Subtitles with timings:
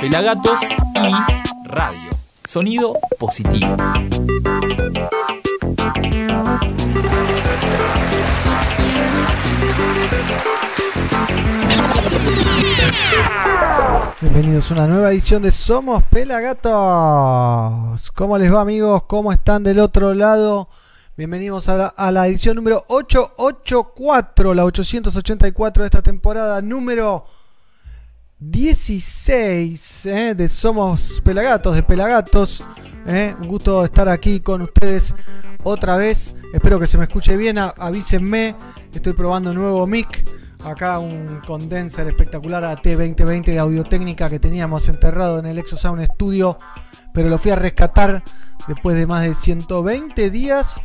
[0.00, 0.60] Pelagatos
[0.94, 1.12] y
[1.64, 2.10] radio.
[2.44, 3.76] Sonido positivo.
[14.20, 18.10] Bienvenidos a una nueva edición de Somos Pelagatos.
[18.12, 19.04] ¿Cómo les va amigos?
[19.04, 20.68] ¿Cómo están del otro lado?
[21.20, 27.26] Bienvenidos a la, edición número 884, la 884 de esta temporada, número
[28.38, 30.34] 16 ¿eh?
[30.34, 32.64] de Somos Pelagatos, de Pelagatos.
[33.06, 33.36] ¿eh?
[33.38, 35.14] Un gusto estar aquí con ustedes
[35.62, 36.36] otra vez.
[36.54, 38.56] Espero que se me escuche bien, avísenme.
[38.94, 40.26] Estoy probando un nuevo mic.
[40.64, 46.56] Acá un condenser espectacular AT2020 de audio técnica que teníamos enterrado en el Exosound Studio,
[47.12, 48.22] pero lo fui a rescatar
[48.66, 50.80] después de más de 120 días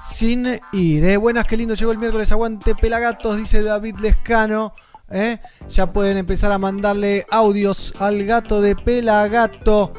[0.00, 1.04] sin ir.
[1.04, 1.16] ¿eh?
[1.16, 2.30] Buenas, qué lindo llegó el miércoles.
[2.32, 4.72] Aguante Pelagatos, dice David Lescano.
[5.10, 5.38] ¿eh?
[5.68, 9.92] Ya pueden empezar a mandarle audios al gato de Pelagato.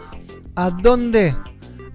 [0.56, 1.36] ¿A dónde?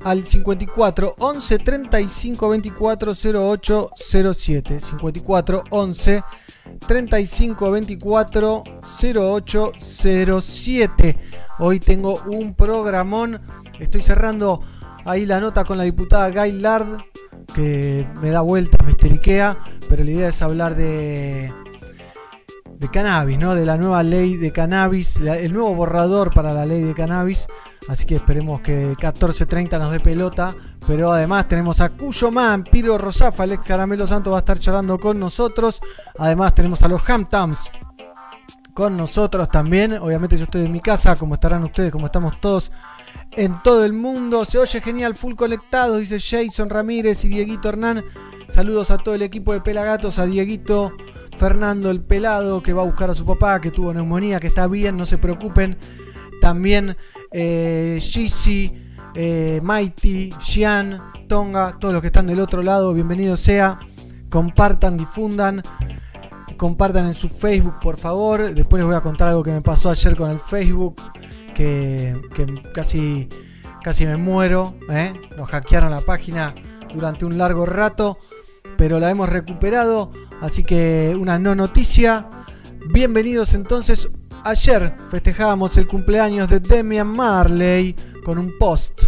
[0.05, 4.81] Al 54 11 35 24 08 07.
[4.81, 6.25] 54 11
[6.87, 8.65] 35 24
[9.15, 9.73] 08
[10.41, 11.15] 07.
[11.59, 13.41] Hoy tengo un programón.
[13.79, 14.61] Estoy cerrando
[15.07, 16.99] ahí la nota con la diputada Gaylard
[17.55, 18.95] que me da vuelta, me
[19.89, 21.53] pero la idea es hablar de,
[22.79, 23.55] de cannabis, ¿no?
[23.55, 27.47] De la nueva ley de cannabis, el nuevo borrador para la ley de cannabis.
[27.89, 30.55] Así que esperemos que 14.30 nos dé pelota.
[30.87, 34.99] Pero además tenemos a Cuyo Man, Piro Rosafa, Alex Caramelo Santo va a estar charlando
[34.99, 35.81] con nosotros.
[36.19, 37.71] Además tenemos a los Hamtams
[38.75, 39.95] con nosotros también.
[39.95, 42.71] Obviamente yo estoy en mi casa, como estarán ustedes, como estamos todos
[43.37, 44.45] en todo el mundo.
[44.45, 48.05] Se oye genial, full conectado, dice Jason Ramírez y Dieguito Hernán.
[48.49, 50.93] Saludos a todo el equipo de Pelagatos, a Dieguito,
[51.37, 54.67] Fernando el Pelado, que va a buscar a su papá, que tuvo neumonía, que está
[54.67, 55.77] bien, no se preocupen.
[56.41, 56.97] También
[57.33, 57.99] eh,
[59.15, 63.79] eh Mighty, Xian, Tonga, todos los que están del otro lado, bienvenido sea.
[64.29, 65.63] Compartan, difundan.
[66.57, 68.55] Compartan en su Facebook, por favor.
[68.55, 70.97] Después les voy a contar algo que me pasó ayer con el Facebook
[71.55, 72.21] que,
[72.75, 73.29] casi,
[73.83, 74.75] casi me muero.
[74.91, 75.15] ¿eh?
[75.37, 76.55] Nos hackearon la página
[76.93, 78.19] durante un largo rato,
[78.77, 80.13] pero la hemos recuperado.
[80.43, 82.29] Así que una no noticia.
[82.93, 84.11] Bienvenidos entonces.
[84.45, 89.05] Ayer festejábamos el cumpleaños de Demian Marley con un post.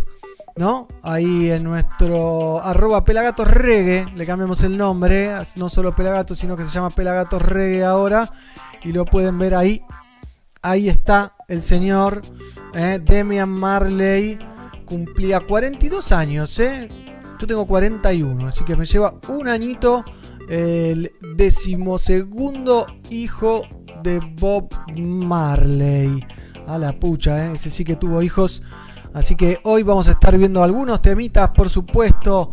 [0.56, 0.88] ¿No?
[1.02, 6.64] Ahí en nuestro arroba Pelagatos Reggae, le cambiamos el nombre, no solo Pelagatos, sino que
[6.64, 8.30] se llama Pelagatos Reggae ahora,
[8.82, 9.82] y lo pueden ver ahí
[10.66, 12.20] ahí está el señor
[12.74, 14.38] eh, Demian Marley.
[14.84, 16.88] Cumplía 42 años, ¿eh?
[17.38, 20.04] Yo tengo 41, así que me lleva un añito
[20.48, 23.62] el decimosegundo hijo
[24.02, 26.24] de Bob Marley.
[26.66, 27.52] A la pucha, ¿eh?
[27.54, 28.62] ese sí que tuvo hijos.
[29.14, 32.50] Así que hoy vamos a estar viendo algunos temitas, por supuesto,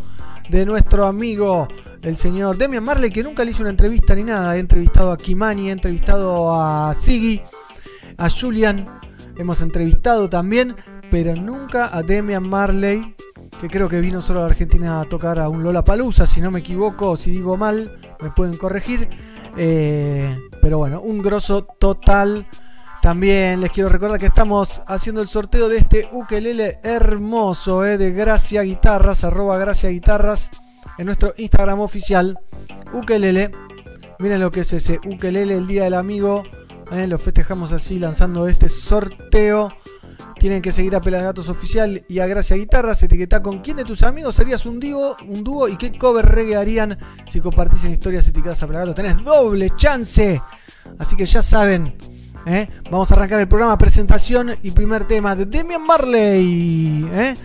[0.48, 1.66] de nuestro amigo
[2.02, 4.56] el señor Demian Marley, que nunca le hizo una entrevista ni nada.
[4.56, 7.42] He entrevistado a Kimani, he entrevistado a Siggy
[8.18, 8.84] a Julian
[9.36, 10.76] hemos entrevistado también,
[11.10, 13.14] pero nunca a Demian Marley,
[13.60, 16.40] que creo que vino solo a la Argentina a tocar a un Lola Palusa, si
[16.40, 19.08] no me equivoco, si digo mal, me pueden corregir.
[19.56, 22.46] Eh, pero bueno, un grosso total.
[23.02, 28.12] También les quiero recordar que estamos haciendo el sorteo de este ukelele hermoso eh, de
[28.12, 30.50] Gracia Guitarras, arroba Gracia Guitarras,
[30.96, 32.38] en nuestro Instagram oficial.
[32.92, 33.50] Ukelele.
[34.20, 36.44] Miren lo que es ese ukelele, el día del amigo
[36.94, 37.06] ¿eh?
[37.06, 39.72] lo festejamos así lanzando este sorteo.
[40.38, 43.02] Tienen que seguir a Pelagatos Oficial y a Gracia Guitarras.
[43.02, 46.56] Etiqueta con quién de tus amigos serías un dúo, un dúo y qué cover reggae
[46.56, 48.94] harían si compartís en historias etiquetadas a Pelagatos.
[48.94, 50.40] Tenés doble chance.
[50.98, 51.96] Así que ya saben.
[52.46, 52.66] ¿eh?
[52.90, 57.08] Vamos a arrancar el programa presentación y primer tema de Demian Marley.
[57.12, 57.36] ¿eh?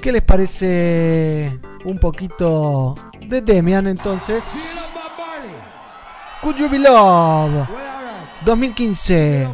[0.00, 2.94] ¿Qué les parece un poquito
[3.26, 4.92] de Demian entonces?
[6.42, 7.91] Could you be love?
[8.44, 9.48] 2015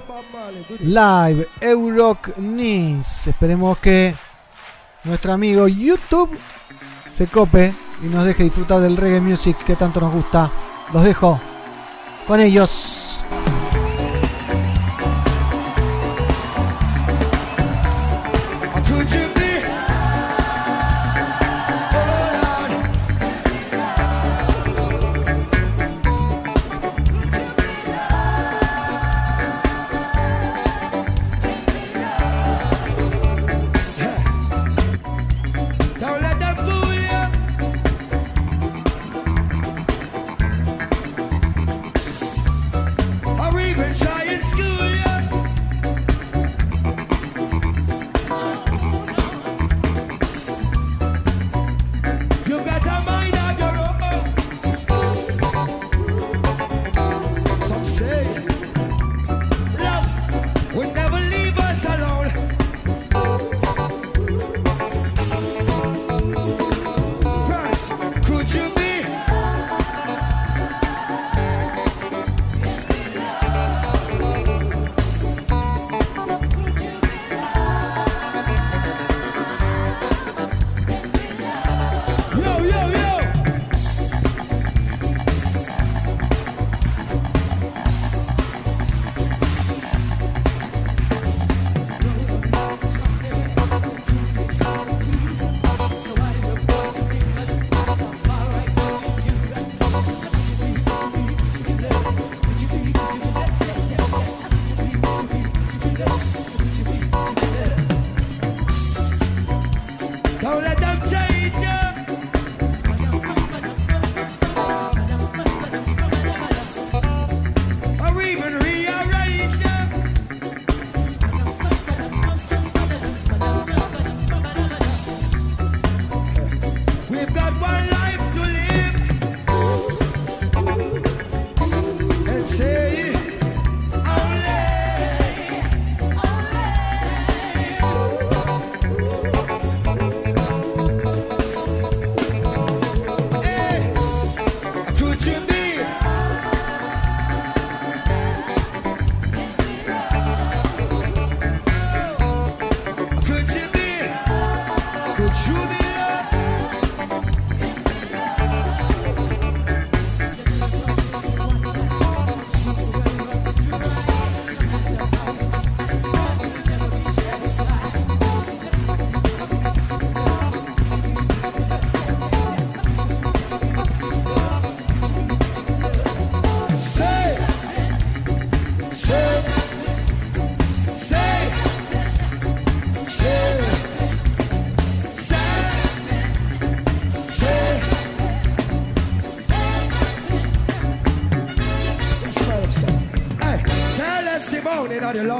[0.80, 3.30] Live Euroc Nice.
[3.30, 4.14] Esperemos que
[5.04, 6.36] nuestro amigo YouTube
[7.12, 10.50] se cope y nos deje disfrutar del reggae music que tanto nos gusta.
[10.92, 11.40] Los dejo
[12.26, 13.17] con ellos.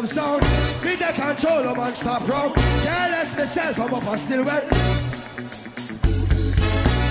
[0.09, 0.43] Sound.
[0.83, 2.55] Me the control, man, stop round.
[2.83, 4.63] Careless myself, I'm up, I still well.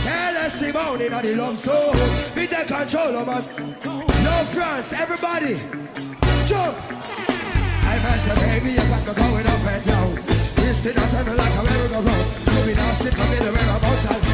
[0.03, 1.97] Careless moaning on the love sound.
[2.35, 3.43] Me the control, of man.
[4.25, 5.55] Love France, everybody.
[6.45, 6.75] Jump.
[7.89, 10.15] I man say, baby, you got me going up and down.
[10.55, 12.65] Twisting and turning like a merry-go-round.
[12.65, 14.27] Be nasty, come in the whereabouts and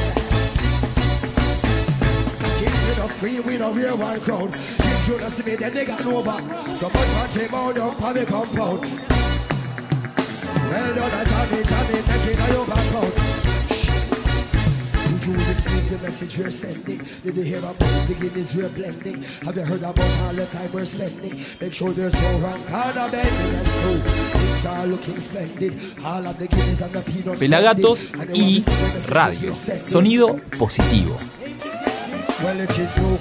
[3.03, 4.49] of queen, we don't wear one crown.
[4.49, 6.23] If you don't see me, then they got no
[8.25, 8.81] compound.
[10.69, 13.13] Well done, a Johnny, Johnny, taking a your background.
[15.07, 16.97] Did you receive the message we're sending?
[17.23, 19.21] Did you hear about the Guinness we're blending?
[19.45, 21.39] Have you heard about all the time we're spending?
[21.61, 25.73] Make sure there's no wrong kind of bending and so things are looking splendid.
[26.03, 27.39] All of the Guinness and the peanuts.
[27.39, 28.63] Pelagatos y
[29.09, 29.53] radio.
[29.85, 31.17] Sonido positivo.
[32.43, 33.17] Well, it is no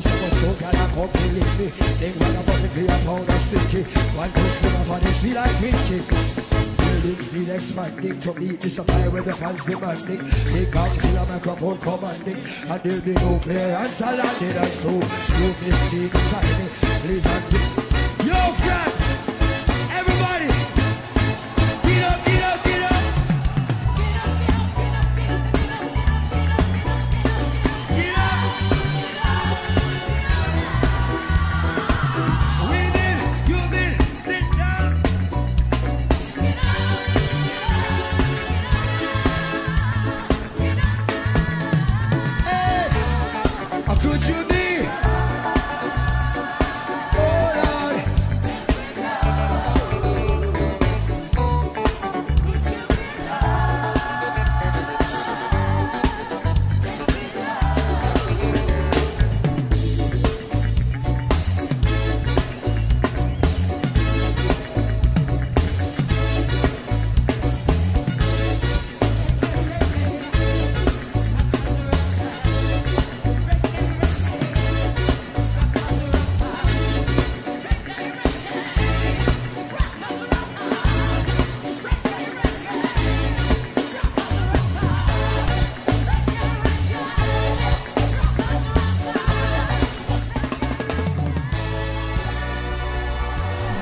[0.00, 0.28] code in Kiki.
[0.28, 1.66] How someone so can I come to live me?
[1.98, 3.82] Then when I bought it, a pound of sticky.
[4.16, 5.98] One goes to my body, sweet like Pinky.
[6.78, 10.20] Buildings need expanding to meet the supply where the fans demanding.
[10.52, 12.40] Big bangs in a microphone commanding.
[12.68, 14.56] And there'll be no clearance landing.
[14.56, 16.68] And so, no mistake trying.
[17.02, 17.57] Please and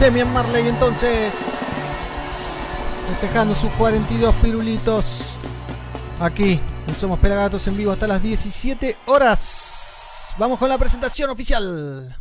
[0.07, 1.35] Demian Marley entonces
[3.09, 5.33] festejando sus 42 pirulitos
[6.21, 10.33] aquí en Somos Pelagatos en vivo hasta las 17 horas.
[10.39, 12.17] Vamos con la presentación oficial.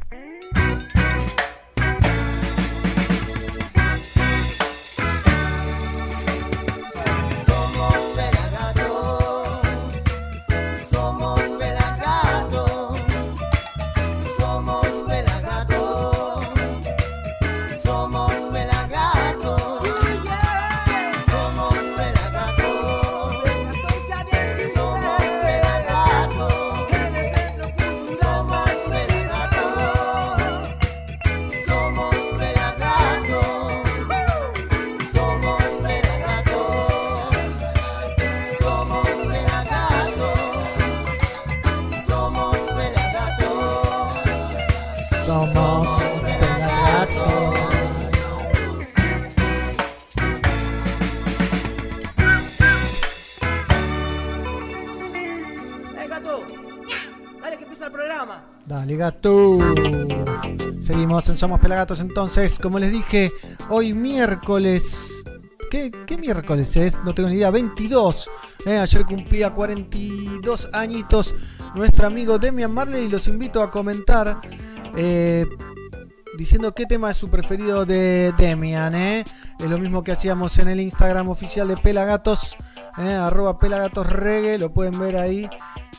[61.35, 62.57] Somos Pelagatos entonces.
[62.59, 63.31] Como les dije,
[63.69, 65.23] hoy miércoles.
[65.71, 66.93] ¿Qué, qué miércoles es?
[67.03, 67.49] No tengo ni idea.
[67.51, 68.29] 22.
[68.65, 71.33] Eh, ayer cumplía 42 añitos
[71.75, 74.39] nuestro amigo Demian Marley y los invito a comentar.
[74.95, 75.45] eh,
[76.37, 78.93] diciendo qué tema es su preferido de Demian.
[78.95, 79.23] eh.
[79.59, 82.55] Es lo mismo que hacíamos en el Instagram oficial de Pelagatos.
[82.97, 84.57] eh, arroba Pelagatos Reggae.
[84.59, 85.49] Lo pueden ver ahí.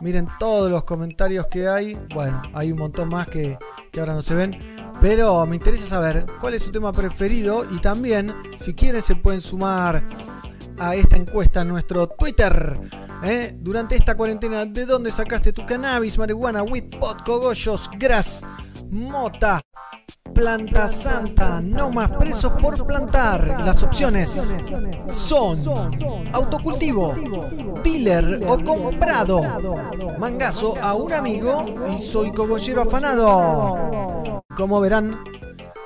[0.01, 1.99] Miren todos los comentarios que hay.
[2.15, 3.59] Bueno, hay un montón más que,
[3.91, 4.57] que ahora no se ven.
[5.07, 7.65] Pero me interesa saber cuál es su tema preferido.
[7.71, 10.03] Y también, si quieren, se pueden sumar
[10.81, 12.77] a esta encuesta en nuestro Twitter.
[13.23, 13.57] ¿eh?
[13.57, 18.43] Durante esta cuarentena, ¿de dónde sacaste tu cannabis, marihuana, weed, pot, cogollos, gras,
[18.91, 19.61] mota?
[20.35, 23.63] Planta Santa, no más presos por plantar.
[23.65, 24.59] Las opciones
[25.07, 25.61] son
[26.33, 27.15] autocultivo,
[27.85, 29.41] dealer o comprado.
[30.19, 31.65] Mangazo a un amigo
[31.97, 33.97] y soy cogollero afanado.
[34.57, 35.19] Como verán,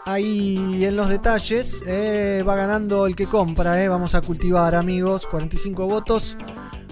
[0.06, 3.82] ahí en los detalles eh, va ganando el que compra.
[3.82, 3.88] eh.
[3.88, 6.38] Vamos a cultivar amigos, 45 votos.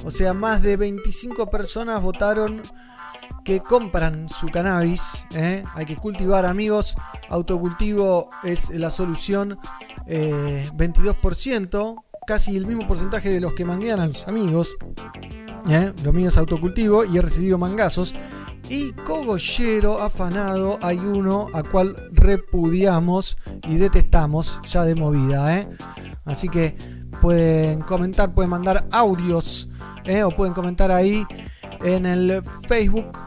[0.05, 2.63] O sea, más de 25 personas votaron
[3.45, 5.27] que compran su cannabis.
[5.35, 5.63] ¿eh?
[5.75, 6.95] Hay que cultivar, amigos.
[7.31, 9.59] Autocultivo es la solución.
[10.07, 11.95] eh, 22%,
[12.27, 14.77] casi el mismo porcentaje de los que manguean a los amigos.
[15.69, 15.93] ¿eh?
[16.03, 18.15] Lo autocultivo y he recibido mangazos.
[18.69, 25.59] Y cogollero afanado hay uno a cual repudiamos y detestamos ya de movida.
[25.59, 25.69] ¿eh?
[26.25, 26.77] Así que
[27.23, 29.71] pueden comentar, pueden mandar audios
[30.05, 30.23] ¿eh?
[30.23, 31.25] o pueden comentar ahí
[31.83, 33.19] en el Facebook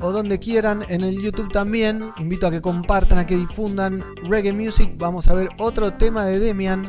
[0.00, 2.12] o donde quieran, en el YouTube también.
[2.18, 4.94] Invito a que compartan, a que difundan reggae music.
[4.96, 6.88] Vamos a ver otro tema de Demian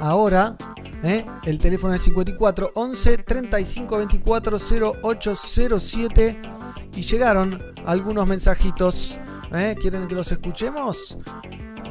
[0.00, 0.56] ahora.
[1.02, 1.24] ¿eh?
[1.44, 6.57] El teléfono es 54 11 35 24 0807
[6.98, 9.20] y llegaron algunos mensajitos.
[9.52, 9.76] ¿eh?
[9.80, 11.16] ¿Quieren que los escuchemos?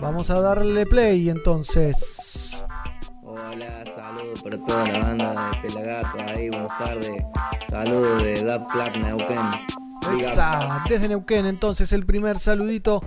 [0.01, 2.61] Vamos a darle play entonces.
[3.23, 7.23] Hola, saludos para toda la banda de Pelagato ahí, buenas tardes.
[7.69, 9.37] Saludos de Dab Club Neuquén.
[10.19, 12.99] Esa, desde Neuquén, entonces el primer saludito.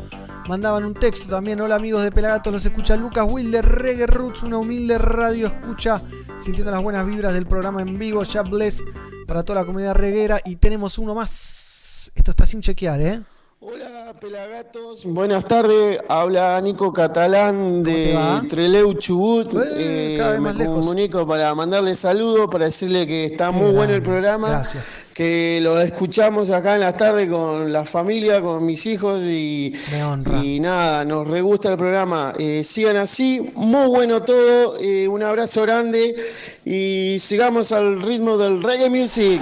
[0.49, 1.61] Mandaban un texto también.
[1.61, 6.02] Hola amigos de Pelagato, los escucha Lucas Wilder, Reggae Roots, una humilde radio escucha,
[6.38, 8.23] sintiendo las buenas vibras del programa en vivo.
[8.23, 8.83] Ya bless
[9.26, 10.40] para toda la comunidad reguera.
[10.47, 11.70] Y tenemos uno más.
[12.14, 13.21] Esto está sin chequear, ¿eh?
[13.62, 15.99] Hola Pelagatos, buenas tardes.
[16.09, 18.19] Habla Nico Catalán de?
[18.49, 19.52] Treleu Chubut.
[19.55, 20.75] Eh, Eh, cada vez me más lejos.
[20.81, 24.49] comunico para mandarle saludos, para decirle que está muy bueno el programa.
[24.49, 24.88] Gracias.
[25.14, 30.05] Que lo escuchamos acá en la tarde con la familia, con mis hijos y, Me
[30.05, 30.43] honra.
[30.43, 32.33] y nada, nos re gusta el programa.
[32.38, 34.79] Eh, sigan así, muy bueno todo.
[34.81, 36.17] eh, un abrazo grande
[36.64, 39.40] y sigamos al ritmo del reggae music.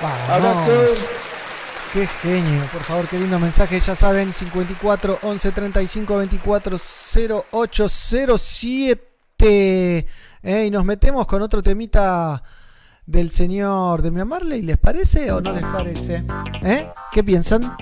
[0.00, 0.30] Vamos.
[0.30, 1.04] Abrazos.
[1.96, 3.80] Qué genio, por favor, qué lindo mensaje.
[3.80, 6.76] Ya saben, 54 11 35 24
[7.50, 7.88] 08
[8.38, 10.06] 07.
[10.42, 12.42] Eh, y nos metemos con otro temita
[13.06, 14.62] del señor de Marley.
[14.62, 16.24] ¿Les parece o no les parece?
[16.64, 16.88] ¿Eh?
[17.12, 17.76] ¿Qué piensan?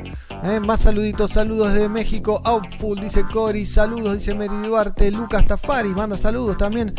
[0.45, 2.40] Eh, Más saluditos, saludos de México.
[2.45, 3.64] Outful, dice Cory.
[3.64, 5.11] Saludos, dice Mary Duarte.
[5.11, 6.95] Lucas Tafari, manda saludos también.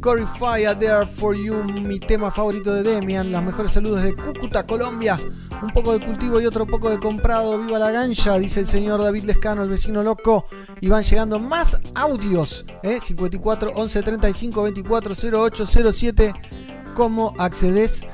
[0.00, 3.30] Cory Fire, There For You, mi tema favorito de Demian.
[3.30, 5.16] Los mejores saludos de Cúcuta, Colombia.
[5.62, 7.56] Un poco de cultivo y otro poco de comprado.
[7.56, 10.46] Viva la gancha, dice el señor David Lescano, el vecino loco.
[10.80, 12.66] Y van llegando más audios.
[12.82, 12.98] ¿eh?
[12.98, 16.34] 54 11 35 24 08 07.
[16.94, 18.04] ¿Cómo accedes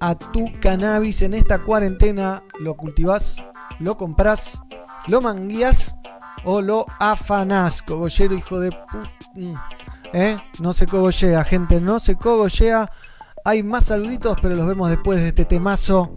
[0.00, 2.42] a tu cannabis en esta cuarentena?
[2.60, 3.36] ¿Lo cultivás?
[3.78, 4.62] ¿Lo compras?
[5.06, 5.94] ¿Lo manguías?
[6.44, 7.82] ¿O lo afanás?
[7.82, 9.12] Cogollero, hijo de puta.
[10.12, 10.36] ¿Eh?
[10.60, 12.90] No se cogollea, gente, no se cogollea.
[13.44, 16.16] Hay más saluditos, pero los vemos después de este temazo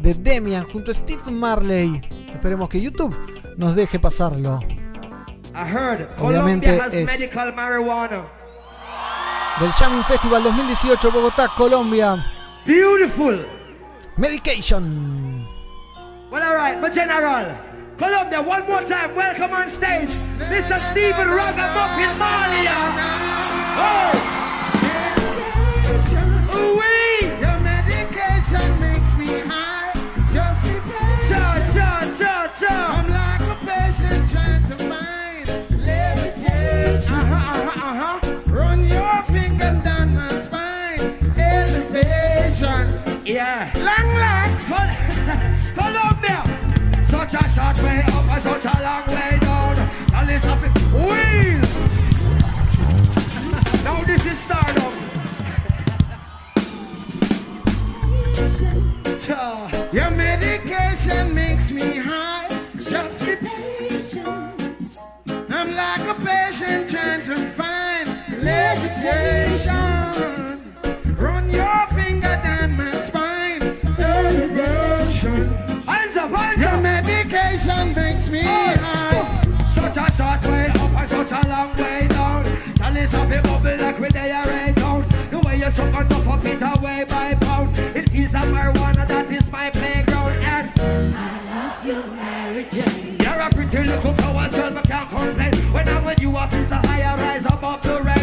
[0.00, 2.00] de Demian junto a Steve Marley.
[2.32, 3.16] Esperemos que YouTube
[3.56, 4.60] nos deje pasarlo.
[5.54, 8.22] I heard Obviamente Colombia has es- medical marijuana.
[9.60, 12.24] Del Jamming Festival 2018, Bogotá, Colombia.
[12.64, 13.44] Beautiful.
[14.16, 15.44] Medication.
[16.30, 17.46] Well, all right, my general.
[17.96, 19.14] Colombia, one more time.
[19.16, 20.10] Welcome on stage,
[20.50, 20.78] Mr.
[20.78, 22.76] Stephen Ragamuffin Malia.
[23.80, 24.12] Oh,
[26.54, 27.26] ooh-wee.
[27.40, 29.92] Your medication makes me high.
[30.32, 30.78] Just be
[31.28, 31.74] Cha, patient.
[31.74, 32.74] cha, cha, cha.
[32.98, 35.46] I'm like a patient trying to find
[35.84, 37.14] levitation.
[37.14, 37.77] Uh-huh, uh-huh, uh-huh.
[39.26, 41.00] Fingers down my spine.
[41.36, 42.84] Elevation.
[43.24, 43.70] Yeah.
[43.76, 44.68] Long legs.
[44.68, 44.96] Col-
[45.76, 46.40] Colombia.
[47.06, 49.76] Such a short way up and such a long way down.
[50.12, 50.60] Now listen up.
[50.92, 51.60] Wheel.
[53.84, 54.94] now this is stardom.
[59.24, 59.88] Cha.
[59.92, 62.48] Your medication makes me high.
[62.76, 64.98] Just be patient.
[65.50, 67.47] I'm like a patient trying to
[69.02, 70.74] levitation.
[71.16, 73.62] Run your finger down my spine.
[73.98, 75.48] Elevation.
[75.86, 79.64] Hands up, hands Your medication makes me high.
[79.66, 82.46] Such a short way up and such a long way down.
[83.14, 85.04] Up, it bubble like we they are right down.
[85.30, 87.78] The way you suck on top of it away by pound.
[87.96, 90.32] It feels like marijuana, that is my playground.
[90.42, 92.12] And I love
[93.22, 95.54] You're a pretty little flower, girl, but can't complain.
[95.72, 98.17] When I'm with you up, it's a higher rise above the rain.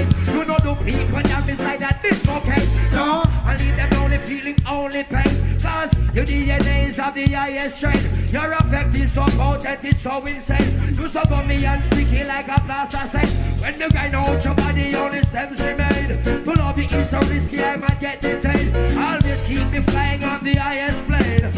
[0.45, 2.69] You know the when you're beside that disco cake.
[2.93, 5.25] No, I leave them only feeling only pain.
[5.57, 8.31] Cause your DNA is of the highest strength.
[8.31, 10.93] Your effect is so potent, it's so insane.
[10.93, 13.27] You so gummy and sticky like a plaster saint.
[13.59, 16.21] When you grind out your body, only stems remain.
[16.43, 18.69] To love you is so risky, I might get detained.
[18.99, 21.49] Always keep me flying on the highest plane.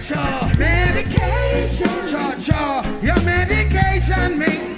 [0.00, 0.56] Sure.
[0.56, 2.00] Medication.
[2.08, 2.98] Cha cha.
[3.02, 4.70] Your medication makes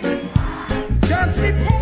[1.07, 1.82] just be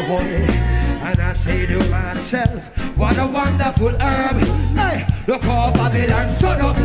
[0.00, 4.36] And I say to myself, what a wonderful herb.
[4.76, 6.76] Hey, look how Babylon son up.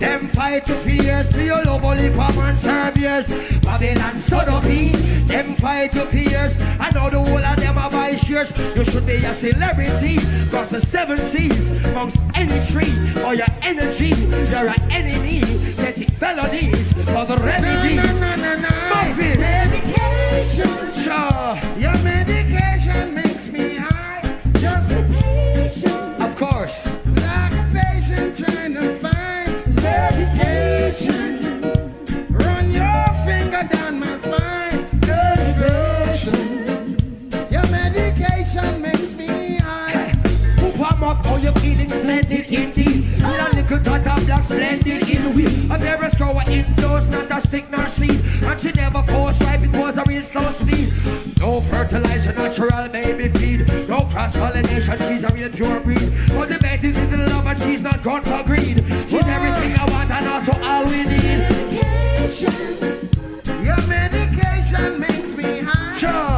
[0.00, 3.28] Them fight to fears, me all over man serve years.
[3.60, 4.64] Babylon son up.
[4.64, 6.60] Them fight to fears.
[6.80, 8.50] I know the whole of them are shares.
[8.76, 10.18] You should be a celebrity.
[10.50, 12.92] Cause the seven seas amongst any tree
[13.22, 14.08] or your energy,
[14.50, 15.42] you're an enemy.
[15.76, 17.77] Getting felonies for the remedies.
[44.48, 45.44] Splendid in we.
[45.44, 48.20] A very straw indoors, not a stick nor seed.
[48.42, 50.88] And she never force right, it was a real slow speed.
[51.38, 53.68] No fertilizer, natural baby feed.
[53.88, 56.08] No cross pollination, she's a real pure breed.
[56.28, 58.82] But the baby with the love and she's not gone for greed.
[59.08, 61.38] She's everything I want and also all we need.
[61.76, 62.54] Medication.
[63.64, 65.92] Your medication makes me high.
[65.92, 66.37] Sure.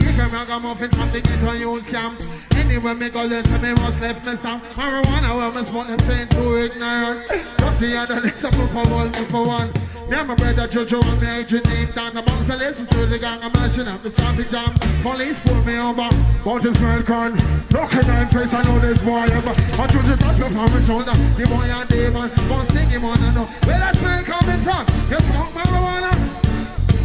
[0.00, 2.16] If a ragamuffin from the ghetto you scam
[2.56, 5.98] Anywhere me go, they say me must left me stamp Marijuana where me smoke them
[6.00, 9.70] saying too ignorant Just see I it, some for me for one
[10.08, 13.06] Me and my brother Jojo and me Adrian name down the bounce I listen to
[13.06, 16.08] the gang, I'm mashing up the traffic jam Police pull me over,
[16.44, 17.32] but it's well con
[17.70, 21.12] Looking at face, I know this boy ever I just not look on my shoulder
[21.36, 24.86] The boy and demon, one thing him wanna know Where that smell coming from?
[25.10, 26.36] You smoke marijuana?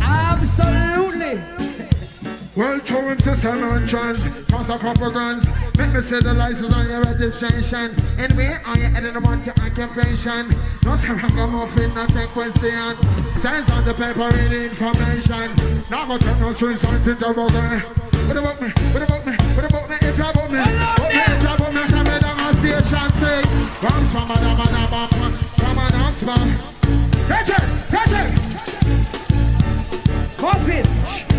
[0.01, 1.41] Absolutely.
[2.61, 5.47] Well, throw into some entrance, cost a couple grands.
[5.79, 7.89] Make me see the license on your registration.
[8.19, 10.53] Anyway, are you heading about your occupation?
[10.85, 12.93] No ragamuffin, not take question.
[13.41, 15.49] Signs on the paper in information.
[15.89, 17.81] Now go take no strings on things about me.
[18.29, 18.69] What about me?
[18.93, 19.33] What about me?
[19.57, 19.95] What about me?
[19.99, 20.61] It's about me.
[20.61, 21.17] What me?
[21.17, 21.81] It's about me.
[21.89, 23.41] Come down on station, say.
[23.81, 26.45] From from a dam a dam a dam, from a dam from.
[27.25, 27.65] Catch it!
[27.89, 28.29] Catch it!
[30.39, 31.30] Muffin.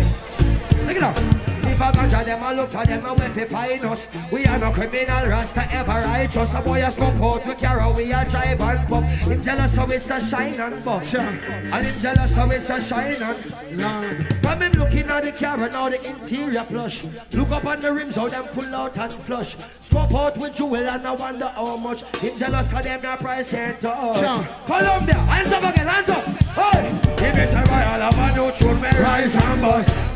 [0.87, 1.17] Look it up.
[1.65, 4.59] If I ganja them, I look for them, and if they find us, we are
[4.59, 6.53] no criminal rasta ever righteous.
[6.53, 9.07] A boy a scope out, we carry, we a drive and pump.
[9.07, 11.03] Him jealous how it's a shine and buck.
[11.15, 14.33] And him jealous how it's a shine and Lord.
[14.43, 17.05] From him looking at the car and all the interior plush.
[17.33, 19.55] Look up on the rims, how them full out and flush.
[19.79, 22.03] Scope out with jewel and I wonder how much.
[22.17, 24.17] Him jealous cause them their price can't touch.
[24.17, 24.43] Sure.
[24.67, 26.23] Columbia, hands up again, hands up.
[26.53, 27.03] Hey!
[27.25, 30.13] If it's a royal of a new tune, me rise and bust.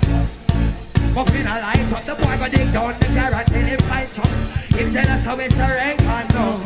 [1.14, 4.32] Muffin a light up, the boy go dig down the carrot till him find some.
[4.78, 6.62] Him jealous how it's a rank and no.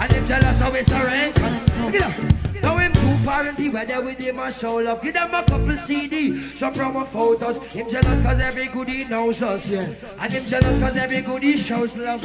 [0.00, 2.42] And him jealous how it's a rank and up.
[2.62, 5.02] Now him two where they with him and show love.
[5.02, 7.58] Give them a couple CD, some promo photos.
[7.72, 9.72] Him jealous cause every goodie knows us.
[9.72, 12.20] And him jealous cause every goodie shows love.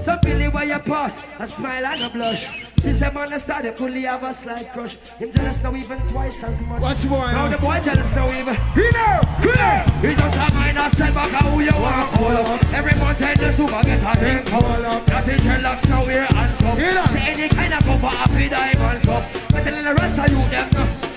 [0.00, 2.64] Some Billy where you pass, a smile and a blush.
[2.78, 5.08] Since them on the start, they fully have a slight crush.
[5.18, 6.82] Him jealous now even twice as much.
[6.82, 8.56] Watch boy, Now the boy jealous now even.
[8.76, 9.84] You know, you know.
[10.02, 12.64] He's just a minor step back who you want to call up.
[12.72, 15.06] Every month in the super get a thing call up.
[15.06, 16.80] That is dreadlocks now we're handcuffed.
[16.80, 17.04] Yeah.
[17.08, 19.24] Say any kind of cover happy diamond cup.
[19.50, 21.15] But the rest of you them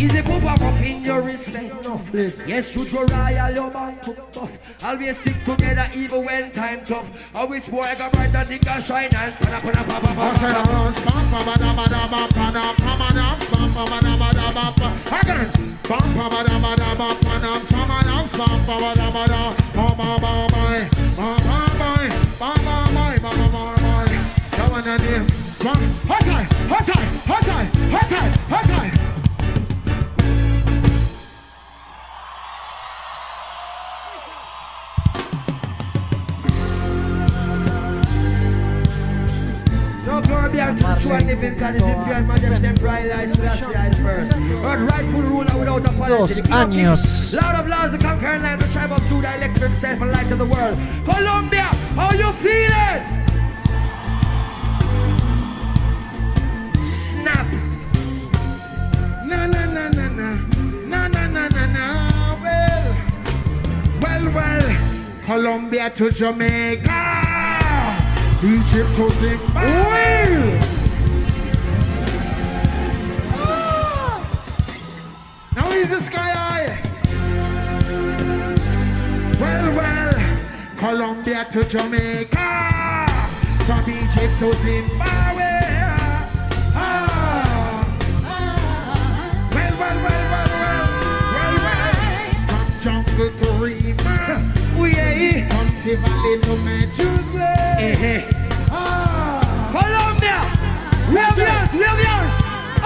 [0.00, 0.06] no.
[0.06, 2.10] Easy poop up off in your respect enough.
[2.46, 4.58] Yes, true to royal, your man to buff.
[4.84, 7.10] Always stick together even when time tough.
[7.32, 10.54] How which boy got bright and nigga shine and pana pana pa pa pa pa
[10.54, 11.10] pa.
[28.50, 29.09] No glory
[40.52, 44.32] be a true and living God is impure majesty and pride lies last year first.
[44.34, 46.34] Earth rightful ruler without apology.
[46.34, 47.32] Dos años.
[47.40, 50.38] Lord of laws, the conquering land, the tribe of Judah, elect himself and light of
[50.38, 50.76] the world.
[51.04, 53.02] Colombia, how you feeling?
[56.90, 57.46] Snap.
[59.26, 60.30] Na na na na na.
[60.86, 61.86] Na na na na na.
[62.42, 62.96] Well,
[64.02, 64.76] well, well.
[65.24, 67.29] Colombia to Jamaica.
[68.42, 70.58] Egypt to Zimbabwe.
[73.34, 74.24] Ah.
[75.54, 76.80] Now he's the sky high.
[79.38, 80.12] Well, well.
[80.78, 83.06] Colombia to Jamaica,
[83.66, 85.60] from Egypt to Zimbabwe.
[86.74, 87.84] Ah.
[89.52, 90.88] Well, well, well, well, well,
[91.36, 91.94] well, well.
[92.48, 94.24] From jungle to river,
[94.80, 95.68] We are from
[96.00, 98.29] valley to Manchester.
[101.10, 102.34] We we have yours.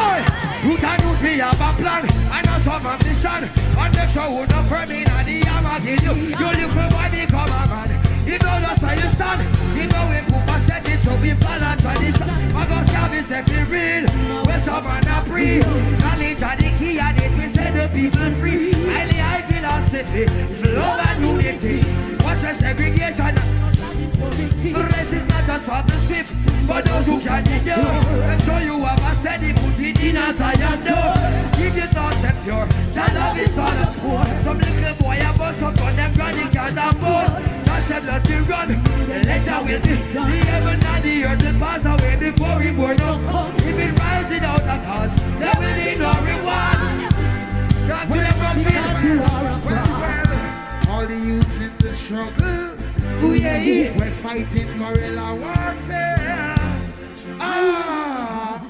[0.00, 0.20] Oi,
[0.64, 3.44] you can do me have a plan and a some ambition.
[3.76, 5.44] And make sure you don't for me and the
[5.84, 6.32] kill you.
[6.32, 7.90] You little boy become a man.
[8.24, 9.44] You know that's where you stand.
[9.76, 12.30] You know when Papa said this, so we follow tradition.
[12.56, 14.08] I go scab is you read.
[14.46, 15.60] When someone a pre.
[16.00, 18.72] Knowledge are the key and it we set the people free.
[18.72, 22.23] Highly high philosophy is love and unity.
[22.34, 23.34] The segregation?
[24.74, 26.34] Race is not just for the swift,
[26.66, 28.26] but those who can not endure.
[28.26, 31.14] Make sure you have a steady footing in a Zion door.
[31.56, 32.66] Keep your thoughts and pure.
[32.92, 34.40] Child love is all the poor.
[34.40, 37.64] Some little boy a bust up on them granny can't afford.
[37.64, 38.68] Just them let me run.
[39.08, 40.43] The ledger will be.
[53.62, 53.96] Yeah.
[53.98, 56.54] we're fighting guerrilla warfare.
[57.38, 58.60] Ah,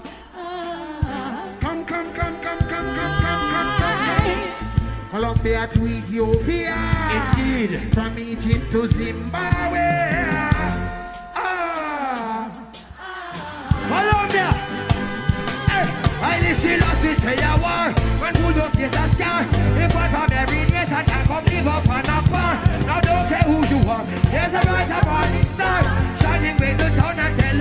[1.60, 5.10] come, come, come, come, come, come, come, come, come, come.
[5.10, 6.76] Colombia to Ethiopia.
[7.36, 7.94] Indeed.
[7.94, 10.33] From Egypt to Zimbabwe.
[17.24, 17.88] Say a war.
[18.20, 19.44] When who don't face a scar.
[19.44, 22.54] One from every nation can come live up on a bar.
[22.86, 24.04] Now don't care who you are.
[24.30, 25.82] There's a brighter morning star.
[26.20, 27.60] Shining with the town and tell.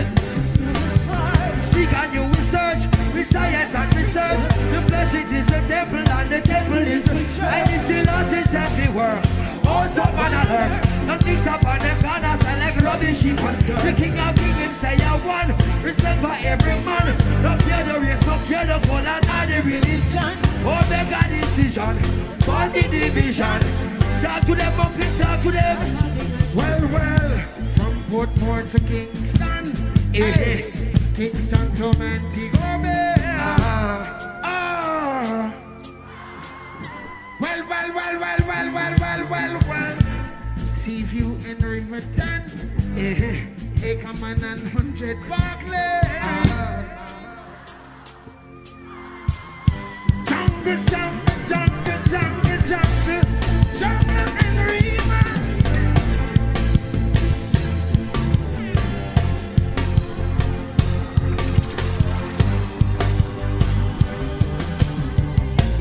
[1.64, 2.84] Seek and you will search.
[3.14, 4.44] With science and research.
[4.72, 9.53] The flesh it is the temple and the temple is the I listen losses everywhere.
[9.66, 10.74] All some man alert.
[11.08, 13.38] Nothing's up on them corners I like rubbish sheep.
[13.38, 15.48] The king of kings him say I won.
[15.84, 17.08] Respect for every man.
[17.44, 20.34] No care the race, no care the color, nor the religion.
[20.66, 21.96] Oh, they got decision.
[22.46, 23.60] For the division.
[24.24, 25.78] Talk to them, muffin, talk to them.
[26.56, 27.30] well, well.
[27.76, 29.74] From Portmore to Kingston.
[30.16, 30.62] Eh.
[31.16, 33.16] Kingston to Montego Bay.
[33.20, 34.23] Ah.
[37.44, 39.98] Well, well, well, well, well, well, well, well, well.
[40.76, 42.42] Seaview and Riverton.
[42.98, 43.48] Eh.
[43.84, 46.00] Ackerman and Hundred Barclay.
[50.26, 53.24] Jungle, jungle, jungle, jungle, jungle,
[53.78, 55.24] jungle and river.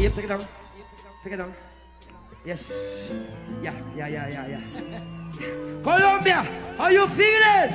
[0.03, 0.62] Yep, take it down.
[1.23, 1.55] Take it down.
[2.45, 3.13] Yes.
[3.63, 5.01] Yeah, yeah, yeah, yeah, yeah.
[5.83, 6.43] Colombia,
[6.77, 7.71] how you feeling?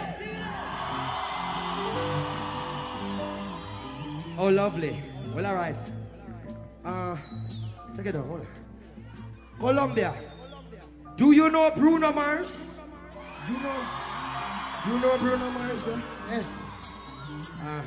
[4.37, 5.01] Oh, lovely.
[5.33, 5.79] Well, all right.
[6.83, 7.15] Uh,
[7.95, 8.27] take it down.
[8.27, 8.47] Hold on.
[9.59, 10.13] Colombia.
[11.15, 12.79] Do you know Bruno Mars?
[13.47, 13.75] Do you know?
[14.85, 15.87] Do you know Bruno Mars?
[15.87, 16.01] yeah?
[16.29, 16.63] Yes.
[17.63, 17.81] Uh-huh.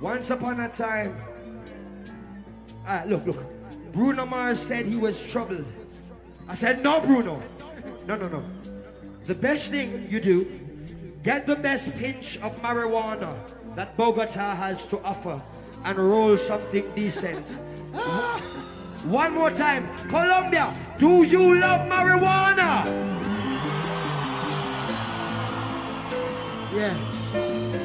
[0.00, 1.16] Once upon a time,
[2.86, 3.59] Ah, look, look.
[3.92, 5.64] Bruno Mars said he was troubled.
[6.48, 7.42] I said, no, Bruno.
[8.06, 8.42] No, no, no.
[9.24, 10.46] The best thing you do,
[11.22, 13.36] get the best pinch of marijuana
[13.76, 15.40] that Bogota has to offer
[15.84, 17.58] and roll something decent.
[19.04, 19.88] One more time.
[20.08, 22.84] Colombia, do you love marijuana?
[26.72, 26.96] Yeah.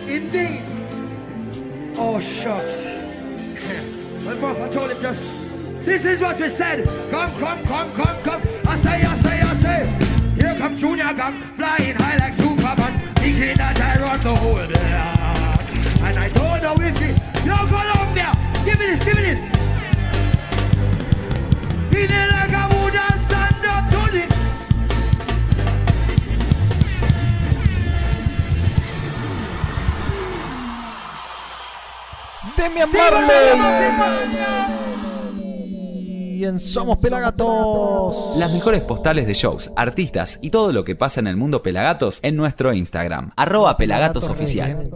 [0.07, 0.63] Indeed.
[1.97, 3.13] Oh, shucks.
[4.25, 5.44] My brother told him just,
[5.85, 6.83] this is what we said.
[7.11, 8.41] Come, come, come, come, come.
[8.67, 9.85] I say, I say, I say.
[10.35, 15.61] Here come Junior Gang, flying high like Superman, thinking that I run the whole land.
[16.01, 18.33] And I don't know if it, yo, Colombia,
[18.65, 19.39] give me this, give me this.
[21.91, 24.31] Feeling like I would stand up to this.
[32.57, 34.84] Demian Marley.
[36.43, 38.37] En Somos Pelagatos.
[38.37, 42.19] Las mejores postales de shows, artistas y todo lo que pasa en el mundo Pelagatos
[42.23, 44.89] en nuestro Instagram, arroba Pelagatos Oficial.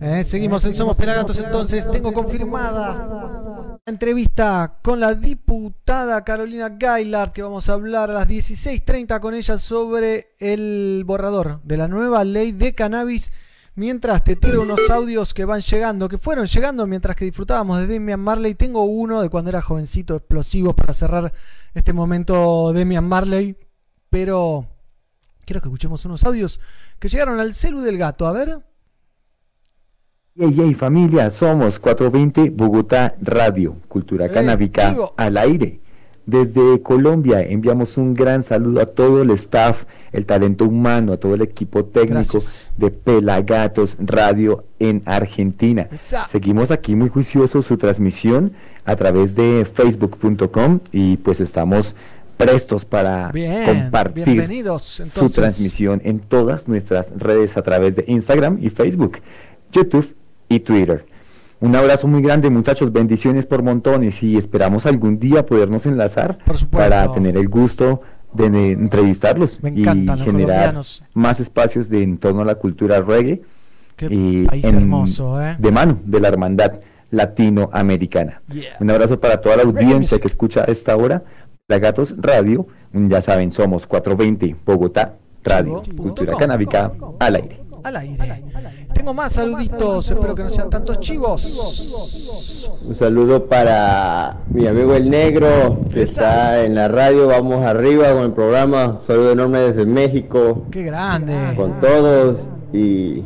[0.00, 1.88] Eh, seguimos en Somos Pelagatos entonces.
[1.90, 8.28] Tengo confirmada la entrevista con la diputada Carolina Gailard que vamos a hablar a las
[8.28, 13.30] 16.30 con ella sobre el borrador de la nueva ley de cannabis.
[13.76, 17.86] Mientras te tiro unos audios que van llegando, que fueron llegando mientras que disfrutábamos de
[17.88, 18.54] Demian Marley.
[18.54, 21.32] Tengo uno de cuando era jovencito, explosivo, para cerrar
[21.74, 23.56] este momento Demian Marley.
[24.10, 24.64] Pero
[25.44, 26.60] quiero que escuchemos unos audios
[27.00, 28.28] que llegaron al celu del gato.
[28.28, 28.58] A ver.
[30.36, 35.80] Yay, yay, familia, somos 420 Bogotá Radio, Cultura Eh, Canábica al aire.
[36.26, 41.34] Desde Colombia enviamos un gran saludo a todo el staff, el talento humano, a todo
[41.34, 42.72] el equipo técnico Gracias.
[42.78, 45.86] de Pelagatos Radio en Argentina.
[45.92, 46.26] Esa.
[46.26, 48.52] Seguimos aquí muy juiciosos su transmisión
[48.86, 51.94] a través de facebook.com y pues estamos
[52.38, 54.66] prestos para Bien, compartir
[55.06, 59.18] su transmisión en todas nuestras redes a través de Instagram y Facebook,
[59.72, 60.14] YouTube
[60.48, 61.04] y Twitter.
[61.60, 66.38] Un abrazo muy grande muchachos, bendiciones por montones y esperamos algún día podernos enlazar
[66.70, 68.02] para tener el gusto
[68.34, 69.84] de entrevistarlos y
[70.18, 70.80] generar
[71.14, 73.42] más espacios de en torno a la cultura reggae
[73.96, 75.54] Qué y país en- hermoso, ¿eh?
[75.58, 76.80] de mano de la hermandad
[77.12, 78.42] latinoamericana.
[78.52, 78.76] Yeah.
[78.80, 81.22] Un abrazo para toda la audiencia que escucha a esta hora.
[81.68, 85.14] La Gatos Radio, ya saben, somos 420 Bogotá
[85.44, 86.36] Radio, Cultura.
[86.36, 87.60] Canábica al aire.
[87.84, 88.42] Al aire.
[88.94, 92.70] Tengo más saluditos, espero que no sean tantos chivos.
[92.86, 96.10] Un saludo para mi amigo el negro que Esa.
[96.10, 97.26] está en la radio.
[97.28, 98.98] Vamos arriba con el programa.
[99.00, 101.36] Un saludo enorme desde México Qué grande.
[101.56, 102.40] con todos
[102.72, 103.22] y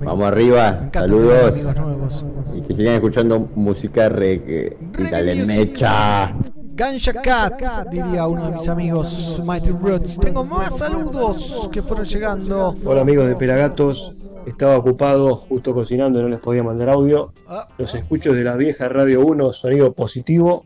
[0.00, 0.88] vamos arriba.
[0.92, 2.24] Saludos tener amigos nuevos.
[2.56, 4.76] y que sigan escuchando música reggae.
[5.10, 5.56] Dale music.
[5.58, 6.32] mecha.
[6.72, 10.18] Ganja Cat, diría uno de mis amigos, Mighty Roots.
[10.18, 12.76] Tengo más saludos que fueron llegando.
[12.84, 14.12] Hola amigos de Pelagatos,
[14.46, 17.32] estaba ocupado justo cocinando, no les podía mandar audio.
[17.48, 20.64] Ah, Los escucho de la vieja Radio 1, sonido positivo,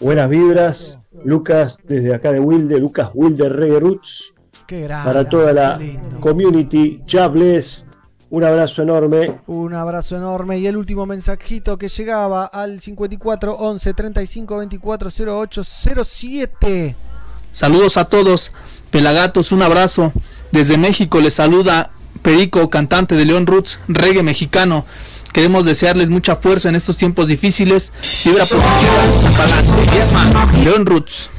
[0.00, 0.98] buenas vibras.
[1.24, 4.34] Lucas, desde acá de Wilde, Lucas Wilde Reggae Roots,
[4.66, 5.06] Qué grande.
[5.06, 5.80] para toda la
[6.20, 7.00] community.
[7.06, 7.86] Chables,
[8.34, 9.32] un abrazo enorme.
[9.46, 15.62] Un abrazo enorme y el último mensajito que llegaba al 54 11 35 24 08
[15.62, 16.96] 07.
[17.52, 18.50] Saludos a todos,
[18.90, 20.12] Pelagatos, un abrazo.
[20.50, 21.92] Desde México les saluda
[22.22, 24.84] Perico, cantante de León Roots, reggae mexicano.
[25.32, 27.92] Queremos desearles mucha fuerza en estos tiempos difíciles.
[28.24, 29.02] Vibra positiva.
[30.64, 31.30] León Roots.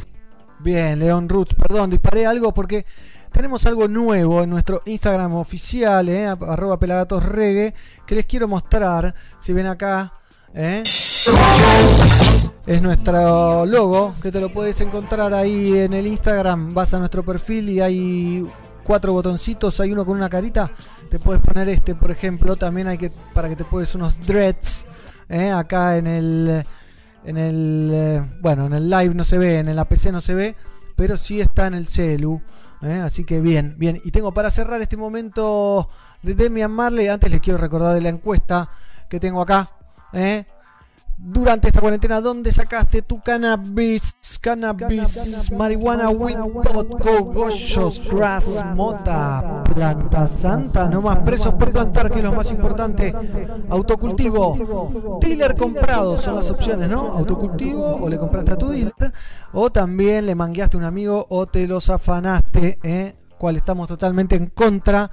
[0.59, 2.85] Bien, León Roots, perdón, disparé algo porque
[3.35, 7.73] tenemos algo nuevo en nuestro Instagram oficial, eh, arroba pelagatosregue,
[8.07, 9.13] que les quiero mostrar.
[9.39, 10.13] Si ven acá,
[10.53, 10.81] eh,
[12.65, 16.73] es nuestro logo, que te lo puedes encontrar ahí en el Instagram.
[16.73, 18.49] Vas a nuestro perfil y hay
[18.85, 20.71] cuatro botoncitos, hay uno con una carita.
[21.09, 22.55] Te puedes poner este, por ejemplo.
[22.55, 24.87] También hay que para que te puedes unos dreads
[25.27, 26.63] eh, acá en el
[27.25, 30.35] en el eh, bueno en el live no se ve en la PC no se
[30.35, 30.55] ve
[30.95, 32.41] pero sí está en el celu
[32.81, 33.01] ¿eh?
[33.03, 35.89] así que bien bien y tengo para cerrar este momento
[36.21, 38.69] de Demian Marley antes les quiero recordar de la encuesta
[39.09, 39.71] que tengo acá
[40.13, 40.45] ¿eh?
[41.17, 50.27] Durante esta cuarentena ¿dónde sacaste tu cannabis cannabis marihuana weed pot cogollos grass mota planta
[50.27, 53.13] santa no más presos por plantar que es lo más importante.
[53.69, 55.19] Autocultivo.
[55.21, 58.93] Dealer comprado son las opciones no autocultivo o le compraste a tu dealer
[59.53, 63.15] o también le mangueaste a un amigo o te los afanaste ¿eh?
[63.37, 65.09] cual estamos totalmente en contra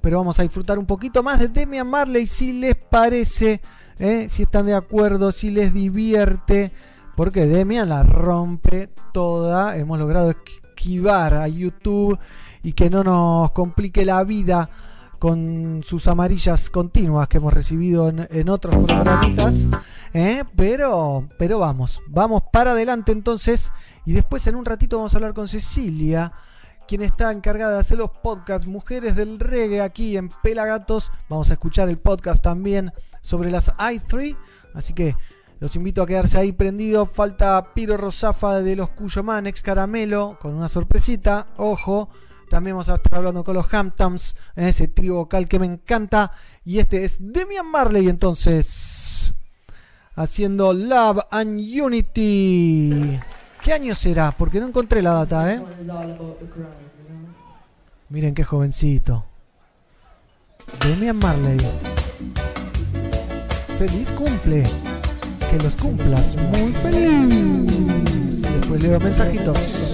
[0.00, 3.60] pero vamos a disfrutar un poquito más de Demian Marley si les parece,
[3.98, 4.26] ¿eh?
[4.28, 6.72] si están de acuerdo, si les divierte,
[7.16, 9.76] porque Demian la rompe toda.
[9.76, 12.18] Hemos logrado esquivar a YouTube
[12.62, 14.68] y que no nos complique la vida
[15.18, 19.68] con sus amarillas continuas que hemos recibido en, otros programitas.
[20.12, 20.42] ¿eh?
[20.56, 23.72] Pero, pero vamos, vamos para adelante entonces.
[24.04, 26.32] Y después en un ratito vamos a hablar con Cecilia
[26.88, 31.10] quien está encargada de hacer los podcasts Mujeres del Reggae aquí en Pelagatos.
[31.28, 34.36] Vamos a escuchar el podcast también sobre las i3.
[34.74, 35.16] Así que
[35.60, 37.08] los invito a quedarse ahí prendidos.
[37.08, 41.46] Falta Piro Rosafa de los Cuyoman, ex Caramelo, con una sorpresita.
[41.56, 42.10] Ojo.
[42.50, 46.32] También vamos a estar hablando con los Hamptons, en ese trío vocal que me encanta.
[46.66, 49.32] Y este es Demian Marley entonces.
[50.16, 53.18] Haciendo Love and Unity.
[53.62, 54.36] ¿Qué año será?
[54.36, 55.62] Porque no encontré la data, ¿eh?
[58.10, 59.24] Miren qué jovencito.
[60.84, 61.56] Demian Marley.
[63.88, 64.62] Feliz cumple.
[65.50, 68.42] Que los cumplas muy feliz.
[68.42, 69.92] Después leo mensajitos.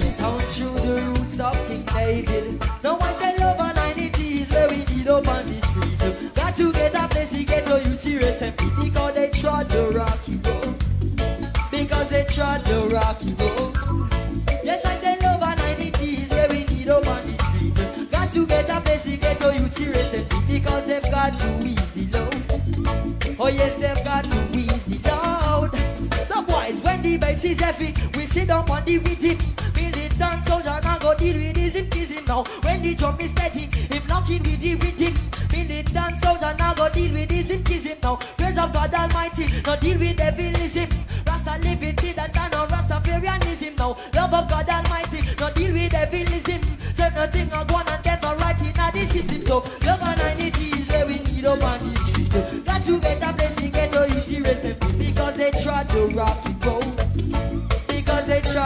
[27.49, 29.37] Is heavy, we sit down on the rhythm.
[29.75, 32.43] Militant soldier now go deal with his him now.
[32.61, 35.13] When the drum is steady, him knocking with the rhythm.
[35.51, 38.15] Militant soldier now go deal with his him now.
[38.37, 40.89] Praise of God Almighty, now deal with devilism.
[41.25, 43.97] Rasta liberty that I know Rastafarianism now.
[44.13, 46.61] Love of God Almighty, now deal with devilism.
[46.95, 49.45] Say nothing I go on and not right in the system.
[49.45, 52.65] So love and unity is where we need up on the street.
[52.65, 56.78] Got to get a blessing, get to easy rest because they try to rock road.
[56.78, 56.78] Because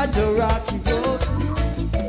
[0.03, 1.21] at the rocky road.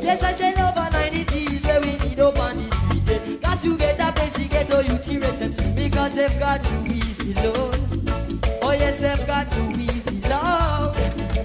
[0.03, 3.41] Yes, I said over 90 G's where we need up on the street.
[3.41, 7.31] Got to get a place to get a UT rested because they've got to easy,
[7.33, 8.59] the load.
[8.61, 10.93] Oh, yes, they've got to easy, the load.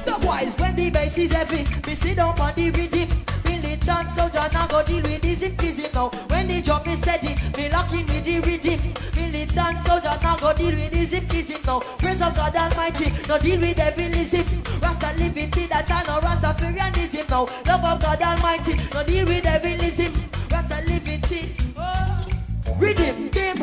[0.06, 3.08] The boys, when the bass is heavy, we sit up on the rhythm.
[3.44, 5.56] We lit down, so John, I go deal with this in
[6.70, 8.94] when is steady, me locking with the rhythm.
[9.16, 11.80] Militant soldier now go deal with imprism now.
[11.98, 14.62] Praise of God Almighty, now deal with devilism.
[14.80, 17.48] Rasta liberty that I know Rastafarianism now.
[17.66, 20.12] Love of God Almighty, now deal with devilism.
[20.48, 21.56] Rasta liberty.
[21.76, 22.28] Oh.
[22.78, 23.56] Rhythm, dim,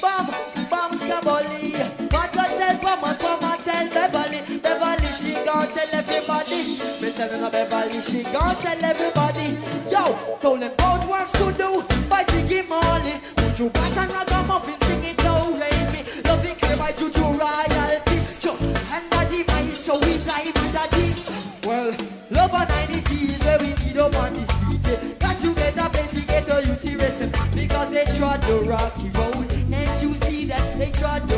[0.00, 0.26] bam,
[0.70, 1.74] bam, scaboli.
[2.12, 4.58] What God tell Pama, Pama tell Beverly.
[4.58, 6.62] Beverly, she gon' tell everybody.
[7.02, 9.58] Me her Beverly, she gon' tell everybody.
[9.90, 12.22] Yo, told them both works to do by
[12.52, 13.20] Ziggy Marley.
[13.36, 16.04] Put you back and ragamuffin, sing it no rain me.
[16.24, 18.16] Love it clear by Juju royalty.
[18.42, 18.52] Yo,
[18.92, 21.66] and body mice, so we dive with a deep.
[21.66, 21.94] Well,
[22.30, 24.80] love and unity is where we need up on the street.
[24.84, 25.14] yeah.
[25.18, 29.48] Got to get a place to get a youth because they trod the rocky road.
[29.70, 31.28] Can't you see that they trod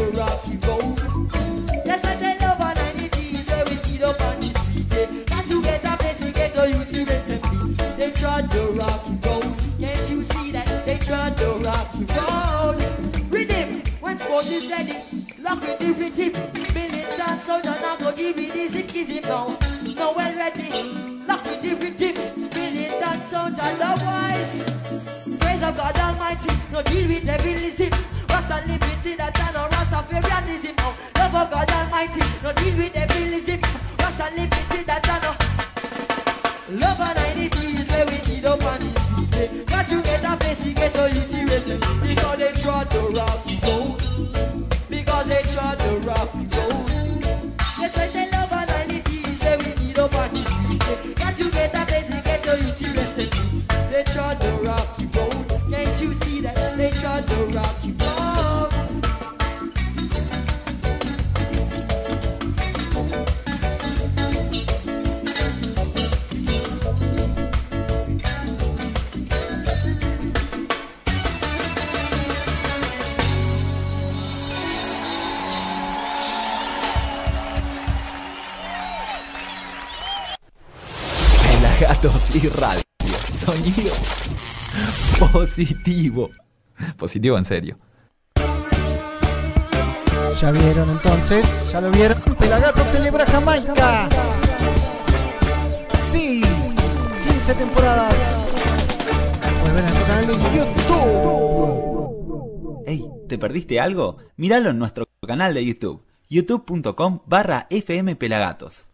[14.64, 14.98] him ready.
[15.40, 16.32] Lock it, dip it, dip.
[16.74, 19.58] Billy dance, so John, I go give it easy, kiss him now.
[20.16, 20.70] we're ready.
[21.26, 22.16] Lock it, dip it, dip.
[22.52, 24.54] Billy dance, so John, no wise.
[25.40, 26.54] Praise of God Almighty.
[26.72, 27.90] No deal with devilism.
[28.28, 30.94] Rasta liberty that I know Rastafarianism now.
[31.18, 32.20] Love of God Almighty.
[32.42, 33.60] No deal with devilism.
[33.98, 35.54] Rasta liberty that I know.
[36.80, 40.64] Love and identity is where we need up and need Got to get a place,
[40.64, 43.33] you get to eat, you Because they draw the rock.
[82.34, 82.82] Y radio.
[83.32, 83.92] Sonido
[85.32, 86.30] positivo.
[86.96, 87.78] Positivo en serio.
[90.40, 92.20] Ya vieron entonces, ya lo vieron.
[92.38, 94.08] Pelagato celebra Jamaica.
[96.02, 96.42] Sí,
[97.22, 98.44] 15 temporadas.
[99.60, 101.94] Puedes ver en nuestro canal de YouTube.
[102.86, 104.16] Ey, ¿te perdiste algo?
[104.36, 106.02] Míralo en nuestro canal de YouTube.
[106.28, 108.90] youtube.com barra FM Pelagatos.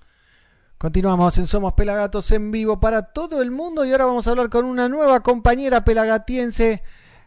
[0.81, 4.49] Continuamos en Somos Pelagatos en vivo para todo el mundo y ahora vamos a hablar
[4.49, 6.83] con una nueva compañera pelagatiense.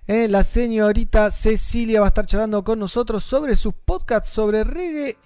[0.07, 5.17] eh, la señorita Cecilia va a estar charlando con nosotros sobre sus podcasts sobre reggae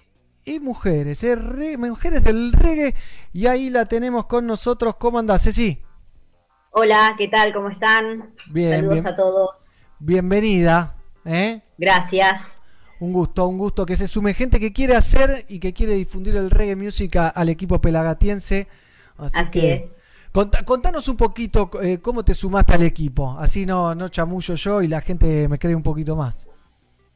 [0.44, 1.24] y mujeres.
[1.24, 2.94] eh, re- mujeres del reggae.
[3.32, 4.96] Y ahí la tenemos con nosotros.
[4.96, 5.82] ¿Cómo andás, Ceci?
[6.72, 7.54] Hola, ¿qué tal?
[7.54, 8.34] ¿Cómo están?
[8.50, 9.06] Bien, Saludos bien.
[9.06, 9.50] a todos.
[10.00, 10.96] Bienvenida.
[11.24, 11.62] ¿eh?
[11.78, 12.34] Gracias.
[13.00, 16.36] Un gusto, un gusto que se sume gente que quiere hacer y que quiere difundir
[16.36, 18.66] el reggae music al equipo pelagatiense.
[19.16, 19.72] Así, Así que
[20.32, 20.64] es.
[20.64, 23.36] contanos un poquito eh, cómo te sumaste al equipo.
[23.38, 26.48] Así no, no chamullo yo y la gente me cree un poquito más.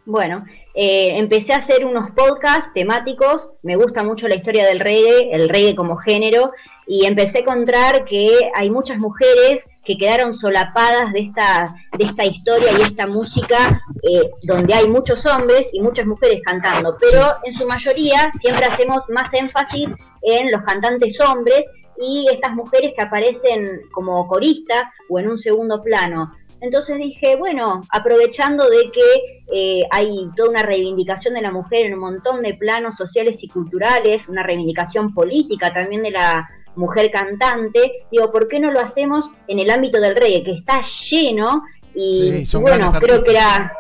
[0.05, 3.51] Bueno, eh, empecé a hacer unos podcasts temáticos.
[3.63, 6.53] Me gusta mucho la historia del reggae, el reggae como género,
[6.87, 12.25] y empecé a encontrar que hay muchas mujeres que quedaron solapadas de esta, de esta
[12.25, 17.55] historia y esta música eh, donde hay muchos hombres y muchas mujeres cantando, pero en
[17.55, 19.89] su mayoría siempre hacemos más énfasis
[20.23, 21.63] en los cantantes hombres
[22.01, 26.33] y estas mujeres que aparecen como coristas o en un segundo plano.
[26.61, 31.95] Entonces dije, bueno, aprovechando de que eh, hay toda una reivindicación de la mujer en
[31.95, 36.47] un montón de planos sociales y culturales, una reivindicación política también de la
[36.77, 40.81] mujer cantante, digo, ¿por qué no lo hacemos en el ámbito del reggae, que está
[41.11, 41.63] lleno?
[41.95, 43.71] Y, bueno, creo que eran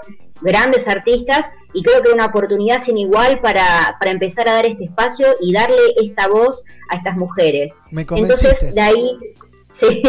[0.40, 4.66] grandes artistas y creo que era una oportunidad sin igual para, para empezar a dar
[4.66, 7.72] este espacio y darle esta voz a estas mujeres.
[7.90, 9.18] Me Entonces, de ahí
[9.72, 10.02] Sí,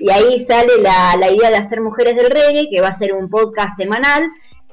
[0.00, 3.12] y ahí sale la, la, idea de hacer Mujeres del Reggae, que va a ser
[3.12, 4.30] un podcast semanal,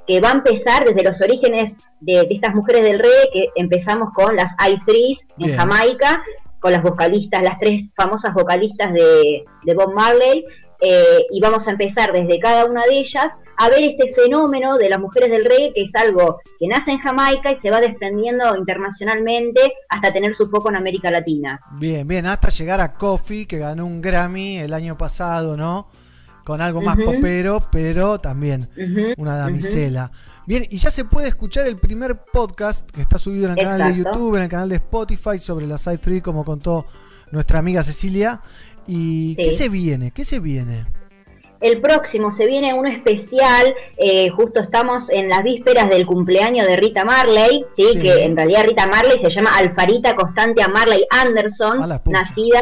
[0.07, 4.35] que va a empezar desde los orígenes de, estas mujeres del reggae, que empezamos con
[4.35, 6.23] las I3 en Jamaica,
[6.65, 10.43] con las vocalistas, las tres famosas vocalistas de, de Bob Marley,
[10.81, 14.89] eh, y vamos a empezar desde cada una de ellas a ver este fenómeno de
[14.89, 18.55] las mujeres del reggae, que es algo que nace en Jamaica y se va desprendiendo
[18.55, 21.59] internacionalmente hasta tener su foco en América Latina.
[21.73, 25.85] Bien, bien, hasta llegar a Coffee, que ganó un Grammy el año pasado, ¿no?
[26.45, 28.69] Con algo más popero, pero también
[29.17, 30.11] una damisela.
[30.45, 33.91] Bien, y ya se puede escuchar el primer podcast que está subido en el canal
[33.91, 36.85] de YouTube, en el canal de Spotify sobre la Side 3, como contó
[37.31, 38.41] nuestra amiga Cecilia.
[38.85, 40.11] ¿Y qué se viene?
[40.11, 40.85] ¿Qué se viene?
[41.61, 46.75] El próximo se viene uno especial, eh, justo estamos en las vísperas del cumpleaños de
[46.77, 47.97] Rita Marley, ¿sí?
[47.99, 52.61] que en realidad Rita Marley se llama Alfarita Constantia Marley Anderson, nacida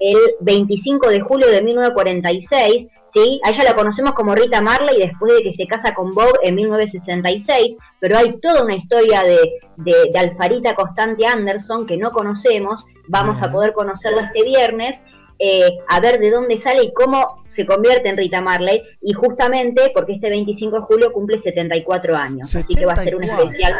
[0.00, 3.40] el 25 de julio de 1946, ¿sí?
[3.44, 6.54] A ella la conocemos como Rita Marley después de que se casa con Bob en
[6.54, 9.38] 1966, pero hay toda una historia de,
[9.76, 15.00] de, Alfarita Constantia Anderson que no conocemos, vamos a poder conocerla este viernes
[15.38, 18.82] eh, a ver de dónde sale y cómo se convierte en Rita Marley.
[19.00, 22.54] Y justamente porque este 25 de julio cumple 74 años.
[22.54, 23.74] Así que va a ser un especial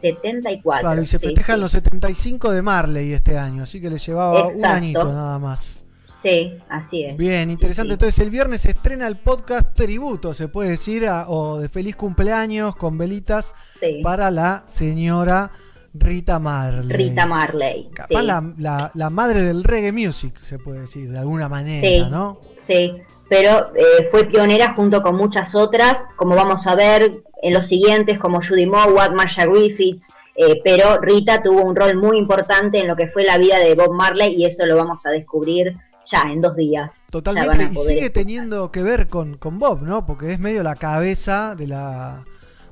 [0.00, 0.80] 74.
[0.80, 4.64] Claro, y se festejan los 75 de Marley este año, así que le llevaba un
[4.64, 5.84] añito nada más.
[6.22, 7.16] Sí, así es.
[7.16, 7.92] Bien, interesante.
[7.92, 12.74] Entonces el viernes se estrena el podcast tributo, se puede decir, o de feliz cumpleaños
[12.74, 13.54] con velitas
[14.02, 15.50] para la señora
[15.94, 16.96] Rita Marley.
[16.96, 17.88] Rita Marley.
[17.94, 22.40] Capaz la, la, madre del reggae music, se puede decir, de alguna manera, ¿no?
[22.56, 22.92] Sí,
[23.28, 28.18] pero eh, fue pionera junto con muchas otras, como vamos a ver en los siguientes,
[28.18, 32.96] como Judy Mowat, Masha Griffiths, eh, pero Rita tuvo un rol muy importante en lo
[32.96, 35.74] que fue la vida de Bob Marley y eso lo vamos a descubrir
[36.10, 37.04] ya en dos días.
[37.10, 40.06] Totalmente, y sigue teniendo que ver con, con Bob, ¿no?
[40.06, 42.24] Porque es medio la cabeza de la,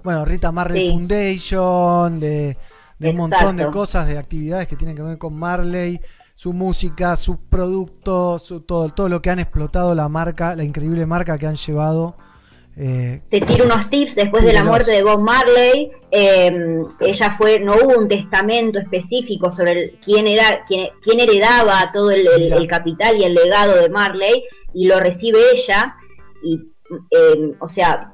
[0.03, 2.57] bueno, Rita Marley Foundation, de
[2.99, 6.01] de un montón de cosas, de actividades que tienen que ver con Marley,
[6.35, 11.39] su música, sus productos, todo, todo lo que han explotado la marca, la increíble marca
[11.39, 12.17] que han llevado.
[12.79, 15.91] Eh, Te tiro unos tips después de la muerte de Bob Marley.
[16.11, 22.11] Eh, ella fue, no hubo un testamento específico sobre quién era, quién, quién heredaba todo
[22.11, 22.27] el,
[22.69, 25.97] capital y el legado de Marley y lo recibe ella.
[26.43, 26.61] Y,
[27.11, 28.13] eh, o sea,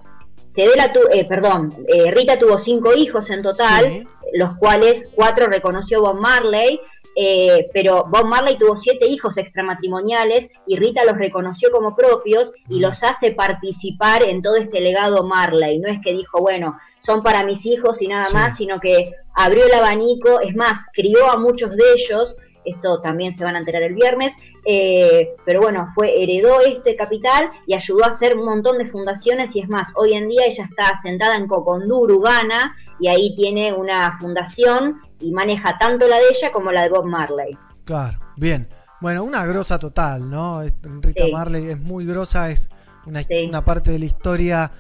[0.55, 1.71] Cedela tu, perdón,
[2.11, 6.81] Rita tuvo cinco hijos en total los cuales cuatro reconoció Bob Marley,
[7.15, 12.81] eh, pero Bob Marley tuvo siete hijos extramatrimoniales y Rita los reconoció como propios y
[12.81, 15.79] los hace participar en todo este legado Marley.
[15.79, 19.67] No es que dijo, bueno, son para mis hijos y nada más, sino que abrió
[19.67, 22.35] el abanico, es más, crió a muchos de ellos,
[22.65, 24.35] esto también se van a enterar el viernes,
[24.65, 29.55] eh, pero bueno, fue, heredó este capital y ayudó a hacer un montón de fundaciones
[29.57, 33.73] y es más, hoy en día ella está sentada en Coconduru, Ghana, y ahí tiene
[33.73, 37.57] una fundación y maneja tanto la de ella como la de Bob Marley.
[37.85, 38.69] Claro, bien.
[39.01, 40.63] Bueno, una grosa total, ¿no?
[41.01, 42.71] Rita Marley es muy grosa, es
[43.05, 44.71] una, parte de la historia,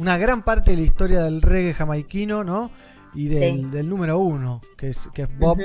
[0.00, 2.72] una gran parte de la historia del reggae jamaiquino, ¿no?
[3.14, 5.58] Y del, número uno, que es, que es Bob.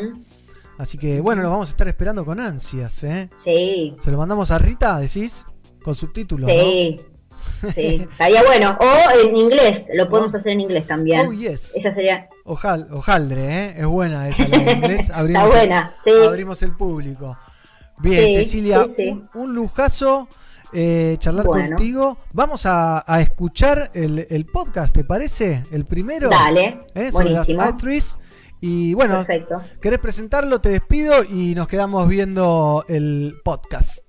[0.83, 3.29] Así que bueno, lo vamos a estar esperando con ansias, ¿eh?
[3.41, 3.95] Sí.
[4.01, 5.45] ¿Se lo mandamos a Rita, decís?
[5.81, 6.51] Con subtítulos.
[6.51, 6.99] Sí.
[7.73, 8.77] Sí, estaría bueno.
[8.81, 11.25] O en inglés, lo podemos hacer en inglés también.
[11.25, 11.73] Oh, yes.
[11.77, 12.27] Esa sería.
[12.43, 13.75] ojaldre, ¿eh?
[13.77, 15.09] Es buena esa la en inglés.
[15.09, 16.27] Abrimos Está buena, el, sí.
[16.27, 17.37] Abrimos el público.
[17.99, 18.85] Bien, Cecilia,
[19.35, 20.27] un, lujazo
[20.73, 22.17] eh, charlar contigo.
[22.33, 25.63] Vamos a, escuchar el, podcast, ¿te parece?
[25.71, 26.29] El primero.
[26.29, 26.81] Dale.
[26.93, 27.09] ¿eh?
[27.09, 27.47] Sobre las
[28.65, 29.61] Y bueno, Perfecto.
[29.81, 30.61] ¿querés presentarlo?
[30.61, 34.05] Te despido y nos quedamos viendo el podcast.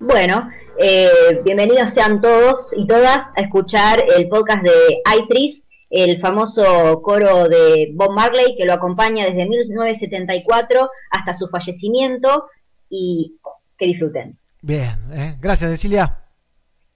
[0.00, 7.02] Bueno, eh, bienvenidos sean todos y todas a escuchar el podcast de Itris, el famoso
[7.02, 12.46] coro de Bob Marley que lo acompaña desde 1974 hasta su fallecimiento
[12.88, 13.38] y
[13.76, 14.38] que disfruten.
[14.62, 15.36] Bien, ¿eh?
[15.38, 16.20] gracias Cecilia.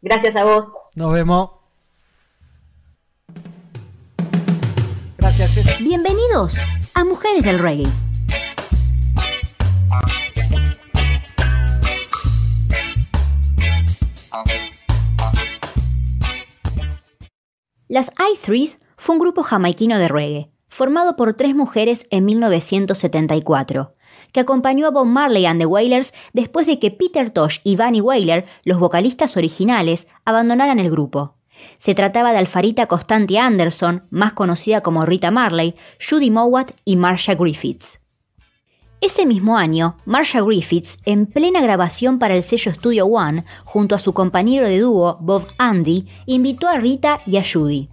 [0.01, 0.65] Gracias a vos.
[0.95, 1.51] Nos vemos.
[5.19, 5.53] Gracias.
[5.53, 5.85] Ceci.
[5.85, 6.57] Bienvenidos
[6.99, 7.87] a Mujeres del Reggae.
[17.87, 23.95] Las I-Threes fue un grupo jamaiquino de reggae, formado por tres mujeres en 1974,
[24.33, 28.01] que acompañó a Bob Marley and the Wailers después de que Peter Tosh y Bunny
[28.01, 31.38] Wailer, los vocalistas originales, abandonaran el grupo.
[31.79, 37.35] Se trataba de Alfarita Constante Anderson, más conocida como Rita Marley, Judy Mowat y Marsha
[37.35, 38.01] Griffiths.
[39.01, 44.01] Ese mismo año, Marsha Griffiths, en plena grabación para el sello Studio One, junto a
[44.01, 47.89] su compañero de dúo Bob Andy, invitó a Rita y a Judy.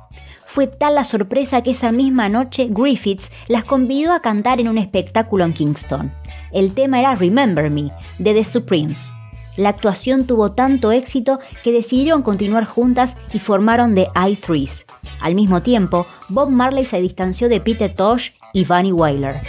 [0.47, 4.79] Fue tal la sorpresa que esa misma noche Griffiths las convidó a cantar en un
[4.79, 6.11] espectáculo en Kingston.
[6.51, 9.11] El tema era Remember Me, de The Supremes.
[9.57, 14.85] La actuación tuvo tanto éxito que decidieron continuar juntas y formaron The I-Threes.
[15.21, 19.39] Al mismo tiempo, Bob Marley se distanció de Peter Tosh y Bunny Wailer.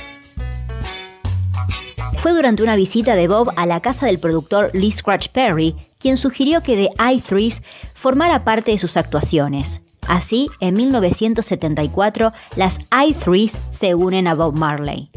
[2.19, 6.17] Fue durante una visita de Bob a la casa del productor Lee Scratch Perry quien
[6.17, 7.63] sugirió que The I-Threes
[7.95, 9.81] formara parte de sus actuaciones.
[10.07, 15.11] Así, en 1974, las I-Threes se unen a Bob Marley.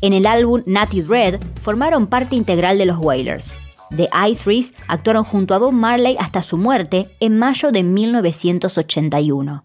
[0.00, 3.56] En el álbum Natty Red formaron parte integral de los Wailers.
[3.96, 9.64] The I-Threes actuaron junto a Bob Marley hasta su muerte en mayo de 1981.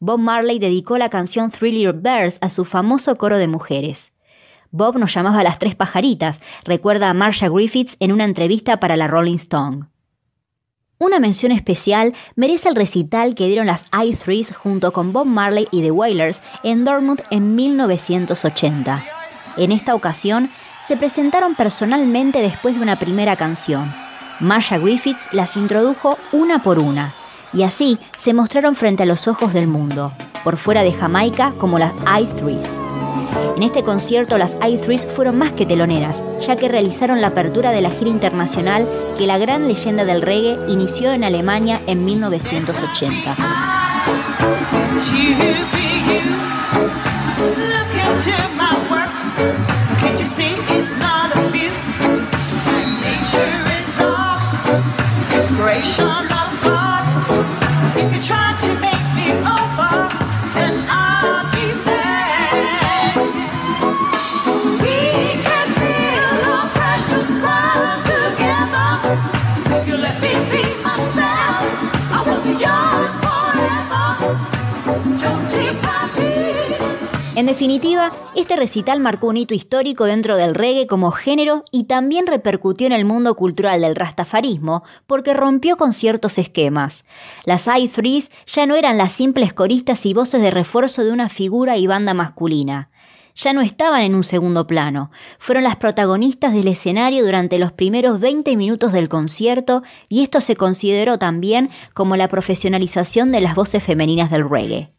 [0.00, 4.12] Bob Marley dedicó la canción Three Little Birds a su famoso coro de mujeres.
[4.70, 9.06] Bob nos llamaba las tres pajaritas, recuerda a Marsha Griffiths en una entrevista para la
[9.06, 9.86] Rolling Stone.
[10.98, 15.80] Una mención especial merece el recital que dieron las I-Threes junto con Bob Marley y
[15.80, 19.04] The Wailers en Dortmund en 1980.
[19.56, 20.50] En esta ocasión,
[20.88, 23.92] se presentaron personalmente después de una primera canción.
[24.40, 27.12] Marsha Griffiths las introdujo una por una,
[27.52, 30.12] y así se mostraron frente a los ojos del mundo,
[30.44, 32.80] por fuera de Jamaica como las I-Threes.
[33.54, 37.82] En este concierto las I-Threes fueron más que teloneras, ya que realizaron la apertura de
[37.82, 43.36] la gira internacional que la gran leyenda del reggae inició en Alemania en 1980.
[49.98, 51.70] Can't you see it's not a view?
[53.02, 54.00] Nature is
[55.34, 57.02] inspiration of God.
[57.96, 60.37] If you try to make me over.
[77.38, 82.26] En definitiva, este recital marcó un hito histórico dentro del reggae como género y también
[82.26, 87.04] repercutió en el mundo cultural del rastafarismo porque rompió con ciertos esquemas.
[87.44, 91.76] Las I-Threes ya no eran las simples coristas y voces de refuerzo de una figura
[91.76, 92.90] y banda masculina.
[93.36, 98.18] Ya no estaban en un segundo plano, fueron las protagonistas del escenario durante los primeros
[98.18, 103.84] 20 minutos del concierto y esto se consideró también como la profesionalización de las voces
[103.84, 104.90] femeninas del reggae.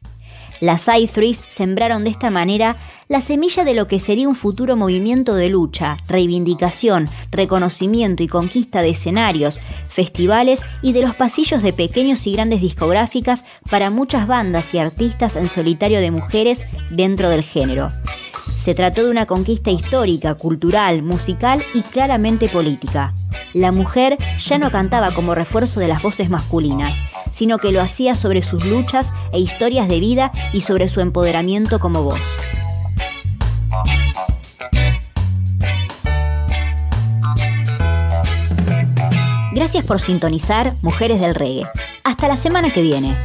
[0.61, 5.35] Las I-Threes sembraron de esta manera la semilla de lo que sería un futuro movimiento
[5.35, 12.27] de lucha, reivindicación, reconocimiento y conquista de escenarios, festivales y de los pasillos de pequeños
[12.27, 17.89] y grandes discográficas para muchas bandas y artistas en solitario de mujeres dentro del género.
[18.63, 23.13] Se trató de una conquista histórica, cultural, musical y claramente política.
[23.53, 27.01] La mujer ya no cantaba como refuerzo de las voces masculinas,
[27.31, 31.79] sino que lo hacía sobre sus luchas e historias de vida y sobre su empoderamiento
[31.79, 32.21] como voz.
[39.53, 41.63] Gracias por sintonizar Mujeres del Reggae.
[42.03, 43.15] Hasta la semana que viene.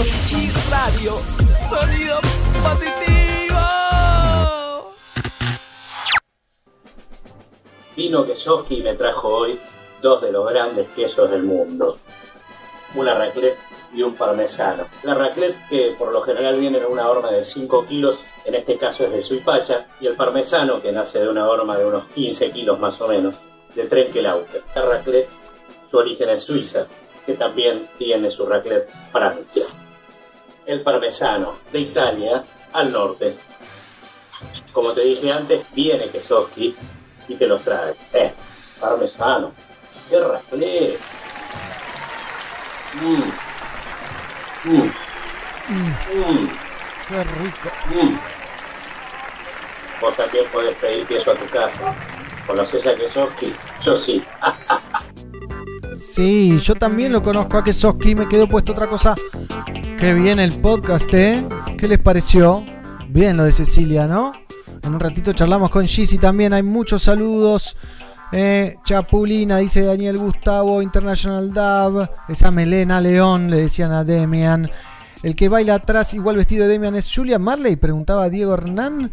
[0.00, 1.14] Y radio.
[1.68, 2.20] Sonido
[2.62, 3.58] positivo.
[7.96, 9.58] Vino Kesoski me trajo hoy
[10.00, 11.98] dos de los grandes quesos del mundo.
[12.94, 13.58] Una raclette
[13.92, 14.84] y un parmesano.
[15.02, 18.76] La raclette que por lo general viene en una horma de 5 kilos, en este
[18.76, 22.52] caso es de Suipacha, y el parmesano que nace de una horma de unos 15
[22.52, 23.34] kilos más o menos,
[23.74, 24.62] de Trenkelauter.
[24.76, 25.28] La raclette,
[25.90, 26.86] su origen es Suiza,
[27.26, 29.64] que también tiene su raclette Francia.
[30.68, 32.44] El parmesano de Italia
[32.74, 33.34] al norte.
[34.70, 36.76] Como te dije antes, viene Kesoski
[37.26, 37.94] y te los trae.
[38.12, 38.30] Eh,
[38.78, 39.50] parmesano.
[40.10, 41.00] ¡Qué raclette!
[43.00, 43.30] Mm.
[47.08, 47.70] Qué rico.
[47.86, 48.18] Mm.
[50.02, 51.94] Vos también podés pedir queso a tu casa.
[52.46, 53.54] ¿Conoces a Kesoski?
[53.80, 54.22] Yo sí.
[55.98, 58.14] Sí, yo también lo conozco a Kesoski.
[58.14, 59.14] Me quedó puesto otra cosa.
[59.98, 61.44] Qué bien el podcast, ¿eh?
[61.76, 62.64] ¿Qué les pareció?
[63.08, 64.32] Bien lo de Cecilia, ¿no?
[64.82, 66.52] En un ratito charlamos con Gizzy también.
[66.52, 67.76] Hay muchos saludos.
[68.30, 72.08] Eh, Chapulina, dice Daniel Gustavo, International Dub.
[72.28, 74.70] Esa melena León, le decían a Demian.
[75.22, 79.10] El que baila atrás, igual vestido de Demian, es Julia Marley, preguntaba Diego Hernán.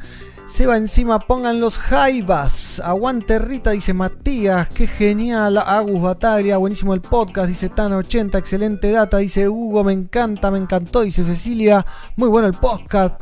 [0.48, 2.80] Se va encima, pongan los jaibas.
[2.80, 4.70] Aguante Rita, dice Matías.
[4.70, 5.58] Qué genial.
[5.58, 8.38] Agus Bataglia, buenísimo el podcast, dice Tan80.
[8.38, 9.84] Excelente data, dice Hugo.
[9.84, 11.84] Me encanta, me encantó, dice Cecilia.
[12.16, 13.20] Muy bueno el podcast.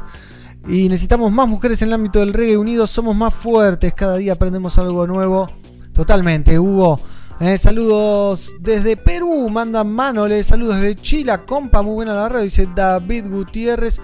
[0.68, 2.90] Y necesitamos más mujeres en el ámbito del reggae unidos.
[2.90, 3.94] Somos más fuertes.
[3.94, 5.50] Cada día aprendemos algo nuevo.
[5.94, 7.00] Totalmente, Hugo.
[7.40, 10.44] Eh, saludos desde Perú, mandan Manole.
[10.44, 14.02] Saludos desde Chile, compa, muy buena la radio, dice David Gutiérrez.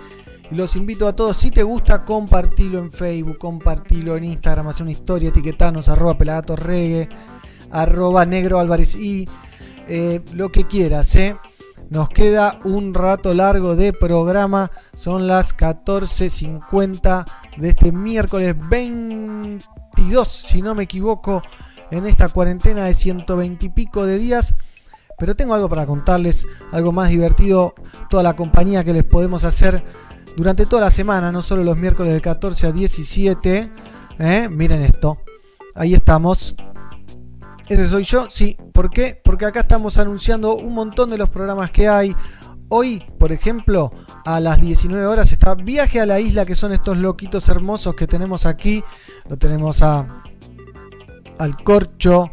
[0.51, 4.91] Los invito a todos, si te gusta, compartilo en Facebook, compartilo en Instagram, hacer una
[4.91, 7.07] historia, etiquetanos, arroba pelagatos reggae,
[7.69, 9.30] arroba negro álvarez y
[9.88, 11.38] eh, lo que quieras, ¿eh?
[11.91, 17.25] Nos queda un rato largo de programa, son las 14.50
[17.57, 21.43] de este miércoles 22, si no me equivoco,
[21.91, 24.55] en esta cuarentena de 120 y pico de días.
[25.17, 27.75] Pero tengo algo para contarles, algo más divertido,
[28.09, 29.83] toda la compañía que les podemos hacer
[30.37, 33.71] durante toda la semana, no solo los miércoles de 14 a 17.
[34.19, 34.49] ¿eh?
[34.49, 35.17] Miren esto,
[35.75, 36.55] ahí estamos.
[37.67, 38.57] Ese soy yo, sí.
[38.73, 39.19] ¿Por qué?
[39.23, 42.15] Porque acá estamos anunciando un montón de los programas que hay.
[42.69, 43.91] Hoy, por ejemplo,
[44.25, 48.07] a las 19 horas está Viaje a la Isla, que son estos loquitos hermosos que
[48.07, 48.83] tenemos aquí.
[49.27, 50.07] Lo tenemos a
[51.39, 52.29] al Corcho,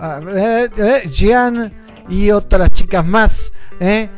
[0.00, 1.72] eh, eh, Jean
[2.08, 3.52] y otras chicas más.
[3.80, 4.08] ¿eh?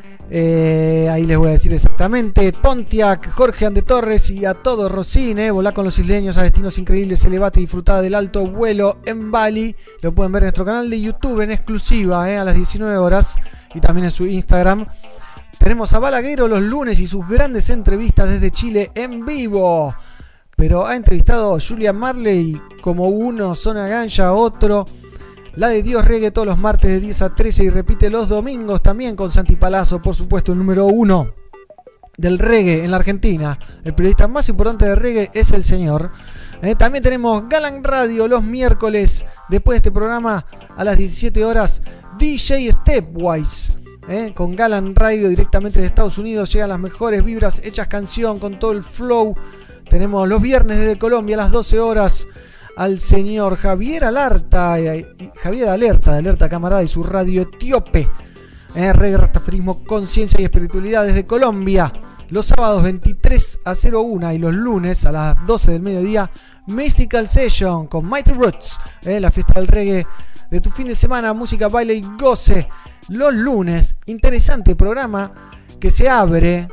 [1.10, 2.50] Ahí les voy a decir exactamente.
[2.52, 7.24] Pontiac, Jorge Ande Torres y a todo Rosín, eh, con los isleños a destinos increíbles,
[7.24, 9.76] elevate y disfrutada del alto vuelo en Bali.
[10.00, 13.36] Lo pueden ver en nuestro canal de YouTube en exclusiva a las 19 horas
[13.74, 14.86] y también en su Instagram.
[15.58, 19.94] Tenemos a Balaguero los lunes y sus grandes entrevistas desde Chile en vivo.
[20.56, 24.84] Pero ha entrevistado a Julia Marley como uno, Zona Ganja, otro.
[25.56, 28.82] La de Dios Reggae todos los martes de 10 a 13 y repite los domingos
[28.82, 31.28] también con Santi Palazzo, por supuesto, el número uno
[32.16, 33.58] del reggae en la Argentina.
[33.84, 36.12] El periodista más importante de reggae es el señor.
[36.62, 40.46] Eh, también tenemos Galan Radio los miércoles, después de este programa
[40.76, 41.82] a las 17 horas,
[42.18, 43.74] DJ Stepwise.
[44.08, 48.58] eh, con Galan Radio directamente de Estados Unidos llegan las mejores vibras hechas canción con
[48.58, 49.34] todo el flow.
[49.94, 52.26] Tenemos los viernes desde Colombia a las 12 horas
[52.76, 55.06] al señor Javier Alerta, eh,
[55.40, 58.10] Javier Alerta, de Alerta Camarada y su radio etíope.
[58.74, 61.92] Eh, reggae, rastafarismo, conciencia y espiritualidad desde Colombia.
[62.30, 66.28] Los sábados 23 a 01 y los lunes a las 12 del mediodía,
[66.66, 70.04] Mystical Session con Mighty Roots, eh, la fiesta del reggae
[70.50, 72.66] de tu fin de semana, música, baile y goce.
[73.10, 75.32] Los lunes, interesante programa
[75.78, 76.66] que se abre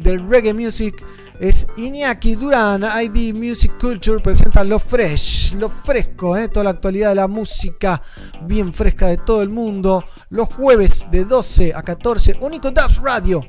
[0.00, 1.06] del reggae music
[1.40, 7.10] es Iñaki Durán, ID Music Culture, presenta lo fresh, lo fresco, eh, toda la actualidad
[7.10, 8.00] de la música
[8.42, 10.04] bien fresca de todo el mundo.
[10.30, 13.46] Los jueves de 12 a 14, único Dubs Radio,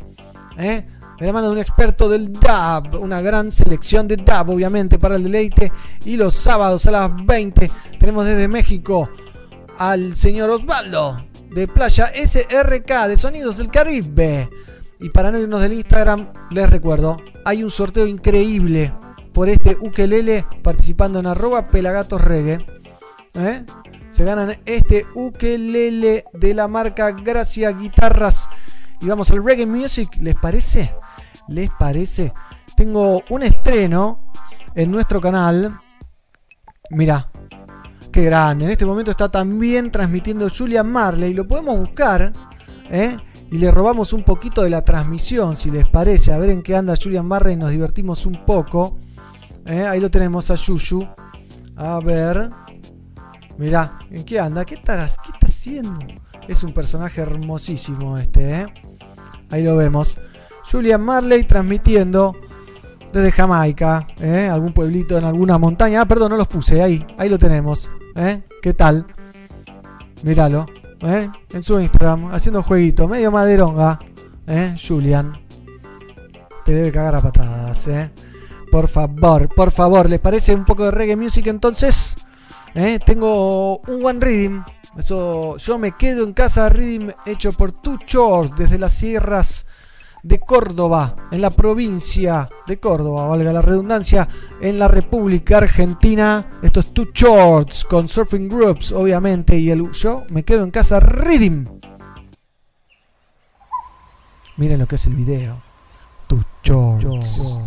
[0.57, 0.85] eh,
[1.19, 5.15] de la mano de un experto del dub, una gran selección de dub, obviamente, para
[5.15, 5.71] el deleite.
[6.05, 9.09] Y los sábados a las 20 tenemos desde México
[9.79, 14.49] al señor Osvaldo de Playa SRK de Sonidos del Caribe.
[14.99, 18.93] Y para no irnos del Instagram, les recuerdo, hay un sorteo increíble
[19.33, 22.65] por este ukelele participando en arroba pelagatosreggae.
[23.35, 23.65] ¿Eh?
[24.09, 28.49] Se ganan este ukelele de la marca Gracia Guitarras.
[28.99, 30.95] Y vamos al reggae music, ¿les parece?
[31.47, 32.33] ¿Les parece?
[32.75, 34.31] Tengo un estreno
[34.73, 35.79] en nuestro canal.
[36.89, 37.29] Mira,
[38.11, 38.65] qué grande.
[38.65, 41.35] En este momento está también transmitiendo Julian Marley.
[41.35, 42.31] Lo podemos buscar.
[42.89, 43.17] ¿eh?
[43.51, 46.33] Y le robamos un poquito de la transmisión, si les parece.
[46.33, 48.97] A ver en qué anda Julian Marley nos divertimos un poco.
[49.65, 49.85] ¿Eh?
[49.85, 51.07] Ahí lo tenemos a Yuyu.
[51.75, 52.49] A ver.
[53.57, 54.65] Mirá, ¿en qué anda?
[54.65, 55.99] ¿Qué está, ¿Qué está haciendo?
[56.47, 58.67] Es un personaje hermosísimo este, ¿eh?
[59.49, 60.17] Ahí lo vemos.
[60.69, 62.35] Julian Marley transmitiendo
[63.11, 64.47] desde Jamaica, ¿eh?
[64.51, 66.01] Algún pueblito en alguna montaña.
[66.01, 66.81] Ah, perdón, no los puse.
[66.81, 67.91] Ahí, ahí lo tenemos.
[68.15, 68.43] ¿eh?
[68.61, 69.07] ¿Qué tal?
[70.23, 70.65] Míralo.
[71.01, 71.29] ¿Eh?
[71.51, 73.99] en su Instagram, haciendo jueguito, medio maderonga,
[74.47, 74.75] ¿eh?
[74.75, 75.39] Julian.
[76.65, 78.11] Te debe cagar a patadas, ¿eh?
[78.71, 82.15] Por favor, por favor, ¿les parece un poco de reggae music entonces?
[82.75, 82.99] ¿Eh?
[83.05, 84.61] Tengo un one reading,
[84.97, 87.97] Eso, yo me quedo en casa Rhythm hecho por Two
[88.57, 89.65] desde las sierras
[90.27, 94.27] de Córdoba, en la provincia de Córdoba, valga la redundancia,
[94.59, 96.59] en la República Argentina.
[96.61, 101.65] Estos Two Shorts con Surfing Groups, obviamente, y el yo me quedo en casa Rhythm.
[104.57, 105.61] Miren lo que es el video.
[106.27, 107.57] Two Shorts.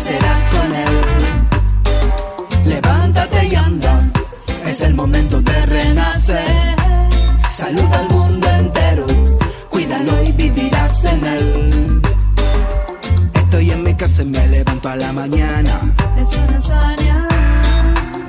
[0.00, 1.00] Crecerás con él.
[2.64, 3.98] Levántate y anda,
[4.64, 6.76] es el momento de renacer.
[7.50, 9.06] Saluda al mundo entero,
[9.68, 12.02] cuídalo y vivirás en él.
[13.34, 15.80] Estoy en mi casa y me levanto a la mañana.
[16.16, 17.28] Es una hazaña,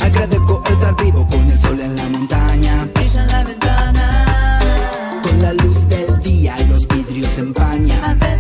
[0.01, 2.88] Agradezco estar vivo con el sol en la montaña.
[2.93, 4.59] brilla en la ventana,
[5.24, 8.30] Con la luz del día los vidrios empañan.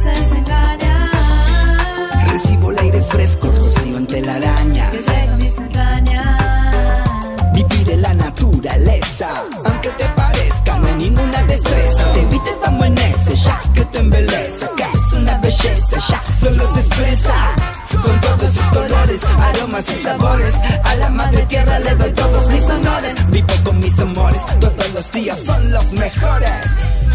[13.29, 17.33] Ya que te embeleza, que es una belleza, ya solo se expresa.
[17.91, 22.63] Con todos sus colores, aromas y sabores, a la madre tierra le doy todos mis
[22.63, 23.13] honores.
[23.29, 27.07] Vivo con mis amores, todos los días son los mejores.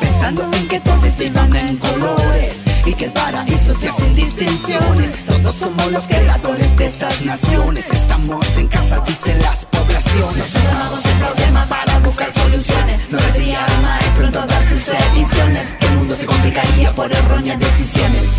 [0.00, 5.24] Pensando en que todos vivan en colores y que el paraíso sea sin distinciones.
[5.26, 7.84] Todos somos los creadores de estas naciones.
[7.92, 9.66] Estamos en casa, dicen las
[9.96, 10.54] poblaciones.
[10.54, 13.10] Estamos en problemas para buscar soluciones.
[13.10, 15.76] Nos decía el maestro en todas sus ediciones.
[15.80, 18.36] El mundo se complicaría por erróneas decisiones.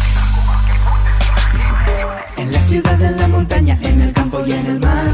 [2.37, 5.13] En la ciudad, en la montaña, en el campo y en el mar.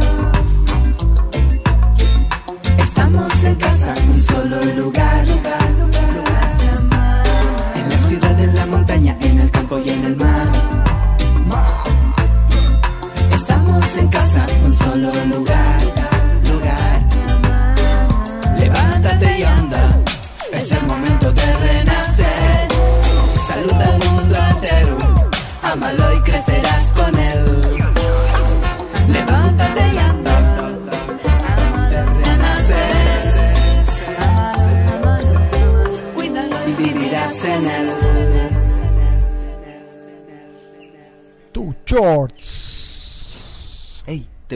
[2.78, 5.26] Estamos en casa, un solo lugar.
[7.76, 10.52] En la ciudad, en la montaña, en el campo y en el mar.
[13.32, 15.23] Estamos en casa, un solo lugar.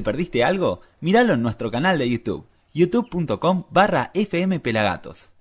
[0.08, 0.80] Perdiste algo?
[1.02, 5.34] Míralo en nuestro canal de YouTube, youtube.com barra fmpelagatos.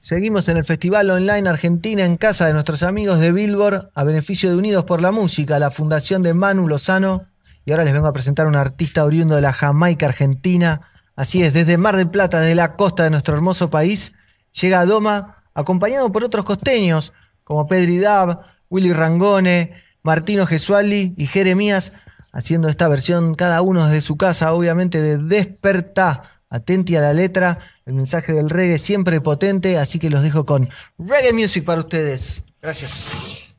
[0.00, 4.48] Seguimos en el Festival Online Argentina en casa de nuestros amigos de Billboard a beneficio
[4.48, 7.26] de Unidos por la Música, la fundación de Manu Lozano.
[7.66, 10.80] Y ahora les vengo a presentar a un artista oriundo de la Jamaica Argentina.
[11.16, 14.14] Así es, desde Mar del Plata, desde la costa de nuestro hermoso país,
[14.58, 17.12] llega a Doma acompañado por otros costeños
[17.44, 19.74] como Pedri Dab, Willy Rangone,
[20.04, 21.94] Martino Gesualdi y Jeremías,
[22.32, 26.22] haciendo esta versión cada uno desde su casa, obviamente de Despertá.
[26.50, 30.68] Atenti a la letra, el mensaje del reggae siempre potente, así que los dejo con
[30.98, 32.44] reggae music para ustedes.
[32.62, 33.58] Gracias.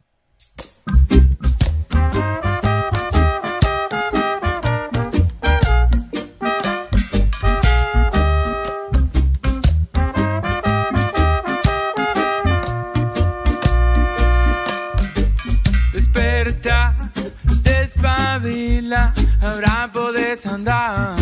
[19.96, 21.16] Podés andar.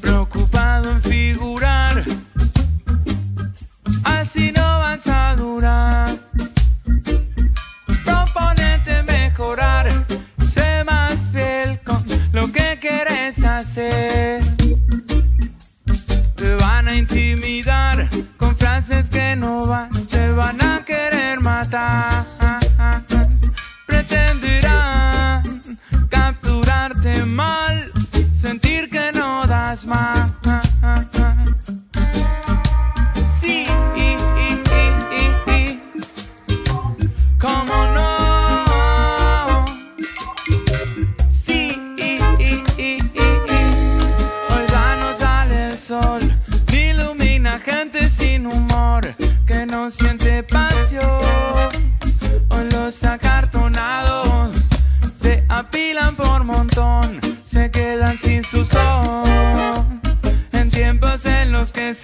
[0.00, 2.02] Preocupado en figurar,
[4.02, 6.18] así no vas a durar.
[8.04, 9.86] Proponete mejorar,
[10.44, 14.42] sé más fiel con lo que quieres hacer.
[16.34, 22.41] Te van a intimidar con frases que no van, te van a querer matar.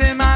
[0.01, 0.28] En los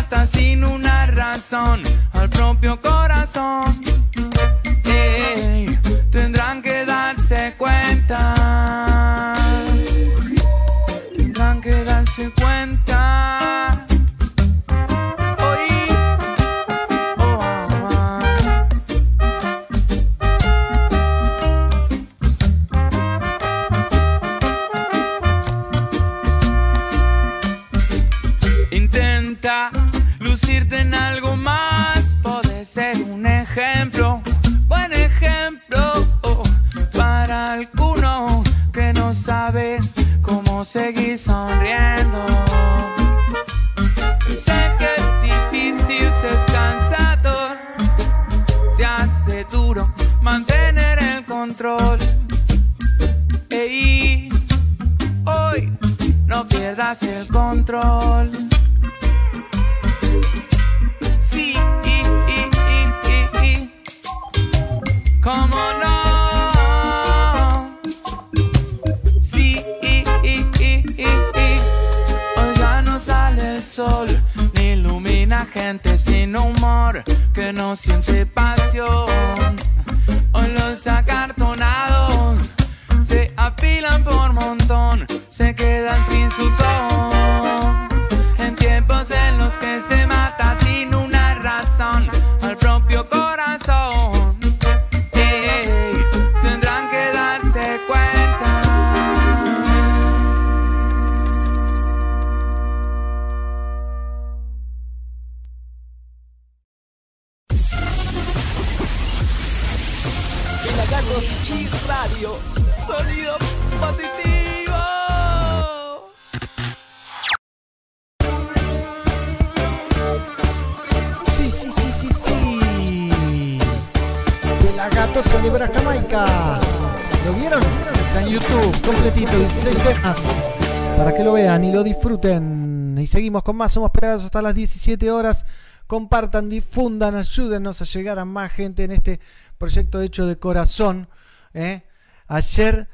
[133.41, 135.47] con más, somos Pelagatos hasta las 17 horas.
[135.87, 139.20] Compartan, difundan, ayúdenos a llegar a más gente en este
[139.57, 141.09] proyecto hecho de corazón.
[141.55, 141.85] ¿eh?
[142.28, 142.89] Ayer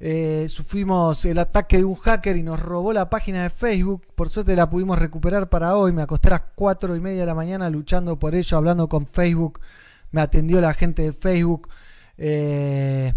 [0.00, 4.06] eh, sufrimos el ataque de un hacker y nos robó la página de Facebook.
[4.14, 5.92] Por suerte la pudimos recuperar para hoy.
[5.92, 9.06] Me acosté a las 4 y media de la mañana luchando por ello, hablando con
[9.06, 9.60] Facebook.
[10.10, 11.68] Me atendió la gente de Facebook.
[12.18, 13.14] Eh,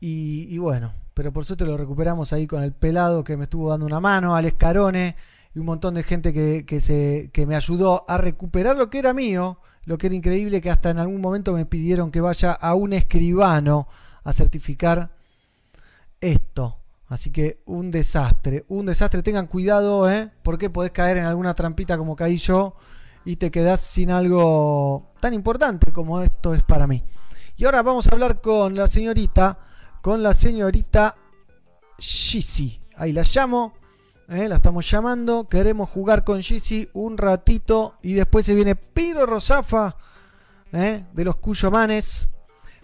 [0.00, 3.86] y bueno, pero por suerte lo recuperamos ahí con el pelado que me estuvo dando
[3.86, 5.16] una mano, Alex Carone
[5.54, 8.98] y un montón de gente que, que se, que me ayudó a recuperar lo que
[8.98, 9.58] era mío.
[9.86, 12.94] Lo que era increíble que hasta en algún momento me pidieron que vaya a un
[12.94, 13.86] escribano
[14.22, 15.14] a certificar
[16.20, 16.78] esto.
[17.08, 19.22] Así que un desastre, un desastre.
[19.22, 20.30] Tengan cuidado, ¿eh?
[20.42, 22.76] Porque podés caer en alguna trampita como caí yo
[23.26, 27.04] y te quedás sin algo tan importante como esto es para mí.
[27.56, 29.58] Y ahora vamos a hablar con la señorita,
[30.04, 31.16] con la señorita
[31.96, 32.78] Shisi.
[32.98, 33.72] Ahí la llamo,
[34.28, 34.46] ¿eh?
[34.50, 35.48] la estamos llamando.
[35.48, 39.96] Queremos jugar con Shisi un ratito y después se viene Piro Rosafa
[40.74, 41.06] ¿eh?
[41.10, 42.28] de los Cuyomanes.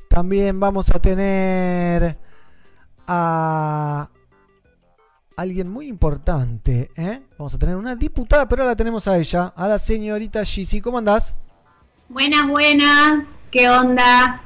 [0.09, 2.19] También vamos a tener
[3.07, 4.09] a
[5.37, 6.91] alguien muy importante.
[6.97, 7.21] ¿eh?
[7.37, 10.81] Vamos a tener una diputada, pero ahora la tenemos a ella, a la señorita Shisi.
[10.81, 11.37] ¿Cómo andás?
[12.09, 13.27] Buenas, buenas.
[13.51, 14.43] ¿Qué onda?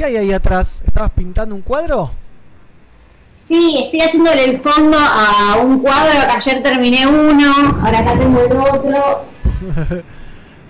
[0.00, 0.82] ¿Qué hay ahí atrás?
[0.86, 2.10] ¿Estabas pintando un cuadro?
[3.46, 7.52] Sí, estoy haciéndole el fondo a un cuadro que ayer terminé uno,
[7.84, 9.26] ahora acá tengo el otro.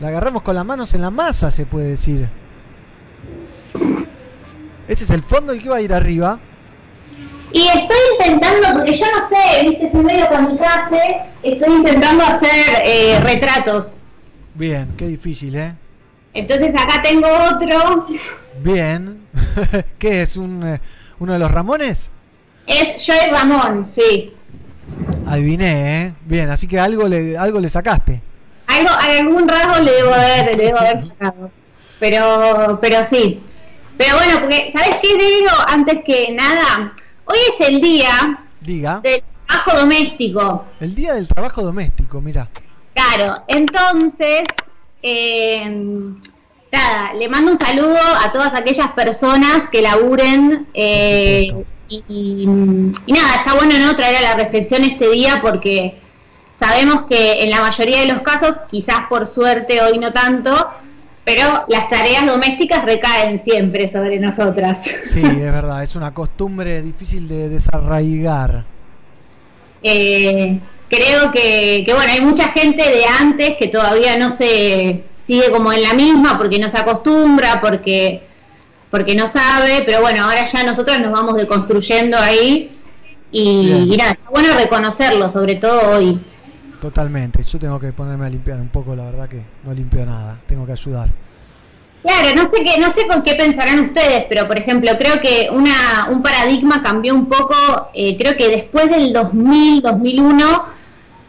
[0.00, 2.28] la agarramos con las manos en la masa, se puede decir.
[4.88, 6.40] Ese es el fondo y qué va a ir arriba.
[7.52, 13.20] Y estoy intentando, porque yo no sé, viste, soy medio kamikaze, estoy intentando hacer eh,
[13.20, 13.98] retratos.
[14.56, 15.76] Bien, qué difícil, ¿eh?
[16.34, 18.06] Entonces acá tengo otro,
[18.62, 19.26] Bien.
[19.98, 20.36] ¿Qué es?
[20.36, 20.80] ¿Un, eh,
[21.18, 22.10] ¿Uno de los Ramones?
[22.66, 24.32] es Joy Ramón, sí.
[25.26, 26.12] Adiviné, ¿eh?
[26.24, 28.22] Bien, así que algo le, algo le sacaste.
[28.68, 31.50] Algo, algún rasgo le debo haber, le debo haber sacado.
[31.98, 33.40] Pero, pero sí.
[33.96, 35.50] Pero bueno, porque, ¿sabes qué digo?
[35.66, 36.94] Antes que nada,
[37.24, 39.00] hoy es el día Diga.
[39.00, 40.64] del trabajo doméstico.
[40.80, 42.48] El día del trabajo doméstico, mira.
[42.94, 44.42] Claro, entonces,
[45.02, 45.62] eh,
[46.72, 51.48] nada, le mando un saludo a todas aquellas personas que laburen eh,
[51.88, 52.44] y, y-
[53.06, 55.98] y nada, está bueno no traer a la reflexión este día porque
[56.52, 60.68] sabemos que en la mayoría de los casos, quizás por suerte hoy no tanto,
[61.24, 64.84] pero las tareas domésticas recaen siempre sobre nosotras.
[65.02, 68.64] Sí, es verdad, es una costumbre difícil de desarraigar.
[69.82, 70.58] Eh,
[70.88, 75.72] creo que, que, bueno, hay mucha gente de antes que todavía no se sigue como
[75.72, 78.20] en la misma porque no se acostumbra, porque,
[78.90, 82.72] porque no sabe, pero bueno, ahora ya nosotros nos vamos deconstruyendo ahí
[83.30, 86.18] y, y nada, está bueno reconocerlo, sobre todo hoy.
[86.80, 87.44] Totalmente.
[87.44, 90.40] Yo tengo que ponerme a limpiar un poco, la verdad que no limpio nada.
[90.48, 91.08] Tengo que ayudar.
[92.02, 95.48] Claro, no sé qué, no sé con qué pensarán ustedes, pero por ejemplo, creo que
[95.52, 97.54] una, un paradigma cambió un poco,
[97.94, 100.64] eh, creo que después del 2000, 2001,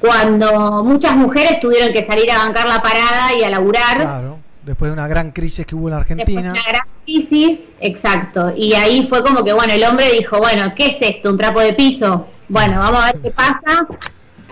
[0.01, 4.39] cuando muchas mujeres tuvieron que salir a bancar la parada y a laburar, Claro.
[4.63, 6.51] Después de una gran crisis que hubo en Después Argentina.
[6.51, 8.53] una gran crisis, exacto.
[8.55, 11.31] Y ahí fue como que, bueno, el hombre dijo, bueno, ¿qué es esto?
[11.31, 12.27] ¿Un trapo de piso?
[12.47, 13.87] Bueno, vamos a ver qué pasa.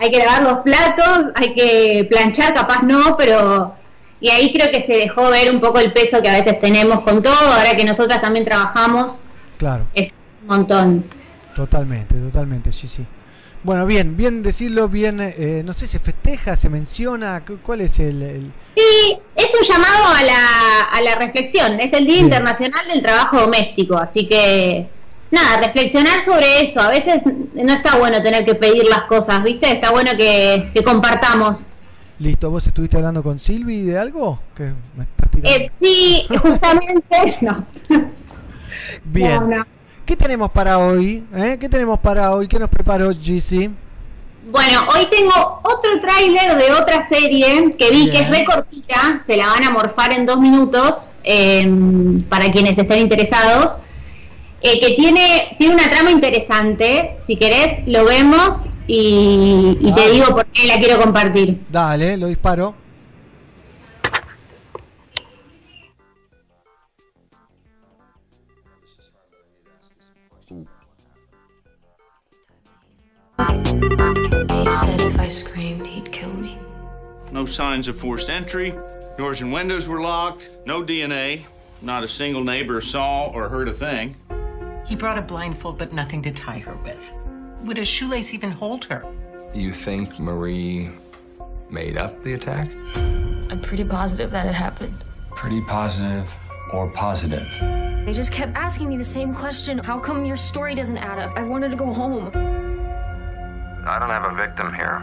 [0.00, 3.74] Hay que lavar los platos, hay que planchar, capaz no, pero...
[4.20, 7.00] Y ahí creo que se dejó ver un poco el peso que a veces tenemos
[7.00, 9.18] con todo, ahora que nosotras también trabajamos,
[9.58, 11.04] Claro, es un montón.
[11.54, 13.06] totalmente, totalmente, sí, sí.
[13.62, 17.98] Bueno, bien, bien decirlo, bien, eh, no sé, se festeja, se menciona, ¿cu- ¿cuál es
[17.98, 18.22] el...?
[18.22, 21.78] el- Sí, es un llamado a la, a la reflexión.
[21.78, 24.88] Es el Día Internacional del Trabajo Doméstico, así que
[25.30, 26.80] nada, reflexionar sobre eso.
[26.80, 29.70] A veces no está bueno tener que pedir las cosas, ¿viste?
[29.70, 31.66] Está bueno que, que compartamos.
[32.18, 34.40] Listo, ¿vos estuviste hablando con Silvi de algo?
[34.54, 35.50] Que me estás tirando.
[35.50, 37.66] Eh, sí, justamente, no.
[39.04, 39.34] Bien.
[39.34, 39.66] no, no.
[40.10, 41.22] ¿Qué tenemos para hoy?
[41.36, 41.56] eh?
[41.60, 42.48] ¿Qué tenemos para hoy?
[42.48, 43.70] ¿Qué nos preparó GC?
[44.50, 49.36] Bueno, hoy tengo otro tráiler de otra serie que vi que es re cortita, se
[49.36, 51.64] la van a morfar en dos minutos eh,
[52.28, 53.76] para quienes estén interesados,
[54.62, 60.26] eh, que tiene, tiene una trama interesante, si querés lo vemos y, y te digo
[60.30, 61.60] por qué la quiero compartir.
[61.70, 62.79] Dale, lo disparo.
[73.40, 76.58] He said if I screamed, he'd kill me.
[77.32, 78.74] No signs of forced entry.
[79.16, 80.50] Doors and windows were locked.
[80.66, 81.44] No DNA.
[81.80, 84.14] Not a single neighbor saw or heard a thing.
[84.86, 87.12] He brought a blindfold, but nothing to tie her with.
[87.62, 89.06] Would a shoelace even hold her?
[89.54, 90.90] You think Marie
[91.70, 92.68] made up the attack?
[92.94, 95.02] I'm pretty positive that it happened.
[95.30, 96.28] Pretty positive
[96.74, 97.48] or positive?
[98.04, 99.78] They just kept asking me the same question.
[99.78, 101.38] How come your story doesn't add up?
[101.38, 102.30] I wanted to go home.
[103.86, 105.02] I don't have a victim here.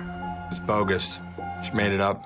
[0.51, 1.19] It's bogus.
[1.65, 2.23] She made it up.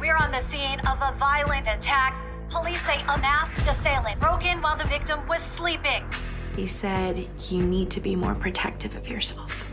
[0.00, 2.16] We're on the scene of a violent attack.
[2.50, 6.04] Police say a masked assailant broke in while the victim was sleeping.
[6.56, 9.66] He said you need to be more protective of yourself.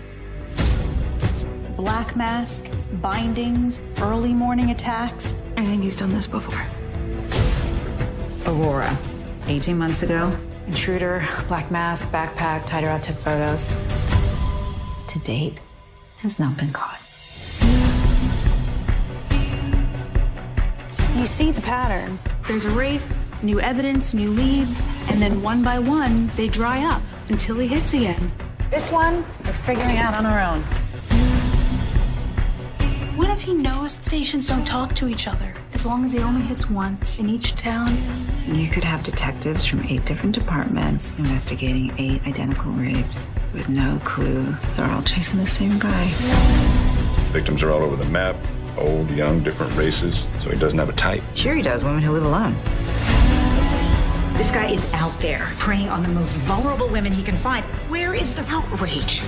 [1.77, 2.69] Black mask,
[3.01, 5.41] bindings, early morning attacks.
[5.57, 6.65] I think he's done this before.
[8.45, 8.97] Aurora,
[9.47, 10.37] 18 months ago.
[10.67, 13.67] Intruder, black mask, backpack, tied her out, took photos.
[15.07, 15.59] To date,
[16.17, 16.99] has not been caught.
[21.17, 22.17] You see the pattern.
[22.47, 23.01] There's a rape,
[23.43, 27.93] new evidence, new leads, and then one by one, they dry up until he hits
[27.93, 28.31] again.
[28.69, 30.63] This one, we're figuring out on our own.
[33.15, 35.53] What if he knows stations don't talk to each other?
[35.73, 37.97] As long as he only hits once in each town.
[38.47, 44.55] You could have detectives from eight different departments investigating eight identical rapes with no clue.
[44.77, 46.05] They're all chasing the same guy.
[47.31, 48.37] Victims are all over the map.
[48.77, 50.25] Old, young, different races.
[50.39, 51.21] So he doesn't have a type.
[51.35, 51.83] Sure, he does.
[51.83, 52.55] Women who live alone.
[54.37, 57.65] This guy is out there preying on the most vulnerable women he can find.
[57.89, 59.21] Where is the outrage?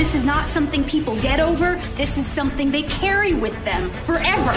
[0.00, 1.78] This is not something people get over.
[1.94, 4.54] This is something they carry with them forever.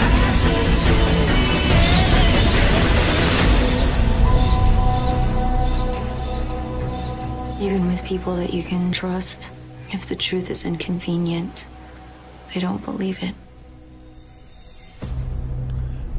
[7.60, 9.52] Even with people that you can trust,
[9.92, 11.66] if the truth is inconvenient,
[12.54, 13.34] they don't believe it.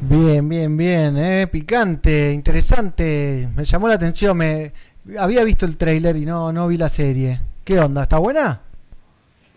[0.02, 3.50] Bien, bien, bien, eh, picante, interesante.
[3.56, 4.72] Me llamó la atención, me
[5.18, 7.42] había visto el tráiler y no, no vi la serie.
[7.64, 8.04] ¿Qué onda?
[8.04, 8.65] ¿Está buena?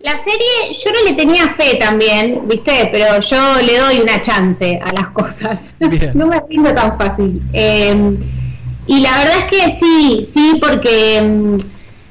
[0.01, 2.89] La serie yo no le tenía fe también, ¿viste?
[2.93, 5.73] Pero yo le doy una chance a las cosas.
[6.15, 7.43] no me rindo tan fácil.
[7.53, 8.17] Eh,
[8.87, 11.57] y la verdad es que sí, sí, porque mm,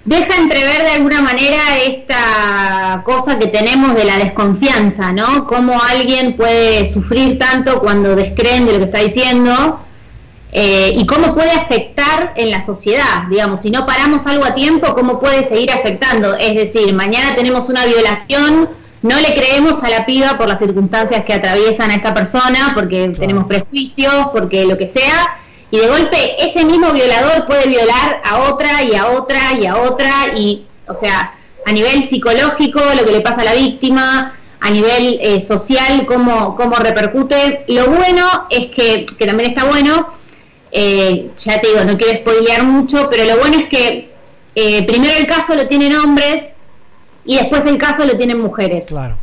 [0.04, 5.48] deja entrever de alguna manera esta cosa que tenemos de la desconfianza, ¿no?
[5.48, 9.87] Cómo alguien puede sufrir tanto cuando descreen de lo que está diciendo
[10.60, 14.96] eh, y cómo puede afectar en la sociedad, digamos, si no paramos algo a tiempo,
[14.96, 16.36] cómo puede seguir afectando.
[16.36, 18.68] Es decir, mañana tenemos una violación,
[19.04, 23.10] no le creemos a la piba por las circunstancias que atraviesan a esta persona, porque
[23.10, 25.38] tenemos prejuicios, porque lo que sea,
[25.70, 29.78] y de golpe ese mismo violador puede violar a otra y a otra y a
[29.78, 31.36] otra, y, o sea,
[31.68, 36.56] a nivel psicológico, lo que le pasa a la víctima, a nivel eh, social, cómo,
[36.56, 37.64] cómo repercute.
[37.68, 40.18] Lo bueno es que, que también está bueno,
[40.72, 44.12] eh, ya te digo, no quiero spoilear mucho, pero lo bueno es que
[44.56, 46.52] eh, primero el caso lo tienen hombres
[47.26, 48.86] y después el caso lo tienen mujeres.
[48.88, 49.18] Claro.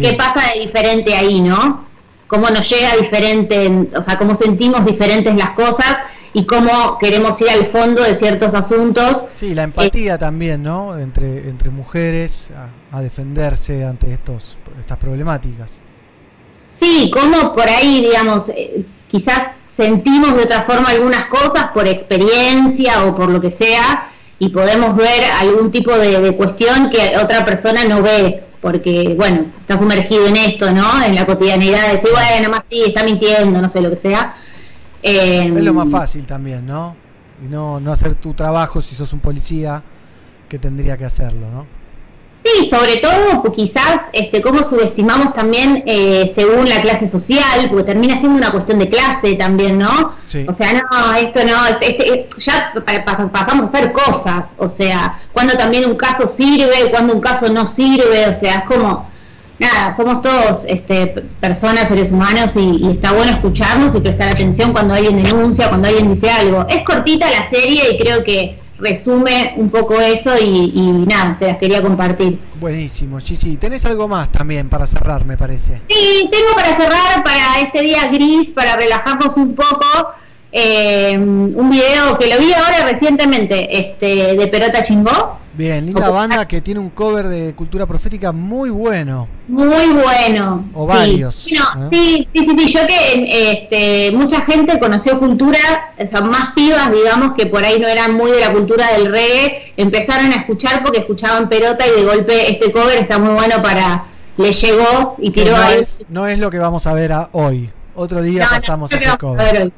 [0.00, 1.88] ¿Qué pasa de diferente ahí, no?
[2.28, 5.98] cómo nos llega diferente, o sea, cómo sentimos diferentes las cosas
[6.34, 9.24] y cómo queremos ir al fondo de ciertos asuntos.
[9.34, 10.96] Sí, la empatía también, ¿no?
[10.96, 12.52] Entre, entre mujeres
[12.92, 15.80] a, a defenderse ante estos, estas problemáticas.
[16.78, 23.04] Sí, cómo por ahí, digamos, eh, quizás sentimos de otra forma algunas cosas por experiencia
[23.04, 24.08] o por lo que sea
[24.40, 29.78] y podemos ver algún tipo de, cuestión que otra persona no ve porque, bueno, está
[29.78, 31.00] sumergido en esto, ¿no?
[31.04, 34.34] En la cotidianidad, de decir, bueno, más sí, está mintiendo, no sé lo que sea.
[35.00, 36.96] Eh, Es lo más fácil también, ¿no?
[37.44, 39.84] Y no, no hacer tu trabajo si sos un policía
[40.48, 41.66] que tendría que hacerlo, ¿no?
[42.56, 47.84] Sí, sobre todo pues, quizás este, cómo subestimamos también eh, según la clase social, porque
[47.84, 50.14] termina siendo una cuestión de clase también, ¿no?
[50.24, 50.46] Sí.
[50.48, 55.20] O sea, no, esto no, este, ya pa- pa- pasamos a hacer cosas, o sea,
[55.32, 59.08] cuando también un caso sirve, cuando un caso no sirve, o sea, es como,
[59.58, 61.08] nada, somos todos este,
[61.40, 65.88] personas, seres humanos, y, y está bueno escucharnos y prestar atención cuando alguien denuncia, cuando
[65.88, 66.66] alguien dice algo.
[66.68, 71.46] Es cortita la serie y creo que resume un poco eso y, y nada, se
[71.46, 72.38] las quería compartir.
[72.60, 73.56] Buenísimo, Gigi.
[73.56, 75.80] Tenés algo más también para cerrar, me parece.
[75.88, 80.12] Sí, tengo para cerrar para este día gris, para relajarnos un poco,
[80.52, 85.38] eh, un video que lo vi ahora recientemente, este, de Perota Chingó.
[85.54, 89.26] Bien, linda banda que tiene un cover de cultura profética muy bueno.
[89.48, 90.68] Muy bueno.
[90.72, 90.88] O sí.
[90.96, 91.58] varios, ¿eh?
[91.90, 95.58] sí, sí, sí, sí, yo que este, mucha gente conoció cultura,
[95.98, 99.06] o sea, más pibas, digamos, que por ahí no eran muy de la cultura del
[99.12, 103.60] reggae, empezaron a escuchar porque escuchaban Perota y de golpe este cover está muy bueno
[103.60, 104.04] para,
[104.36, 105.78] le llegó y tiró no, ahí.
[105.80, 107.68] es, no es lo que vamos a ver a- hoy.
[107.96, 109.72] Otro día No, pasamos no ese creo que cover.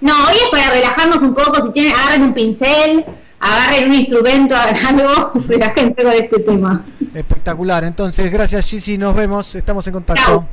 [0.00, 3.04] No, hoy es para relajarnos un poco, si tienen, agarren un pincel,
[3.40, 6.84] agarren un instrumento, hagan algo, relájense con este tema.
[7.14, 7.84] Espectacular.
[7.84, 10.46] Entonces, gracias Gigi, nos vemos, estamos en contacto.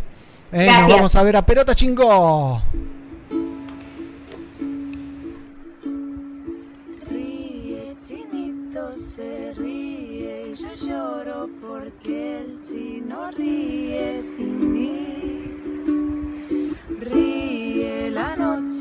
[0.51, 2.61] Eh, nos vamos a ver a Pelota Chingo.
[7.09, 14.13] Ríe, chinito se ríe y yo lloro porque él si no ríe.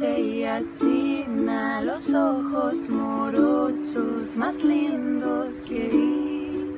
[0.02, 6.74] Achina los ojos morochos más lindos que vi.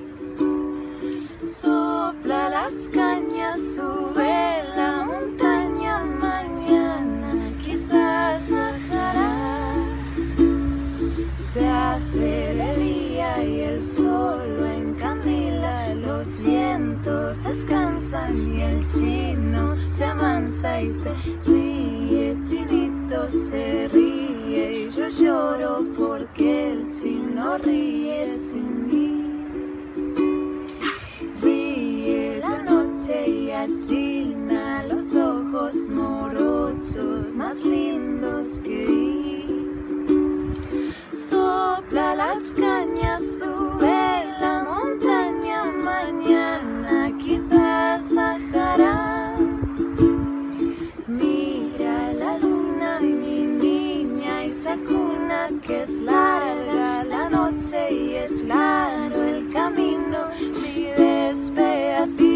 [1.46, 9.32] Sopla las cañas, sube la montaña mañana, quizás bajará.
[11.38, 15.25] Se hace de día y el sol lo encandila,
[16.18, 21.12] los vientos descansan y el chino se amansa y se
[21.44, 29.44] ríe, chinito se ríe y yo lloro porque el chino ríe sin mí.
[31.42, 39.66] Ríe la noche y achina los ojos morochos más lindos que vi.
[41.10, 45.25] Sopla las cañas, sube la montaña,
[46.26, 49.36] mañana quizás bajará.
[51.06, 59.22] Mira la luna, mi niña, y sacuna que es larga la noche y es largo
[59.22, 60.30] el camino.
[60.62, 62.35] Pides pedacito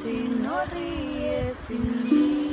[0.00, 2.50] porque el chino ríe sin mí.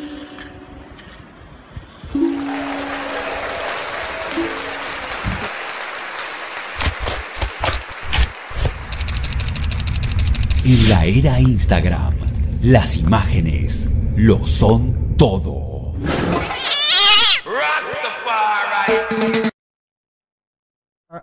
[10.63, 12.13] En la era Instagram,
[12.61, 15.95] las imágenes lo son todo.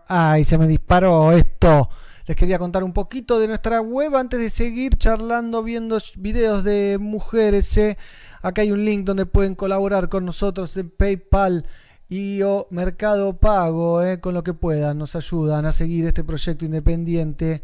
[0.08, 1.88] Ay, se me disparó esto.
[2.26, 6.98] Les quería contar un poquito de nuestra web antes de seguir charlando, viendo videos de
[7.00, 7.76] mujeres.
[7.76, 7.98] ¿eh?
[8.42, 11.66] Acá hay un link donde pueden colaborar con nosotros en PayPal
[12.08, 14.20] y o Mercado Pago, ¿eh?
[14.20, 14.98] con lo que puedan.
[14.98, 17.62] Nos ayudan a seguir este proyecto independiente.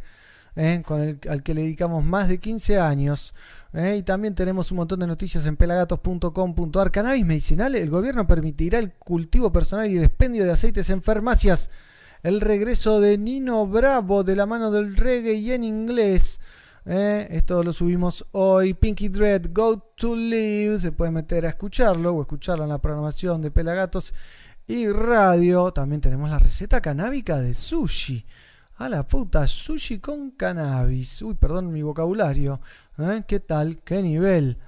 [0.57, 0.83] ¿eh?
[0.85, 3.35] con el, al que le dedicamos más de 15 años.
[3.73, 3.97] ¿eh?
[3.99, 6.91] Y también tenemos un montón de noticias en pelagatos.com.ar.
[6.91, 11.71] Cannabis medicinal, el gobierno permitirá el cultivo personal y el expendio de aceites en farmacias.
[12.23, 16.39] El regreso de Nino Bravo de la mano del reggae y en inglés.
[16.85, 17.27] ¿eh?
[17.31, 18.75] Esto lo subimos hoy.
[18.75, 20.81] Pinky Dread, Go to Live.
[20.81, 24.13] Se puede meter a escucharlo o escucharlo en la programación de Pelagatos
[24.67, 25.73] y Radio.
[25.73, 28.27] También tenemos la receta canábica de sushi.
[28.77, 31.23] A la puta, sushi con cannabis.
[31.23, 32.61] Uy, perdón mi vocabulario.
[32.99, 33.23] ¿eh?
[33.27, 33.79] ¿Qué tal?
[33.79, 34.59] ¿Qué nivel?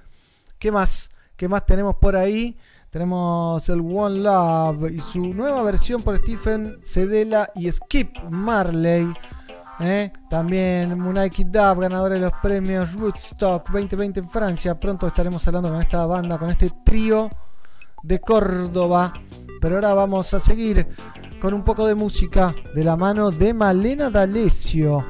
[0.57, 1.11] ¿Qué más?
[1.35, 2.57] ¿Qué más tenemos por ahí?
[2.93, 9.11] Tenemos el One Love y su nueva versión por Stephen Cedela y Skip Marley.
[9.79, 10.13] ¿eh?
[10.29, 14.79] También Munaiki Dub, ganadora de los premios Rootstock 2020 en Francia.
[14.79, 17.31] Pronto estaremos hablando con esta banda, con este trío
[18.03, 19.11] de Córdoba.
[19.59, 20.87] Pero ahora vamos a seguir
[21.41, 25.03] con un poco de música de la mano de Malena D'Alessio.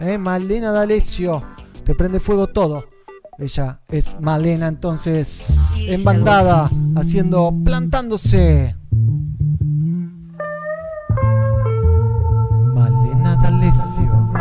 [0.00, 0.16] ¿eh?
[0.16, 1.42] Malena D'Alessio,
[1.84, 2.95] te prende fuego todo.
[3.38, 8.74] Ella es Malena, entonces en bandada, haciendo plantándose.
[12.74, 14.32] Malena D'Alessio.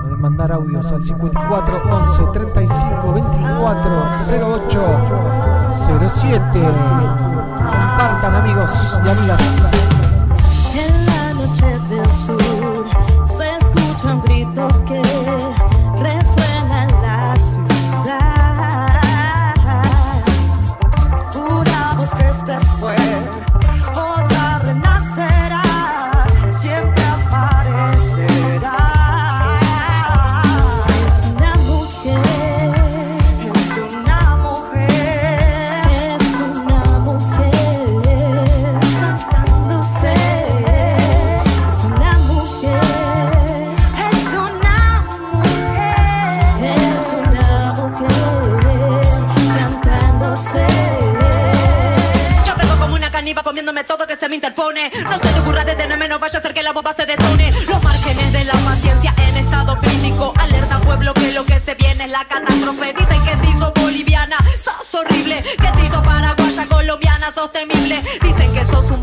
[0.00, 3.90] Pueden mandar audios al 54 11 35 24
[4.30, 6.44] 08 07.
[7.58, 9.72] Compartan amigos y amigas.
[10.76, 11.66] En la noche
[53.84, 54.90] todo que se me interpone.
[55.04, 57.50] No se te ocurra detenerme, no vaya a ser que la bomba se detone.
[57.68, 60.32] Los márgenes de la paciencia en estado crítico.
[60.38, 62.92] Alerta pueblo que lo que se viene es la catástrofe.
[62.92, 65.42] Dicen que se hizo boliviana, sos horrible.
[65.42, 68.02] Que se hizo paraguaya, colombiana, sos temible.
[68.22, 68.97] Dicen que sos un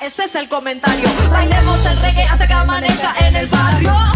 [0.00, 1.08] ese es el comentario.
[1.30, 4.15] Bailemos el reggae hasta que amanezca en el barrio.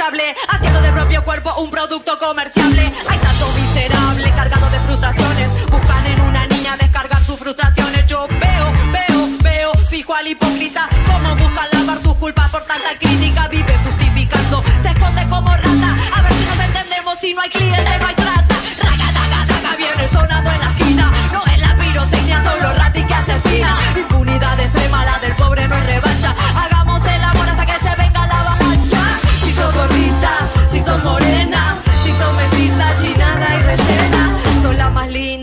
[0.00, 2.82] Haciendo del propio cuerpo un producto comerciable.
[2.82, 8.06] Hay tanto miserable cargado de frustraciones, buscan en una niña descargar sus frustraciones.
[8.06, 13.48] Yo veo, veo, veo, fijo al hipócrita, como busca lavar sus culpas por tanta crítica.
[13.48, 15.96] Vive justificando, se esconde como rata.
[16.14, 18.14] A ver si nos entendemos, si no hay cliente, no hay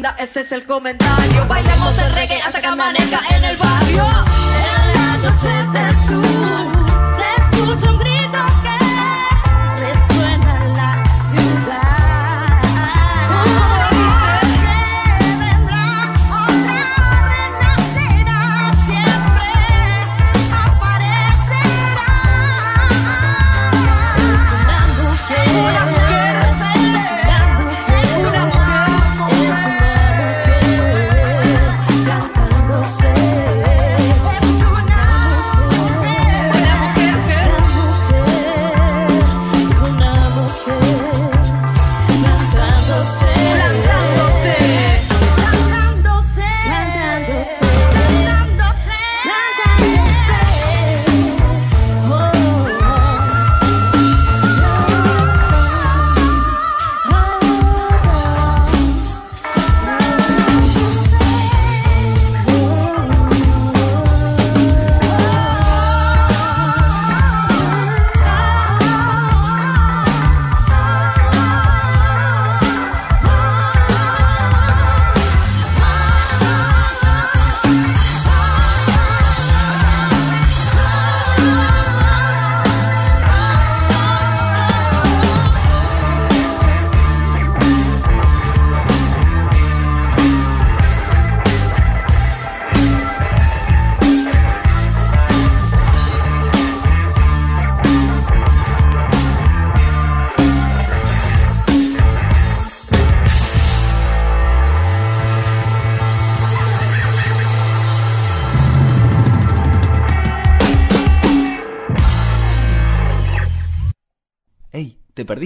[0.06, 1.48] linda, ese es el comentario.
[1.48, 4.04] Bailemos el reggae hasta que amanezca en el barrio.
[4.04, 5.95] En la noche del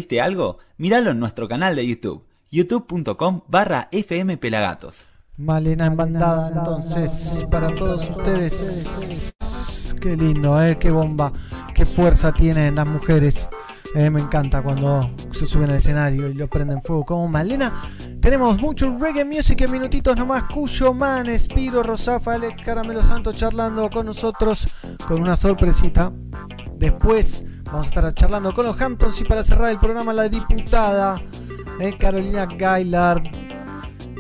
[0.10, 0.57] perdiste algo?
[0.77, 5.10] Míralo en nuestro canal de YouTube, youtube.com barra fmpelagatos.
[5.38, 9.34] Malena en bandada, entonces, para todos ustedes.
[10.02, 10.77] Qué lindo, ¿eh?
[10.80, 11.31] Qué bomba,
[11.73, 13.49] qué fuerza tienen las mujeres.
[13.95, 17.73] Eh, me encanta cuando se suben al escenario y lo prenden fuego como Malena.
[18.22, 20.44] Tenemos mucho reggae music en minutitos nomás.
[20.53, 24.68] Cuyo Man, Espiro, Rosafa, Alex Caramelo Santo charlando con nosotros
[25.07, 26.11] con una sorpresita.
[26.77, 31.22] Después vamos a estar charlando con los Hamptons y para cerrar el programa la diputada
[31.80, 33.24] eh, Carolina Gaillard.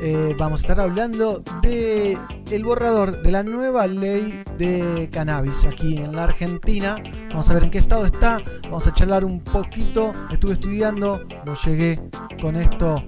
[0.01, 2.17] Eh, vamos a estar hablando de
[2.51, 6.97] el borrador de la nueva ley de cannabis aquí en la Argentina.
[7.29, 8.39] Vamos a ver en qué estado está.
[8.63, 10.13] Vamos a charlar un poquito.
[10.31, 11.99] Estuve estudiando, no llegué
[12.41, 13.03] con esto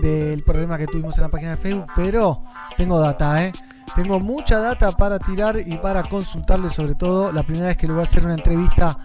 [0.00, 2.42] del problema que tuvimos en la página de Facebook, pero
[2.76, 3.52] tengo data, ¿eh?
[3.94, 7.32] Tengo mucha data para tirar y para consultarle sobre todo.
[7.32, 8.96] La primera vez que le voy a hacer una entrevista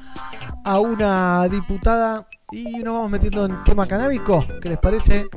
[0.64, 4.46] a una diputada y nos vamos metiendo en tema canábico.
[4.62, 5.28] ¿Qué les parece?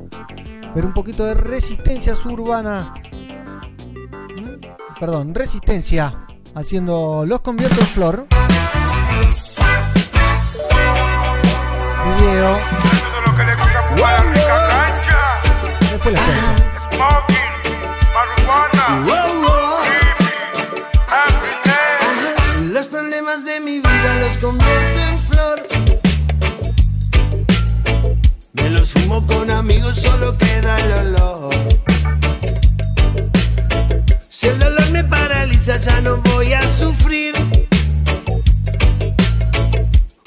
[0.75, 2.95] Ver un poquito de resistencia suburbana.
[4.37, 4.99] ¿Mm?
[5.01, 6.27] Perdón, resistencia.
[6.55, 8.27] Haciendo los convierto en flor.
[12.19, 12.57] Video.
[15.91, 16.69] Después les cuento.
[19.07, 19.38] Los
[29.09, 31.55] Con amigos, solo queda el olor.
[34.29, 37.35] Si el dolor me paraliza, ya no voy a sufrir.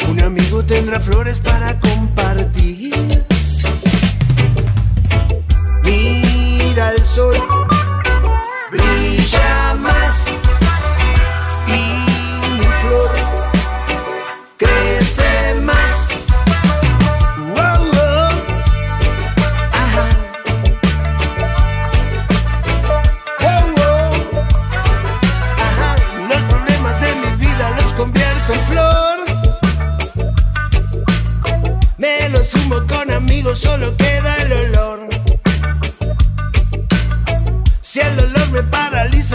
[0.09, 2.93] Un amigo tendrá flores para compartir.
[5.83, 7.37] Mira el sol,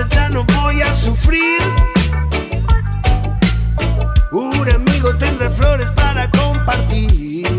[0.04, 1.58] ya no voy a sufrir.
[4.30, 7.55] Un amigo tendrá flores para compartir.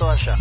[0.00, 0.37] Me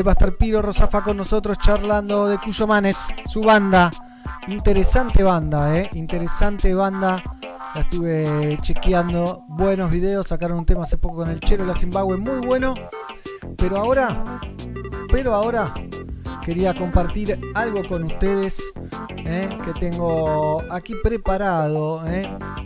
[0.00, 3.90] eh, va a estar Piro Rosafa con nosotros charlando de Cuyomanes, su banda.
[4.48, 5.90] Interesante banda, eh.
[5.94, 7.22] Interesante banda.
[7.74, 9.44] La estuve chequeando.
[9.48, 10.28] Buenos videos.
[10.28, 12.16] Sacaron un tema hace poco con el Chelo la Zimbabue.
[12.16, 12.74] Muy bueno.
[13.56, 14.22] Pero ahora.
[15.12, 15.74] Pero ahora.
[16.44, 18.60] Quería compartir algo con ustedes.
[19.26, 22.02] eh, que tengo aquí preparado.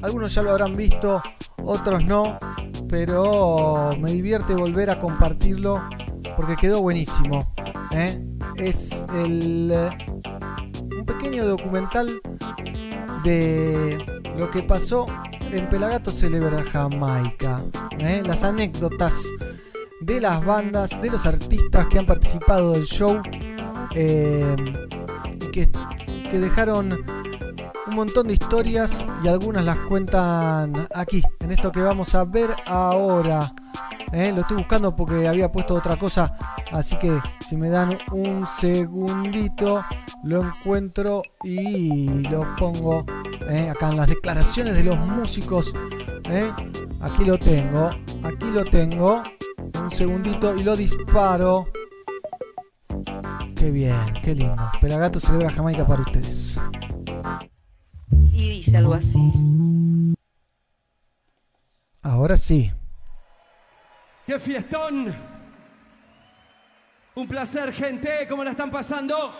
[0.02, 1.20] Algunos ya lo habrán visto.
[1.64, 2.38] Otros no.
[2.88, 5.82] Pero me divierte volver a compartirlo.
[6.36, 7.40] Porque quedó buenísimo.
[7.92, 8.20] eh.
[8.56, 9.72] Es el.
[9.74, 9.88] eh,
[10.96, 12.08] un pequeño documental
[13.24, 13.98] de
[14.36, 15.06] lo que pasó
[15.50, 17.64] en Pelagato Celebra Jamaica.
[17.98, 18.22] ¿eh?
[18.24, 19.24] Las anécdotas
[20.00, 23.20] de las bandas, de los artistas que han participado del show
[23.94, 24.56] eh,
[25.52, 25.68] que,
[26.30, 26.98] que dejaron
[27.86, 32.50] un montón de historias y algunas las cuentan aquí, en esto que vamos a ver
[32.66, 33.52] ahora.
[34.12, 34.32] ¿eh?
[34.34, 36.34] Lo estoy buscando porque había puesto otra cosa,
[36.72, 39.84] así que si me dan un segundito
[40.24, 43.04] lo encuentro y lo pongo
[43.48, 43.70] ¿eh?
[43.70, 45.72] acá en las declaraciones de los músicos.
[46.24, 46.50] ¿eh?
[47.00, 47.90] Aquí lo tengo,
[48.22, 49.22] aquí lo tengo.
[49.82, 51.66] Un segundito y lo disparo.
[53.54, 54.70] Qué bien, qué lindo.
[54.80, 56.58] Pelagato celebra Jamaica para ustedes.
[58.32, 59.32] Y dice algo así.
[62.02, 62.70] Ahora sí.
[64.26, 65.14] ¡Qué fiestón!
[67.14, 68.26] Un placer, gente.
[68.28, 69.34] ¿Cómo la están pasando?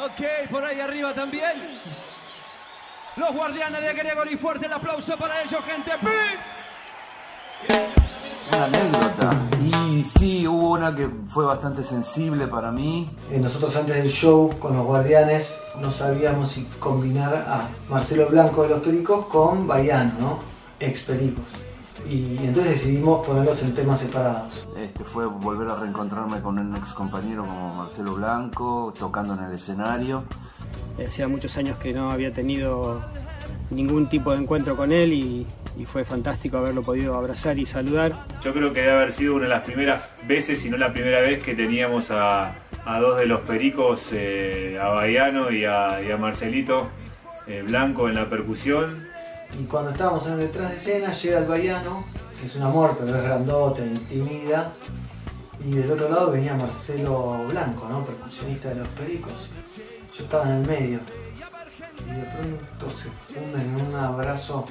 [0.00, 1.80] Ok, por ahí arriba también.
[3.16, 5.92] Los guardianes de Gregory, fuerte el aplauso para ellos, gente.
[8.52, 9.30] Una anécdota.
[9.62, 13.10] Y sí, hubo una que fue bastante sensible para mí.
[13.30, 18.62] Eh, nosotros antes del show con los guardianes no sabíamos si combinar a Marcelo Blanco
[18.64, 20.38] de los Pericos con Baiano, ¿no?
[20.80, 21.64] Ex Pericos.
[22.08, 24.68] Y entonces decidimos ponerlos en temas separados.
[24.76, 29.54] Este fue volver a reencontrarme con un ex compañero como Marcelo Blanco, tocando en el
[29.54, 30.24] escenario.
[30.98, 33.02] Hacía muchos años que no había tenido
[33.70, 35.46] ningún tipo de encuentro con él y,
[35.82, 38.26] y fue fantástico haberlo podido abrazar y saludar.
[38.40, 41.20] Yo creo que debe haber sido una de las primeras veces, si no la primera
[41.20, 42.54] vez, que teníamos a,
[42.84, 46.88] a dos de los pericos, eh, a Baiano y a, y a Marcelito
[47.48, 49.08] eh, Blanco en la percusión.
[49.60, 52.06] Y cuando estábamos en el detrás de escena llega el Baiano,
[52.38, 54.72] que es un amor, pero es grandote, intimida.
[55.64, 58.04] Y del otro lado venía Marcelo Blanco, ¿no?
[58.04, 59.50] Percusionista de los Pericos.
[60.16, 61.00] Yo estaba en el medio.
[62.06, 64.66] Y de pronto se funden en un abrazo.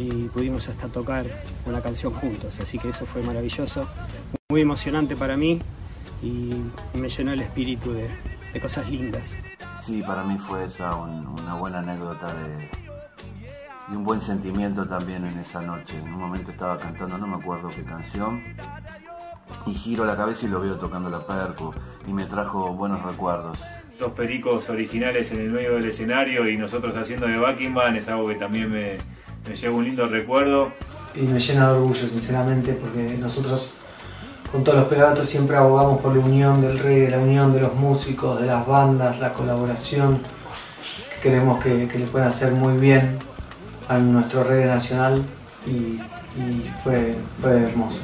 [0.00, 1.26] Y pudimos hasta tocar
[1.66, 3.86] una canción juntos, así que eso fue maravilloso,
[4.48, 5.60] muy emocionante para mí
[6.22, 6.54] y
[6.94, 8.08] me llenó el espíritu de,
[8.54, 9.36] de cosas lindas.
[9.84, 12.68] Sí, para mí fue esa un- una buena anécdota de,
[13.90, 15.96] y un buen sentimiento también en esa noche.
[15.96, 18.40] En un momento estaba cantando, no me acuerdo qué canción,
[19.66, 21.72] y giro la cabeza y lo veo tocando la percu,
[22.06, 23.58] y me trajo buenos recuerdos.
[23.98, 28.08] Dos pericos originales en el medio del escenario y nosotros haciendo de backing band es
[28.08, 28.96] algo que también me,
[29.48, 30.72] me lleva un lindo recuerdo.
[31.14, 33.72] Y me llena de orgullo, sinceramente, porque nosotros
[34.52, 37.74] con todos los pelagatos siempre abogamos por la unión del reggae, la unión de los
[37.74, 43.18] músicos, de las bandas, la colaboración, que creemos que, que le pueden hacer muy bien
[43.88, 45.24] a nuestro reggae nacional
[45.66, 46.00] y,
[46.40, 48.02] y fue, fue hermoso.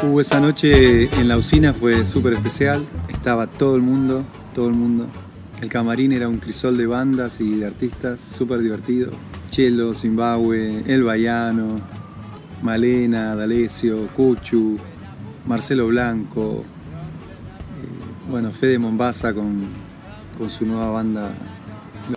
[0.00, 2.86] Hubo esa noche en la usina, fue súper especial.
[3.08, 5.06] Estaba todo el mundo, todo el mundo.
[5.60, 9.10] El camarín era un crisol de bandas y de artistas, súper divertido.
[9.50, 11.80] Chelo, Zimbabue, El Baiano,
[12.62, 14.76] Malena, D'Alessio, Cuchu,
[15.46, 19.66] Marcelo Blanco, eh, bueno, Fede Mombasa con,
[20.38, 21.34] con su nueva banda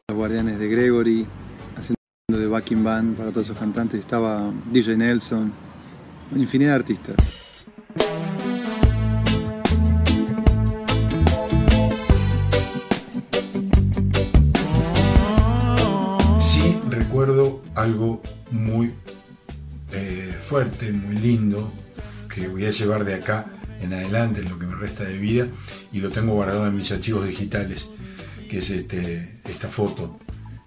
[0.07, 1.25] Los Guardianes de Gregory,
[1.75, 1.97] haciendo
[2.27, 3.99] de backing band para todos esos cantantes.
[3.99, 5.51] Estaba DJ Nelson,
[6.35, 7.40] infinidad de artistas.
[17.81, 18.21] Algo
[18.51, 18.93] muy
[19.91, 21.71] eh, fuerte, muy lindo,
[22.33, 23.47] que voy a llevar de acá
[23.81, 25.47] en adelante en lo que me resta de vida
[25.91, 27.89] y lo tengo guardado en mis archivos digitales,
[28.49, 30.19] que es este, esta foto.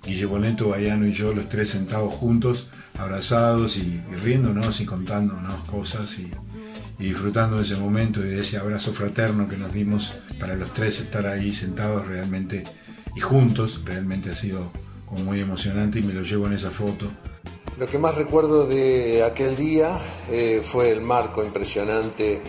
[0.04, 2.68] Guille Boneto, Baiano y yo, los tres sentados juntos,
[2.98, 6.30] abrazados y, y riéndonos y contándonos cosas y,
[6.98, 10.72] y disfrutando de ese momento y de ese abrazo fraterno que nos dimos para los
[10.74, 12.64] tres estar ahí sentados realmente
[13.16, 14.70] y juntos, realmente ha sido
[15.10, 17.06] muy emocionante y me lo llevo en esa foto.
[17.78, 19.98] Lo que más recuerdo de aquel día
[20.31, 22.40] eh, fue el marco impresionante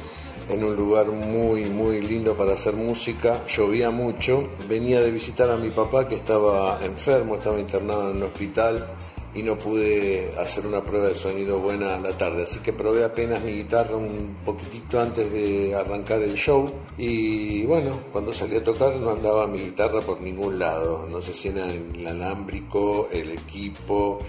[0.49, 3.45] en un lugar muy, muy lindo para hacer música.
[3.47, 4.49] Llovía mucho.
[4.69, 8.87] Venía de visitar a mi papá que estaba enfermo, estaba internado en un hospital
[9.35, 12.43] y no pude hacer una prueba de sonido buena a la tarde.
[12.43, 16.71] Así que probé apenas mi guitarra un poquitito antes de arrancar el show.
[16.97, 21.05] Y bueno, cuando salí a tocar no andaba mi guitarra por ningún lado.
[21.09, 24.21] No sé si era el alámbrico, el equipo.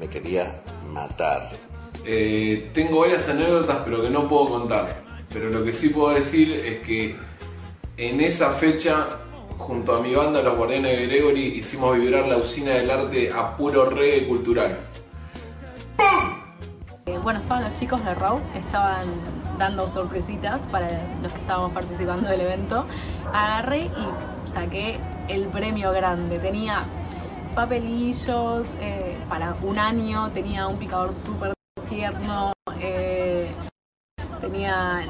[0.00, 1.50] Me quería matar.
[2.06, 5.04] Eh, tengo varias anécdotas, pero que no puedo contar.
[5.32, 7.14] Pero lo que sí puedo decir es que
[7.98, 9.06] en esa fecha,
[9.58, 13.56] junto a mi banda Los Guardianes de Gregory, hicimos vibrar la usina del arte a
[13.56, 14.78] puro reggae cultural.
[17.06, 19.06] Eh, Bueno, estaban los chicos de Raw estaban
[19.58, 20.88] dando sorpresitas para
[21.22, 22.86] los que estábamos participando del evento.
[23.32, 26.38] Agarré y saqué el premio grande.
[26.38, 26.80] Tenía
[27.54, 31.54] papelillos eh, para un año, tenía un picador súper
[31.88, 33.50] tierno, eh,
[34.40, 35.02] tenía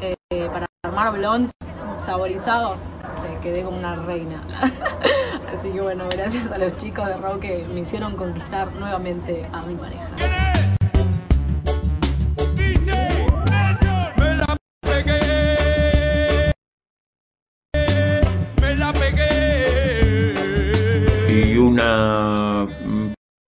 [0.00, 1.52] eh, para armar blondes
[1.98, 2.84] saborizados.
[3.06, 4.42] No sé, quedé como una reina.
[5.52, 9.62] Así que bueno, gracias a los chicos de Raw que me hicieron conquistar nuevamente a
[9.62, 10.08] mi pareja.
[21.28, 22.66] Y una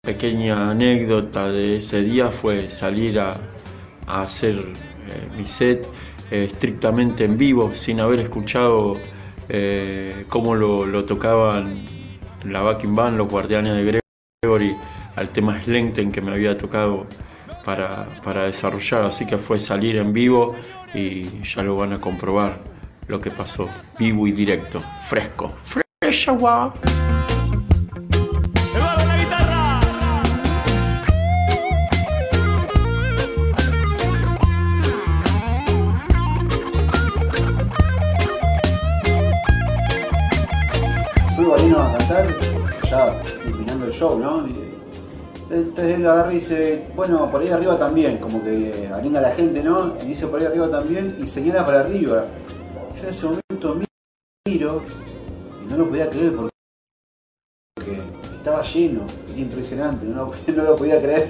[0.03, 3.35] pequeña anécdota de ese día fue salir a,
[4.05, 4.73] hacer
[5.35, 5.87] mi set
[6.31, 8.97] eh, estrictamente en vivo, sin haber escuchado
[9.49, 11.85] eh, cómo lo, tocaban
[12.43, 14.01] la backing band, los guardianes de
[14.41, 14.75] Gregory,
[15.15, 17.07] al tema Slengten que me había tocado
[17.63, 19.03] para, para desarrollar.
[19.03, 20.55] Así que fue salir en vivo
[20.93, 22.61] y ya lo van a comprobar
[23.07, 23.67] lo que pasó,
[23.99, 26.73] vivo y directo, fresco, fresh agua.
[45.49, 49.31] Entonces él agarra y dice, bueno, por ahí arriba también, como que arenga a la
[49.31, 49.95] gente, ¿no?
[50.01, 52.25] Y dice por ahí arriba también y señala para arriba.
[52.95, 53.79] Yo en ese momento
[54.47, 54.81] miro
[55.61, 56.53] y no lo podía creer porque
[58.35, 61.29] estaba lleno, era impresionante, no, no lo podía creer.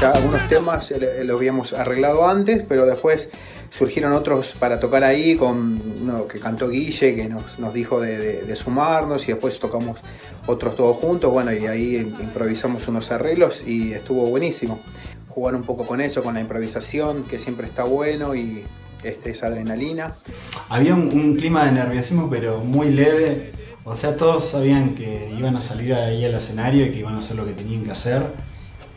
[0.00, 3.28] Ya algunos temas eh, los habíamos arreglado antes, pero después
[3.70, 8.54] surgieron otros para tocar ahí con uno que cantó Guille, que nos, nos dijo de,
[8.56, 9.98] sumarnos y después tocamos
[10.46, 11.32] otros todos juntos.
[11.32, 14.80] Bueno, y ahí improvisamos unos arreglos y estuvo buenísimo.
[15.28, 18.64] Jugar un poco con eso, con la improvisación, que siempre está bueno y
[19.04, 20.12] este, esa adrenalina.
[20.68, 23.52] Había un clima de nerviosismo, pero muy leve.
[23.84, 27.18] O sea, todos sabían que iban a salir ahí al escenario y que iban a
[27.18, 28.26] hacer lo que tenían que hacer.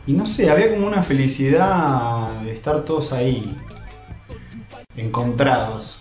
[0.06, 3.50] Y no sé, había como una felicidad de estar todos ahí,
[4.96, 5.98] encontrados.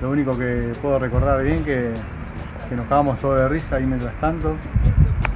[0.00, 1.92] Lo único que puedo recordar bien que,
[2.68, 4.56] que nos cagamos todos de risa ahí mientras tanto,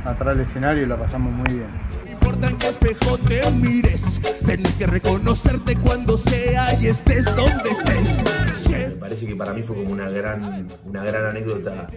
[0.04, 1.68] atrás del escenario y la pasamos muy bien.
[2.10, 4.20] importa en qué espejo te mires.
[4.44, 8.70] Tenés que reconocerte cuando sea y estés donde estés.
[8.70, 11.88] Me parece que para mí fue como una gran, una gran anécdota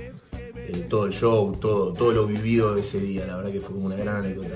[0.72, 3.88] eh, todo el show, todo, todo lo vivido ese día, la verdad que fue como
[3.88, 4.56] una gran anécdota.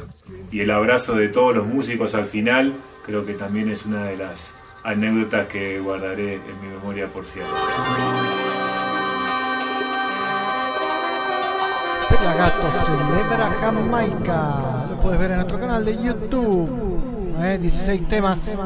[0.51, 2.75] Y el abrazo de todos los músicos al final,
[3.05, 4.53] creo que también es una de las
[4.85, 7.55] anécdotas que guardaré en mi memoria por siempre.
[12.07, 14.85] Pelagato celebra Jamaica.
[14.89, 17.35] Lo puedes ver en nuestro canal de YouTube.
[17.39, 18.59] Eh, 16 temas.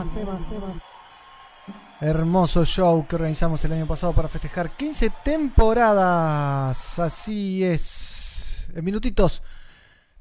[2.01, 6.99] Hermoso show que organizamos el año pasado para festejar 15 temporadas.
[6.99, 8.69] Así es.
[8.75, 9.41] En minutitos.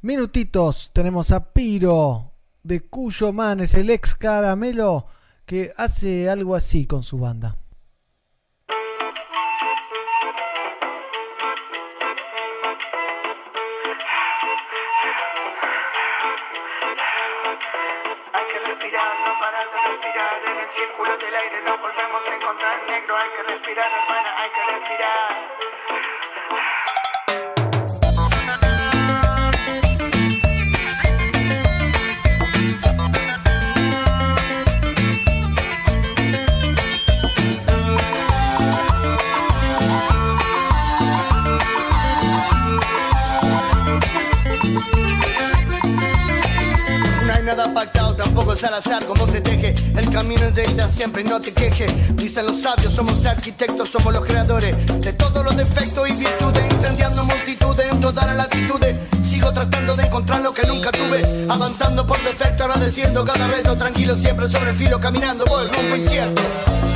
[0.03, 0.93] Minutitos.
[0.93, 3.61] Tenemos a Piro de Cuyo Man.
[3.61, 5.18] Es el ex caramelo
[5.49, 7.57] que hace algo así con su banda.
[20.77, 23.17] Círculo del aire nos volvemos a encontrar negro.
[23.17, 25.58] Hay que respirar, hermana, hay que respirar.
[48.39, 49.75] Tampoco es al se teje.
[49.97, 51.87] El camino es de ida siempre no te queje.
[52.15, 56.73] Dicen los sabios, somos arquitectos, somos los creadores de todos los defectos y virtudes.
[56.73, 58.97] Incendiando multitudes en todas las latitudes.
[59.23, 61.47] Sigo tratando de encontrar lo que nunca tuve.
[61.49, 63.77] Avanzando por defecto, agradeciendo cada reto.
[63.77, 66.41] Tranquilo siempre sobre el filo, caminando por el rumbo incierto.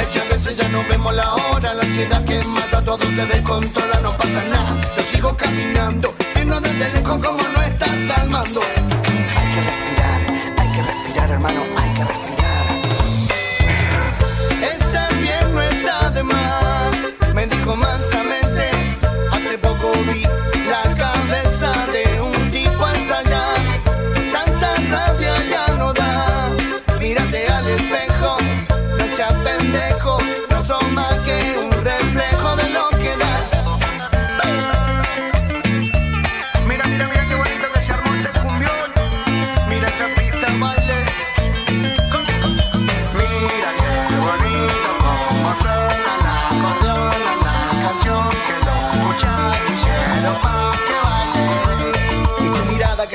[0.00, 1.74] Es que a veces ya no vemos la hora.
[1.74, 4.76] La ansiedad que mata a todos se descontrola, no pasa nada.
[4.96, 8.28] Yo sigo caminando, viendo desde lejos como no estás al
[11.44, 12.31] hermano, hay que respirar.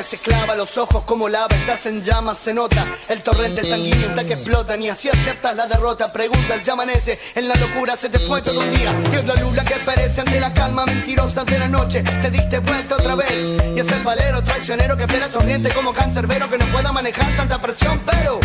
[0.08, 4.24] Se clava los ojos como lava, estás en llamas, se nota el torrente sanguíneo está
[4.24, 6.14] que explota, ni así aceptas la derrota.
[6.14, 8.96] Preguntas, ya amanece, en la locura se te fue todo un día.
[9.12, 12.04] Y es la lula que perece ante la calma mentirosa de la noche.
[12.22, 13.34] Te diste vuelta otra vez,
[13.76, 17.62] y es el valero traicionero que espera sonriente como cancerbero que no pueda manejar tanta
[17.62, 18.40] presión, pero.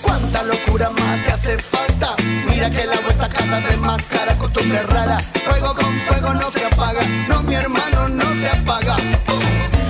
[0.00, 2.16] ¿Cuánta locura más te hace falta?
[2.46, 5.20] Mira que la vuelta cada vez más cara, costumbre rara.
[5.44, 8.96] Fuego con fuego no se apaga, no mi hermano no se apaga.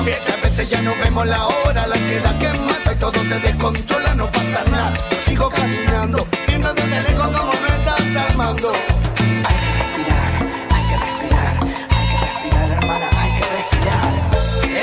[0.04, 4.26] A ya no vemos la hora, la ansiedad que mata y todo te descontrola, no
[4.26, 4.92] pasa nada.
[5.26, 8.72] Sigo caminando, viendo desde lejos como me estás armando.
[9.18, 10.32] Hay que respirar,
[10.74, 11.56] hay que respirar,
[11.88, 14.12] hay que respirar, hermana, hay que respirar.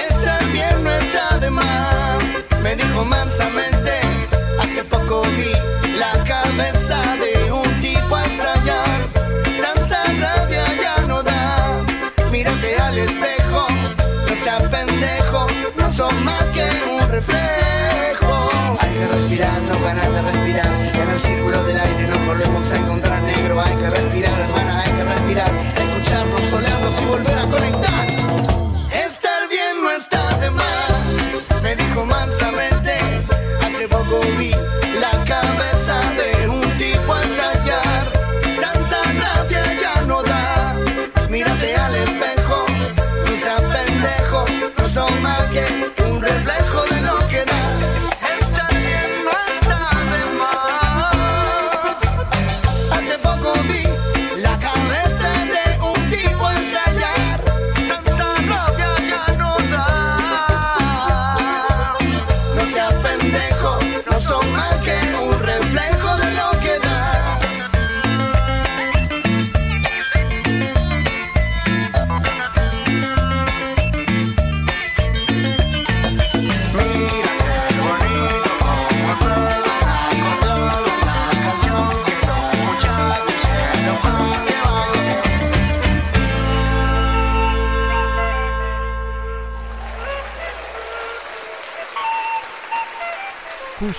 [0.10, 2.24] Estar bien no está de más,
[2.64, 3.92] me dijo mansamente.
[4.60, 5.54] Hace poco vi
[19.90, 20.68] ganas de respirar.
[21.02, 23.60] En el círculo del aire nos volvemos a encontrar negro.
[23.60, 24.69] Hay que respirar, hermana,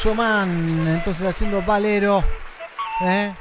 [0.03, 2.25] Cuyomán, entonces haciendo Valero.
[3.03, 3.35] ¿eh?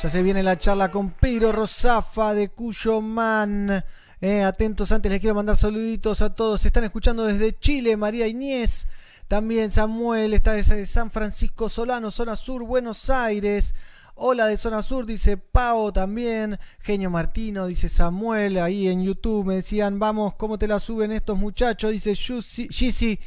[0.00, 3.84] Ya se viene la charla con Pedro Rosafa de Cuyomán.
[4.20, 4.44] ¿eh?
[4.44, 6.60] Atentos, antes les quiero mandar saluditos a todos.
[6.60, 8.86] Se están escuchando desde Chile, María Inés.
[9.26, 13.74] También Samuel está desde San Francisco Solano, zona sur, Buenos Aires.
[14.14, 16.56] Hola de zona sur, dice Pau también.
[16.82, 18.58] Genio Martino, dice Samuel.
[18.58, 21.90] Ahí en YouTube me decían, vamos, ¿cómo te la suben estos muchachos?
[21.90, 23.18] Dice Gizzy.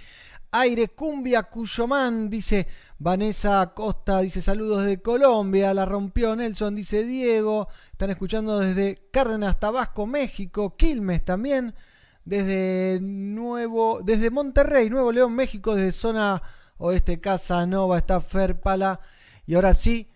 [0.52, 2.68] Aire Cumbia Cuyomán, dice
[3.00, 9.60] Vanessa Costa, dice saludos de Colombia, la rompió Nelson, dice Diego, están escuchando desde Cárdenas,
[9.60, 11.76] Tabasco, México, Quilmes también,
[12.24, 16.42] desde Nuevo, desde Monterrey, Nuevo León, México, desde zona
[16.78, 19.00] oeste, Casa Nova, está Fer Pala,
[19.46, 20.10] y ahora sí,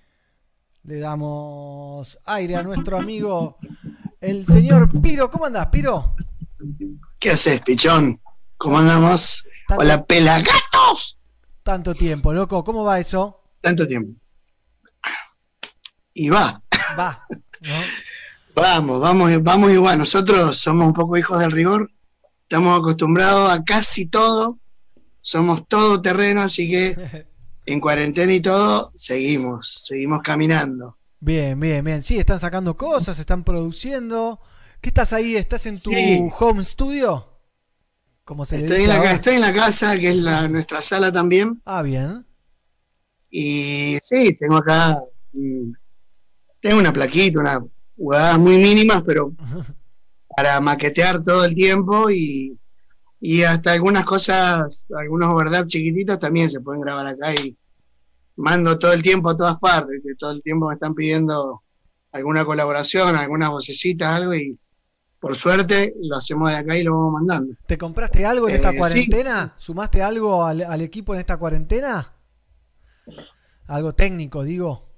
[0.83, 3.57] le damos aire a nuestro amigo,
[4.21, 6.15] el señor Piro, ¿cómo andás, Piro?
[7.19, 8.19] ¿Qué haces, pichón?
[8.57, 9.45] ¿Cómo andamos?
[9.77, 11.17] Hola, pelagatos.
[11.63, 13.41] Tanto tiempo, loco, ¿cómo va eso?
[13.61, 14.19] Tanto tiempo.
[16.13, 16.61] Y va.
[16.97, 17.25] Va.
[18.53, 19.97] Vamos, vamos, vamos igual.
[19.97, 21.89] Nosotros somos un poco hijos del rigor.
[22.43, 24.59] Estamos acostumbrados a casi todo.
[25.21, 27.25] Somos todo terreno, así que
[27.65, 30.97] en cuarentena y todo, seguimos, seguimos caminando.
[31.21, 32.03] Bien, bien, bien.
[32.03, 34.41] Sí, están sacando cosas, están produciendo.
[34.81, 35.37] ¿Qué estás ahí?
[35.37, 36.29] ¿Estás en tu Sí.
[36.37, 37.30] home studio?
[38.31, 39.09] Como se le Estoy en, la, ahora.
[39.09, 41.61] ca- estoy en la casa, que es la, nuestra sala también.
[41.65, 42.25] Ah, bien.
[43.29, 45.01] Y sí, tengo acá.
[46.61, 47.59] Tengo una plaquita, unas
[47.97, 49.33] jugadas muy mínimas, pero
[50.37, 52.57] para maquetear todo el tiempo y,
[53.19, 57.57] y hasta algunas cosas, algunos verdad chiquititos también se pueden grabar acá y
[58.37, 61.63] mando todo el tiempo a todas partes, que todo el tiempo me están pidiendo
[62.13, 64.57] alguna colaboración, algunas vocecitas, algo y
[65.21, 67.53] por suerte lo hacemos de acá y lo vamos mandando.
[67.67, 68.77] ¿Te compraste algo en esta Eh, sí.
[68.79, 69.53] cuarentena?
[69.55, 72.11] ¿Sumaste algo al, al equipo en esta cuarentena?
[73.67, 74.89] Algo técnico, digo.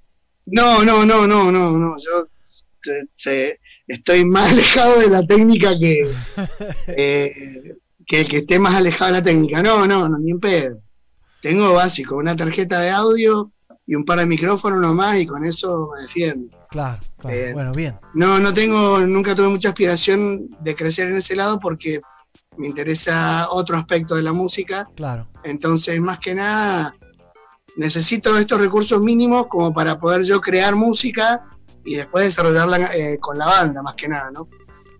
[0.46, 1.96] No, no, no, no, no, no.
[1.98, 6.10] Yo este, se- estoy más alejado de la técnica que,
[6.88, 7.76] eh,
[8.06, 9.62] que el que esté más alejado de la técnica.
[9.62, 10.78] No, no, no, ni en pedo.
[11.40, 13.52] Tengo básico, una tarjeta de audio
[13.86, 16.56] y un par de micrófonos nomás y con eso me defiendo.
[16.74, 17.36] Claro, claro.
[17.36, 17.96] Eh, bueno, bien.
[18.14, 22.00] No, no tengo, nunca tuve mucha aspiración de crecer en ese lado porque
[22.56, 24.88] me interesa otro aspecto de la música.
[24.96, 25.28] Claro.
[25.44, 26.96] Entonces, más que nada,
[27.76, 31.44] necesito estos recursos mínimos como para poder yo crear música
[31.84, 34.48] y después desarrollarla eh, con la banda, más que nada, ¿no?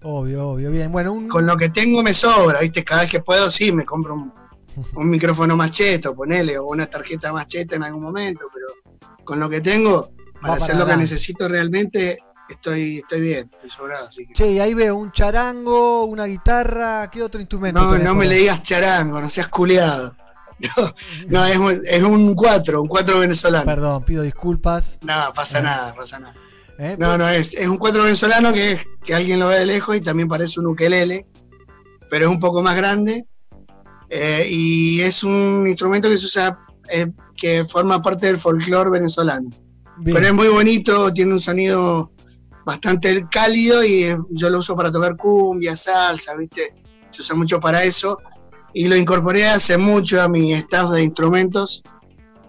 [0.05, 0.71] Obvio, obvio.
[0.71, 0.93] Bien.
[0.93, 1.29] Bueno, un.
[1.29, 2.85] Con lo que tengo me sobra, ¿viste?
[2.85, 4.33] Cada vez que puedo, sí, me compro un,
[4.95, 8.95] un micrófono más cheto, ponele, o una tarjeta más cheta en algún momento, pero
[9.25, 10.13] con lo que tengo,
[10.49, 12.19] para hacer lo que necesito realmente,
[12.49, 14.35] estoy, estoy bien, estoy sobrado, así que.
[14.35, 17.81] Che, y ahí veo un charango, una guitarra, ¿qué otro instrumento?
[17.81, 20.15] No, no me le digas charango, no seas culiado.
[20.57, 20.93] No,
[21.29, 23.65] no, es, un- es un 4, un 4 venezolano.
[23.65, 24.99] Perdón, pido disculpas.
[25.03, 25.63] No, pasa Eh.
[25.63, 26.35] nada, pasa nada.
[26.79, 26.97] ¿Eh?
[26.99, 29.97] No, no, es, es un 4 venezolano que, es- que alguien lo ve de lejos
[29.97, 31.27] y también parece un ukelele,
[32.09, 33.25] pero es un poco más grande.
[34.11, 36.57] eh, y es un instrumento que se usa,
[36.89, 39.49] eh, que forma parte del folclore venezolano.
[39.99, 40.15] Bien.
[40.15, 42.11] Pero es muy bonito, tiene un sonido
[42.65, 46.75] bastante cálido y eh, yo lo uso para tocar cumbia, salsa, ¿viste?
[47.11, 48.19] Se usa mucho para eso.
[48.73, 51.83] Y lo incorporé hace mucho a mi staff de instrumentos.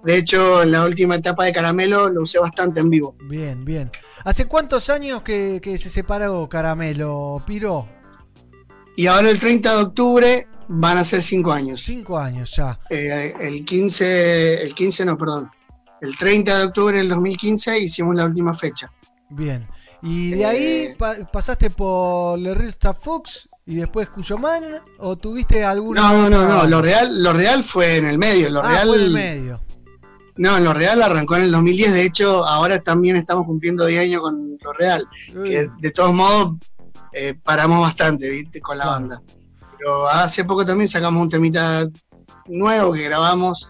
[0.04, 3.16] De hecho, en la última etapa de Caramelo lo usé bastante en vivo.
[3.28, 3.92] Bien, bien.
[4.24, 7.88] ¿Hace cuántos años que, que se separó Caramelo, Piro?
[8.96, 11.82] Y ahora el 30 de octubre van a ser 5 años.
[11.84, 12.80] Cinco años ya.
[12.90, 15.52] Eh, el 15, el 15 no, perdón.
[16.06, 18.92] El 30 de octubre del 2015 hicimos la última fecha.
[19.30, 19.68] Bien.
[20.02, 20.46] Y de Eh.
[20.46, 24.64] ahí pa- pasaste por Le Rista Fox y después Cuyomán
[25.00, 26.68] o tuviste alguna No, no, no, no.
[26.68, 28.50] Lo real, lo real fue en el medio.
[28.52, 29.62] Lo Ah, real, fue en el medio.
[30.38, 31.94] No, lo real arrancó en el 2010.
[31.94, 35.08] De hecho, ahora también estamos cumpliendo 10 años con lo real.
[35.46, 36.58] Que de todos modos
[37.14, 38.60] eh, paramos bastante, ¿viste?
[38.60, 39.00] Con la Claro.
[39.00, 39.22] banda.
[39.78, 41.88] Pero hace poco también sacamos un temita
[42.48, 43.70] nuevo que grabamos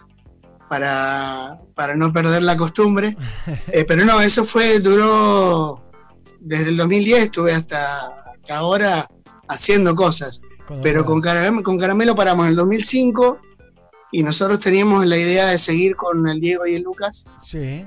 [0.68, 3.16] para, para no perder la costumbre.
[3.68, 5.82] Eh, pero no, eso fue, duró
[6.40, 9.08] desde el 2010, estuve hasta, hasta ahora
[9.48, 10.40] haciendo cosas.
[10.66, 13.38] Con Pero con Caramelo, con Caramelo paramos en el 2005
[14.12, 17.24] y nosotros teníamos la idea de seguir con el Diego y el Lucas.
[17.44, 17.84] Sí.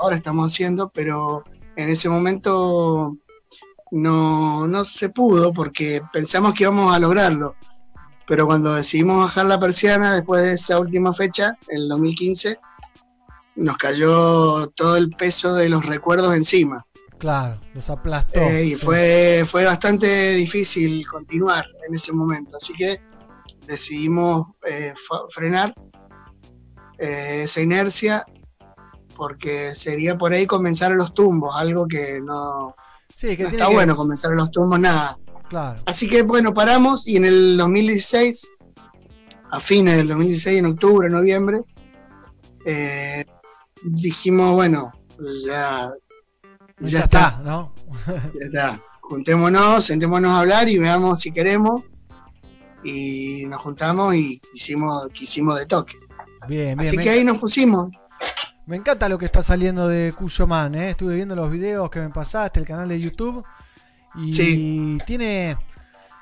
[0.00, 1.44] Ahora estamos haciendo, pero
[1.76, 3.16] en ese momento
[3.90, 7.54] no, no se pudo porque pensamos que íbamos a lograrlo.
[8.26, 12.58] Pero cuando decidimos bajar la persiana después de esa última fecha, en el 2015,
[13.56, 16.86] nos cayó todo el peso de los recuerdos encima.
[17.18, 18.40] Claro, los aplastó.
[18.40, 22.56] Eh, y fue, fue bastante difícil continuar en ese momento.
[22.56, 23.00] Así que
[23.66, 24.92] decidimos eh,
[25.30, 25.72] frenar
[26.98, 28.24] eh, esa inercia
[29.16, 32.74] porque sería por ahí comenzar a los tumbos, algo que no,
[33.14, 35.16] Sí, que no tiene está que- bueno comenzar a los tumbos, nada.
[35.52, 35.82] Claro.
[35.84, 38.48] Así que bueno, paramos y en el 2016,
[39.50, 41.60] a fines del 2016, en octubre, noviembre,
[42.64, 43.22] eh,
[43.82, 44.92] dijimos, bueno,
[45.44, 45.92] ya,
[46.78, 47.74] ya, Ya está, está, ¿no?
[48.06, 48.82] ya está.
[49.02, 51.82] Juntémonos, sentémonos a hablar y veamos si queremos.
[52.82, 55.92] Y nos juntamos y hicimos, quisimos de toque.
[56.48, 56.80] Bien, bien.
[56.80, 57.90] Así que ahí nos pusimos.
[58.64, 60.88] me encanta lo que está saliendo de Cuyoman, ¿eh?
[60.88, 63.44] Estuve viendo los videos que me pasaste, el canal de YouTube.
[64.16, 64.98] Y Sí.
[65.06, 65.56] tiene,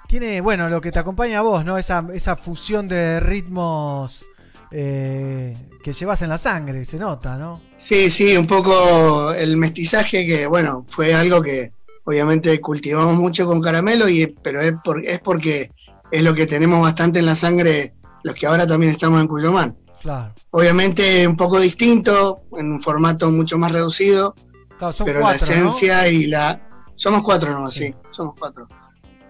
[0.08, 1.78] tiene, bueno, lo que te acompaña a vos, ¿no?
[1.78, 4.24] Esa, esa fusión de ritmos
[4.72, 7.60] eh, que llevas en la sangre, se nota, ¿no?
[7.78, 11.72] Sí, sí, un poco el mestizaje que, bueno, fue algo que
[12.04, 15.70] obviamente cultivamos mucho con caramelo, y, pero es, por- es porque
[16.10, 19.76] es lo que tenemos bastante en la sangre los que ahora también estamos en Cuyomán.
[20.00, 20.32] Claro.
[20.50, 24.34] Obviamente un poco distinto, en un formato mucho más reducido,
[24.78, 26.68] Claro, pero cuatro, la esencia y la...
[27.00, 27.94] Somos cuatro nomás, sí.
[28.10, 28.68] somos cuatro.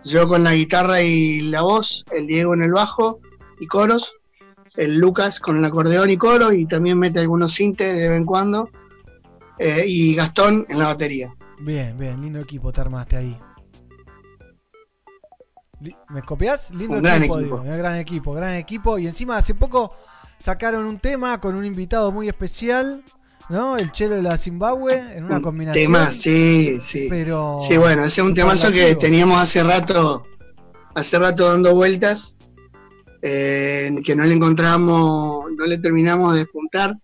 [0.02, 3.20] Yo con la guitarra y la voz, el Diego en el bajo
[3.60, 4.12] y coros,
[4.74, 8.26] el Lucas con el acordeón y coro y también mete algunos sintes de vez en
[8.26, 8.70] cuando,
[9.56, 11.32] eh, y Gastón en la batería.
[11.60, 13.38] Bien, bien, lindo equipo te armaste ahí.
[16.08, 16.72] ¿Me copias?
[16.72, 17.60] Lindo Un gran equipo, equipo.
[17.60, 18.98] digo, eh, gran equipo, gran equipo.
[18.98, 19.92] Y encima hace poco
[20.40, 23.04] sacaron un tema con un invitado muy especial,
[23.50, 23.76] ¿no?
[23.76, 25.84] El chelo de la Zimbabue, en una combinación.
[25.84, 27.06] Tema, sí, sí.
[27.10, 30.24] Pero Sí, bueno, ese es un temazo que teníamos hace rato,
[30.94, 32.36] hace rato dando vueltas,
[33.22, 36.96] eh, que no le encontramos, no le terminamos de despuntar.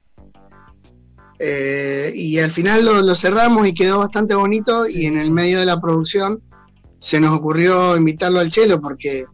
[1.39, 5.59] Eh, y al final lo, lo cerramos y quedó bastante bonito y en el medio
[5.59, 6.41] de la producción
[6.99, 9.27] se nos ocurrió invitarlo al chelo porque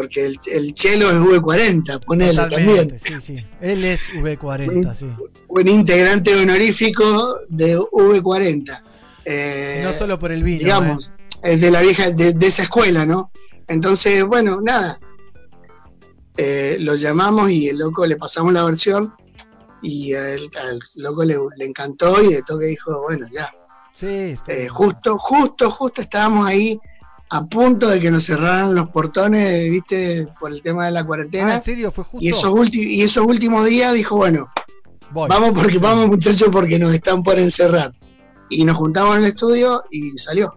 [0.00, 3.00] porque el, el chelo es V40, ponele Totalmente, también.
[3.20, 3.46] sí, sí.
[3.60, 5.06] Él es V40, sí.
[5.48, 8.82] Un integrante honorífico de V40.
[9.24, 10.60] Eh, No solo por el vino.
[10.60, 11.10] digamos,
[11.42, 11.52] ¿eh?
[11.52, 13.30] es de la vieja, de, de esa escuela, ¿no?
[13.68, 14.98] Entonces, bueno, nada.
[16.36, 19.12] Eh, lo llamamos y el loco le pasamos la versión
[19.82, 23.52] y al, al loco le, le encantó y de toque dijo, bueno, ya.
[23.94, 26.78] Sí, Eh, justo, justo, justo estábamos ahí
[27.32, 31.52] a punto de que nos cerraran los portones, viste, por el tema de la cuarentena.
[31.52, 31.92] Ah, ¿en serio?
[31.92, 32.18] ¿Fue justo?
[32.20, 34.50] Y esos, y esos últimos días dijo, bueno,
[35.12, 35.28] Voy.
[35.28, 37.94] vamos porque vamos muchachos porque nos están por encerrar.
[38.48, 40.54] Y nos juntamos en el estudio y salió.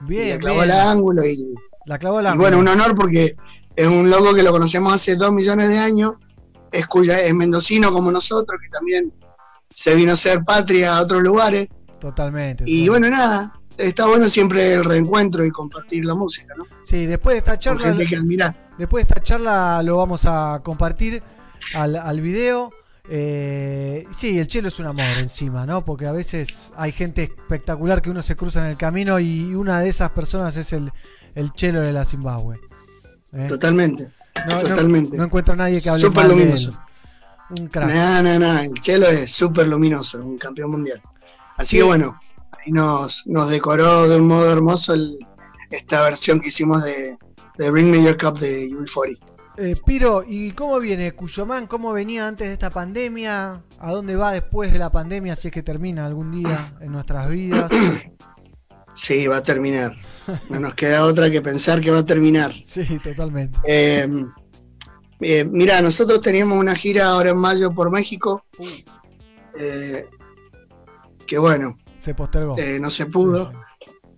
[0.00, 0.70] Bien, y le clavó bien.
[0.70, 1.54] el ángulo y,
[1.86, 3.36] La clavó y la bueno, un honor porque
[3.76, 6.14] es un loco que lo conocemos hace dos millones de años,
[6.72, 9.12] es, cuya, es mendocino como nosotros, que también
[9.72, 11.68] se vino a ser patria a otros lugares.
[12.00, 12.64] Totalmente.
[12.66, 16.66] Y bueno, nada, está bueno siempre el reencuentro y compartir la música, ¿no?
[16.84, 17.82] Sí, después de esta Con charla.
[17.88, 18.58] gente que admirás.
[18.78, 21.22] Después de esta charla lo vamos a compartir
[21.74, 22.72] al, al video.
[23.10, 25.84] Eh, sí, el chelo es un amor encima, ¿no?
[25.84, 29.80] Porque a veces hay gente espectacular que uno se cruza en el camino y una
[29.80, 30.92] de esas personas es el,
[31.34, 32.60] el chelo de la Zimbabue.
[33.32, 33.46] ¿eh?
[33.48, 34.08] Totalmente.
[34.48, 35.16] No, no- totalmente.
[35.16, 36.40] No, encuentro a nadie que hable Súper mal de él.
[36.40, 36.78] luminoso.
[37.58, 37.88] Un crack.
[37.94, 41.00] No, no, no, el Chelo es súper luminoso, un campeón mundial.
[41.56, 41.76] Así Sí.
[41.78, 42.20] que bueno,
[42.70, 45.18] nos, nos decoró de un modo hermoso el-
[45.70, 47.16] esta versión que hicimos de,
[47.58, 49.18] de Bring Me Your Cup de UB40.
[49.60, 51.66] Eh, Piro, ¿y cómo viene Cuyomán?
[51.66, 53.64] ¿Cómo venía antes de esta pandemia?
[53.80, 57.28] ¿A dónde va después de la pandemia si es que termina algún día en nuestras
[57.28, 57.70] vidas?
[58.94, 59.96] Sí, va a terminar.
[60.50, 62.52] No nos queda otra que pensar que va a terminar.
[62.66, 63.56] Sí, totalmente.
[63.64, 64.08] Eh,
[65.20, 68.44] eh, mira, nosotros teníamos una gira ahora en mayo por México.
[69.58, 70.04] eh,
[71.26, 72.56] que bueno, Se postergó.
[72.58, 73.52] eh, no se pudo.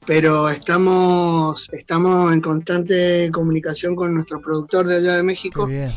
[0.07, 5.67] Pero estamos, estamos en constante comunicación con nuestro productor de allá de México.
[5.67, 5.93] Qué bien.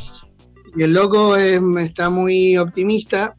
[0.76, 3.34] Y el loco es- está muy optimista.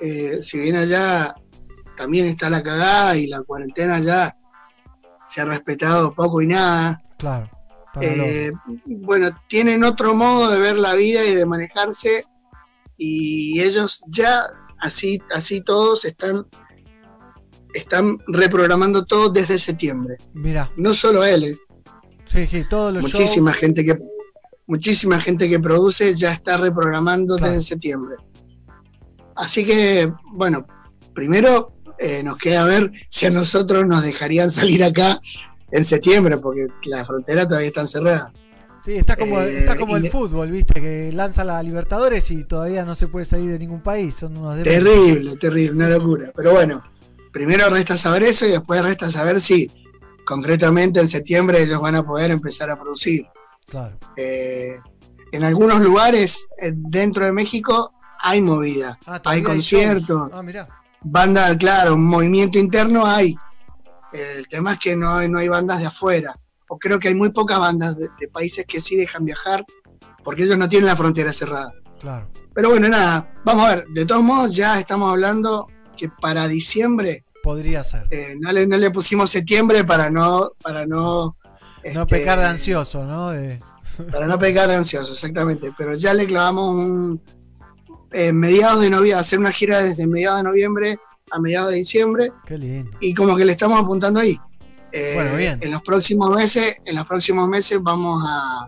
[0.00, 1.34] Eh, si bien allá
[1.96, 4.36] también está la cagada y la cuarentena ya
[5.26, 7.00] se ha respetado poco y nada.
[7.18, 7.48] Claro.
[8.00, 8.50] Eh,
[8.86, 12.24] bueno, tienen otro modo de ver la vida y de manejarse.
[12.96, 14.42] Y ellos ya,
[14.80, 16.46] así, así todos, están,
[17.74, 20.16] están reprogramando todo desde septiembre.
[20.32, 20.70] Mira.
[20.76, 21.58] No solo él, eh.
[22.24, 23.60] Sí, sí, todos los muchísima shows.
[23.60, 23.98] gente que
[24.66, 27.52] muchísima gente que produce ya está reprogramando Claro.
[27.52, 28.16] desde septiembre.
[29.36, 30.66] Así que, bueno,
[31.14, 31.66] primero
[31.98, 35.20] eh, nos queda ver si a nosotros nos dejarían salir acá
[35.70, 38.32] en septiembre, porque la frontera todavía está cerrada.
[38.84, 40.80] Sí, está como, Eh, está como el fútbol, ¿viste?
[40.80, 44.14] Que lanza la Libertadores y todavía no se puede salir de ningún país.
[44.16, 44.62] Son unos.
[44.62, 46.30] Terrible, terrible, una locura.
[46.36, 46.82] Pero bueno,
[47.34, 49.68] primero resta saber eso y después resta saber si
[50.24, 53.26] concretamente en septiembre ellos van a poder empezar a producir.
[53.68, 53.98] Claro.
[54.16, 54.78] Eh,
[55.32, 60.30] en algunos lugares eh, dentro de México hay movida, Ah, hay conciertos.
[60.32, 60.42] Ah,
[61.02, 63.34] banda, claro, movimiento interno hay.
[64.12, 66.32] Eh, el tema es que no hay, no hay bandas de afuera,
[66.68, 69.64] o creo que hay muy pocas bandas de, de países que sí dejan viajar,
[70.22, 71.72] porque ellos no tienen la frontera cerrada.
[72.00, 72.30] Claro.
[72.54, 75.66] Pero bueno, nada, vamos a ver, de todos modos ya estamos hablando
[75.96, 78.06] que para diciembre Podría ser.
[78.10, 81.36] eh, no, le, no le pusimos septiembre para no, para no,
[81.94, 83.30] No este, pecar de ansioso, ¿no?
[83.30, 83.58] De-
[84.10, 85.72] para no pecar de ansioso, exactamente.
[85.76, 87.20] Pero ya le clavamos un
[88.12, 90.98] eh, mediados de noviembre, hacer una gira desde mediados de noviembre
[91.30, 92.96] a mediados de diciembre Qué lindo.
[93.00, 94.38] y como que le estamos apuntando ahí.
[94.92, 95.58] Eh, Bueno, bien.
[95.62, 98.66] En los próximos meses, en los próximos meses vamos a,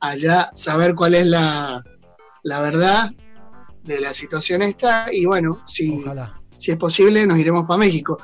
[0.00, 1.82] a ya saber cuál es la,
[2.42, 3.12] la verdad
[3.84, 6.40] de la situación esta y bueno, si, Ojalá.
[6.62, 8.18] Si es posible nos iremos para México.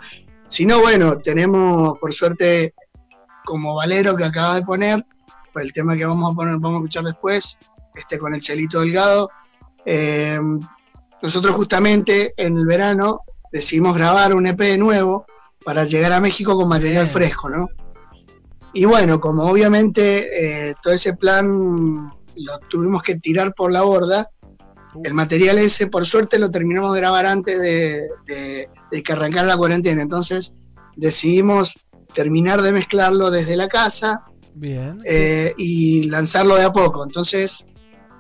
[0.47, 2.73] Si no, bueno, tenemos por suerte
[3.45, 5.05] como Valero que acaba de poner,
[5.53, 7.59] pues el tema que vamos a poner, vamos a escuchar después,
[7.97, 9.29] este con el Chelito Delgado.
[9.85, 10.39] Eh,
[11.21, 15.27] nosotros justamente en el verano decidimos grabar un EP nuevo
[15.65, 17.13] para llegar a México con material Bien.
[17.13, 17.69] fresco, ¿no?
[18.73, 24.31] Y bueno, como obviamente eh, todo ese plan lo tuvimos que tirar por la borda,
[25.05, 29.47] el material ese por suerte lo terminamos de grabar antes de, de- de que arrancara
[29.47, 30.53] la cuarentena, entonces
[30.97, 31.75] decidimos
[32.15, 34.23] terminar de mezclarlo desde la casa
[34.55, 35.01] Bien.
[35.05, 37.05] eh, y lanzarlo de a poco.
[37.05, 37.65] Entonces,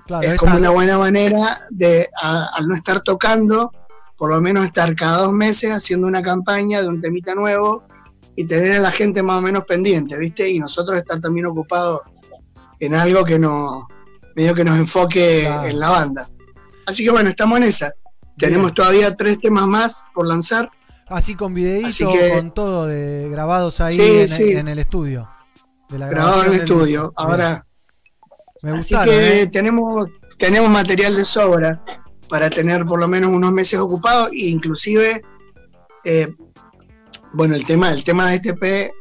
[0.07, 3.73] Claro, es como una buena manera de, a- al no estar tocando,
[4.17, 7.85] por lo menos estar cada dos meses haciendo una campaña de un temita nuevo
[8.37, 10.49] y tener a la gente más o menos pendiente, ¿viste?
[10.49, 12.03] Y nosotros estar también ocupados
[12.79, 13.85] en algo que nos,
[14.37, 15.69] medio que nos enfoque Claro.
[15.69, 16.29] en la banda.
[16.89, 17.93] Así que bueno, estamos en esa.
[18.37, 20.71] Tenemos todavía tres temas más por lanzar.
[21.09, 24.53] Así con videíto, Así que- con todo de grabados ahí Sí, en, sí.
[24.53, 25.29] en el estudio.
[25.91, 27.13] De la grabado en el del estudio.
[27.17, 27.65] Ahora,
[28.63, 29.47] Me así gustaron, que ¿eh?
[29.49, 30.09] tenemos,
[30.39, 31.83] tenemos material de sobra
[32.29, 35.23] para tener por lo menos unos meses ocupados e inclusive,
[36.05, 36.35] eh,
[37.33, 38.93] bueno, el tema, el tema de este P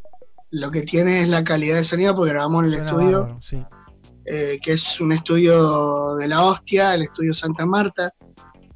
[0.52, 3.42] lo que tiene es la calidad de sonido porque grabamos en el Suena estudio, bárbaro,
[3.42, 3.66] sí.
[4.30, 8.14] Eh, que es un estudio de la hostia, el estudio Santa Marta,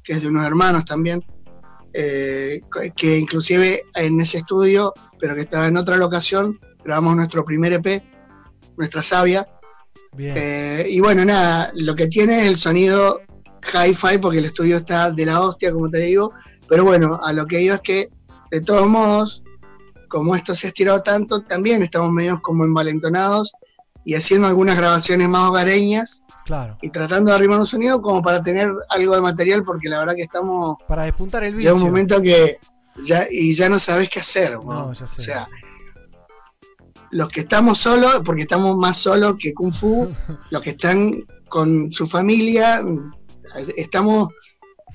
[0.02, 1.22] que es de unos hermanos también,
[1.92, 2.58] eh,
[2.96, 8.02] que inclusive en ese estudio, pero que estaba en otra locación, grabamos nuestro primer EP,
[8.78, 9.02] nuestra.
[10.14, 10.34] Bien.
[10.38, 13.20] Eh, y bueno, nada, lo que tiene es el sonido
[13.62, 16.32] hi-fi, porque el estudio está de la hostia, como te digo,
[16.66, 18.08] pero bueno, a lo que digo es que,
[18.50, 19.42] de todos modos,
[20.08, 23.52] como esto se ha estirado tanto, también estamos medio como envalentonados
[24.04, 26.76] y haciendo algunas grabaciones más hogareñas Claro.
[26.82, 30.14] y tratando de arrimar un sonido como para tener algo de material, porque la verdad
[30.16, 30.76] que estamos.
[30.88, 31.70] Para despuntar el vicio.
[31.72, 32.56] Llega un momento que
[32.96, 34.54] ya, y ya no sabes qué hacer.
[34.54, 34.62] ¿no?
[34.88, 35.20] No, ya sé.
[35.20, 35.46] O sea,
[37.10, 40.08] los que estamos solos, porque estamos más solos que Kung Fu,
[40.50, 42.82] los que están con su familia,
[43.76, 44.28] estamos.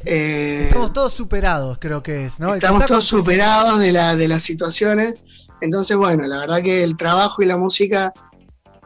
[0.03, 2.55] eh, Estamos todos superados, creo que es, ¿no?
[2.55, 5.21] Estamos todos superados de, la, de las situaciones.
[5.61, 8.13] Entonces, bueno, la verdad que el trabajo y la música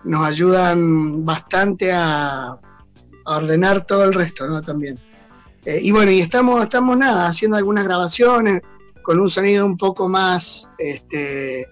[0.03, 2.57] nos ayudan bastante a, a
[3.25, 4.61] ordenar todo el resto, ¿no?
[4.61, 4.99] También.
[5.65, 8.61] Eh, y bueno, y estamos, estamos nada, haciendo algunas grabaciones
[9.03, 11.67] con un sonido un poco más, este,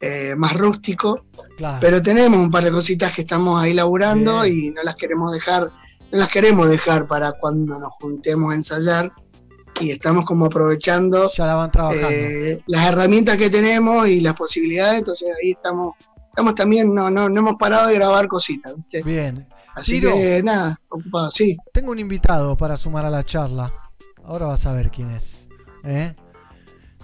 [0.00, 1.24] eh, más rústico.
[1.56, 1.78] Claro.
[1.80, 5.64] Pero tenemos un par de cositas que estamos ahí laburando y no las queremos dejar,
[5.64, 9.12] no las queremos dejar para cuando nos juntemos a ensayar.
[9.80, 12.08] Y estamos como aprovechando Ya la van trabajando.
[12.10, 15.94] eh, las herramientas que tenemos y las posibilidades, entonces ahí estamos,
[16.32, 19.02] estamos también, no, no, no hemos parado de grabar cositas, ¿viste?
[19.02, 19.46] Bien.
[19.74, 20.12] Así Tiro.
[20.12, 21.56] que nada, ocupado, sí.
[21.72, 23.72] Tengo un invitado para sumar a la charla.
[24.24, 25.48] Ahora vas a ver quién es.
[25.84, 26.16] ¿eh?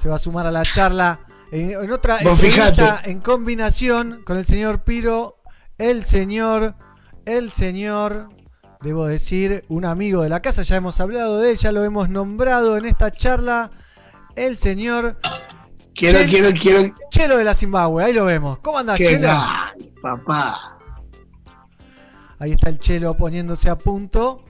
[0.01, 1.21] Se va a sumar a la charla
[1.53, 5.35] en, en otra entrevista en combinación con el señor Piro,
[5.77, 6.75] el señor,
[7.27, 8.31] el señor,
[8.81, 10.63] debo decir, un amigo de la casa.
[10.63, 13.71] Ya hemos hablado de él, ya lo hemos nombrado en esta charla.
[14.37, 15.19] El señor
[15.99, 16.95] Quiero, Chel- quiero, quiero.
[17.11, 18.05] Chelo de la Zimbabue.
[18.05, 18.59] Ahí lo vemos.
[18.61, 19.19] ¿Cómo andás, Qué Chelo?
[19.21, 20.79] grande, papá.
[22.39, 24.41] Ahí está el Chelo poniéndose a punto.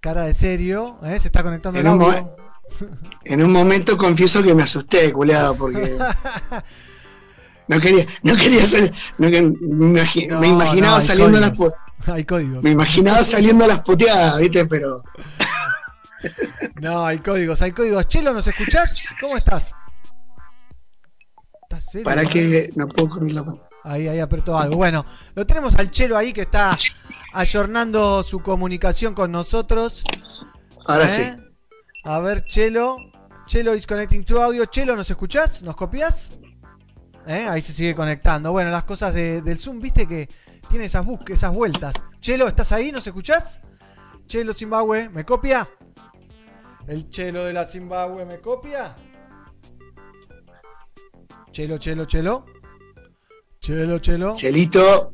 [0.00, 1.18] Cara de serio, ¿eh?
[1.18, 2.36] se está conectando el En un, audio.
[3.24, 5.96] en un momento confieso que me asusté, culeado, porque
[7.68, 8.62] no quería, no quería
[9.18, 11.52] no que- me, imagi- No, me imaginaba no, saliendo las
[12.08, 12.62] Hay códigos.
[12.62, 15.02] me imaginaba saliendo las puteadas, viste, pero
[16.80, 18.08] No, hay códigos, hay códigos.
[18.08, 19.02] Chelo, ¿nos escuchás?
[19.20, 19.72] ¿Cómo estás?
[21.62, 23.68] ¿Estás serio, para que no puedo correr la pantalla.
[23.84, 24.76] Ahí, ahí apretó algo.
[24.76, 25.04] Bueno,
[25.34, 26.76] lo tenemos al Chelo ahí que está
[27.32, 30.04] ayornando su comunicación con nosotros.
[30.86, 31.08] Ahora ¿Eh?
[31.08, 31.22] sí.
[32.04, 32.96] A ver, Chelo.
[33.46, 34.64] Chelo is connecting to audio.
[34.66, 35.62] Chelo, ¿nos escuchás?
[35.62, 36.32] ¿Nos copias?
[37.26, 37.46] ¿Eh?
[37.48, 38.52] Ahí se sigue conectando.
[38.52, 40.28] Bueno, las cosas de- del Zoom, viste que
[40.68, 41.94] tiene esas bus- esas vueltas.
[42.20, 42.90] Chelo, ¿estás ahí?
[42.92, 43.60] ¿Nos escuchás?
[44.26, 45.68] Chelo Zimbabue, ¿me copia?
[46.86, 48.94] El Chelo de la Zimbabue, ¿me copia?
[51.50, 52.46] Chelo, Chelo, Chelo.
[53.60, 54.34] Chelo, Chelo.
[54.34, 55.10] Chelito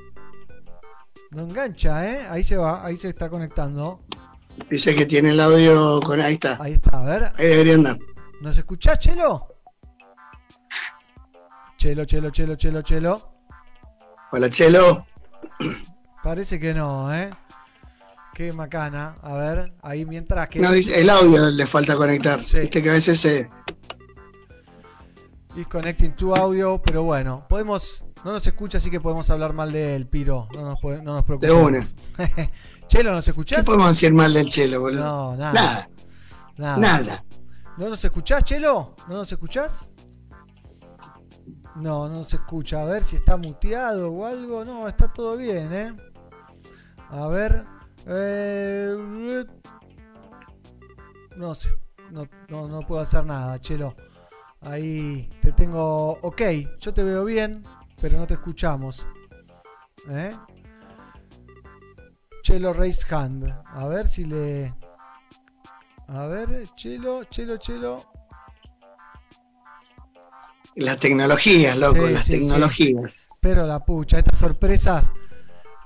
[1.30, 2.26] No engancha, ¿eh?
[2.28, 4.00] Ahí se va, ahí se está conectando.
[4.68, 6.58] dice que tiene el audio con ahí está.
[6.60, 7.32] Ahí está, a ver.
[7.36, 7.98] Ahí debería andar.
[8.42, 9.48] ¿Nos escuchás, Chelo?
[11.78, 13.34] Chelo, Chelo, Chelo, Chelo, Chelo.
[14.32, 15.06] Hola, Chelo.
[16.22, 17.30] Parece que no, ¿eh?
[18.34, 19.14] Qué macana.
[19.22, 20.60] A ver, ahí mientras que.
[20.60, 22.40] No, dice, el audio le falta conectar.
[22.40, 23.48] Viste que a veces se.
[25.54, 28.06] Is connecting to audio, pero bueno, podemos.
[28.24, 30.48] No nos escucha, así que podemos hablar mal de él, Piro.
[30.54, 31.94] No nos, puede- no nos preocupemos.
[32.88, 33.58] Chelo, ¿nos escuchás?
[33.58, 35.04] ¿Qué podemos decir mal del Chelo, boludo?
[35.04, 35.52] No, nada.
[35.52, 35.88] Nada.
[36.56, 36.78] Nada.
[36.78, 37.24] Nada.
[37.76, 38.94] ¿No nos escuchás, Chelo?
[39.08, 39.88] ¿No nos escuchás?
[41.76, 42.80] No, no se escucha.
[42.82, 44.64] A ver si está muteado o algo.
[44.64, 45.96] No, está todo bien, ¿eh?
[47.10, 47.64] A ver.
[48.06, 49.44] Eh,
[51.36, 51.70] no sé.
[52.10, 53.94] No, no, no puedo hacer nada, Chelo.
[54.60, 56.18] Ahí te tengo.
[56.22, 56.42] Ok,
[56.80, 57.62] yo te veo bien,
[58.00, 59.08] pero no te escuchamos.
[60.08, 60.34] ¿Eh?
[62.42, 63.52] Chelo Raise Hand.
[63.64, 64.74] A ver si le.
[66.08, 68.04] A ver, Chelo, Chelo, Chelo.
[70.74, 72.38] Las tecnologías, loco, Sí, las sí, sí.
[72.40, 73.28] tecnologías.
[73.40, 75.10] Pero la pucha, estas sorpresas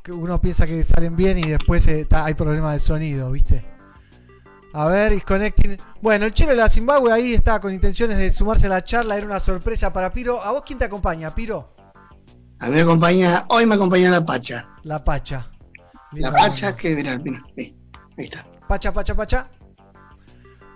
[0.07, 3.67] que uno piensa que salen bien y después eh, ta- hay problemas de sonido, ¿viste?
[4.73, 5.77] A ver, is connecting.
[6.01, 9.17] Bueno, el chelo de la Zimbabue ahí está con intenciones de sumarse a la charla.
[9.17, 10.41] Era una sorpresa para Piro.
[10.41, 11.75] ¿A vos quién te acompaña, Piro?
[12.61, 14.69] A mí me acompaña, hoy me acompaña la Pacha.
[14.85, 15.51] La Pacha.
[16.13, 17.77] La Pacha que, mira, mira, ahí,
[18.17, 18.47] ahí está.
[18.69, 19.51] Pacha, Pacha, Pacha.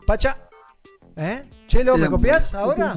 [0.09, 0.37] Pacha.
[1.15, 1.49] ¿Eh?
[1.69, 2.97] Chelo, ¿me copias ahora?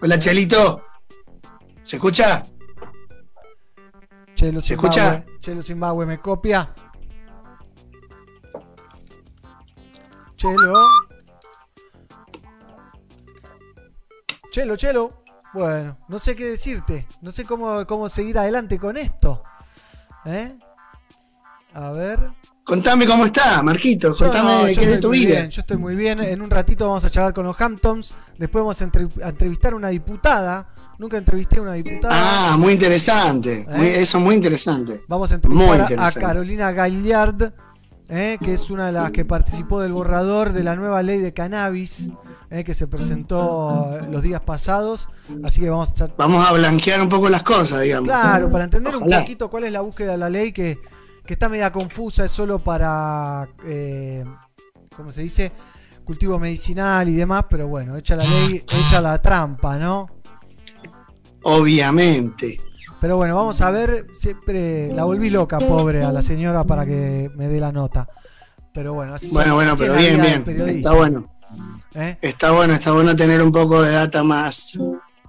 [0.00, 0.84] Hola, Chelito.
[1.82, 2.42] ¿Se escucha?
[4.42, 4.88] Chelo ¿Se Zimbabue.
[4.88, 5.24] escucha?
[5.38, 6.74] Chelo Zimbabue, ¿me copia?
[10.34, 10.74] Chelo.
[14.50, 15.22] Chelo, Chelo.
[15.54, 17.06] Bueno, no sé qué decirte.
[17.20, 19.42] No sé cómo, cómo seguir adelante con esto.
[20.24, 20.58] ¿Eh?
[21.74, 22.32] A ver.
[22.64, 24.14] Contame cómo está, Marquito.
[24.14, 25.30] Contame no, qué es de tu vida.
[25.40, 26.20] bien, yo estoy muy bien.
[26.20, 28.14] En un ratito vamos a charlar con los Hamptons.
[28.38, 30.68] Después vamos a, entre- a entrevistar a una diputada.
[30.98, 32.14] Nunca entrevisté a una diputada.
[32.52, 33.66] Ah, muy interesante.
[33.76, 35.02] Muy- eso es muy interesante.
[35.08, 36.12] Vamos a entrevistar a-.
[36.12, 37.52] Carolina Gaillard,
[38.08, 41.32] eh, que es una de las que participó del borrador de la nueva ley de
[41.32, 42.10] cannabis,
[42.50, 45.08] eh, que se presentó eh, los días pasados.
[45.42, 48.06] Así que vamos a Vamos a blanquear un poco las cosas, digamos.
[48.08, 50.78] Claro, para entender un poquito cuál es la búsqueda de la ley, que,
[51.24, 54.24] que está media confusa, es solo para, eh,
[54.96, 55.52] ¿cómo se dice?
[56.04, 60.08] Cultivo medicinal y demás, pero bueno, echa la ley, echa la trampa, ¿no?
[61.44, 62.60] Obviamente.
[63.00, 64.06] Pero bueno, vamos a ver.
[64.16, 68.08] Siempre la volví loca, pobre, a la señora para que me dé la nota.
[68.72, 70.68] Pero bueno, así Bueno, bueno, pero bien, bien.
[70.68, 71.24] Está bueno.
[71.94, 72.16] ¿Eh?
[72.22, 74.78] Está bueno, está bueno tener un poco de data más,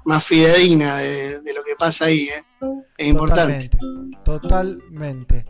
[0.06, 2.30] más fidedigna de, de lo que pasa ahí.
[2.30, 2.44] ¿eh?
[2.98, 3.70] Es importante.
[3.70, 4.18] Totalmente.
[4.24, 5.46] Totalmente.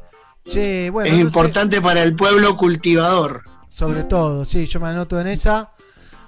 [0.47, 1.07] Che, bueno.
[1.07, 3.43] es no sé, importante para el pueblo cultivador.
[3.69, 5.73] sobre todo, sí, yo me anoto en esa.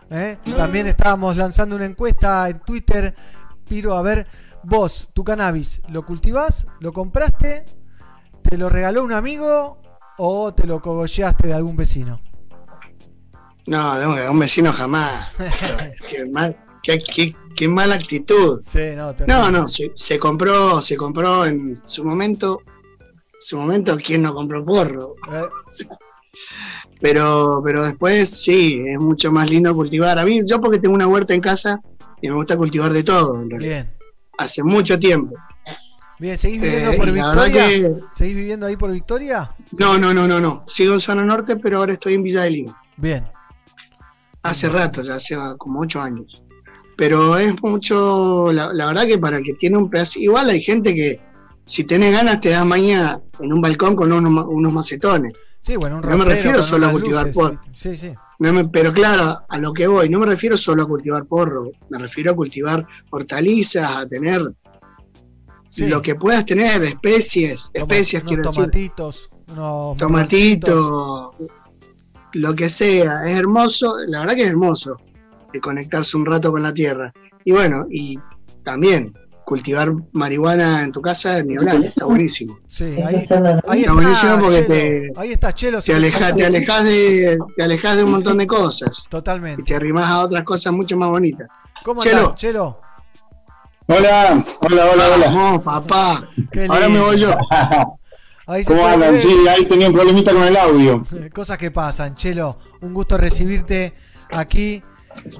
[0.09, 0.37] ¿eh?
[0.57, 3.13] También estábamos lanzando una encuesta en Twitter.
[3.67, 4.27] Piro, a ver,
[4.63, 6.67] vos, tu cannabis, ¿lo cultivás?
[6.79, 7.65] ¿Lo compraste?
[8.41, 9.81] ¿Te lo regaló un amigo?
[10.17, 12.21] ¿O te lo cogolleaste de algún vecino?
[13.67, 15.31] No, de un, vecino jamás.
[15.39, 15.75] Eso,
[16.09, 18.61] qué, mal, qué, qué- qué mala actitud.
[18.61, 19.15] Sí, no.
[19.27, 22.61] No, no, se, se compró, se compró en su momento.
[23.45, 25.13] En su momento, ¿quién no compró porro?
[25.31, 25.43] Eh,
[26.99, 30.17] Pero, pero después sí, es mucho más lindo cultivar.
[30.17, 31.79] A mí, yo porque tengo una huerta en casa
[32.21, 33.83] y me gusta cultivar de todo, en realidad.
[33.85, 33.95] Bien.
[34.39, 35.35] Hace mucho tiempo.
[36.17, 37.67] Bien, ¿seguís viviendo Eh, por Victoria?
[37.67, 39.51] que- ¿Seguís viviendo ahí por Victoria?
[39.77, 40.63] No, no, no, no, no.
[40.67, 42.81] Sigo en zona norte, pero ahora estoy en Villa de Lima.
[42.97, 43.25] Bien.
[44.41, 46.41] Hace rato, ya hace como ocho años.
[46.97, 50.61] Pero es mucho, la, la verdad que para el que tiene un pedazo, igual hay
[50.61, 51.19] gente que
[51.65, 55.33] si tenés ganas te das mañana en un balcón con unos, unos macetones.
[55.61, 57.59] Sí, bueno, un No me refiero solo a cultivar luces, porro.
[57.73, 58.13] Sí, sí.
[58.37, 61.71] No me- pero claro, a lo que voy, no me refiero solo a cultivar porro,
[61.89, 64.45] me refiero a cultivar hortalizas, a tener
[65.71, 65.87] Sí.
[65.87, 71.33] lo que puedas tener, especies, Toma- unos decir, tomatitos, unos tomatito,
[72.33, 74.97] lo que sea, es hermoso, la verdad que es hermoso
[75.51, 77.11] de conectarse un rato con la tierra.
[77.43, 78.19] Y bueno, y
[78.63, 79.13] también
[79.45, 82.57] cultivar marihuana en tu casa, ni hablar, está buenísimo.
[82.67, 84.67] Sí, ahí, Está está, buenísimo porque Chelo.
[84.67, 85.81] te- ahí está Chelo.
[85.81, 89.05] Te alejas, te alejas de, te alejas de un montón de cosas.
[89.09, 89.61] Totalmente.
[89.61, 91.47] Y te arrimas a otras cosas mucho más bonitas.
[91.83, 92.19] ¿Cómo Chelo.
[92.21, 92.79] andás, Chelo?
[93.87, 95.61] Hola, hola, hola, hola.
[95.63, 96.23] Papá.
[96.69, 97.37] Ahora me voy yo.
[98.47, 99.19] Ahí se ¿Cómo andan?
[99.19, 101.03] Sí, ahí tenía un problemita con el audio.
[101.33, 102.57] Cosas que pasan, Chelo.
[102.81, 103.93] Un gusto recibirte
[104.31, 104.83] aquí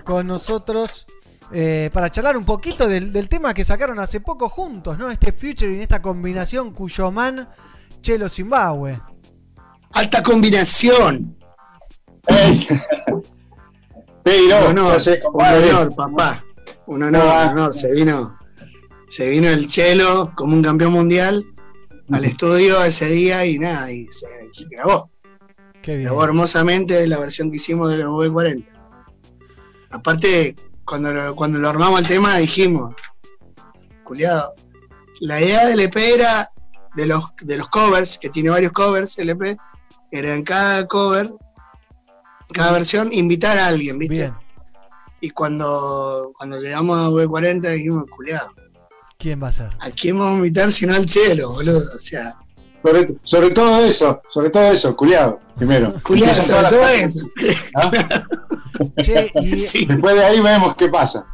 [0.03, 1.06] con nosotros
[1.52, 5.12] eh, para charlar un poquito del, del tema que sacaron hace poco juntos, ¿no?
[5.12, 7.48] Este featuring, esta combinación cuyo man
[8.02, 9.00] Chelo Zimbabue.
[9.94, 11.38] Alta combinación.
[14.24, 16.44] Pero, un honor, no sé, un honor, papá.
[16.88, 17.74] Un honor, un honor.
[17.74, 18.38] Se vino,
[19.08, 21.46] se vino el Chelo como un campeón mundial
[22.12, 25.12] al estudio ese día y nada, y se, se grabó.
[25.82, 26.06] Qué bien.
[26.06, 28.66] Grabó hermosamente la versión que hicimos de la V40.
[29.92, 30.56] Aparte,
[30.86, 32.95] cuando lo, cuando lo armamos el tema dijimos,
[34.03, 34.53] culiado,
[35.20, 36.52] la idea del EP era
[36.95, 39.57] de los, de los covers, que tiene varios covers el EP,
[40.12, 41.34] era en cada cover,
[42.53, 44.16] cada versión, invitar a alguien, ¿viste?
[44.16, 44.34] Bien.
[45.22, 48.52] Y cuando, cuando llegamos a V40 dijimos, culiado,
[49.18, 49.70] ¿Quién va a ser?
[49.80, 51.80] ¿a quién vamos a invitar si no al chelo, boludo?
[51.95, 52.36] O sea,
[52.84, 55.94] Sobre, sobre todo eso, sobre todo eso, culiado, primero.
[56.03, 57.22] culiado, sobre todo eso.
[59.02, 59.52] Che, y
[59.86, 61.26] Después de ahí vemos qué pasa.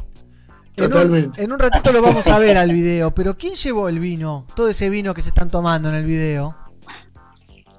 [0.78, 4.00] en un, en un ratito lo vamos a ver al video, pero ¿quién llevó el
[4.00, 4.46] vino?
[4.56, 6.56] Todo ese vino que se están tomando en el video.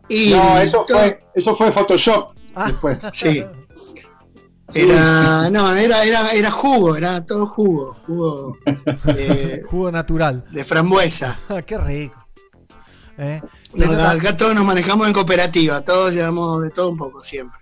[0.09, 2.35] Y no, eso fue, eso fue Photoshop
[2.67, 2.99] después.
[3.13, 3.45] Sí.
[4.75, 8.57] Era, no, era, era, era jugo, era todo jugo, jugo
[9.05, 10.47] de, Jugo natural.
[10.51, 11.39] de frambuesa.
[11.67, 12.17] Qué rico.
[13.19, 13.43] ¿Eh?
[13.75, 17.61] No, acá todos nos manejamos en cooperativa, todos llevamos de todo un poco siempre.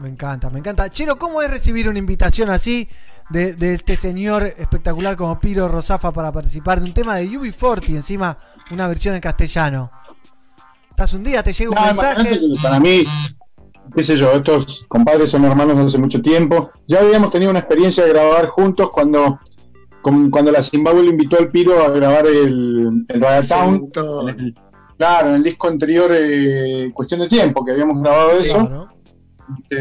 [0.00, 0.88] Me encanta, me encanta.
[0.88, 2.88] Chelo, ¿cómo es recibir una invitación así
[3.28, 7.88] de, de este señor espectacular como Piro Rosafa para participar de un tema de UB40,
[7.90, 8.38] encima
[8.70, 9.90] una versión en castellano?
[10.88, 11.42] ¿Estás un día?
[11.42, 12.40] ¿Te llega un No, mensaje?
[12.62, 13.04] para mí,
[13.94, 16.70] qué sé yo, estos compadres son hermanos hace mucho tiempo.
[16.86, 19.38] Ya habíamos tenido una experiencia de grabar juntos cuando,
[20.02, 23.90] cuando la Zimbabue lo invitó al Piro a grabar el, el Ragatown.
[24.96, 28.88] Claro, en el disco anterior, eh, Cuestión de Tiempo, que habíamos grabado eso.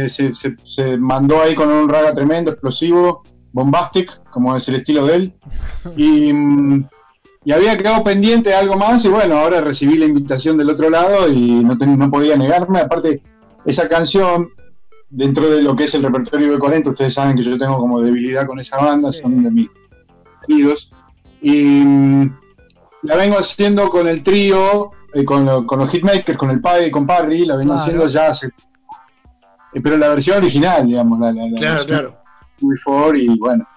[0.09, 3.21] Se, se- se mandó ahí con un raga tremendo, explosivo,
[3.51, 5.33] bombastic, como es el estilo de él.
[5.97, 6.31] Y,
[7.45, 10.89] y había quedado pendiente de algo más y bueno, ahora recibí la invitación del otro
[10.89, 12.79] lado y no, ten- no podía negarme.
[12.79, 13.21] Aparte,
[13.65, 14.49] esa canción,
[15.09, 18.01] dentro de lo que es el repertorio de 40, ustedes saben que yo tengo como
[18.01, 19.67] debilidad con esa banda, son de mis
[20.45, 20.91] queridos.
[21.41, 22.37] Y mm,
[23.03, 26.87] la vengo haciendo con el trío, eh, con, lo- con los hitmakers, con el padre
[26.87, 27.81] y con Parry, la vengo Claro.
[27.83, 28.49] haciendo ya hace
[29.83, 33.15] pero la versión original, digamos, la, la- la Claro, versión claro.
[33.15, 33.67] Y bueno.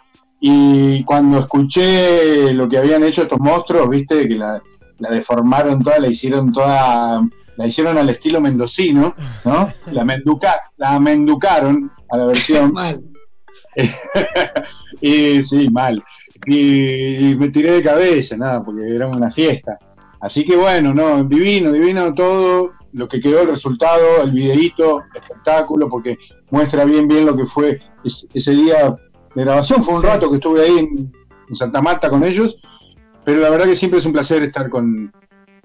[0.41, 4.61] Y cuando escuché lo que habían hecho estos monstruos, viste, que la,
[4.99, 7.23] la deformaron toda, la hicieron toda,
[7.57, 9.15] la hicieron al estilo mendocino,
[9.45, 9.73] ¿no?
[9.93, 12.75] La, menduca, la menducaron a la versión.
[15.01, 16.03] y sí, mal.
[16.47, 19.79] Y, y me tiré de cabeza, nada, porque era una fiesta.
[20.21, 25.89] Así que bueno, no, divino, divino todo lo que quedó el resultado, el videíto, espectáculo,
[25.89, 26.19] porque
[26.51, 28.95] muestra bien bien lo que fue es- ese día
[29.35, 29.83] de grabación.
[29.83, 31.13] Fue un rato que estuve ahí en,
[31.49, 32.59] en Santa Marta con ellos,
[33.25, 35.13] pero la verdad que siempre es un placer estar con,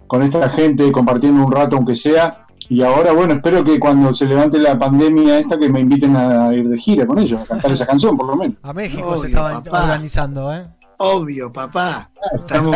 [0.07, 2.45] con esta gente compartiendo un rato, aunque sea.
[2.69, 6.53] Y ahora, bueno, espero que cuando se levante la pandemia esta, que me inviten a
[6.53, 8.57] ir de gira con ellos, a cantar esa canción, por lo menos.
[8.63, 9.83] A México Obvio, se estaba papá.
[9.83, 10.63] organizando, ¿eh?
[10.97, 12.09] Obvio, papá.
[12.35, 12.75] Estamos,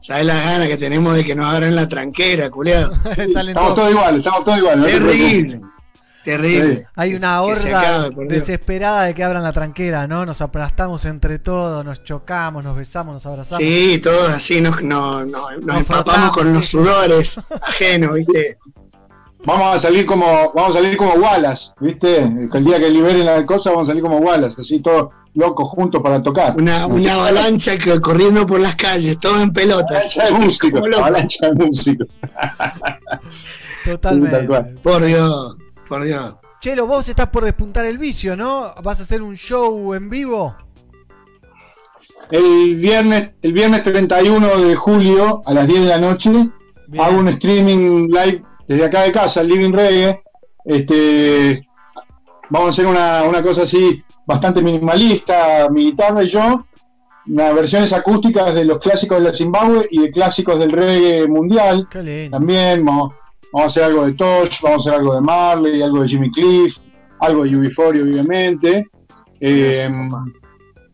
[0.00, 2.92] ¿sabes las ganas que tenemos de que nos abran la tranquera, culiado?
[3.16, 4.78] Estamos todos iguales, estamos todos iguales.
[4.80, 5.60] no te Terrible,
[6.24, 6.76] terrible.
[6.76, 6.82] Sí.
[6.96, 10.26] Hay una horda acabe, desesperada de que abran la tranquera, ¿no?
[10.26, 13.62] Nos aplastamos entre todos, nos chocamos, nos besamos, nos abrazamos.
[13.64, 16.70] Sí, todos así nos, no- no- nos Nos empapamos frotamos, con los sí.
[16.72, 18.58] sudores ajenos, ¿viste?
[19.44, 22.18] Vamos a salir como, vamos a salir como Wallace, ¿viste?
[22.24, 26.02] El día que liberen la cosa vamos a salir como Wallace, así todos locos juntos
[26.02, 26.56] para tocar.
[26.56, 29.86] Una, una avalancha que, corriendo por las calles, todos en pelota.
[29.88, 32.08] Avalancha de músicos, avalancha de músicos.
[33.84, 34.48] Totalmente.
[34.82, 35.56] Por Dios,
[35.88, 36.34] por Dios.
[36.60, 38.74] Chelo, vos estás por despuntar el vicio, ¿no?
[38.82, 40.54] ¿Vas a hacer un show en vivo?
[42.30, 46.30] El viernes, el viernes 31 de julio a las 10 de la noche
[46.98, 50.22] hago un streaming live desde acá de casa, el Living Reggae.
[50.64, 51.66] Este,
[52.50, 56.64] vamos a hacer una, una cosa así bastante minimalista, mi guitarra y yo.
[57.26, 61.88] Unas versiones acústicas de los clásicos de la Zimbabue y de clásicos del reggae mundial.
[62.30, 63.12] También vamos,
[63.52, 66.30] vamos a hacer algo de Tosh, vamos a hacer algo de Marley, algo de Jimmy
[66.30, 66.78] Cliff,
[67.18, 68.86] algo de UB40 obviamente.
[69.40, 69.90] Eh,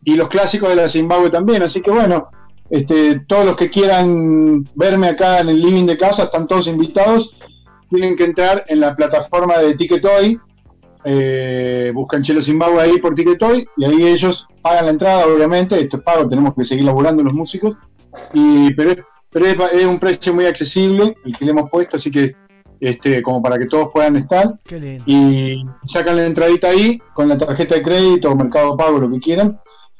[0.03, 1.61] y los clásicos de la Zimbabue también.
[1.61, 2.29] Así que bueno,
[2.71, 7.37] este, todos los que quieran verme acá en el living de casa están todos invitados.
[7.91, 10.39] Tienen que entrar en la plataforma de Ticketoy.
[11.03, 15.79] Eh, buscan Chelo Zimbabue ahí por Ticketoy y ahí ellos pagan la entrada, obviamente.
[15.79, 17.77] Esto es pago, tenemos que seguir laburando los músicos.
[18.33, 18.97] Y, pero es,
[19.29, 22.35] pero es, es un precio muy accesible el que le hemos puesto, así que
[22.79, 24.59] este, como para que todos puedan estar.
[24.63, 25.03] Qué lindo.
[25.05, 29.19] Y sacan la entradita ahí con la tarjeta de crédito o mercado pago, lo que
[29.19, 29.59] quieran,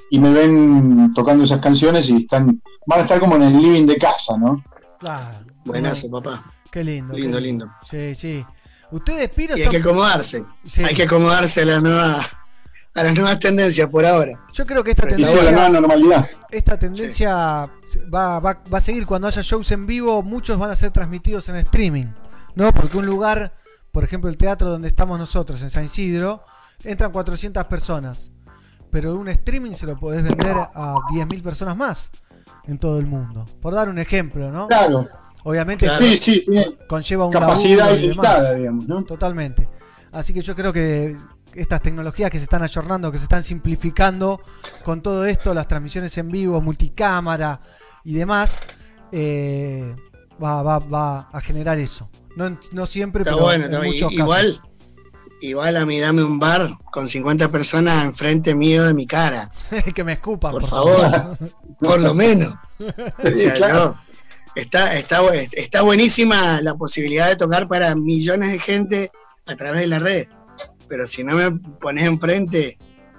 [0.10, 3.86] y me ven tocando esas canciones y están van a estar como en el living
[3.86, 4.64] de casa, ¿no?
[4.99, 5.45] Claro.
[5.65, 6.53] Buenazo, papá.
[6.72, 7.14] Qué lindo.
[7.14, 7.65] qué Lindo, lindo.
[7.90, 8.45] Sí, sí.
[8.91, 10.43] Ustedes, Piro, Y hay que acomodarse.
[10.65, 10.84] Sí.
[10.84, 12.26] Hay que acomodarse a las nuevas,
[12.95, 14.39] a las nuevas tendencias por ahora.
[14.53, 16.26] Yo creo que esta Y tendencia, la nueva normalidad.
[16.51, 17.35] esta tendencia
[18.14, 21.49] va, va- va a seguir cuando haya shows en vivo, muchos van a ser transmitidos
[21.49, 22.05] en streaming,
[22.55, 22.72] ¿no?
[22.73, 23.53] Porque un lugar,
[23.91, 26.43] por ejemplo, el teatro donde estamos nosotros, en San Isidro,
[26.84, 28.31] entran 400 personas,
[28.89, 32.09] pero un streaming se lo podés vender a 10.000 personas más
[32.65, 33.45] en todo el mundo.
[33.61, 34.68] Por dar un ejemplo, ¿no?
[34.69, 35.07] Claro.
[35.43, 38.55] Obviamente Sí, sí, tiene conlleva un capacidad demás.
[38.57, 39.03] digamos, ¿no?
[39.03, 39.68] Totalmente.
[40.11, 41.15] Así que yo creo que
[41.53, 44.41] estas tecnologías que se están ayornando, que se están simplificando
[44.84, 47.59] con todo esto, las transmisiones en vivo, multicámara
[48.03, 48.61] y demás,
[49.11, 49.95] eh,
[50.43, 52.09] va, va- va a generar eso.
[52.35, 54.61] No, no siempre, Está pero bueno, en muchos Igual, casos.
[55.41, 59.49] igual a mí dame un bar con 50 personas enfrente mío de mi cara.
[59.95, 60.95] que me escupan, por, por favor.
[61.11, 61.38] favor.
[61.80, 62.53] por lo menos.
[62.80, 63.97] O sea, Claro.
[63.97, 64.06] no,
[64.61, 69.11] está, está, está buenísima la posibilidad de tocar para millones de gente
[69.45, 70.27] a través de la red.
[70.88, 72.77] Pero si no me pones enfrente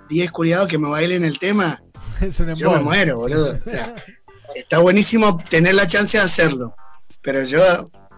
[0.09, 1.82] 10 culiados que me bailen el tema,
[2.20, 3.52] Es un yo me muero, boludo.
[3.52, 3.94] O sea,
[4.55, 6.74] está buenísimo tener la chance de hacerlo.
[7.23, 7.60] Pero yo,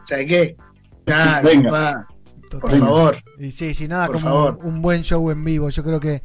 [0.05, 0.57] ¿sabes qué?
[1.05, 1.71] Claro, Venga.
[1.71, 2.09] papá,
[2.61, 3.23] por favor.
[3.39, 4.59] Y sí, sí, nada Por como favor.
[4.63, 5.69] Un, un buen show en vivo.
[5.71, 6.23] Yo creo que,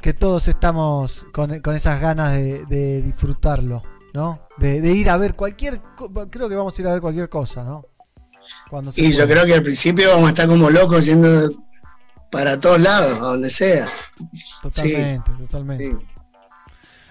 [0.00, 3.82] que todos estamos con, con esas ganas de, de disfrutarlo,
[4.14, 4.40] ¿no?
[4.56, 5.82] De, de ir a ver cualquier.
[6.30, 7.84] Creo que vamos a ir a ver cualquier cosa, ¿no?
[8.70, 11.50] Cuando se Y yo creo que al principio vamos a estar como locos yendo
[12.30, 13.86] para todos lados, a donde sea.
[14.62, 16.06] Totalmente, totalmente.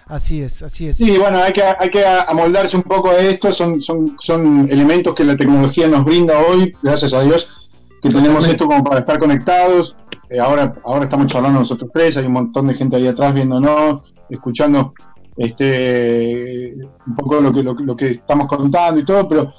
[0.06, 0.96] Así es, así es.
[0.96, 3.52] Sí, bueno, hay que, hay que amoldarse un poco a esto.
[3.52, 7.70] Son, son, son elementos que la tecnología nos brinda hoy, gracias a Dios,
[8.02, 9.96] que tenemos esto como para estar conectados.
[10.30, 14.02] Eh, ahora, ahora estamos charlando nosotros tres, hay un montón de gente ahí atrás viéndonos,
[14.28, 14.94] escuchando
[15.36, 16.72] este
[17.06, 19.52] un poco lo que, lo, que- lo que estamos contando y todo, pero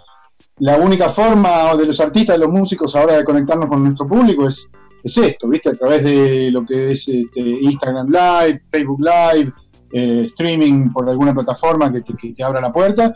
[0.60, 4.48] la única forma de los artistas, de los músicos ahora de conectarnos con nuestro público
[4.48, 4.70] es,
[5.04, 5.70] es esto, ¿viste?
[5.70, 9.52] A través de lo que es este, Instagram Live, Facebook Live,
[9.92, 13.14] eh, streaming por alguna plataforma que te, que te abra la puerta.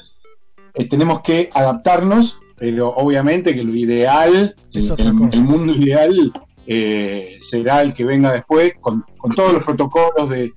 [0.73, 4.53] Eh, tenemos que adaptarnos, pero obviamente que lo ideal,
[5.31, 6.33] el mundo ideal
[6.67, 10.51] eh, será el que venga después con, con todos los protocolos de,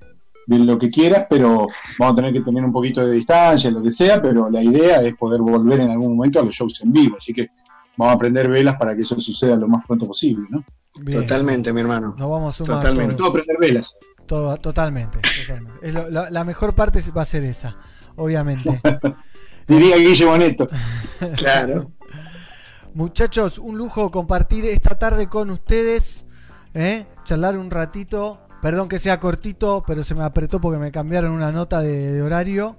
[0.47, 1.67] de lo que quieras, pero
[1.99, 5.01] vamos a tener que tener un poquito de distancia, lo que sea, pero la idea
[5.01, 7.47] es poder volver en algún momento a los shows en vivo, así que
[7.97, 10.63] vamos a prender velas para que eso suceda lo más pronto posible, ¿no?
[10.95, 11.21] Bien.
[11.21, 12.13] Totalmente, mi hermano.
[12.17, 12.81] Nos vamos a sumar.
[12.81, 13.15] Totalmente.
[13.15, 13.95] Todo prender velas.
[14.25, 15.87] Todo- totalmente, totalmente.
[15.87, 17.75] Es lo- la, la mejor parte va a ser esa,
[18.15, 18.81] obviamente.
[19.67, 20.67] Diría Guille Boneto.
[21.37, 21.91] Claro.
[22.93, 26.25] Muchachos, un lujo compartir esta tarde con ustedes,
[26.73, 27.07] ¿eh?
[27.23, 28.39] charlar un ratito.
[28.63, 32.21] Perdón que sea cortito, pero se me apretó porque me cambiaron una nota de, de
[32.23, 32.77] horario.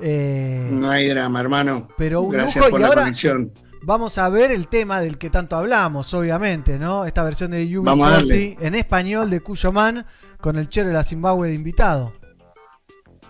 [0.00, 1.86] Eh, No hay drama, hermano.
[1.96, 3.52] Pero un Gracias lujo por y la ahora conexión.
[3.82, 7.04] vamos a ver el tema del que tanto hablamos, obviamente, ¿no?
[7.04, 8.56] Esta versión de UB40 Vamos a darle.
[8.60, 10.04] en español de Cuyo Man
[10.40, 12.14] con el chero de la Zimbabue de invitado.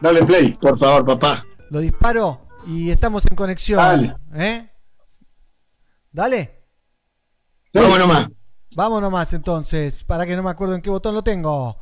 [0.00, 0.52] Dale play.
[0.54, 1.44] Por favor, papá.
[1.70, 3.78] Lo disparo y estamos en conexión.
[3.78, 4.16] Dale.
[4.34, 4.70] ¿eh?
[6.12, 6.62] Dale.
[7.74, 8.28] Vamos nomás.
[8.76, 11.76] Vamos nomás entonces, para que no me acuerdo en qué botón lo tengo.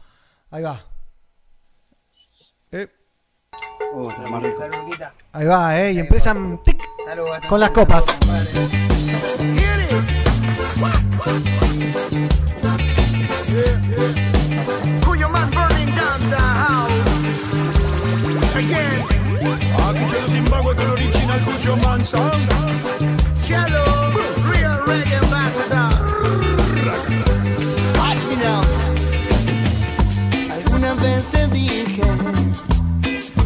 [0.55, 0.79] Ahí va.
[2.71, 2.87] Eh,
[5.33, 5.93] ahí va, eh.
[5.95, 6.81] Y empiezan tic,
[7.49, 8.05] con las copas.
[15.05, 16.93] Cuyo man burning down the house.
[18.55, 19.03] Again.
[20.29, 22.49] Zimbabwe con l'original Cujo Man Sound.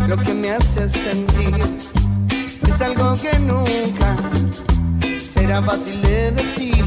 [0.09, 1.55] Lo que me hace sentir
[2.67, 4.17] es algo que nunca
[5.31, 6.87] será fácil de decir.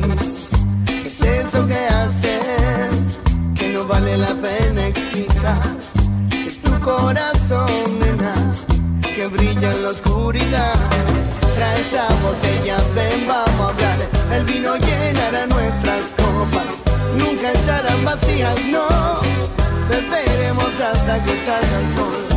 [1.05, 2.41] Es eso que haces
[3.53, 5.61] que no vale la pena explicar.
[6.47, 8.33] Es tu corazón, nena,
[9.03, 10.73] que brilla en la oscuridad.
[11.55, 13.99] Trae esa botella, ven, vamos a hablar.
[14.33, 16.73] El vino llenará nuestras copas.
[17.19, 18.87] Nunca estarán vacías, no.
[19.89, 22.30] Beberemos hasta que salga el sol.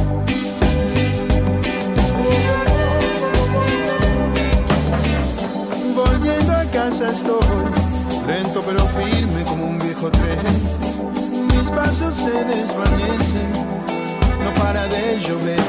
[6.05, 7.39] Volviendo a casa estoy,
[8.27, 10.39] lento pero firme como un viejo tren.
[11.49, 13.53] Mis pasos se desvanecen,
[14.45, 15.61] no para de llover.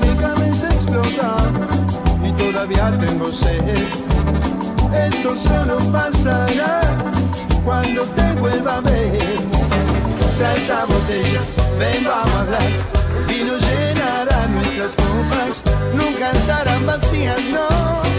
[0.00, 1.36] Mi cabeza explota
[2.26, 3.86] y todavía tengo sed.
[5.08, 6.80] Esto solo pasará
[7.64, 9.38] cuando te vuelva a ver.
[10.38, 11.40] Trae esa botella,
[11.78, 12.70] ven, vamos a hablar.
[13.18, 15.62] El vino llenará nuestras copas,
[15.94, 18.11] nunca estarán vacías, no.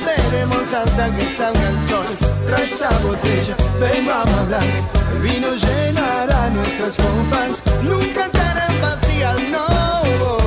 [0.00, 2.06] Beberemos hasta que salga el sol.
[2.46, 4.64] Trae esta botella, ven, vamos a hablar.
[5.12, 10.43] El vino llenará nuestras copas, nunca estarán vacías, no.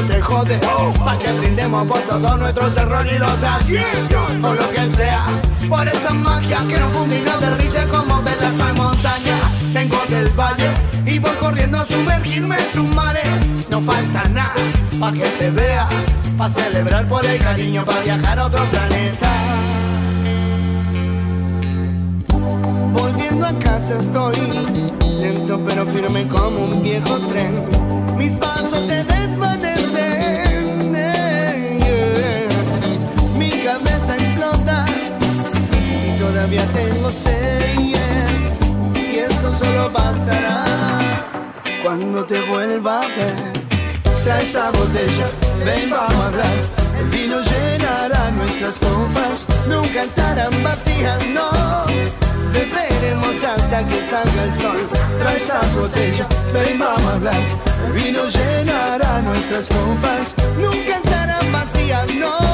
[0.00, 0.58] No te jode.
[1.04, 4.30] Pa' que brindemos por todos nuestros errores y los aciertos.
[4.42, 5.26] O lo que sea.
[5.68, 9.36] Por esa magia que nos funde y nos derrite como velas en montaña.
[9.72, 9.98] Tengo
[11.78, 13.38] puedo sumergirme en tu marea.
[13.70, 14.54] No falta nada
[14.98, 15.88] pa' que te vea,
[16.36, 19.30] pa' celebrar por el cariño, pa' viajar a otro planeta.
[22.92, 24.36] Volviendo a casa estoy,
[25.20, 27.64] lento pero firme como un viejo tren.
[28.16, 29.27] Mis pasos se desvanecen,
[36.56, 37.78] tengo sed.
[37.78, 38.94] yeah.
[38.94, 40.64] Y esto solo pasará
[41.82, 43.34] cuando te vuelva a ver.
[44.24, 45.26] Trae esa botella,
[45.64, 46.56] ven vamos a hablar.
[46.98, 51.50] El vino llenará nuestras copas, nunca estarán vacías, no.
[52.52, 54.88] Beberemos hasta que salga el sol.
[55.18, 57.42] Trae esa botella, ven vamos a hablar.
[57.86, 62.47] El vino llenará nuestras copas, nunca estarán vacías, no.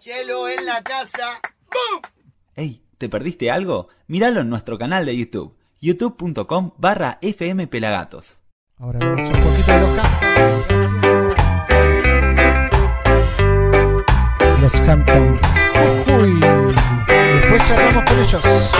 [0.00, 1.42] Cielo en la casa.
[1.66, 2.00] ¡Bum!
[2.54, 3.88] Ey, ¿te perdiste algo?
[4.06, 8.42] Míralo en nuestro canal de YouTube, youtube.com barra fmpelagatos.
[8.78, 10.66] Ahora vemos un poquito de los Hamptons.
[14.62, 15.42] Los Hamptons.
[16.06, 16.40] Jujuy.
[17.34, 18.72] Después charlamos con ellos.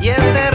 [0.00, 0.50] Y este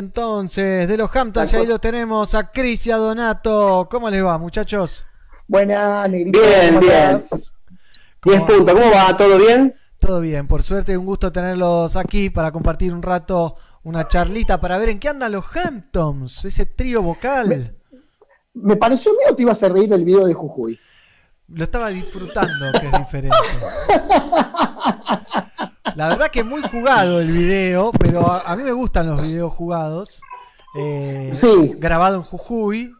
[0.00, 3.86] entonces, de los Hamptons, y ahí lo tenemos a Cris y a Donato.
[3.88, 5.04] ¿Cómo les va, muchachos?
[5.46, 6.40] Buenas, negrito.
[6.40, 6.96] Bien, ¿cómo bien.
[6.96, 7.52] andás?
[8.24, 9.16] 10 puntos, ¿cómo va?
[9.16, 9.74] ¿Todo bien?
[9.98, 14.78] Todo bien, por suerte, un gusto tenerlos aquí para compartir un rato, una charlita para
[14.78, 17.76] ver en qué andan los Hamptons, ese trío vocal.
[18.54, 20.78] Me pareció mío que te ibas a reír del video de Jujuy.
[21.48, 23.36] Lo estaba disfrutando, que es diferente.
[26.00, 29.52] La verdad que muy jugado el video, pero a, a mí me gustan los videos
[29.52, 30.22] jugados.
[30.74, 31.74] Eh, Sí.
[31.76, 32.94] Grabado en Jujuy.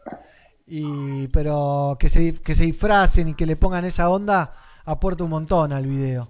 [0.66, 4.52] Y, pero que se, que se disfracen y que le pongan esa onda
[4.84, 6.28] aporta un montón al video.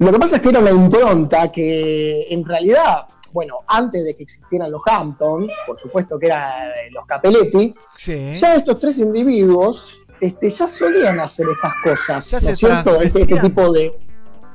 [0.00, 4.24] Lo que pasa es que era una impronta que en realidad, bueno, antes de que
[4.24, 8.32] existieran los Hamptons, por supuesto que eran los Capelletti, Sí.
[8.34, 13.00] ya estos tres individuos este, ya solían hacer estas cosas, Ya ¿no es cierto?
[13.00, 13.96] Este, este tipo de...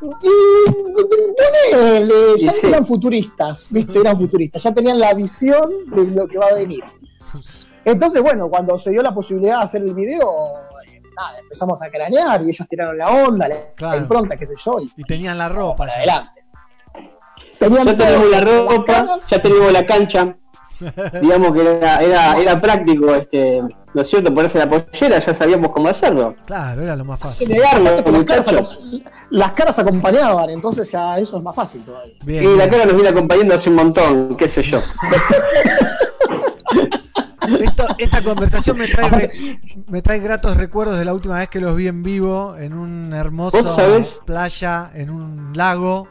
[0.01, 2.59] Y ponele, ya sí.
[2.67, 3.99] eran futuristas, ¿viste?
[3.99, 6.83] Eran futuristas, ya tenían la visión de lo que va a venir.
[7.85, 10.29] Entonces, bueno, cuando se dio la posibilidad de hacer el video,
[10.87, 13.97] eh, nada, empezamos a cranear y ellos tiraron la onda, la, la Claro.
[13.99, 15.87] impronta, qué sé yo, y Y tenían la ropa.
[15.87, 15.93] ya.
[15.95, 16.43] adelante.
[17.57, 20.37] Tenían Ya tenemos la ropa, ya tenemos la cancha.
[21.21, 23.61] Digamos que era, era, era práctico, este,
[23.93, 24.33] ¿no es cierto?
[24.33, 26.33] Ponerse la pollera, ya sabíamos cómo hacerlo.
[26.45, 27.49] Claro, era lo más fácil.
[27.49, 28.79] negarlo, las, caras,
[29.29, 32.13] las caras acompañaban, entonces ya eso es más fácil todavía.
[32.25, 34.79] Bien, Y la cara nos viene acompañando hace un montón, qué sé yo.
[37.59, 39.31] Esto- esta conversación me trae, re-
[39.87, 43.11] me trae gratos recuerdos de la última vez que los vi en vivo en un
[43.13, 43.57] hermoso
[44.25, 46.07] playa, en un lago,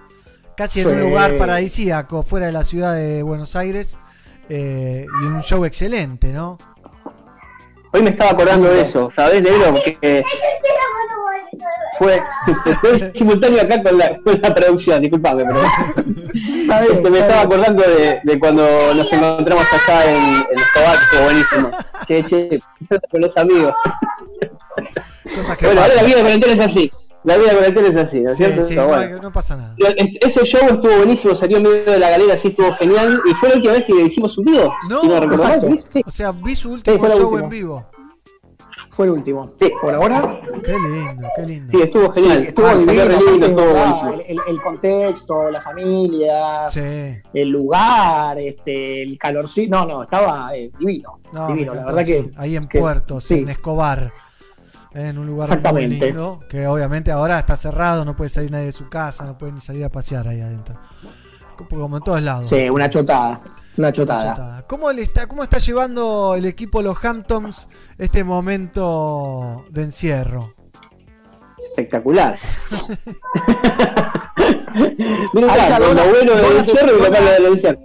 [0.56, 3.98] casi en un lugar paradisíaco, fuera de la ciudad de Buenos Aires,
[4.48, 6.58] eh, y un show excelente, ¿no?
[7.92, 9.74] Hoy me estaba acordando de eso, ¿sabés, negro?
[10.02, 10.22] Que
[11.98, 12.20] fue,
[12.80, 15.60] fue simultáneo acá con la, con la producción, disculpame, pero
[16.32, 21.70] bien, Este, me estaba acordando de, de cuando nos encontramos allá en, en Escobar, buenísimo.
[22.06, 22.58] Che, che,
[23.10, 23.72] con los amigos.
[25.34, 26.90] Cosas que Bueno, ahora la vida de cuarentena es así.
[27.24, 28.62] La vida de cuarentena es así, ¿no es Sí, cierto?
[28.62, 29.20] sí, no, bueno.
[29.22, 29.74] no pasa nada.
[30.20, 33.20] Ese show estuvo buenísimo, salió en medio de la galera, así estuvo genial.
[33.28, 34.72] Y fue la última vez que hicimos un video.
[34.88, 35.76] No, si no.
[35.76, 35.84] ¿sí?
[35.88, 36.02] Sí.
[36.06, 37.44] O sea, vi su último fue la show última.
[37.44, 37.86] en vivo.
[38.90, 39.52] Fue el último.
[39.60, 39.70] Sí.
[39.80, 41.70] Por ahora, Qué lindo, qué lindo.
[41.70, 42.42] Sí, estuvo Sí, genial.
[42.44, 44.12] estuvo Ah, divino, lindo, estuvo ah, buenísimo.
[44.12, 46.80] el, el- el contexto, las familias, Sí.
[47.34, 52.12] el lugar, este, el calorcito, no, no, estaba eh, divino, divino, la verdad sí.
[52.12, 53.40] que ahí en que- Puerto, sí.
[53.40, 54.12] en Escobar,
[55.06, 56.06] en un lugar muy Exactamente.
[56.06, 59.52] lindo, que obviamente ahora está cerrado, no puede salir nadie de su casa, no puede
[59.52, 60.74] ni salir a pasear ahí adentro.
[61.68, 62.48] Como- en todos lados.
[62.48, 63.40] sí, una chotada,
[63.76, 64.34] una chotada.
[64.34, 64.66] Chotada.
[64.66, 67.68] ¿Cómo, le está, ¿Cómo está llevando el equipo Los Hamptons
[67.98, 70.54] este momento de encierro?
[71.70, 72.36] Espectacular.
[75.34, 77.78] Mira, lo Dona- bueno del encierro y lo malo del encierro.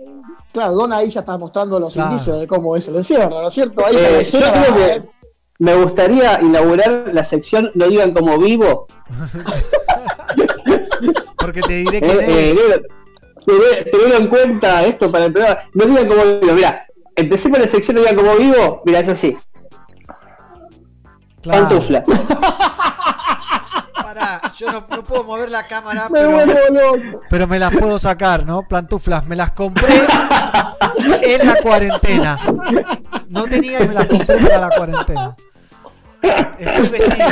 [0.52, 2.12] Claro, Dona ahí ya está mostrando los Claro.
[2.12, 3.84] indicios de cómo es el encierro, ¿no es cierto?
[3.86, 4.54] Ahí se Eh, le yo creo
[4.88, 5.10] eh, que
[5.60, 8.88] me gustaría inaugurar la sección No digan como vivo.
[11.38, 12.56] Porque te diré Eh,
[13.46, 15.62] quién eh, tenerlo en cuenta esto para el programa.
[15.74, 16.54] No digan como vivo.
[16.54, 16.86] Mira,
[17.16, 18.82] empecé con la sección No digan como vivo.
[18.86, 19.36] Mira, es así.
[21.42, 21.68] Claro.
[21.68, 22.04] Pantufla.
[24.58, 27.22] Yo no, no puedo mover la cámara, me pero, vuelvo loco.
[27.30, 28.64] pero me las puedo sacar, ¿no?
[28.68, 30.06] Plantuflas, me las compré
[31.22, 32.38] en la cuarentena.
[33.30, 35.36] No tenía y me las compré para la cuarentena.
[36.58, 37.28] Estoy vestido.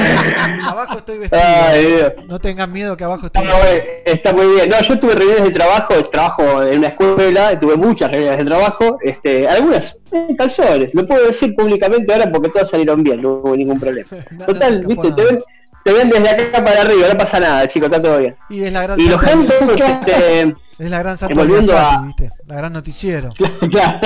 [0.66, 1.42] Abajo estoy vestido.
[1.42, 2.04] Ay.
[2.28, 4.70] No tengan miedo que abajo estoy No, eh, está muy bien.
[4.70, 8.98] No, yo tuve reuniones de trabajo, trabajo en una escuela, tuve muchas reuniones de trabajo,
[9.02, 10.94] este, algunas en calzones.
[10.94, 14.10] Lo puedo decir públicamente ahora porque todas salieron bien, no hubo ningún problema.
[14.32, 15.40] No, no Total, viste, te ven,
[15.84, 18.36] te ven desde acá para arriba, no pasa nada, chicos, está todo bien.
[18.50, 20.42] Y es la gran Y los Hamptons, este,
[20.80, 22.30] Es la gran Santa volviendo a- ¿viste?
[22.48, 23.30] La gran noticiero.
[23.72, 24.00] claro.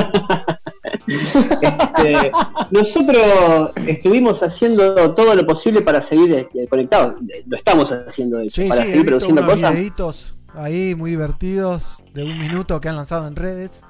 [1.08, 2.32] Este,
[2.72, 7.16] nosotros estuvimos haciendo todo lo posible para seguir eh, conectados.
[7.46, 9.72] Lo estamos haciendo de hecho, Sí, para sí, seguir produciendo unos cosas.
[9.74, 13.84] videitos ahí muy divertidos de un minuto que han lanzado en redes.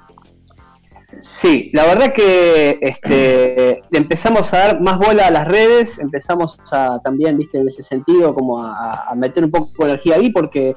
[1.28, 7.00] Sí, la verdad que este, empezamos a dar más bola a las redes, empezamos a
[7.04, 10.76] también, viste, en ese sentido, como a, a meter un poco de energía ahí, porque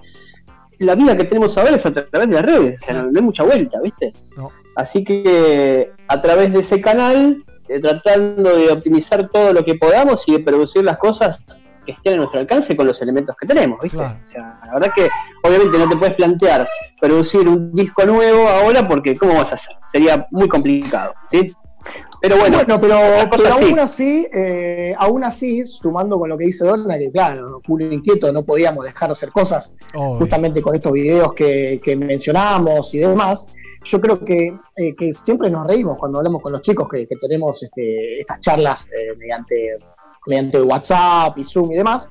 [0.78, 3.18] la vida que tenemos ahora es a través de las redes, o sea, no, no
[3.18, 4.12] hay mucha vuelta, viste.
[4.36, 4.50] No.
[4.74, 10.26] Así que a través de ese canal, eh, tratando de optimizar todo lo que podamos
[10.28, 11.44] y de producir las cosas
[11.88, 13.96] que estén a nuestro alcance con los elementos que tenemos, ¿viste?
[13.96, 14.18] Claro.
[14.22, 15.08] O sea, la verdad que
[15.42, 16.68] obviamente no te puedes plantear
[17.00, 19.74] producir un disco nuevo ahora porque ¿cómo vas a hacer?
[19.90, 21.54] Sería muy complicado, ¿sí?
[22.20, 23.64] Pero bueno, Bueno, pero, las cosas pero sí.
[23.70, 28.30] aún así, eh, aún así, sumando con lo que dice Donna, que claro, Julio inquieto,
[28.32, 30.18] no podíamos dejar de hacer cosas, Obvio.
[30.18, 33.46] justamente con estos videos que, que mencionamos y demás.
[33.84, 37.14] Yo creo que, eh, que siempre nos reímos cuando hablamos con los chicos que, que
[37.14, 39.78] tenemos este, estas charlas eh, mediante,
[40.26, 42.10] mediante WhatsApp y Zoom y demás,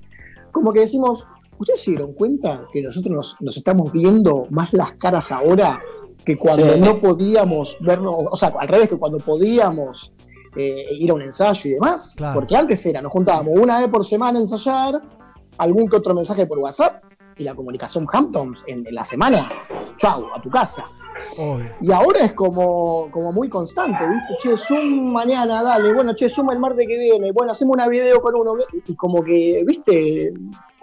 [0.51, 1.25] como que decimos,
[1.59, 5.81] ¿ustedes se dieron cuenta que nosotros nos, nos estamos viendo más las caras ahora
[6.25, 6.79] que cuando Sí.
[6.79, 10.13] no podíamos vernos, o sea, al revés, que cuando podíamos
[10.55, 12.15] eh, ir a un ensayo y demás?
[12.17, 12.33] Claro.
[12.33, 15.01] Porque antes era, nos juntábamos una vez por semana a ensayar,
[15.59, 17.03] algún que otro mensaje por WhatsApp
[17.37, 19.49] y la comunicación Hamptons en, en la semana,
[19.97, 20.83] chau, a tu casa.
[21.37, 21.69] Obvio.
[21.81, 24.33] Y ahora es como, como muy constante, ¿viste?
[24.39, 28.19] Che, Zoom mañana, dale, bueno, che, Zoom el martes que viene, bueno, hacemos una video
[28.21, 28.51] con uno,
[28.85, 30.33] y, como que, ¿viste?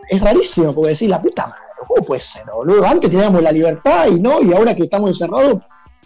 [0.09, 2.87] Es rarísimo, porque decir, la puta madre, ¿cómo puede ser, boludo?
[2.87, 5.59] Antes teníamos la libertad y no, y ahora que estamos encerrados,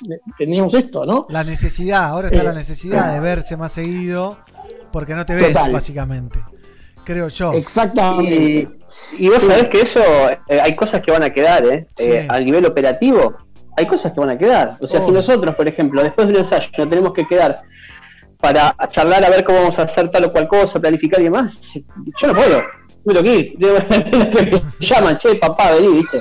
[0.08, 1.26] eh, teníamos esto, ¿no?
[1.30, 4.38] La necesidad, ahora está Eh, la necesidad de verse más seguido
[4.92, 5.72] porque no te ves, Total.
[5.72, 6.38] básicamente.
[7.04, 7.50] Creo yo.
[7.52, 8.68] Exactamente.
[9.18, 9.46] Y vos Sí.
[9.46, 10.00] sabés que eso,
[10.48, 11.86] eh, hay cosas que van a quedar, ¿eh?
[11.96, 12.26] Eh, Sí.
[12.28, 13.34] A nivel operativo,
[13.78, 14.76] hay cosas que van a quedar.
[14.80, 15.16] O sea, si Obvio.
[15.16, 17.62] nosotros, por ejemplo, después de un ensayo, no tenemos que quedar
[18.40, 21.58] para charlar a ver cómo vamos a hacer tal o cual cosa, planificar y demás,
[22.20, 22.62] yo no puedo.
[23.04, 23.52] Tuve que ir.
[24.80, 26.18] Me llaman, che, papá, vení, ¿viste?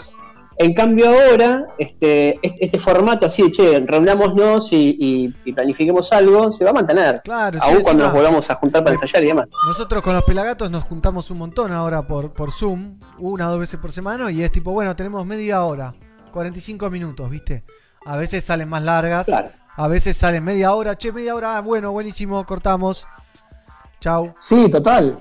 [0.60, 6.12] En cambio ahora, este, este, este formato así de, che, reunámonos y, y- y planifiquemos
[6.12, 7.22] algo, se va a mantener.
[7.24, 9.48] Claro, sí, Aún cuando encima- nos volvamos a juntar para ensayar y demás.
[9.68, 13.60] Nosotros con los pelagatos nos juntamos un montón ahora por, por Zoom, una o dos
[13.60, 15.94] veces por semana, y es tipo, bueno, tenemos media hora,
[16.38, 17.64] 45 minutos, ¿viste?
[18.06, 19.50] A veces salen más largas, Claro.
[19.76, 23.08] a veces salen media hora, che, media hora, ah, bueno, buenísimo, cortamos.
[24.00, 24.32] Chau.
[24.40, 25.18] Sí, total.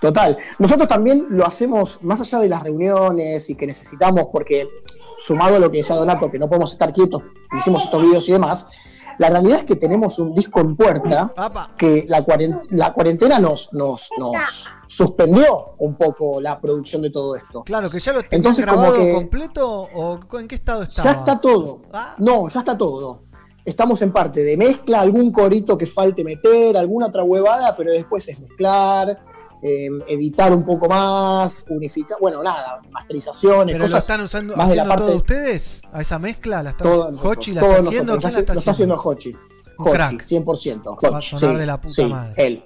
[0.00, 0.38] Total.
[0.60, 4.68] Nosotros también lo hacemos más allá de las reuniones y que necesitamos, porque
[5.16, 7.22] sumado a lo que decía Donato, que no podemos estar quietos,
[7.58, 8.68] hicimos estos videos y demás,
[9.18, 11.32] la realidad es que tenemos un disco en puerta
[11.76, 17.36] que la, cuaren- la cuarentena nos, nos, nos suspendió un poco la producción de todo
[17.36, 17.62] esto.
[17.64, 21.12] Claro, que ya lo tenés Entonces, como grabado que- completo o en qué estado estaba.
[21.12, 21.82] Ya está todo.
[22.18, 23.22] No, ya está todo.
[23.64, 28.28] Estamos en parte de mezcla, algún corito que falte meter, alguna otra huevada, pero después
[28.28, 29.18] es mezclar,
[29.66, 34.68] eh, editar un poco más, unificar, bueno, nada, masterizaciones, ¿Pero lo cosas están usando, más
[34.68, 35.80] de la parte todos ustedes?
[35.90, 36.62] ¿A esa mezcla?
[36.62, 38.12] ¿La están todo Hochi la todos está haciendo?
[38.16, 38.34] nosotros.
[38.34, 39.10] ¿Quién la Lo está haciendo haciendo?
[39.10, 39.36] Hochi.
[39.78, 40.22] Hochi, crack.
[40.22, 40.84] 100%.
[40.84, 42.46] Va a Hochi, sonar sí, de la puta sí, madre.
[42.46, 42.64] Él.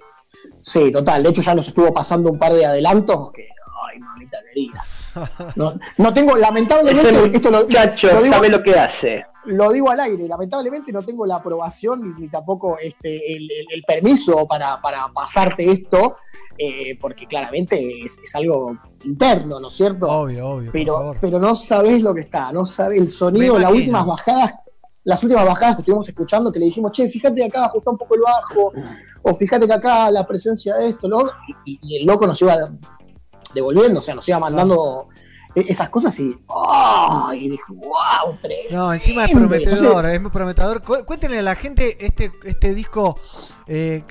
[0.61, 1.23] Sí, total.
[1.23, 3.49] De hecho, ya nos estuvo pasando un par de adelantos que,
[3.89, 4.85] ay, mamita querida.
[5.57, 9.25] No, no tengo, lamentablemente, Ese esto lo, muchacho lo digo- sabe lo que hace.
[9.49, 13.83] Lo digo al aire, lamentablemente no tengo la aprobación ni, tampoco este, el, el- el
[13.83, 16.17] permiso para, para pasarte esto,
[16.57, 20.07] eh, porque claramente es, es algo interno, ¿no es cierto?
[20.07, 20.71] Obvio, obvio.
[20.73, 24.55] Pero, pero no sabés lo que está, no sabés el sonido, las últimas bajadas,
[25.05, 28.15] las últimas bajadas que estuvimos escuchando, que le dijimos, che, fíjate acá, ajusta un poco
[28.15, 28.73] el bajo,
[29.23, 31.33] o fíjate que acá la presencia de esto, otro",
[31.65, 32.57] y, y el loco nos iba
[33.55, 35.09] devolviendo, o sea, nos iba mandando
[35.55, 37.33] esas cosas y, ¡ah!
[37.35, 38.77] y dije, wow, tremendo.
[38.87, 40.83] No, encima es prometedor, Entonces, es muy prometedor.
[40.83, 43.19] Cu- Cuéntenle a la gente, este, este disco
[43.67, 44.05] eh,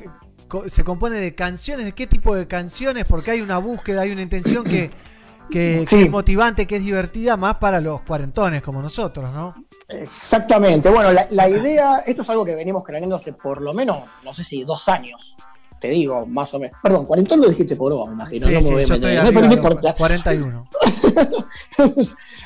[0.70, 3.06] se compone de canciones, ¿de qué tipo de canciones?
[3.06, 4.90] Porque hay una búsqueda, hay una intención que,
[5.52, 9.56] que, es motivante, que es divertida, más para los cuarentones como nosotros, ¿no?
[9.90, 10.90] Exactamente.
[10.90, 14.34] Bueno, la, la idea, esto es algo que venimos craneando hace por lo menos, no
[14.34, 15.36] sé si dos años.
[15.80, 16.78] Te digo, más o menos.
[16.82, 18.48] Perdón, cuarentón lo dijiste por vos, me imagino.
[18.48, 19.20] Sí, no me sí, voy a meter.
[19.20, 19.88] arriba no importa.
[19.90, 20.66] los 41.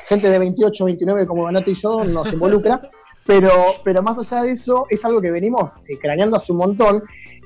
[0.07, 2.81] Gente de 28, 29 como Donato y yo nos involucra.
[3.25, 3.51] Pero,
[3.83, 7.03] pero más allá de eso, es algo que venimos eh, craneando hace un montón.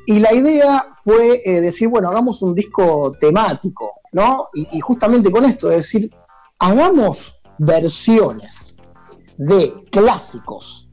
[0.07, 4.49] Y la idea fue eh, decir, bueno, hagamos un disco temático, ¿no?
[4.53, 6.11] Y, y justamente con esto, es decir,
[6.59, 8.75] hagamos versiones
[9.37, 10.89] de clásicos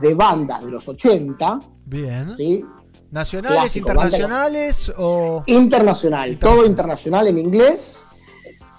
[0.00, 2.34] de bandas de los 80, Bien.
[2.36, 2.64] ¿sí?
[3.10, 5.42] ¿Nacionales, Clásico, internacionales o...?
[5.46, 8.04] Internacional, todo internacional en inglés.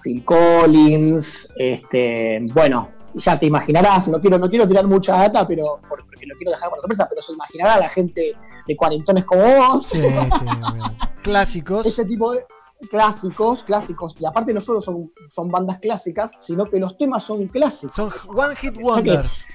[0.02, 5.78] Phil Collins, este, bueno, ya te imaginarás, no quiero, no quiero tirar mucha data, pero
[5.88, 8.34] por- porque lo quiero dejar para sorpresa, pero se imaginará la gente
[8.66, 9.84] de cuarentones como vos.
[9.86, 10.08] Sí, sí.
[11.22, 11.84] Clásicos.
[11.86, 12.46] Ese tipo de
[12.90, 17.46] clásicos, clásicos, y aparte no solo son, son bandas clásicas, sino que los temas son
[17.48, 17.94] clásicos.
[17.94, 19.46] Son One Hit Wonders.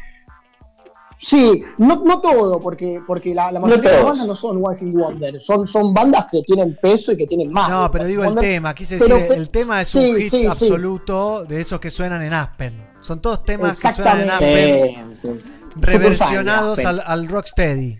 [1.17, 4.77] Sí, no, no todo, porque, porque la, la mayoría de las bandas no son One
[4.77, 7.69] Hit Wonder, son, son bandas que tienen peso y que tienen más.
[7.69, 10.39] No, pero digo el Wonder, tema, quise decir, el tema es sí, un hit sí,
[10.41, 10.45] sí.
[10.45, 12.89] absoluto de esos que suenan en Aspen.
[13.01, 14.95] Son todos temas que suenan en.
[14.95, 15.39] Aspen,
[15.77, 17.99] reversionados al Rocksteady.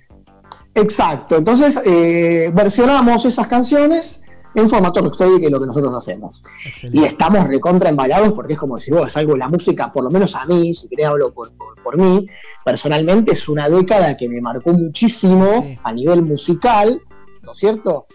[0.73, 4.21] Exacto, entonces eh, versionamos esas canciones
[4.55, 6.41] en formato rocksteady, que es lo que nosotros hacemos.
[6.91, 10.09] Y estamos recontra embalados porque es como decir, vos, es algo, la música, por lo
[10.09, 12.25] menos a mí, si querés hablo por, por, por mí,
[12.63, 15.45] personalmente es una década que me marcó muchísimo
[15.83, 17.01] a nivel musical,
[17.43, 18.05] ¿no es cierto?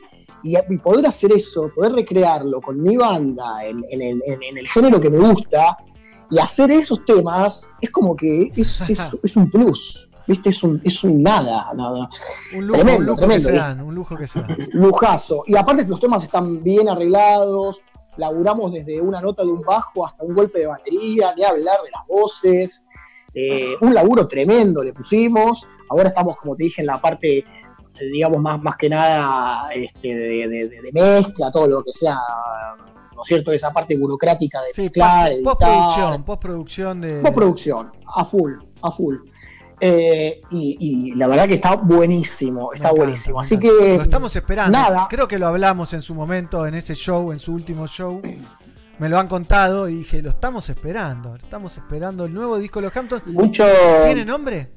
[0.43, 4.59] Y, y poder hacer eso, poder recrearlo con mi banda en, en el, en- en
[4.59, 5.77] el género que me gusta
[6.31, 10.49] y hacer esos temas es como que es, es- es un plus, ¿viste?
[10.51, 12.09] Es un, es un nada, nada.
[12.57, 14.57] Un lujo, Tremendo, un lujo tremendo, que se dan, un lujo que se dan.
[14.73, 15.43] Lujazo.
[15.47, 17.81] Y aparte los temas están bien arreglados,
[18.17, 21.91] laburamos desde una nota de un bajo hasta un golpe de batería, ni hablar de
[21.91, 22.87] las voces.
[23.35, 25.67] Eh, un laburo tremendo le pusimos.
[25.89, 27.45] Ahora estamos, como te dije, en la parte,
[28.13, 32.17] digamos, más, más que nada este, de, de- de- de mezcla, todo lo que sea,
[33.15, 33.53] ¿no es cierto?
[33.53, 35.45] Esa parte burocrática de mezclar, editar.
[35.59, 37.21] Postproducción, postproducción de.
[37.21, 38.53] Postproducción, a full,
[38.83, 39.17] a full.
[39.81, 43.41] Eh, y, y la verdad que está buenísimo, está buenísimo.
[43.41, 43.97] Así que.
[43.97, 44.77] Lo estamos esperando.
[44.79, 48.21] Nada, Creo que lo hablamos en su momento, en ese show, en su último show.
[48.99, 51.35] Me lo han contado y dije, lo estamos esperando.
[51.35, 53.27] Estamos esperando el nuevo disco de los Hamptons.
[53.29, 53.65] Mucho-
[54.05, 54.71] ¿Tiene nombre?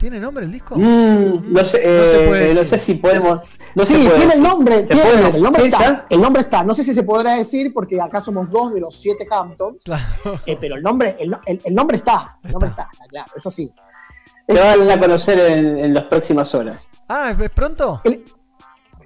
[0.00, 0.76] ¿Tiene nombre el disco?
[0.78, 3.58] Mm, no, sé, No eh, no sé si podemos.
[3.74, 6.42] No sí, tiene el nombre, ¿Se tiene puede el nombre, el nombre está, el nombre
[6.42, 6.64] está.
[6.64, 9.84] No sé si se podrá decir porque acá somos dos de los siete Camptons,
[10.46, 13.50] eh, pero el nombre, el, el- el nombre está, el nombre está, está claro, eso
[13.50, 13.70] sí.
[14.48, 16.88] Se van a conocer en, en las próximas horas.
[17.06, 18.00] Ah, ¿es pronto?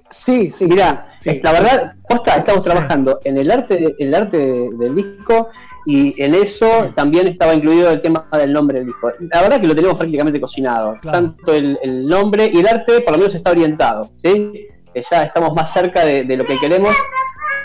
[0.09, 0.65] Sí, sí.
[0.65, 1.61] Mira, sí, la sí.
[1.61, 2.69] verdad, posta, estamos Sí.
[2.69, 5.49] trabajando en el arte, el arte de- del disco
[5.85, 9.11] y en eso también estaba incluido el tema del nombre del disco.
[9.31, 10.97] La verdad que lo tenemos prácticamente cocinado.
[11.01, 11.19] Claro.
[11.19, 14.67] Tanto el, el nombre y el arte por lo menos está orientado, ¿sí?
[15.11, 16.95] Ya estamos más cerca de, de lo que queremos.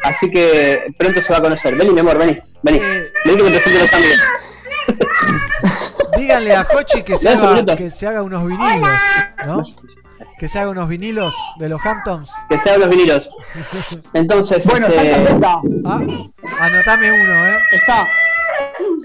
[0.03, 1.77] Así que pronto se va a conocer.
[1.77, 2.81] Vení, mi amor, vení, vení.
[3.25, 4.19] Vení que me presento los también.
[6.17, 8.91] Díganle a Hochi que se, haga, que se haga unos vinilos,
[9.47, 9.65] ¿no?
[10.41, 12.35] Que se haga unos vinilos de los Hamptons.
[12.49, 13.29] Que se hagan los vinilos.
[14.15, 15.61] Entonces, Bueno, está en este, carpeta.
[15.85, 16.01] Ah,
[16.61, 17.59] anotame uno, ¿eh?
[17.73, 18.09] Está,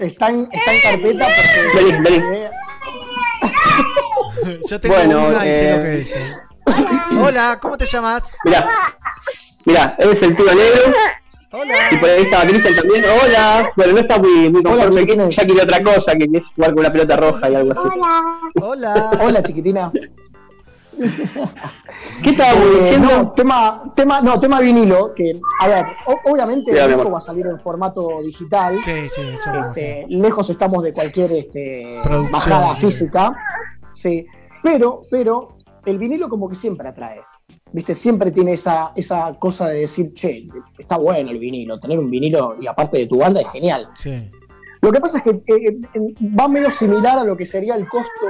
[0.00, 1.76] está en, está en carpeta porque.
[1.84, 2.36] Vení, vení.
[2.36, 2.50] eh,
[4.70, 6.36] Yo tengo Bueno, una y sé eh, lo que dice.
[7.20, 8.32] Hola, ¿cómo te llamas?
[8.42, 8.66] Mirá,
[9.66, 10.94] mirá, él es el tío negro.
[11.90, 13.04] Y por ahí estaba Cristian también.
[13.22, 13.72] Hola.
[13.76, 15.06] Bueno, no está muy, muy conforme.
[15.06, 18.00] que ya quiere otra cosa, que es jugar con una pelota roja y algo así.
[18.60, 19.10] Hola.
[19.20, 19.92] Hola, chiquitina.
[22.22, 23.08] ¿Qué estábamos Eh, diciendo?
[23.16, 27.18] no, tema, tema, no, tema vinilo, que, a ver, o- obviamente Sí, el disco va
[27.18, 28.74] a salir en formato digital.
[28.74, 32.86] Sí, sí, eso Este, lejos estamos de cualquier este, Producción, bajada sí.
[32.86, 33.36] física.
[33.92, 34.26] Sí.
[34.62, 35.48] Pero, pero,
[35.84, 37.20] el vinilo como que siempre atrae.
[37.72, 37.94] ¿Viste?
[37.94, 40.46] Siempre tiene esa, esa cosa de decir, che,
[40.78, 43.88] está bueno el vinilo, tener un vinilo y aparte de tu banda es genial.
[43.94, 44.30] Sí.
[44.82, 46.00] Lo que pasa es que eh, eh,
[46.38, 48.26] va medio similar a lo que sería el costo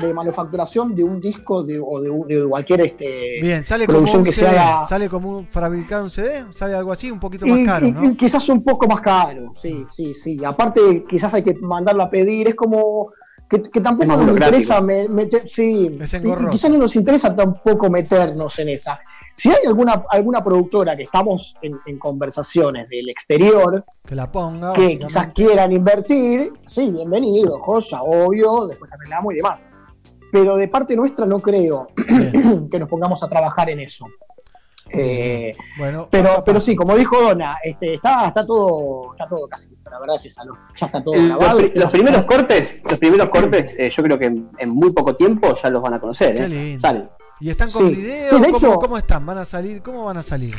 [0.00, 4.20] de manufacturación de un disco de, o de, de cualquier este, Bien, sale como producción
[4.20, 4.50] un que CD.
[4.50, 4.86] se haga.
[4.86, 7.92] Sale como un, fabricar un CD, sale algo así, un poquito Y- más caro, y-
[7.92, 8.04] ¿no?
[8.04, 10.38] y quizás un poco más caro, sí, sí, sí.
[10.44, 13.12] Aparte, quizás hay que mandarlo a pedir, es como
[13.50, 15.98] que, que tampoco nos interesa me- meter, sí,
[16.50, 19.00] quizás no nos interesa tampoco meternos en esa.
[19.38, 24.72] Si hay alguna, alguna productora que estamos en, en conversaciones del exterior, Que la ponga.
[24.72, 29.66] que quizás quieran invertir, sí, bienvenido, joya, obvio, después arreglamos y demás.
[30.32, 31.86] Pero de parte nuestra no creo
[32.70, 34.06] que nos pongamos a trabajar en eso.
[34.90, 39.46] Eh, Bueno, pero, a pero sí, como dijo Donna, este, está, está todo, está todo
[39.46, 40.52] casi listo, la verdad es esa, ¿no?
[40.74, 41.58] ya está todo los, grabado.
[41.58, 45.14] pri- los primeros cortes, los primeros cortes, eh, yo creo que en, en muy poco
[45.14, 46.48] tiempo ya los van a conocer, Qué ¿eh?
[46.48, 46.80] lindo.
[46.80, 47.08] Salen.
[47.40, 47.94] ¿Y están con Sí.
[47.94, 48.30] video?
[48.30, 49.24] Sí, de ¿Cómo, hecho- cómo están?
[49.26, 49.82] ¿Van a salir?
[49.82, 50.54] ¿Cómo van a salir?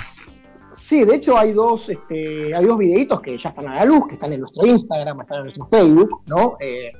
[0.73, 4.05] Sí, de hecho hay dos, este, hay dos videitos que ya están a la luz,
[4.07, 6.57] que están en nuestro Instagram, están en nuestro Facebook, ¿no?
[6.59, 6.91] Eh,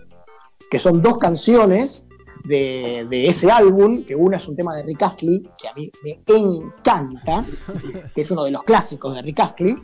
[0.70, 2.06] que son dos canciones
[2.44, 5.90] de, de ese álbum, que una es un tema de Rick Astley, que a mí
[6.04, 7.46] me encanta,
[8.16, 9.76] que es uno de los clásicos de Rick Astley,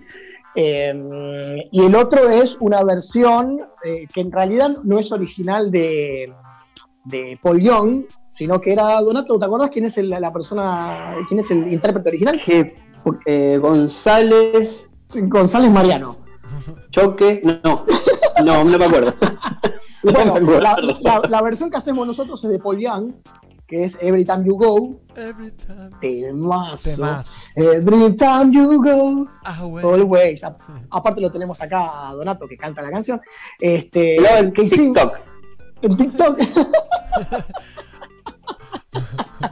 [0.55, 6.33] eh, y el otro es una versión eh, que en realidad no es original de,
[7.03, 8.03] de Paul Young,
[8.35, 12.09] sino que era Donato, ¿te acordás quién es el- la persona, quién es el intérprete
[12.09, 12.41] original?
[12.43, 12.75] Que
[13.25, 14.89] eh, González.
[15.13, 16.17] González Mariano.
[16.89, 17.39] Choque.
[17.43, 17.85] No,
[18.43, 19.13] no, no me acuerdo.
[20.03, 20.61] No Bueno, me acuerdo.
[20.61, 23.11] la, la- la versión que hacemos nosotros es de Paul Young,
[23.65, 24.99] que es Every Time You Go.
[25.99, 26.91] Temazo.
[26.91, 27.33] Temazo.
[27.55, 29.25] Every Time You Go.
[29.43, 29.89] Ah, bueno.
[29.93, 30.43] Always.
[30.43, 30.55] A-
[30.91, 33.19] Aparte lo tenemos acá a Donato que canta la canción.
[33.59, 35.17] Este, en que hicimos- TikTok.
[35.81, 36.39] En TikTok.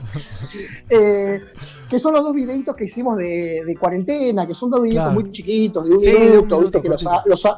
[0.90, 1.40] Eh,
[1.88, 5.20] que son los dos videitos que hicimos de, de cuarentena, que son dos videitos Claro.
[5.20, 6.82] muy chiquitos, de un Sí, minuto, ¿viste?
[6.82, 7.48] que los, los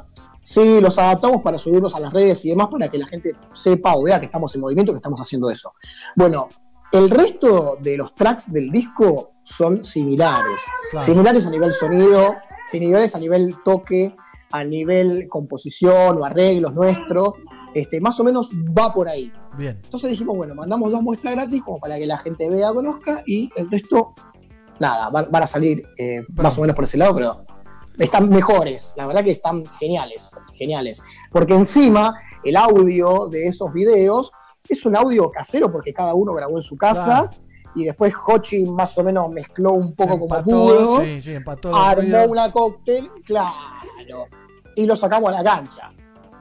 [0.41, 3.95] sí, los adaptamos para subirlos a las redes y demás para que la gente sepa
[3.97, 5.73] o vea que estamos en movimiento, que estamos haciendo eso.
[6.15, 6.49] Bueno,
[6.93, 10.63] el resto de los tracks del disco son similares.
[10.91, 11.05] Claro.
[11.05, 12.35] Similares a nivel sonido,
[12.71, 14.15] similares a nivel toque,
[14.53, 17.35] a nivel composición o arreglos nuestro.
[17.77, 19.31] Este, más o menos va por ahí.
[19.55, 19.79] Bien.
[19.85, 23.51] Entonces dijimos, bueno, mandamos dos muestras gratis como para que la gente vea, conozca y
[23.55, 24.15] el resto,
[24.81, 27.45] nada, van, van a salir eh, más o menos por ese lado, pero
[27.99, 31.03] están mejores, la verdad que están geniales, geniales.
[31.31, 34.33] Porque encima el audio de esos videos
[34.67, 37.29] es un audio casero porque cada uno grabó en su casa.
[37.29, 37.31] Claro.
[37.75, 42.25] Y después Hochi más o menos mezcló un poco como pudo, sí, sí, empató armó
[42.25, 44.29] una cóctel, claro,
[44.75, 45.93] y lo sacamos a la cancha.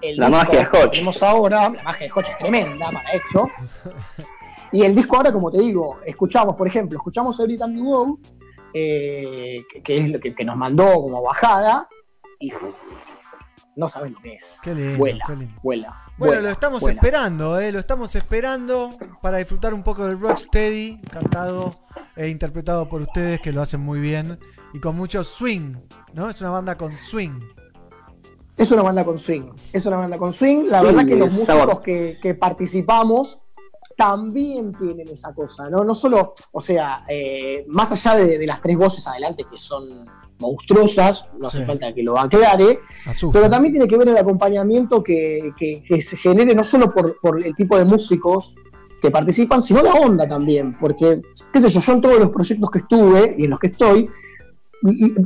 [0.01, 0.89] El La disco magia de que Hochi.
[0.91, 3.49] tenemos ahora, la magia de Hochi es tremenda para eso.
[4.71, 8.19] Y el disco ahora, como te digo, escuchamos, por ejemplo, escuchamos Every Time You Go,
[8.73, 11.87] eh, que, que es lo que, que nos mandó como bajada,
[12.39, 12.51] y
[13.75, 14.59] no sabes lo que es.
[14.63, 15.61] Qué lindo, vuela, qué lindo.
[15.63, 15.95] vuela.
[16.17, 16.95] Bueno, lo estamos vuela.
[16.99, 17.71] esperando, ¿eh?
[17.71, 18.91] Lo estamos esperando
[19.21, 21.79] para disfrutar un poco del Rocksteady, cantado
[22.15, 24.39] e interpretado por ustedes que lo hacen muy bien
[24.73, 25.75] y con mucho swing,
[26.13, 26.29] ¿no?
[26.29, 27.39] Es una banda con swing.
[28.57, 29.43] Es una banda con swing.
[29.73, 30.65] Es una banda con swing.
[30.69, 33.39] La Sí, verdad que los músicos que, que participamos
[33.97, 35.83] también tienen esa cosa, ¿no?
[35.83, 39.83] No solo, o sea, eh, más allá de, de las tres voces adelante que son
[40.39, 41.63] monstruosas, no hace Sí.
[41.65, 43.39] falta que lo aclare, Asusta.
[43.39, 47.17] pero también tiene que ver el acompañamiento que, que- que se genere no solo por,
[47.19, 48.55] por el tipo de músicos
[49.01, 51.21] que participan, sino la onda también, porque,
[51.53, 54.09] qué sé yo, yo en todos los proyectos que estuve y en los que estoy,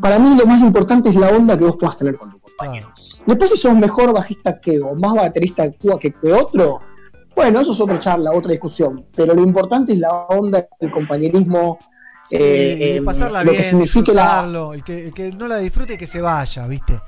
[0.02, 2.92] para mí lo más importante es la onda que vos puedas tener con tu compañero.
[3.26, 6.80] Después si sos mejor bajista que o más baterista que, que, que otro,
[7.36, 11.78] bueno, eso es otra charla, otra discusión, pero lo importante es la onda, el compañerismo,
[12.32, 15.48] eh, y, y em, pasarla lo bien, que signifique la, el que, el que no
[15.48, 17.00] la disfrute que se vaya, ¿viste?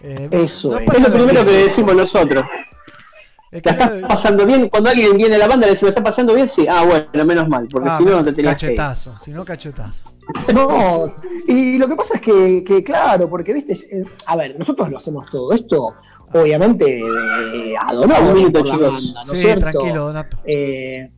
[0.00, 1.02] Eh, Eso no es.
[1.02, 2.44] lo primero que decimos nosotros.
[3.50, 4.68] Es ¿La que estás no- pasando bien?
[4.68, 6.48] Cuando alguien viene a la banda, le dice, ¿me está pasando bien?
[6.48, 6.66] Sí.
[6.68, 8.76] Ah, bueno, menos mal, porque Ah, si no, no te tenías que ir.
[8.76, 10.04] cachetazo, si no cachetazo.
[10.54, 11.14] No,
[11.46, 14.96] y lo que pasa es que, que, claro, porque viste, eh, a ver, nosotros lo
[14.96, 15.94] hacemos todo esto,
[16.32, 19.70] obviamente, eh, a por la banda, ¿no es Sí, cierto?
[19.70, 20.36] tranquilo, Donato.
[20.44, 21.10] Eh,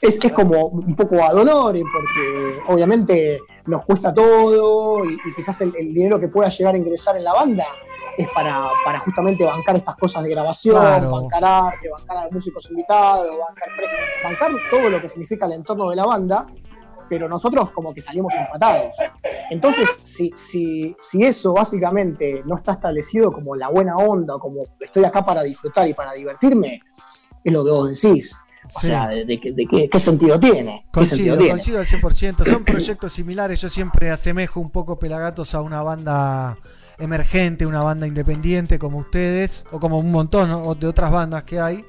[0.00, 5.60] es, es como un poco ad honorem, porque obviamente nos cuesta todo y, y quizás
[5.60, 7.64] el, el dinero que pueda llegar a ingresar en la banda
[8.18, 11.10] es para, para justamente bancar estas cosas de grabación, Claro.
[11.12, 13.68] bancar arte, bancar a músicos invitados, bancar,
[14.24, 16.46] bancar todo lo que significa el entorno de la banda,
[17.12, 18.96] pero nosotros como que salimos empatados.
[19.50, 25.04] Entonces, si, si, si eso básicamente no está establecido como la buena onda, como estoy
[25.04, 26.80] acá para disfrutar y para divertirme,
[27.44, 28.34] es lo que vos decís.
[28.74, 28.86] O Sí.
[28.86, 30.86] sea, de, de qué- de qué, qué sentido tiene.
[30.90, 31.50] ¿Qué sentido Coincido, tiene?
[31.50, 32.44] coincido al 100%.
[32.48, 33.60] Son proyectos similares.
[33.60, 36.56] Yo siempre asemejo un poco Pelagatos a una banda
[36.98, 41.84] emergente, una banda independiente como ustedes, o como un montón de otras bandas que hay.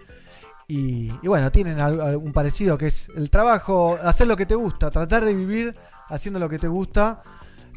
[0.67, 4.90] Y, y bueno, tienen un parecido que es el trabajo, hacer lo que te gusta,
[4.90, 5.75] tratar de vivir
[6.09, 7.22] haciendo lo que te gusta,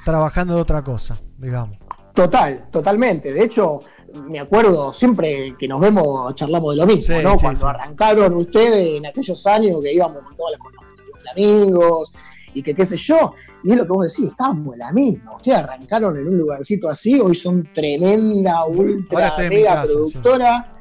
[0.04, 1.78] trabajando de otra cosa, digamos.
[2.14, 3.32] Total, totalmente.
[3.32, 3.80] De hecho,
[4.28, 7.34] me acuerdo siempre que nos vemos, charlamos de lo mismo, Sí, ¿no?
[7.34, 7.66] sí, Cuando sí.
[7.66, 12.12] arrancaron ustedes en aquellos años que íbamos con todas las flamingos
[12.54, 13.34] y que qué sé yo,
[13.64, 15.36] y es lo que vos decís, estábamos en la misma.
[15.36, 20.72] Ustedes arrancaron en un lugarcito así, hoy son tremenda, ultra, mega productora.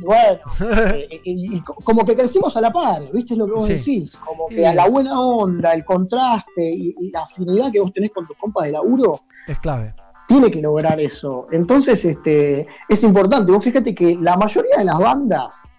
[0.00, 0.40] Bueno,
[0.94, 3.34] eh, y, y co- como que crecimos a la par, ¿viste?
[3.34, 3.72] Es lo que vos Sí.
[3.74, 4.16] decís.
[4.16, 8.10] Como que a la buena onda, el contraste y, y la afinidad que vos tenés
[8.10, 9.94] con tus compas de laburo, Es clave.
[10.26, 11.46] tiene que lograr eso.
[11.52, 13.52] Entonces, este, es importante.
[13.52, 15.74] Vos fíjate que la mayoría de las bandas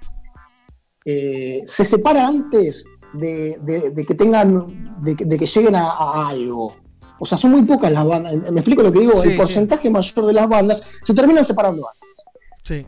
[1.06, 6.28] eh, se separan antes de, de- de que tengan, de, de que lleguen a, a
[6.30, 6.76] algo.
[7.20, 8.34] O sea, son muy pocas las bandas.
[8.52, 9.14] Me explico lo que digo.
[9.14, 9.38] Sí, el sí.
[9.38, 12.24] porcentaje mayor de las bandas se terminan separando antes.
[12.64, 12.86] Sí.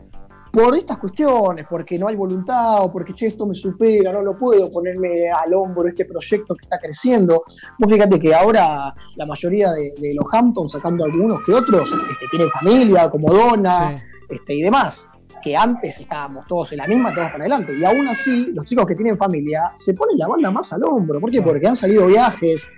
[0.56, 4.38] Por estas cuestiones, porque no hay voluntad, o porque che, esto me supera, no lo
[4.38, 7.42] puedo ponerme al hombro este proyecto que está creciendo.
[7.78, 12.24] Vos fíjate que ahora la mayoría de, de los Hamptons, sacando algunos que otros, este,
[12.30, 13.94] tienen familia, como Donna
[14.30, 15.08] este, y demás.
[15.42, 17.74] Que antes estábamos todos en la misma, todos para adelante.
[17.78, 21.20] Y aún así, los chicos que tienen familia se ponen la banda más al hombro.
[21.20, 21.42] ¿Por qué?
[21.42, 22.70] Porque han salido viajes,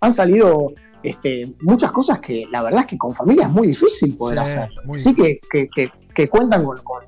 [0.00, 4.16] han salido este, muchas cosas que la verdad es que con familia es muy difícil
[4.16, 4.70] poder Sí, hacer.
[4.86, 7.04] muy Sí que, que- que- que cuentan con, con-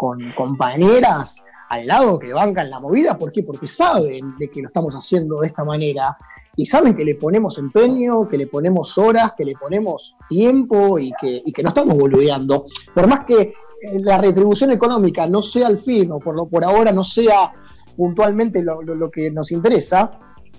[0.00, 3.18] con compañeras al lado que bancan la movida.
[3.18, 3.42] ¿Por qué?
[3.42, 6.16] Porque saben de que lo estamos haciendo de esta manera
[6.56, 11.12] y saben que le ponemos empeño, que le ponemos horas, que le ponemos tiempo y
[11.20, 12.64] que, y que no estamos boludeando.
[12.94, 13.52] Por más que eh,
[14.00, 17.52] la retribución económica no sea el fin o por, lo, por ahora no sea
[17.96, 20.10] puntualmente lo, lo- lo que nos interesa,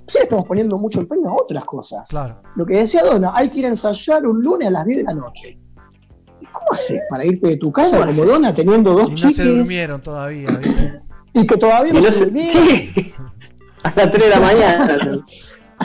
[0.05, 2.07] sí le estamos poniendo mucho empeño a otras cosas.
[2.09, 2.39] Claro.
[2.55, 5.03] Lo que decía Donna, hay que ir a ensayar un lunes a las 10 de
[5.03, 5.57] la noche.
[6.51, 8.33] ¿Y ¿Cómo haces para irte de tu casa ¿Cómo como haces?
[8.33, 10.99] Donna teniendo dos Y no chiques se durmieron todavía, ¿viste?
[11.33, 12.67] y que todavía no, Y no se se- durmieron?
[13.83, 14.97] Hasta 3 de la mañana.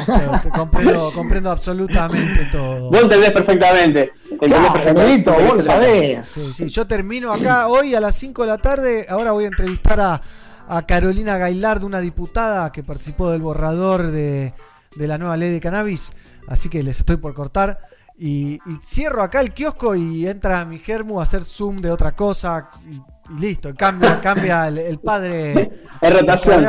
[0.05, 2.91] Te, te comprendo, comprendo absolutamente todo.
[2.91, 4.12] Vos entendés perfectamente.
[4.31, 5.31] Entendés Claro, perfectamente.
[5.31, 6.27] Angelito, vos lo sabés.
[6.27, 9.07] Sí, sí, yo termino acá hoy a las 5 de la tarde.
[9.09, 10.20] Ahora voy a entrevistar a,
[10.69, 14.53] a Carolina Gailard, una diputada que participó del borrador de,
[14.97, 16.12] de la nueva ley de cannabis.
[16.47, 17.81] Así que les estoy por cortar.
[18.19, 22.12] Y, y cierro acá el kiosco y entra mi germu a hacer zoom de otra
[22.17, 22.70] cosa.
[22.91, 22.95] Y,
[23.35, 26.65] y listo, cambia, cambia el, el padre Es rotación.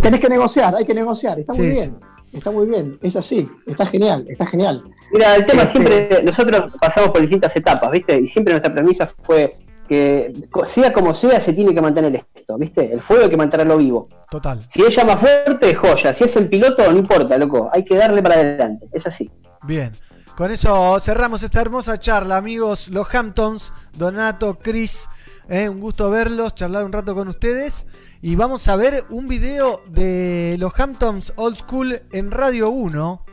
[0.00, 1.96] Tenés que negociar, hay que negociar, está muy Sí, bien.
[2.32, 4.82] Está muy bien, es así, está genial, está genial.
[5.12, 8.18] Mira, el tema Este- siempre, nosotros pasamos por distintas etapas, ¿viste?
[8.18, 10.32] Y siempre nuestra premisa fue que
[10.66, 12.90] sea como sea, se tiene que mantener esto, ¿viste?
[12.90, 14.06] El fuego hay que mantenerlo vivo.
[14.30, 14.58] Total.
[14.72, 16.14] Si es llama fuerte, joya.
[16.14, 17.68] Si es el piloto, no importa, loco.
[17.70, 18.88] Hay que darle para adelante.
[18.92, 19.30] Es así.
[19.64, 19.92] Bien.
[20.36, 22.88] Con eso cerramos esta hermosa charla, amigos.
[22.88, 25.08] Los Hamptons, Donato, Chris.
[25.48, 27.86] eh, un gusto verlos, charlar un rato con ustedes.
[28.22, 33.24] Y vamos a ver un video de los Hamptons Old School en Radio 1.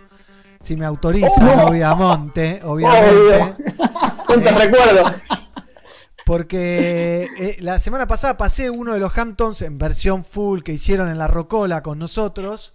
[0.60, 1.68] Si me autorizan, Oh.
[1.70, 2.60] obviamente.
[2.66, 3.56] obviamente.
[4.28, 5.14] Cuántos recuerdos.
[6.26, 11.10] Porque eh, la semana pasada pasé uno de los Hamptons en versión full que hicieron
[11.10, 12.74] en la Rocola con nosotros.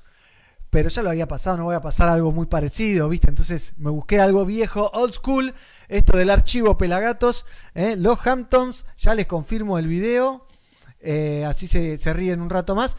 [0.75, 3.29] Pero ya lo había pasado, no voy a pasar algo muy parecido, ¿viste?
[3.29, 5.55] Entonces me busqué algo viejo, old school.
[5.89, 7.47] Esto del archivo Pelagatos.
[7.77, 7.95] ¿eh?
[7.97, 10.49] Los Hamptons, ya les confirmo el video.
[10.99, 12.97] eh, así se, se ríen un rato más.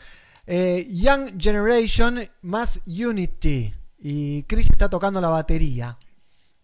[0.47, 3.73] Eh, Young Generation más Unity.
[3.99, 5.97] Y Chris está tocando la batería.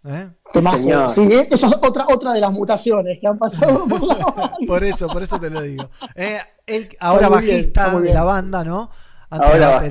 [0.06, 0.30] ¿eh?
[0.54, 1.10] Temazo.
[1.10, 4.58] Sí, eso es otra, otra de las mutaciones que han pasado por la banda.
[4.66, 5.90] Por eso, por eso te lo digo.
[6.16, 8.14] Eh, él ahora bien, bajista de bien.
[8.14, 8.90] la banda, ¿no?
[9.30, 9.90] Antes Ahora bajé.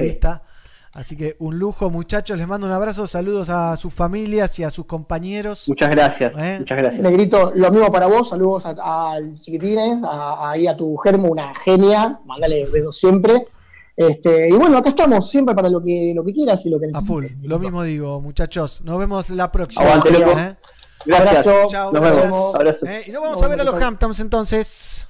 [0.93, 2.37] Así que un lujo, muchachos.
[2.37, 5.69] Les mando un abrazo, saludos a sus familias y a sus compañeros.
[5.69, 6.57] Muchas gracias, ¿Eh?
[6.59, 7.05] muchas gracias.
[7.05, 11.53] Negrito, lo mismo para vos, saludos a- al chiquitines, a- ahí a tu germo, una
[11.55, 13.47] genia, mándale besos siempre.
[13.97, 16.87] Este, y bueno, acá estamos siempre para lo que, lo que quieras y lo que
[16.87, 17.07] A necesites.
[17.09, 17.27] full.
[17.49, 18.81] Lo mismo digo, muchachos.
[18.83, 19.85] Nos vemos la próxima.
[19.85, 20.31] Aguante, loco.
[20.39, 20.57] ¿eh?
[21.07, 21.29] Gracias.
[21.47, 21.51] Abrazo.
[21.63, 22.15] Nos Chao, vemos.
[22.17, 22.55] gracias.
[22.55, 22.87] Abrazo.
[22.87, 23.03] ¿Eh?
[23.07, 25.07] Y nos vamos a ver a los Hamptons entonces.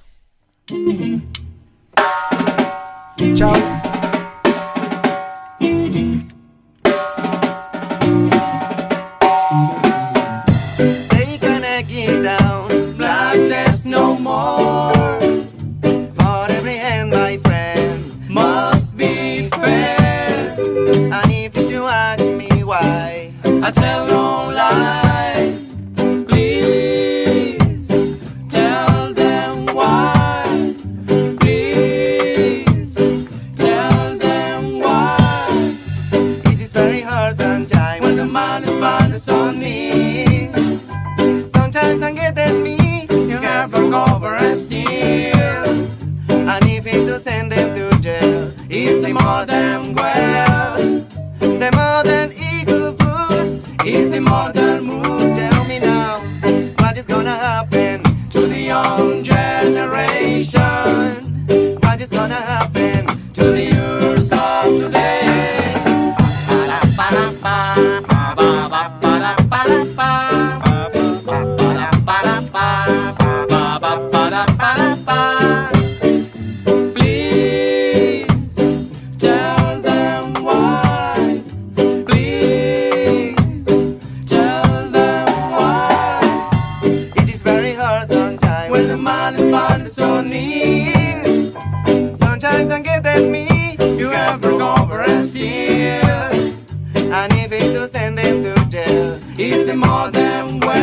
[3.35, 3.53] Chao.
[54.11, 55.20] The modern mood.
[99.41, 100.80] Jail, it's the more than well.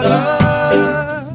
[0.00, 1.34] Brothers.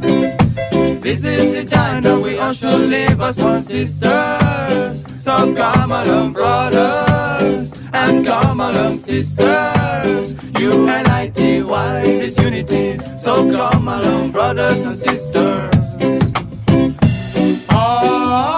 [1.02, 5.04] This is the time that we all should live as one sisters.
[5.24, 10.36] So come along, brothers, and come along, sisters.
[10.60, 13.00] U-N-I-T-Y, this unity.
[13.16, 15.98] So come along, brothers and sisters.
[17.36, 18.57] We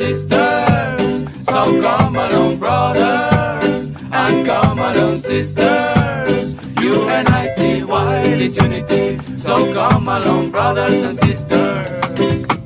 [0.00, 1.44] sisters.
[1.44, 6.54] So come along, brothers, and come along, sisters.
[6.80, 9.18] U-N-I-T-Y, this unity.
[9.36, 12.59] So come along, brothers and sisters.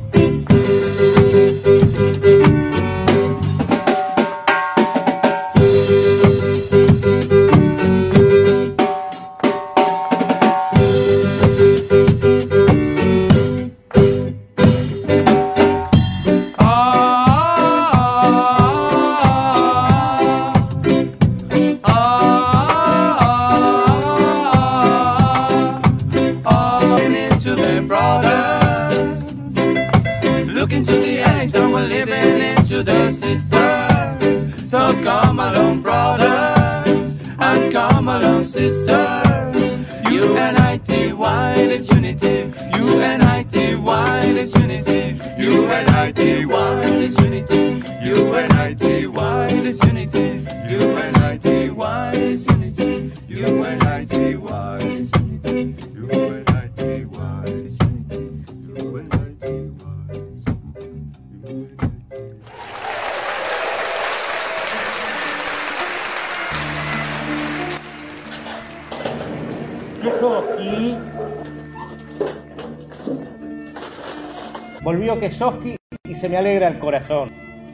[76.45, 77.31] Alegra el corazón.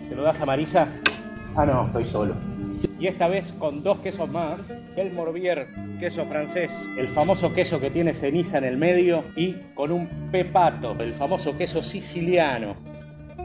[0.09, 0.87] ¿Se lo das a Marisa?
[1.57, 2.37] Ah, no, estoy solo.
[3.01, 4.61] Y esta vez con dos quesos más,
[4.95, 5.67] el Morbier,
[5.99, 10.95] queso francés, el famoso queso que tiene ceniza en el medio, y con un pepato,
[11.01, 12.77] el famoso queso siciliano.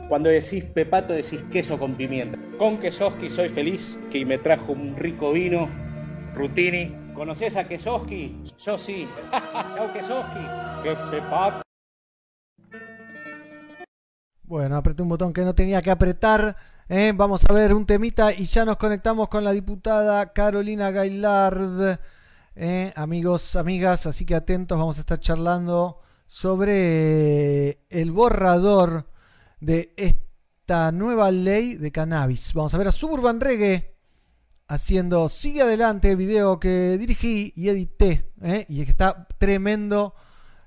[0.10, 2.38] Cuando decís pepato decís queso con pimienta.
[2.60, 5.68] Con Kesoski soy feliz, que me trajo un rico vino,
[6.36, 6.92] Rutini.
[7.16, 8.44] ¿Conoces a Kesoski?
[8.64, 9.08] Yo sí.
[9.32, 10.46] Chau Kesoski.
[10.84, 11.65] ¡Qué pepato!
[14.48, 16.56] Bueno, apreté un botón que no tenía que apretar.
[16.88, 17.12] ¿eh?
[17.16, 21.98] Vamos a ver un temita y ya nos conectamos con la diputada Carolina Gailard.
[22.56, 22.94] ¿eh?
[22.96, 29.10] Amigos, amigas, así que atentos, vamos a estar charlando sobre el borrador
[29.60, 32.54] de esta nueva ley de cannabis.
[32.54, 33.96] Vamos a ver a Suburban Reggae
[34.68, 38.32] haciendo Sigue Adelante, video que dirigí y edité.
[38.44, 38.68] ¿eh?
[38.70, 40.14] Y está tremendo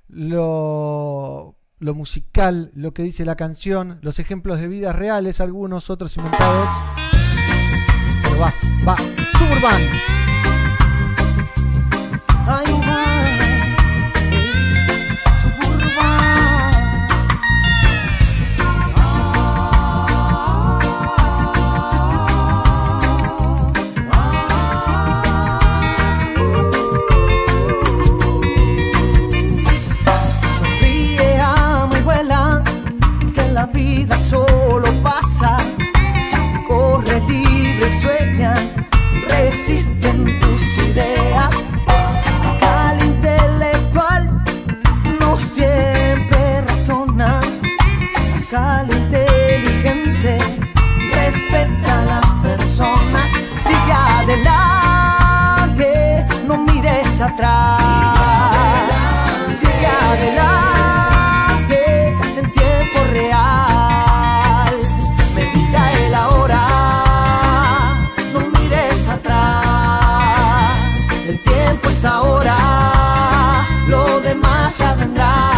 [0.09, 6.17] lo, lo musical, lo que dice la canción, los ejemplos de vidas reales, algunos otros
[6.17, 6.69] inventados.
[8.23, 8.55] Pero va,
[8.87, 8.97] va,
[9.39, 10.28] Suburban.
[57.29, 57.83] Atrás.
[59.59, 61.79] Sigue adelante
[62.39, 64.75] en tiempo real.
[65.35, 66.65] Medita el ahora,
[68.33, 70.77] no mires atrás.
[71.27, 72.57] El tiempo es ahora,
[73.87, 75.58] lo demás ya vendrá.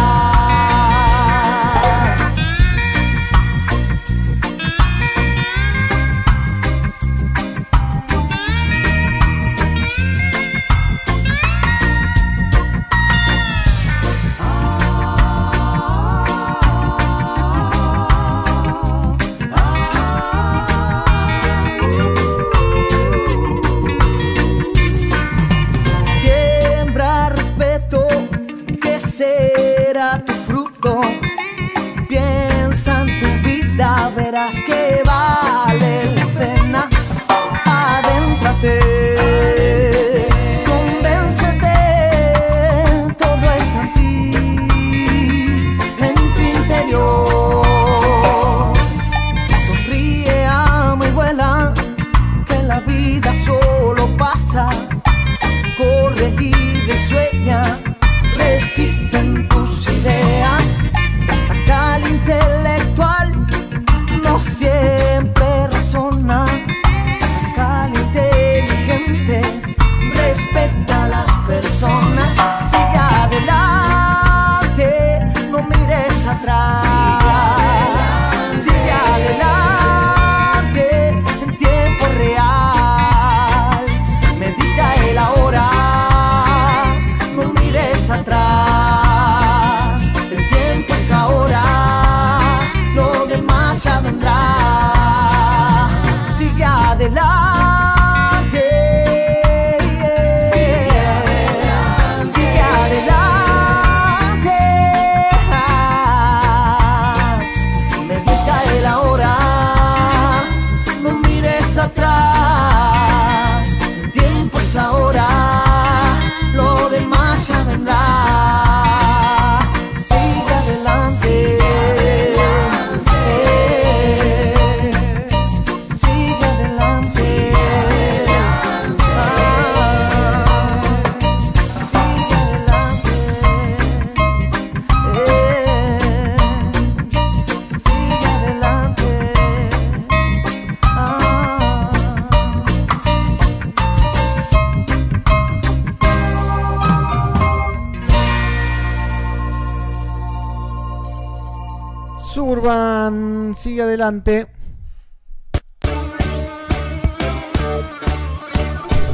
[154.01, 154.47] Adelante.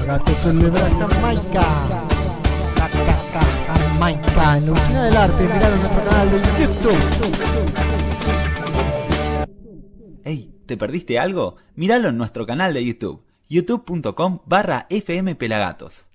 [0.06, 1.62] Gato celebra Jamaica.
[1.62, 3.42] Ja, ja, ja,
[3.78, 4.58] Jamaica.
[4.58, 7.02] En la oficina del arte, miraron nuestro canal de YouTube.
[10.24, 11.58] Ey, ¿te perdiste algo?
[11.76, 16.10] Míralo en nuestro canal de YouTube, youtube.com barra fmpelagatos.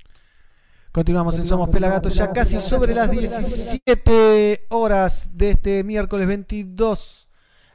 [0.93, 7.22] Continuamos en Somos Pelagatos ya casi sobre las 17 horas de este miércoles 22.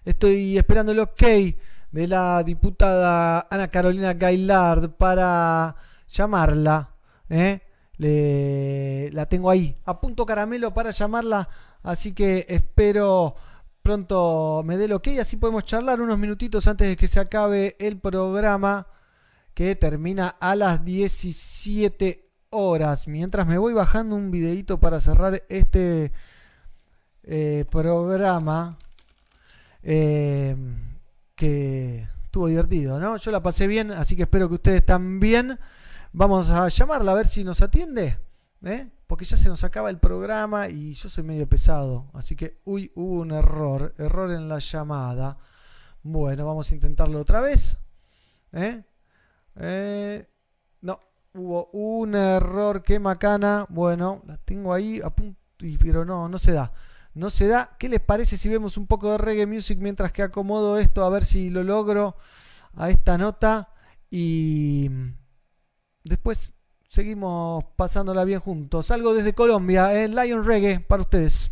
[0.07, 1.21] Estoy esperando el ok
[1.91, 5.75] de la diputada Ana Carolina Gailard para
[6.07, 6.95] llamarla.
[7.29, 7.59] ¿eh?
[7.97, 11.49] Le- la tengo ahí, a punto caramelo para llamarla.
[11.83, 13.35] Así que espero
[13.81, 15.09] pronto me dé el ok.
[15.19, 18.87] Así podemos charlar unos minutitos antes de que se acabe el programa
[19.53, 23.09] que termina a las 17 horas.
[23.09, 26.13] Mientras me voy bajando un videito para cerrar este
[27.23, 28.77] eh, programa
[29.89, 30.53] eh,
[31.33, 33.15] que estuvo divertido, ¿no?
[33.15, 35.57] Yo la pasé bien, así que espero que ustedes también.
[36.11, 38.19] Vamos a llamarla a ver si nos atiende,
[38.65, 38.89] ¿eh?
[39.07, 42.91] porque ya se nos acaba el programa y yo soy medio pesado, así que, uy,
[42.95, 45.37] hubo un error, error en la llamada.
[46.03, 47.79] Bueno, vamos a intentarlo otra vez.
[48.51, 48.83] ¿eh?
[49.55, 50.27] Eh,
[50.81, 50.99] no,
[51.33, 53.65] hubo un error, qué macana.
[53.69, 55.39] Bueno, la tengo ahí a punto,
[55.79, 56.73] pero no, no se da.
[57.17, 57.75] No se da.
[57.79, 61.09] ¿Qué les parece si vemos un poco de reggae music mientras que acomodo esto a
[61.09, 62.15] ver si lo logro
[62.75, 63.73] a esta nota?
[64.11, 64.89] Y
[66.03, 66.53] después
[66.87, 68.91] seguimos pasándola bien juntos.
[68.91, 71.51] Algo desde Colombia, en Lion Reggae para ustedes.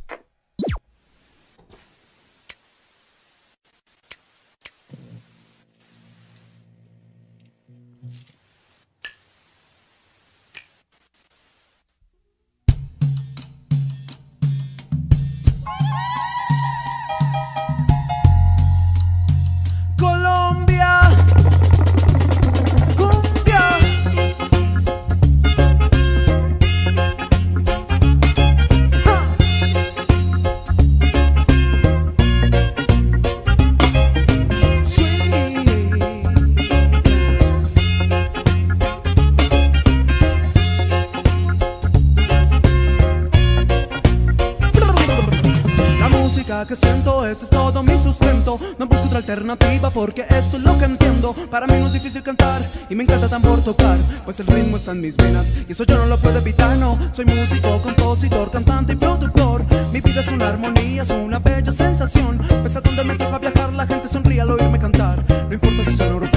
[48.46, 51.34] No busco otra alternativa porque esto es lo que entiendo.
[51.50, 54.92] Para mí no es difícil cantar y me encanta tambor tocar, pues el ritmo está
[54.92, 56.78] en mis venas y eso yo no lo puedo evitar.
[56.78, 59.66] No, soy músico, compositor, cantante y productor.
[59.92, 62.38] Mi vida es una armonía, es una bella sensación.
[62.62, 65.26] Pese a donde me toca viajar, la gente sonríe al oírme cantar.
[65.48, 66.35] No importa si son europeos,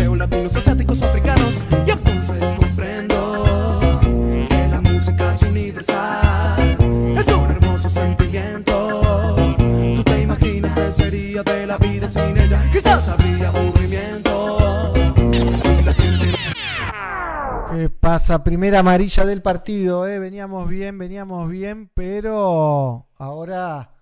[18.11, 18.43] pasa?
[18.43, 20.19] Primera amarilla del partido, ¿eh?
[20.19, 23.97] Veníamos bien, veníamos bien, pero ahora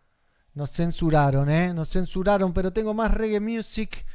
[0.55, 1.75] nos censuraron, ¿eh?
[1.75, 4.07] Nos censuraron, pero tengo más reggae music.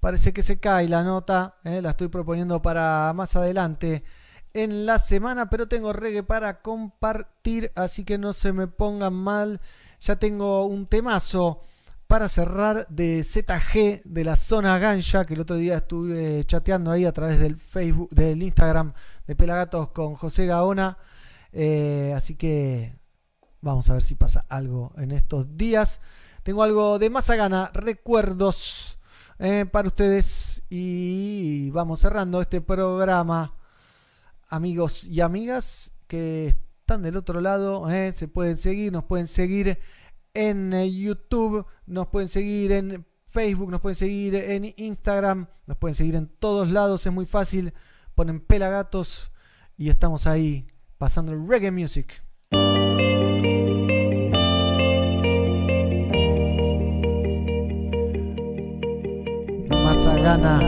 [0.00, 1.80] Parece que se cae la nota, ¿eh?
[1.80, 4.04] La estoy proponiendo para más adelante
[4.52, 9.62] en la semana, pero tengo reggae para compartir, así que no se me pongan mal.
[10.00, 11.62] Ya tengo un temazo
[12.08, 17.04] para cerrar de ZG de la zona Ganja, que el otro día estuve chateando ahí
[17.04, 18.94] a través del Facebook, del Instagram
[19.26, 20.96] de Pelagatos con José Gaona.
[21.52, 22.96] Eh, así que
[23.60, 26.00] vamos a ver si pasa algo en estos días.
[26.42, 28.98] Tengo algo de más a gana, recuerdos
[29.38, 30.62] eh, para ustedes.
[30.70, 33.54] Y vamos cerrando este programa,
[34.48, 37.90] amigos y amigas que están del otro lado.
[37.90, 39.78] eh, se pueden seguir, nos pueden seguir
[40.34, 45.94] en eh, YouTube, nos pueden seguir en Facebook, nos pueden seguir en Instagram, nos pueden
[45.94, 47.72] seguir en todos lados, es muy fácil.
[48.14, 49.30] Ponen Pelagatos
[49.76, 50.66] y estamos ahí
[50.98, 52.22] pasando reggae music.
[59.70, 60.58] Más a gana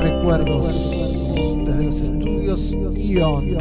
[0.00, 0.90] recuerdos
[1.66, 3.58] desde los estudios Ion.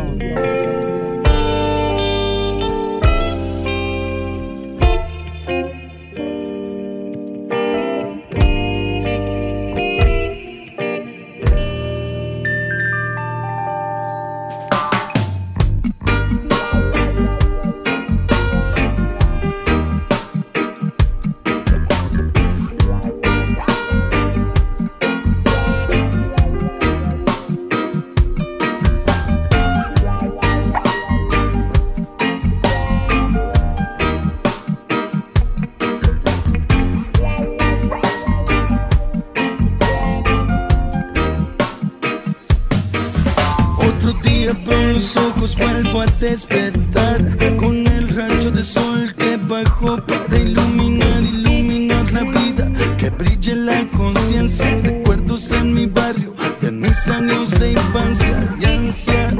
[46.34, 47.22] Despertar
[47.58, 53.88] con el rayo de sol que bajó para iluminar, iluminar la vida, que brille la
[53.90, 59.36] conciencia, recuerdos en mi barrio de mis años de infancia y ansias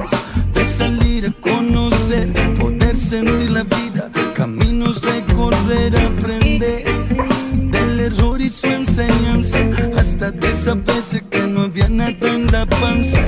[0.54, 6.84] de salir a conocer, poder sentir la vida, caminos recorrer, aprender
[7.72, 9.58] del error y su enseñanza,
[9.98, 13.20] hasta de esa vez que no había nada en la panza,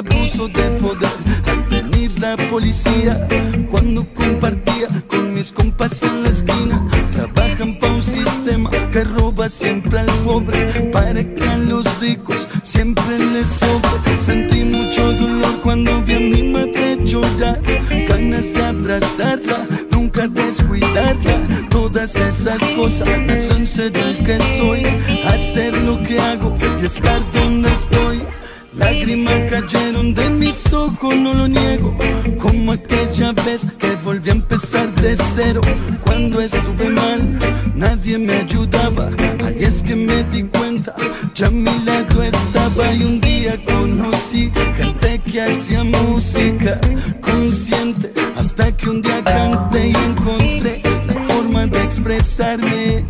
[0.00, 1.10] abuso de poder.
[1.46, 3.28] Al venir la policía,
[3.70, 9.98] cuando compartía con mis compas en la esquina, trabajan para un sistema que roba siempre
[9.98, 14.18] al pobre, para que a los ricos siempre les sobre.
[14.18, 17.60] Sentí mucho dolor cuando vi a mi madre llorar,
[18.08, 21.38] ganas de abrazarla, nunca descuidarla.
[21.68, 24.84] Todas esas cosas me hacen ser el que soy,
[25.26, 28.39] hacer lo que hago y estar donde estoy.
[28.80, 31.94] Lágrimas cayeron de mis ojos, no lo niego.
[32.38, 35.60] Como aquella vez que volví a empezar de cero.
[36.02, 37.38] Cuando estuve mal,
[37.74, 39.10] nadie me ayudaba.
[39.44, 40.94] Ahí es que me di cuenta,
[41.34, 42.92] ya a mi lado estaba.
[42.94, 46.80] Y un día conocí gente que hacía música
[47.20, 48.12] consciente.
[48.34, 53.04] Hasta que un día canté y encontré la forma de expresarme.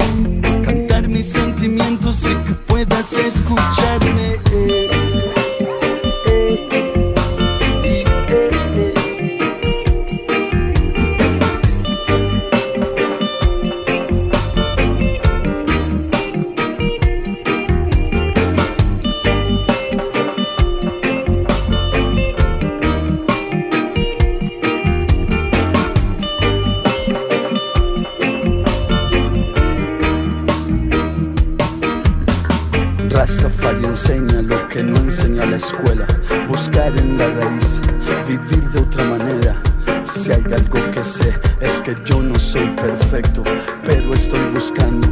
[0.64, 5.09] Cantar mis sentimientos y que puedas escucharme.
[35.60, 36.06] Escuela.
[36.48, 37.80] Buscar en la raíz,
[38.26, 39.56] vivir de otra manera.
[40.04, 43.44] Si hay algo que sé, es que yo no soy perfecto,
[43.84, 45.09] pero estoy buscando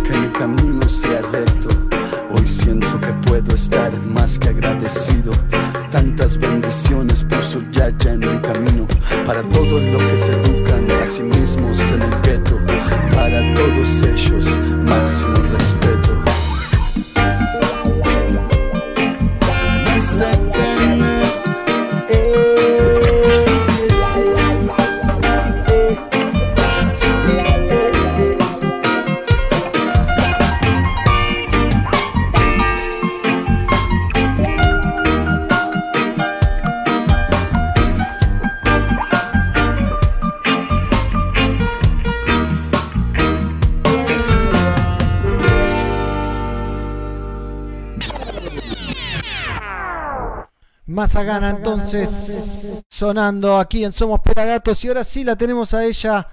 [51.23, 56.27] Gana entonces sonando aquí en Somos Pelagatos y ahora sí la tenemos a ella.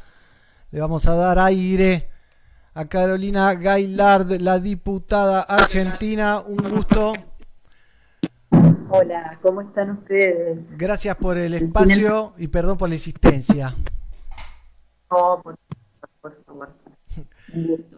[0.71, 2.09] Le vamos a dar aire
[2.73, 6.39] a Carolina Gailard, la diputada argentina.
[6.39, 7.13] Un gusto.
[8.89, 10.77] Hola, ¿cómo están ustedes?
[10.77, 13.75] Gracias por el espacio y perdón por la insistencia.
[15.07, 15.57] Oh, por,
[16.21, 16.69] por favor.
[17.53, 17.97] Un gusto.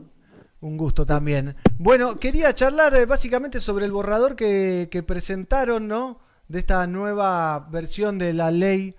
[0.61, 1.55] Un gusto también.
[1.77, 6.26] Bueno, quería charlar eh, básicamente sobre el borrador que, que presentaron, ¿no?
[6.47, 8.95] De esta nueva versión de la ley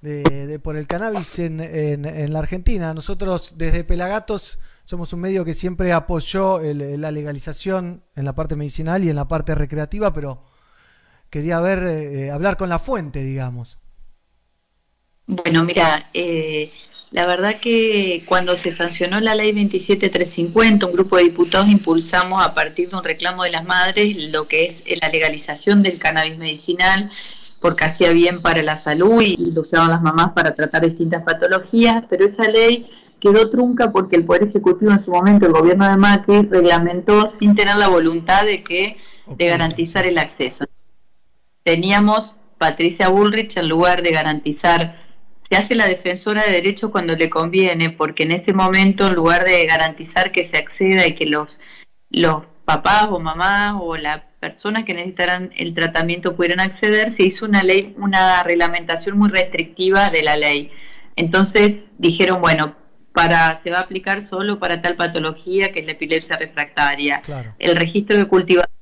[0.00, 2.94] de, por el cannabis en, en- la Argentina.
[2.94, 9.04] Nosotros desde Pelagatos somos un medio que siempre apoyó la legalización en la parte medicinal
[9.04, 10.44] y en la parte recreativa, pero
[11.28, 13.78] quería ver, eh, hablar con la fuente, digamos.
[15.26, 16.70] Bueno, mira, eh,
[17.10, 22.54] La verdad que cuando se sancionó la ley 27350, un grupo de diputados impulsamos a
[22.54, 27.10] partir de un reclamo de las madres lo que es la legalización del cannabis medicinal
[27.60, 31.22] porque hacía bien para la salud y, y lo usaban las mamás para tratar distintas
[31.22, 32.88] patologías, pero esa ley
[33.20, 37.54] quedó trunca porque el Poder Ejecutivo en su momento, el gobierno de Macri, reglamentó sin
[37.54, 40.64] tener la voluntad de que de garantizar el acceso.
[41.62, 45.05] Teníamos Patricia Bullrich en lugar de garantizar,
[45.48, 49.44] se hace la defensora de derechos cuando le conviene, porque en ese momento en lugar
[49.44, 51.58] de garantizar que se acceda y que los,
[52.10, 57.44] los papás o mamás o las personas que necesitaran el tratamiento pudieran acceder, se hizo
[57.46, 60.70] una ley, una reglamentación muy restrictiva de la ley.
[61.14, 62.74] Entonces dijeron, bueno,
[63.12, 67.22] para se va a aplicar solo para tal patología que es la epilepsia refractaria.
[67.58, 68.75] El registro de cultivadores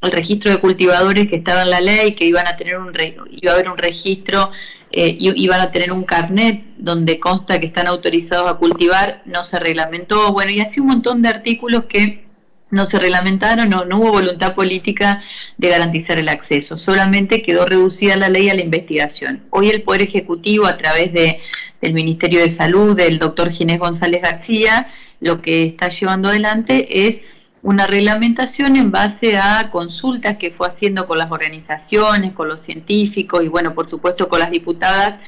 [0.00, 3.16] el registro de cultivadores que estaba en la ley, que iban a tener un re-
[3.30, 4.50] iba a haber un registro,
[4.92, 9.60] eh, iban a tener un carnet donde consta que están autorizados a cultivar, no se
[9.60, 12.24] reglamentó, bueno, y así un montón de artículos que
[12.70, 15.20] no se reglamentaron, no, no hubo voluntad política
[15.58, 19.42] de garantizar el acceso, solamente quedó reducida la ley a la investigación.
[19.50, 21.40] Hoy el Poder Ejecutivo, a través de,
[21.82, 24.88] del Ministerio de Salud, del doctor Ginés González García,
[25.20, 27.20] lo que está llevando adelante es
[27.62, 33.44] una reglamentación en base a consultas que fue haciendo con las organizaciones, con los científicos
[33.44, 35.18] y bueno, por supuesto con las diputadas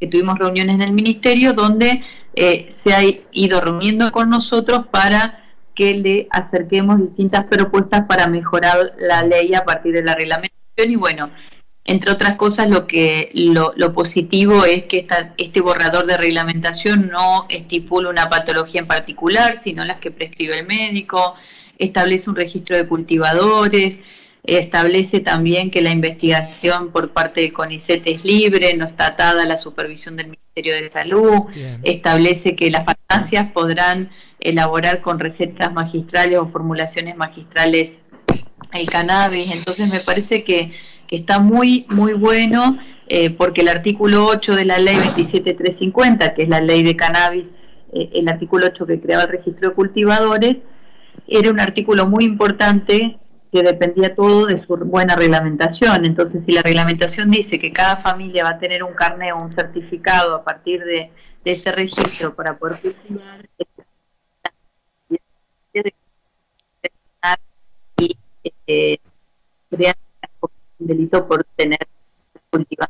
[0.00, 2.02] que tuvimos reuniones en el ministerio donde
[2.34, 3.00] eh, se ha
[3.32, 9.64] ido reuniendo con nosotros para que le acerquemos distintas propuestas para mejorar la ley a
[9.64, 10.90] partir de la reglamentación.
[10.90, 11.30] Y bueno,
[11.84, 17.08] entre otras cosas lo que lo, lo positivo es que esta, este borrador de reglamentación
[17.08, 21.34] no estipula una patología en particular, sino las que prescribe el médico,
[21.84, 23.98] establece un registro de cultivadores,
[24.44, 29.46] establece también que la investigación por parte del CONICET es libre, no está atada a
[29.46, 31.42] la supervisión del Ministerio de Salud,
[31.84, 37.98] establece que las farmacias podrán elaborar con recetas magistrales o formulaciones magistrales
[38.72, 40.72] el cannabis, entonces me parece que,
[41.06, 42.78] que está muy, muy bueno
[43.08, 47.46] eh, porque el artículo 8 de la ley 27350, que es la ley de cannabis,
[47.92, 50.56] eh, el artículo 8 que creaba el registro de cultivadores,
[51.26, 53.18] era un artículo muy importante
[53.52, 56.06] que dependía todo de su buena reglamentación.
[56.06, 59.52] Entonces, si la reglamentación dice que cada familia va a tener un carnet o un
[59.52, 61.10] certificado a partir de,
[61.44, 63.48] ese registro para poder cultivar,
[67.96, 68.16] y
[68.66, 68.98] eh,
[69.70, 69.96] crear
[70.40, 71.80] un delito por tener
[72.50, 72.88] cultivar.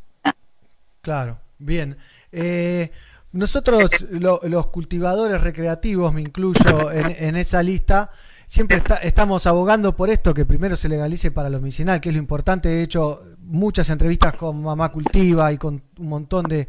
[1.01, 1.97] Claro, bien.
[2.31, 2.91] Eh,
[3.33, 8.11] nosotros, lo- los cultivadores recreativos, me incluyo en, esa lista,
[8.47, 12.19] siempre estamos abogando por esto, que primero se legalice para lo medicinal, que es lo
[12.21, 12.69] importante.
[12.69, 16.69] He hecho muchas entrevistas con Mamá Cultiva y con un montón de,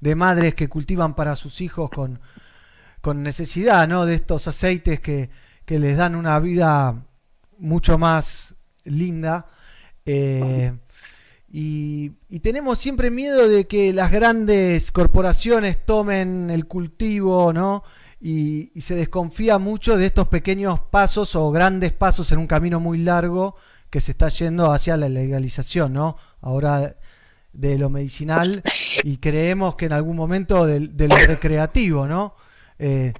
[0.00, 2.20] de madres que cultivan para sus hijos con,
[3.22, 4.04] necesidad ¿no?
[4.04, 5.30] de estos aceites que,
[5.64, 7.04] que les dan una vida
[7.58, 9.46] mucho más linda.
[10.06, 10.72] Eh,
[11.52, 17.82] y, tenemos siempre miedo de que las grandes corporaciones tomen el cultivo, ¿no?
[18.20, 22.98] Y, se desconfía mucho de estos pequeños pasos o grandes pasos en un camino muy
[22.98, 23.56] largo
[23.90, 26.16] que se está yendo hacia la legalización, ¿no?
[26.40, 26.96] Ahora
[27.52, 28.62] de lo medicinal
[29.02, 32.36] y creemos que en algún momento de, lo recreativo, ¿no?
[32.78, 33.12] Eh,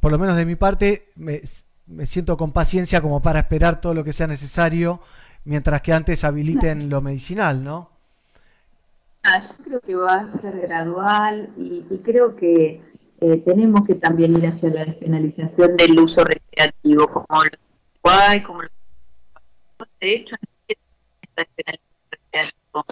[0.00, 4.02] por lo menos de mi parte, me siento con paciencia como para esperar todo lo
[4.02, 5.00] que sea necesario,
[5.44, 7.90] mientras que antes habiliten lo medicinal, ¿no?
[9.22, 12.80] Ah, yo creo que va a ser gradual y, y creo que
[13.20, 18.62] eh, tenemos que también ir hacia la despenalización del uso recreativo, como lo hay, como
[18.62, 18.68] lo
[20.00, 20.36] de hecho
[20.66, 22.86] está despenalizado.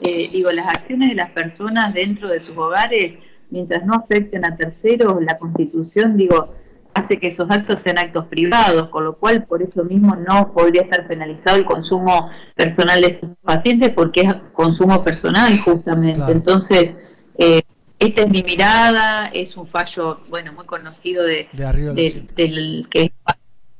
[0.00, 3.18] Eh, digo, las acciones de las personas dentro de sus hogares,
[3.50, 6.54] mientras no afecten a terceros, la Constitución, digo,
[6.94, 10.82] hace que esos actos sean actos privados, con lo cual por eso mismo no podría
[10.82, 16.30] estar penalizado el consumo personal de sus pacientes porque es consumo personal justamente.
[16.30, 16.94] Entonces,
[17.36, 17.62] eh,
[17.98, 22.28] esta es mi mirada, es un fallo, bueno, muy conocido de, De Arriola, de- sí.
[22.36, 23.10] del que es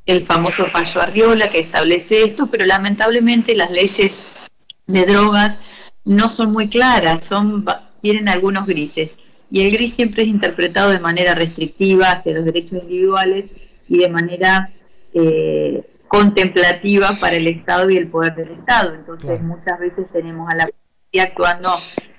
[0.06, 4.50] el famoso fallo Arriola que establece esto, pero lamentablemente las leyes
[4.86, 5.58] de drogas
[6.04, 7.64] no son muy claras, son
[8.02, 9.12] tienen algunos grises
[9.54, 13.44] y el gris siempre es interpretado de manera restrictiva hacia los derechos individuales
[13.88, 14.72] y de manera
[15.12, 18.94] eh, contemplativa para el Estado y el poder del Estado.
[18.94, 21.70] Entonces muchas veces tenemos a la policía actuando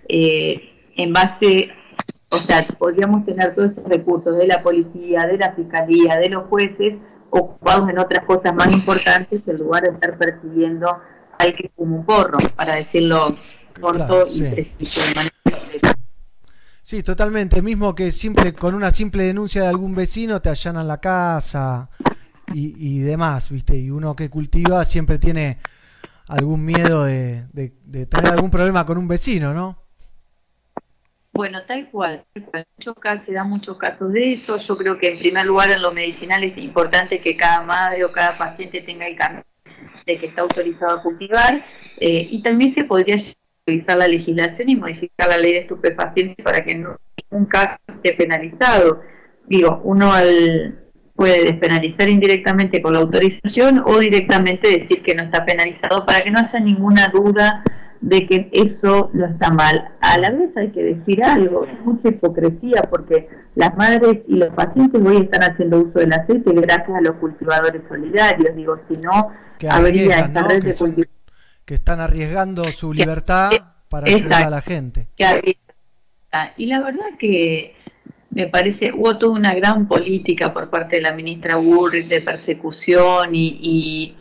[0.07, 0.61] eh,
[0.95, 1.71] en base,
[2.29, 6.45] o sea, podríamos tener todos esos recursos de la policía, de la fiscalía, de los
[6.45, 6.95] jueces
[7.31, 10.87] ocupados en otras cosas más importantes en lugar de estar persiguiendo
[11.37, 13.35] al que fuma un porro, para decirlo
[13.81, 14.43] corto Claro, y sí.
[14.45, 15.34] preciso de manera concreta.
[16.85, 17.63] Sí, totalmente.
[17.63, 21.89] Mismo que simple, con una simple denuncia de algún vecino te allanan la casa
[22.53, 23.75] y, y demás, ¿viste?
[23.75, 25.57] Y uno que cultiva siempre tiene
[26.27, 29.79] algún miedo de, de- tener algún problema con un vecino, ¿no?
[31.33, 32.23] Bueno, tal cual.
[33.25, 34.59] se dan muchos casos de eso.
[34.59, 38.11] Yo creo que en primer lugar en lo medicinal es importante que cada madre o
[38.11, 39.43] cada paciente tenga el carnet
[40.05, 41.65] de que está autorizado a cultivar.
[41.97, 43.17] eh, y también se podría
[43.65, 46.97] revisar la legislación y modificar la ley de estupefacientes para que no
[47.31, 49.01] ningún caso esté penalizado.
[49.47, 50.79] Digo, uno al-
[51.15, 56.29] puede despenalizar indirectamente con la autorización o directamente decir que no está penalizado para que
[56.29, 57.63] no haya ninguna duda
[58.01, 59.91] de que eso no está mal.
[60.01, 64.53] A la vez hay que decir algo, es mucha hipocresía porque las madres y los
[64.53, 68.53] pacientes hoy están haciendo uso del aceite gracias a los cultivadores solidarios.
[68.55, 69.29] Digo, si no,
[69.71, 70.47] habría esta ¿no?
[70.49, 71.15] red Que de son- cultivadores
[71.65, 73.49] que están arriesgando su libertad
[73.89, 74.27] para Exacto.
[74.35, 75.07] ayudar a la gente.
[76.57, 77.75] Y la verdad que
[78.31, 83.33] me parece, hubo toda una gran política por parte de la ministra Burrick de persecución
[83.33, 84.15] y, y,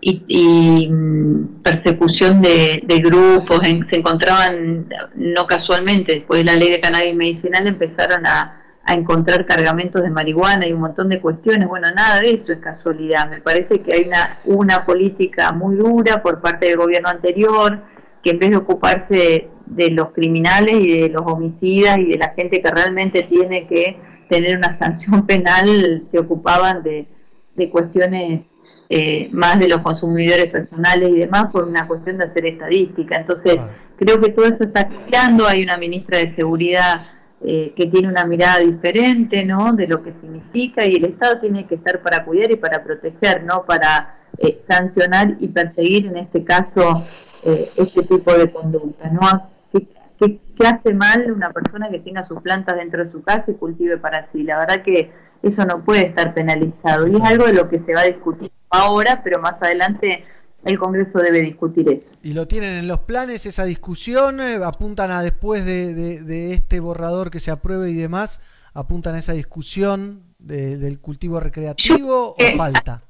[0.00, 3.60] y- y, mm, persecución de, de grupos.
[3.66, 8.94] En- se encontraban, no casualmente, después de la ley de cannabis medicinal, empezaron a, a
[8.94, 11.68] encontrar cargamentos de marihuana y un montón de cuestiones.
[11.68, 13.28] Bueno, nada de eso es casualidad.
[13.28, 17.80] Me parece que hay una, una política muy dura por parte del gobierno anterior
[18.22, 22.32] que en vez de ocuparse de los criminales y de los homicidas y de la
[22.36, 23.98] gente que realmente tiene que
[24.28, 27.06] tener una sanción penal, se ocupaban de,
[27.56, 28.42] de cuestiones
[28.88, 33.16] eh, más de los consumidores personales y demás por una cuestión de hacer estadística.
[33.18, 33.58] Entonces,
[33.98, 35.46] creo que todo eso está cambiando.
[35.46, 39.72] Hay una ministra de Seguridad eh, que tiene una mirada diferente, ¿no?
[39.72, 43.44] De lo que significa y el Estado tiene que estar para cuidar y para proteger,
[43.44, 43.64] ¿no?
[43.64, 47.04] Para eh, sancionar y perseguir, en este caso,
[47.44, 49.50] eh, este tipo de conducta, ¿no?
[49.70, 49.86] ¿Qué,
[50.18, 53.54] qué, qué hace mal una persona que tenga sus plantas dentro de su casa y
[53.54, 54.42] cultive para sí?
[54.42, 55.10] La verdad que
[55.42, 58.50] eso no puede estar penalizado y es algo de lo que se va a discutir
[58.70, 60.24] ahora, pero más adelante
[60.66, 62.14] el Congreso debe discutir eso.
[62.22, 66.52] Y lo tienen en los planes esa discusión, eh, apuntan a después de, de- de
[66.52, 68.40] este borrador que se apruebe y demás,
[68.74, 73.02] apuntan a esa discusión de- del cultivo recreativo o falta.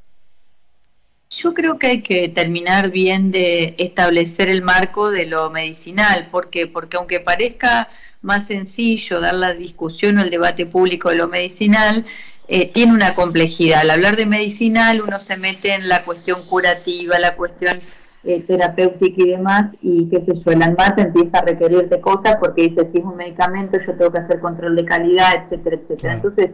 [1.31, 6.67] Yo creo que hay que terminar bien de establecer el marco de lo medicinal, porque
[6.69, 7.89] porque aunque parezca
[8.23, 12.07] más sencillo dar la discusión o el debate público de lo medicinal,
[12.49, 13.81] eh, tiene una complejidad.
[13.81, 17.81] Al hablar de medicinal uno se mete en la cuestión curativa, la cuestión
[18.25, 22.69] eh, terapéutica y demás, y qué sé yo, el ANMAT empieza a requerirte cosas porque
[22.69, 26.15] dice, si es un medicamento yo tengo que hacer control de calidad, etcétera, etcétera.
[26.15, 26.51] Entonces,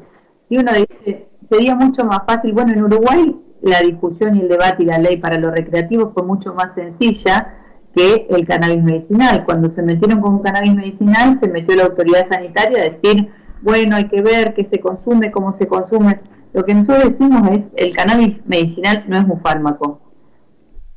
[0.48, 4.82] si uno dice, sería mucho más fácil, bueno, en Uruguay la discusión y el debate
[4.82, 7.54] y la ley para lo recreativo fue mucho más sencilla
[7.94, 9.44] que el cannabis medicinal.
[9.44, 13.30] Cuando se metieron con un cannabis medicinal, se metió la autoridad sanitaria a decir,
[13.62, 16.20] bueno, hay que ver qué se consume, cómo se consume.
[16.52, 20.00] Lo que nosotros decimos es, el cannabis medicinal no es un fármaco,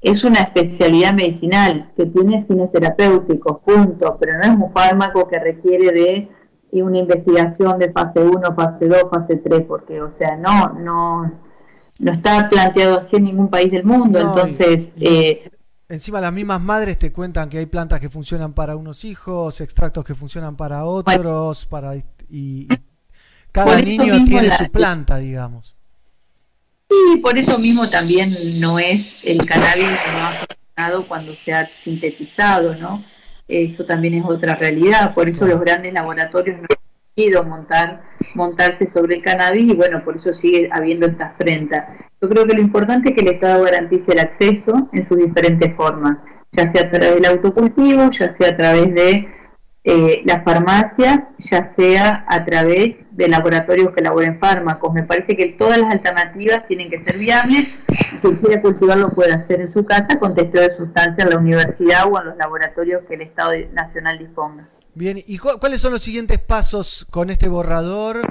[0.02, 5.40] es una especialidad medicinal que tiene fines terapéuticos, punto, pero no es un fármaco que
[5.40, 6.30] requiere
[6.72, 11.32] de una investigación de fase 1, fase 2, fase 3, porque, o sea, no, no,
[12.00, 14.90] no está planteado así en ningún país del mundo, No, entonces...
[14.98, 15.52] y- y eh,
[15.88, 20.04] Encima las mismas madres te cuentan que hay plantas que funcionan para unos hijos, extractos
[20.04, 21.94] que funcionan para otros, para
[22.30, 22.78] y, y
[23.52, 25.76] cada niño tiene la- su planta, digamos.
[26.90, 31.68] Sí, por eso mismo también no es el cannabis no ha funcionado cuando se ha
[31.84, 33.04] sintetizado, ¿no?
[33.48, 36.78] Eso también es otra realidad, por eso los grandes laboratorios no han
[37.16, 38.02] querido montar,
[38.36, 41.88] montarse sobre el cannabis y bueno, por eso sigue habiendo esta afrenta.
[42.22, 45.76] Yo creo que lo importante es que el Estado garantice el acceso en sus diferentes
[45.76, 46.20] formas,
[46.52, 49.28] ya sea a través del autocultivo, ya sea a través de
[49.88, 54.92] eh, la farmacia, ya sea a través de laboratorios que elaboren fármacos.
[54.94, 57.68] Me parece que todas las alternativas tienen que ser viables.
[58.22, 61.38] Quien quiera cultivar lo puede hacer en su casa con testeo de sustancia en la
[61.38, 64.68] universidad o en los laboratorios que el Estado Nacional disponga.
[64.96, 68.22] Bien, ¿y cu- cuáles son los siguientes pasos con este borrador?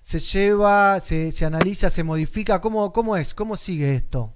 [0.00, 2.60] ¿Se lleva, se, se analiza, se modifica?
[2.60, 3.34] ¿Cómo, ¿Cómo es?
[3.34, 4.32] ¿Cómo sigue esto?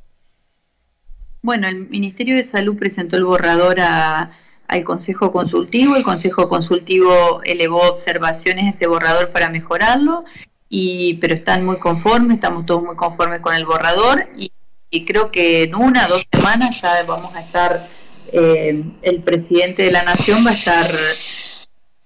[1.41, 4.33] Bueno, el Ministerio de Salud presentó el borrador a-
[4.69, 5.97] al Consejo Consultivo.
[5.97, 10.25] El Consejo Consultivo elevó observaciones a este borrador para mejorarlo,
[10.69, 14.53] y, pero están muy conformes, estamos todos muy conformes con el borrador y,
[14.91, 17.87] y creo que en una o dos semanas ya vamos a estar,
[18.33, 20.95] eh, el presidente de la Nación va a estar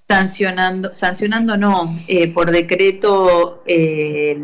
[0.09, 4.41] sancionando, sancionando no, eh, por decreto eh,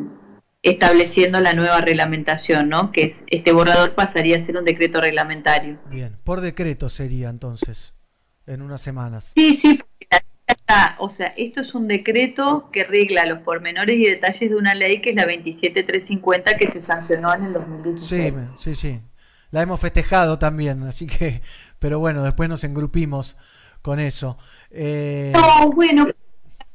[0.62, 2.90] estableciendo la nueva reglamentación, ¿no?
[2.90, 5.78] Que es, este borrador pasaría a ser un decreto reglamentario.
[5.90, 7.94] Bien, por decreto sería entonces,
[8.48, 9.32] en unas semanas.
[9.36, 13.40] Sí, sí, porque la ya está, o sea, esto es un decreto que regla los
[13.40, 17.52] pormenores y detalles de una ley que es la 27350 que se sancionó en el
[17.52, 18.34] 2016.
[18.56, 19.00] Sí, sí, sí.
[19.50, 21.42] La hemos festejado también, así que,
[21.78, 23.36] pero bueno, después nos engrupimos
[23.82, 24.38] con eso.
[24.70, 26.06] Eh, No, bueno,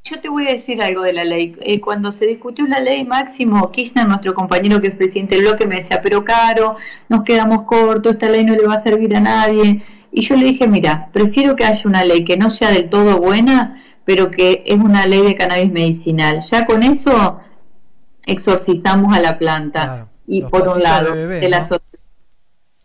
[0.04, 1.56] yo te voy a decir algo de la ley.
[1.62, 5.66] Eh, cuando se discutió la ley, Máximo Kirchner, nuestro compañero que es presidente del bloque,
[5.66, 6.76] me decía, pero caro,
[7.10, 9.82] nos quedamos cortos, esta ley no le va a servir a nadie.
[10.14, 13.18] Y yo le dije, mira, prefiero que haya una ley que no sea del todo
[13.20, 16.40] buena, pero que es una ley de cannabis medicinal.
[16.40, 17.40] Ya con eso
[18.26, 20.08] exorcizamos a la planta.
[20.28, 21.66] y por un lado, de bebé, de la ¿no?
[21.66, 21.82] so-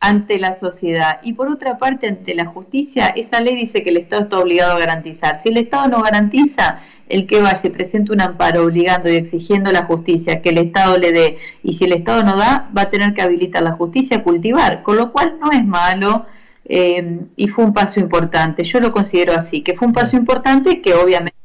[0.00, 1.20] ante la sociedad.
[1.22, 4.72] Y por otra parte, ante la justicia, esa ley dice que el Estado está obligado
[4.72, 5.38] a garantizar.
[5.40, 9.70] Si el Estado no garantiza, el que vaya y presente un amparo obligando y exigiendo
[9.70, 12.82] a la justicia que el Estado le dé, y si el Estado no da, va
[12.82, 16.26] a tener que habilitar la justicia a cultivar, con lo cual no es malo.
[16.68, 20.82] Eh, y fue un paso importante, yo lo considero así, que fue un paso importante
[20.82, 21.38] que obviamente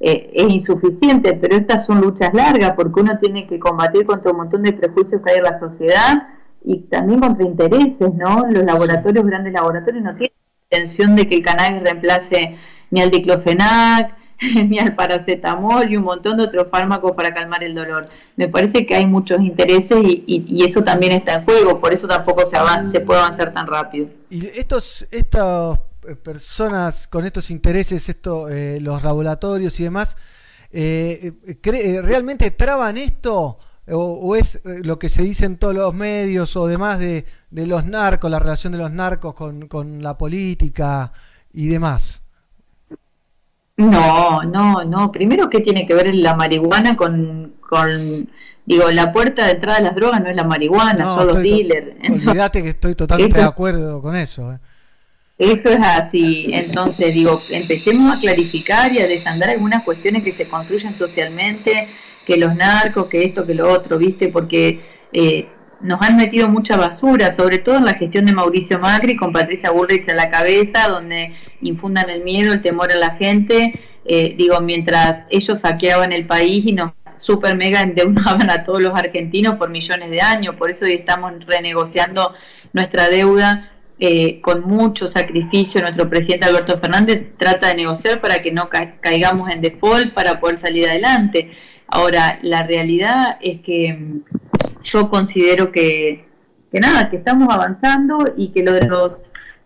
[0.00, 4.36] eh, es insuficiente, pero estas son luchas largas porque uno tiene que combatir contra un
[4.36, 6.28] montón de prejuicios que hay en la sociedad
[6.64, 8.44] y también contra intereses, ¿no?
[8.48, 10.36] Los laboratorios, grandes laboratorios, no tienen
[10.70, 12.56] intención de que el cannabis reemplace
[12.90, 14.14] ni al diclofenac,
[14.68, 18.08] ni al paracetamol y un montón de otros fármacos para calmar el dolor.
[18.36, 22.44] Me parece que hay muchos intereses y, eso también está en juego, por eso tampoco
[22.44, 24.08] se, avan- se puede avanzar tan rápido.
[24.30, 30.16] Y estos, estas eh, personas con estos intereses, esto, eh, los laboratorios y demás,
[30.70, 31.32] eh,
[32.02, 33.58] ¿realmente traban esto?
[33.90, 38.30] O, es lo que se dice en todos los medios o demás de, los narcos,
[38.30, 41.10] la relación de los narcos con la política
[41.54, 42.22] y demás?
[43.78, 45.10] No, no, no.
[45.12, 48.28] Primero, ¿qué tiene que ver la marihuana con, con
[48.66, 51.42] digo, la puerta de entrada de las drogas no es la marihuana, No, son los
[51.42, 51.86] dealers.
[52.26, 54.52] Olvídate que estoy totalmente Eso- de acuerdo con eso.
[54.52, 54.58] eh.
[55.38, 56.50] Eso es así.
[56.52, 61.86] Entonces, digo, empecemos a clarificar y a desandar algunas cuestiones que se construyen socialmente,
[62.26, 64.28] que los narcos, que esto, que lo otro, ¿viste?
[64.28, 64.80] Porque
[65.12, 65.46] eh,
[65.82, 69.70] nos han metido mucha basura, sobre todo en la gestión de Mauricio Macri con Patricia
[69.70, 71.32] Bullrich a la cabeza, donde
[71.62, 73.78] infundan el miedo, el temor a la gente.
[74.04, 78.94] Eh, digo, mientras ellos saqueaban el país y nos super mega endeudaban a todos los
[78.94, 80.54] argentinos por millones de años.
[80.56, 82.32] Por eso hoy estamos renegociando
[82.72, 83.68] nuestra deuda
[84.00, 85.80] eh, con mucho sacrificio.
[85.80, 90.38] Nuestro presidente Alberto Fernández trata de negociar para que no ca- caigamos en default para
[90.40, 91.50] poder salir adelante.
[91.88, 94.20] Ahora, la realidad es que mm,
[94.84, 96.24] yo considero que,
[96.70, 99.12] que nada, que estamos avanzando y que lo de los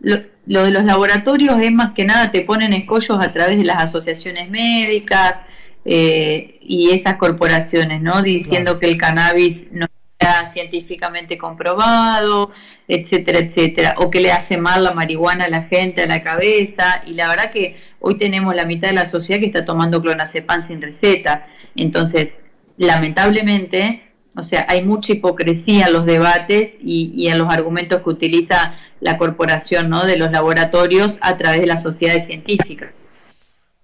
[0.00, 3.64] lo, lo de los laboratorios es más que nada te ponen escollos a través de
[3.64, 5.36] las asociaciones médicas
[5.84, 8.22] eh, y esas corporaciones, ¿no?
[8.22, 9.86] Diciendo que el cannabis no
[10.18, 12.50] está científicamente comprobado,
[12.86, 17.02] etcétera, etcétera, o que le hace mal la marihuana a la gente, a la cabeza,
[17.06, 20.66] y la verdad que hoy tenemos la mitad de la sociedad que está tomando clonazepam
[20.68, 21.46] sin receta.
[21.76, 22.30] Entonces,
[22.76, 24.02] lamentablemente,
[24.36, 29.18] o sea, hay mucha hipocresía en los debates y, en los argumentos que utiliza la
[29.18, 30.04] corporación ¿no?
[30.04, 32.90] de los laboratorios a través de las sociedades científicas.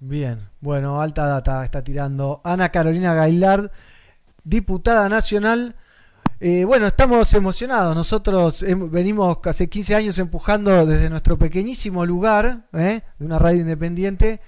[0.00, 3.70] Bien, bueno, alta data está tirando Ana Carolina Gailard,
[4.44, 5.74] diputada nacional.
[6.40, 7.96] Eh, bueno, estamos emocionados.
[7.96, 13.02] Nosotros venimos hace 15 años empujando desde nuestro pequeñísimo lugar ¿eh?
[13.18, 14.40] de una radio independiente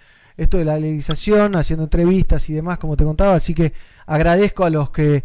[0.43, 3.35] esto de la legalización, haciendo entrevistas y demás, como te contaba.
[3.35, 3.73] Así que
[4.07, 5.23] agradezco a los que,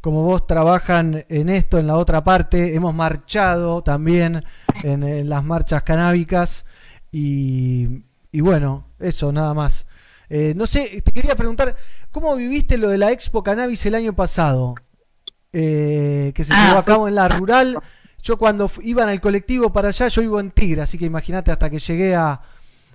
[0.00, 2.74] como vos, trabajan en esto, en la otra parte.
[2.74, 4.44] Hemos marchado también
[4.82, 6.64] en, en las marchas canábicas
[7.10, 9.86] y, y bueno, eso, nada más.
[10.30, 11.74] Eh, no sé, te quería preguntar,
[12.10, 14.74] ¿cómo viviste lo de la Expo Cannabis el año pasado?
[15.52, 17.76] Eh, que se Ah, llevó a cabo en la rural.
[18.22, 21.50] Yo cuando f- iban al colectivo para allá, yo vivo en Tigre, así que imagínate
[21.50, 22.42] hasta que llegué a,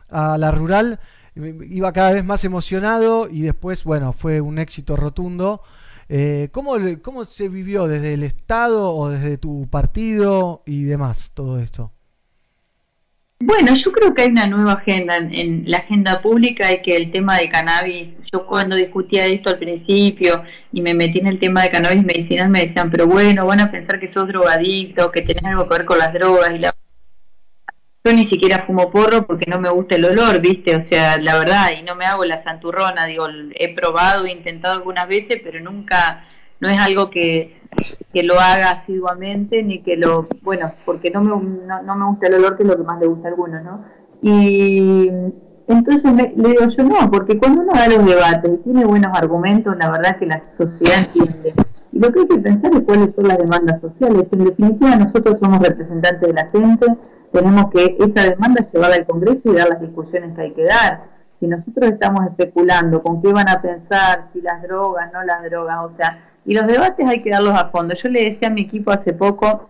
[0.09, 0.99] a la rural,
[1.35, 5.61] iba cada vez más emocionado y después, bueno, fue un éxito rotundo.
[6.09, 11.59] Eh, ¿cómo, ¿Cómo se vivió desde el Estado o desde tu partido y demás todo
[11.59, 11.91] esto?
[13.45, 16.95] Bueno, yo creo que hay una nueva agenda en, en la agenda pública y que
[16.95, 21.39] el tema de cannabis, yo cuando discutía esto al principio y me metí en el
[21.39, 25.23] tema de cannabis medicinal me decían, pero bueno, van a pensar que sos drogadicto, que
[25.23, 26.73] tenés algo que ver con las drogas y la...
[28.05, 30.75] Yo ni siquiera fumo porro porque no me gusta el olor, ¿viste?
[30.75, 34.75] O sea, la verdad, y no me hago la santurrona, digo, he probado, he intentado
[34.75, 36.25] algunas veces, pero nunca,
[36.59, 37.61] no es algo que,
[38.13, 41.29] que lo haga asiduamente, ni que lo, bueno, porque no me,
[41.65, 43.63] no, no me gusta el olor, que es lo que más le gusta a algunos,
[43.63, 43.85] ¿no?
[44.21, 45.07] Y
[45.67, 49.17] entonces me- le digo yo no, porque cuando uno da los debates y tiene buenos
[49.17, 51.53] argumentos, la verdad que la sociedad entiende.
[51.93, 54.25] Y lo que hay que pensar es cuáles son las demandas sociales.
[54.31, 56.85] En definitiva, nosotros somos representantes de la gente,
[57.33, 61.05] tenemos que esa demanda llevarla al Congreso y dar las discusiones que hay que dar.
[61.39, 65.77] Si nosotros estamos especulando con qué van a pensar, si las drogas, no las drogas,
[65.81, 67.95] o sea, y los debates hay que darlos a fondo.
[67.95, 69.69] Yo le decía a mi equipo hace poco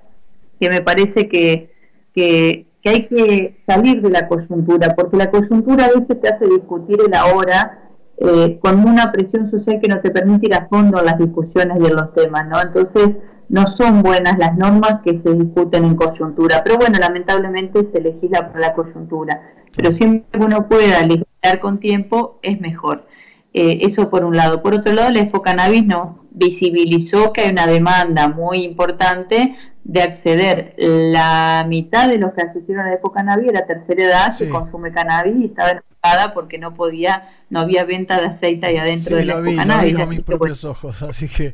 [0.60, 1.74] que me parece que,
[2.14, 6.46] que, que hay que salir de la coyuntura, porque la coyuntura a veces te hace
[6.46, 7.80] discutir el ahora
[8.18, 11.78] eh, con una presión social que no te permite ir a fondo en las discusiones
[11.82, 12.62] y en los temas, ¿no?
[12.62, 13.18] Entonces,
[13.54, 18.52] no son buenas las normas que se discuten en coyuntura, pero bueno, lamentablemente se legisla
[18.52, 19.42] por la coyuntura,
[19.76, 23.06] pero siempre que uno pueda legislar con tiempo es mejor.
[23.54, 24.64] Eh, eso por un lado.
[24.64, 30.02] Por otro lado, la Expo Cannabis nos visibilizó que hay una demanda muy importante de
[30.02, 30.74] acceder.
[30.78, 34.92] La mitad de los que asistieron a la Expo Cannabis era tercera edad que consume
[34.92, 35.70] cannabis y estaba
[36.02, 39.46] enojada porque no podía, no había venta de aceite ahí adentro Sí, de la lo
[39.46, 39.94] Expo vi, lo Cannabis.
[39.94, 41.54] vi con mis bueno, propios ojos, así que...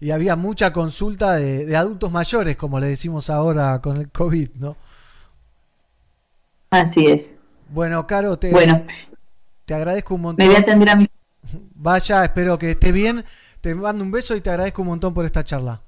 [0.00, 4.50] Y había mucha consulta de, de adultos mayores, como le decimos ahora con el COVID,
[4.54, 4.76] ¿no?
[6.70, 7.36] Así es.
[7.68, 8.82] Bueno, Caro, te, Bueno.
[9.64, 10.44] te agradezco un montón.
[10.44, 11.06] Me voy a atender a mi...
[11.74, 13.24] Vaya, espero que esté bien.
[13.60, 15.82] Te mando un beso y te agradezco un montón por esta charla.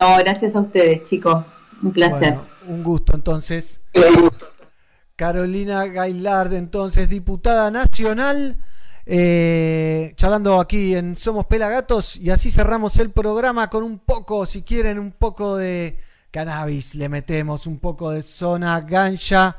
[0.00, 1.44] No, gracias a ustedes, chicos.
[1.82, 2.34] Un placer.
[2.34, 3.82] Bueno, un gusto entonces.
[5.16, 8.56] Carolina Gailard, entonces, diputada nacional,
[9.06, 14.62] eh, charlando aquí en Somos Pelagatos y así cerramos el programa con un poco, si
[14.62, 15.98] quieren, un poco de
[16.30, 19.56] cannabis, le metemos un poco de zona gancha.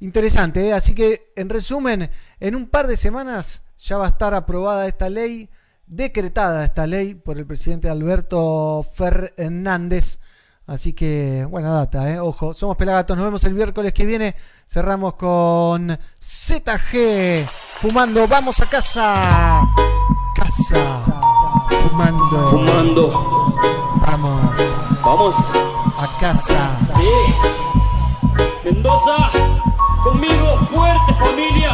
[0.00, 0.72] Interesante, ¿eh?
[0.72, 2.10] así que en resumen,
[2.40, 5.48] en un par de semanas ya va a estar aprobada esta ley,
[5.86, 10.20] decretada esta ley por el presidente Alberto Fernández.
[10.66, 12.18] Así que buena data, ¿eh?
[12.18, 14.34] ojo, somos Pelagatos, nos vemos el miércoles que viene,
[14.66, 17.46] cerramos con ZG,
[17.82, 19.60] fumando, vamos a casa,
[20.34, 21.04] casa,
[21.90, 23.54] fumando, Fumando.
[24.06, 24.58] vamos,
[25.04, 25.36] Vamos.
[25.98, 26.78] a casa.
[26.80, 27.34] Sí.
[28.64, 29.30] Mendoza,
[30.02, 31.72] conmigo, fuerte familia.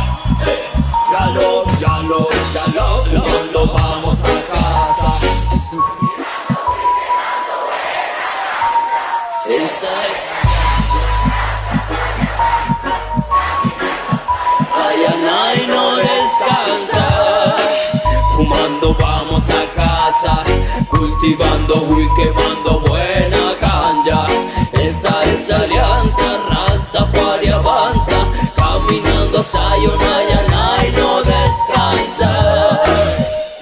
[1.12, 4.89] Ya lo, ya lo, ya lo, fumando vamos a casa.
[9.50, 10.22] Esta es-
[14.82, 17.06] Ay, Anay no descansa.
[18.36, 20.44] Fumando vamos a casa,
[20.88, 24.26] cultivando y quemando buena ganja.
[24.72, 28.18] Esta es la alianza, Rastafari avanza,
[28.56, 30.29] caminando Sayonara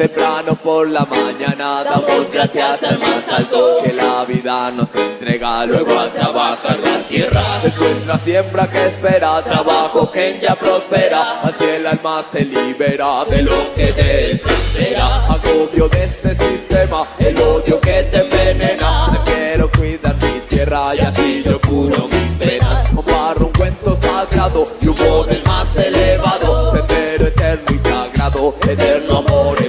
[0.08, 5.98] Temprano por la mañana damos gracias al más alto que la vida nos entrega luego
[5.98, 7.42] a trabajar la tierra.
[7.62, 13.42] Es nuestra siembra que espera, trabajo que ya prospera, así el alma se libera de
[13.42, 15.26] lo que desespera.
[15.26, 19.10] Agobio de este sistema, el odio que te envenena.
[19.12, 22.88] Te quiero cuidar mi tierra y así yo curo mis penas.
[22.94, 29.67] Comparo un cuento sagrado y un modelo más elevado, sendero eterno y sagrado, eterno amor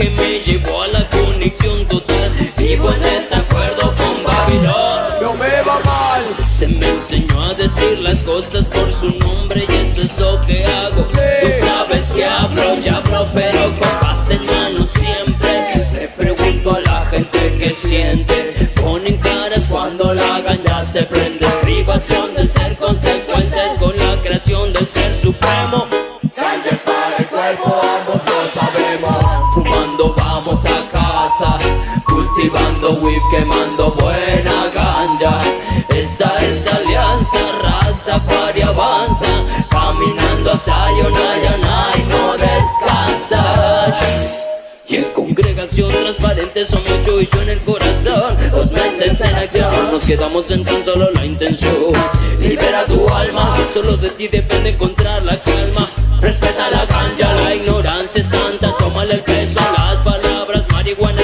[0.00, 2.30] que me llevó a la conexión total.
[2.56, 5.22] Vivo en desacuerdo con Babilón.
[5.22, 6.22] No me va mal.
[6.50, 10.64] Se me enseñó a decir las cosas por su nombre y eso es lo que
[10.64, 11.02] hago.
[11.02, 15.86] Tú sabes que hablo y hablo, pero con paz en mano siempre.
[15.92, 18.72] Le pregunto a la gente que siente.
[18.80, 21.46] Ponen caras cuando la ganja se prende.
[21.46, 25.86] Es privación del ser consecuentes con la creación del ser supremo.
[32.90, 35.40] Cultivando weed, quemando buena ganja.
[35.88, 39.26] Esta es la alianza, Rastafari avanza,
[39.70, 43.94] caminando a Sayonara y no descansa.
[44.88, 49.70] Y en congregación transparente somos yo y yo en el corazón Dos mentes en acción,
[49.70, 51.92] no nos quedamos en tan solo la intención
[52.40, 55.88] Libera tu alma, solo de ti depende encontrar la calma
[56.20, 61.19] Respeta la ganja, la ignorancia es tanta Tómale el peso las palabras Marihuana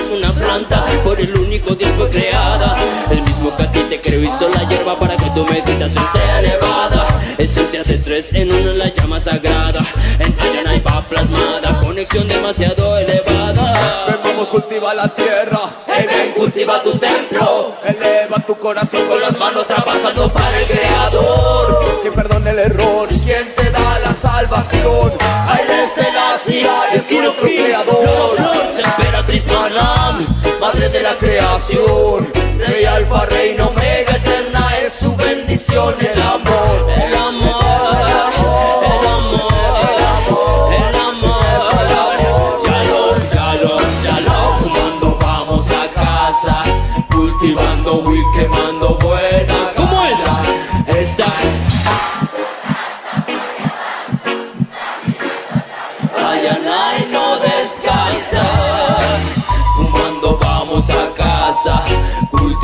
[1.07, 2.76] por el único Dios fue creada.
[3.09, 6.41] El mismo que a ti te creó hizo la hierba para que tu meditación sea
[6.41, 7.20] elevada.
[7.39, 9.81] Esencia de tres en uno la llama sagrada.
[10.18, 13.73] En Ayana hay va plasmada, conexión demasiado elevada.
[14.09, 15.60] Ven, vamos, cultiva la tierra.
[15.86, 17.76] Hey, ven, cultiva tu templo.
[17.85, 22.01] Eleva tu corazón con las manos trabajando para el creador.
[22.02, 23.66] Quien perdona el error, te
[24.47, 25.12] salvación.
[25.49, 28.36] Haile Selassie, es nuestro creador.
[28.78, 30.26] Emperatriz Manam,
[30.60, 36.45] Madre de la creación, Rey Alfa, Reino Omega, eterna es su bendición, el amor.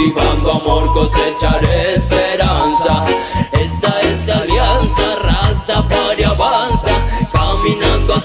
[0.03, 3.07] Cultivando amor, cosechar esperanza.
[3.53, 6.91] Esta es la alianza, Rastafari avanza.
[7.33, 8.21] Caminando a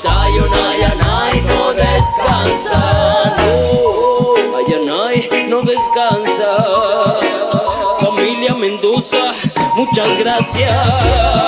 [1.43, 3.35] no descansa.
[3.37, 6.65] No, Ayanay no descansa.
[7.99, 9.33] Familia Mendoza,
[9.75, 11.47] muchas gracias.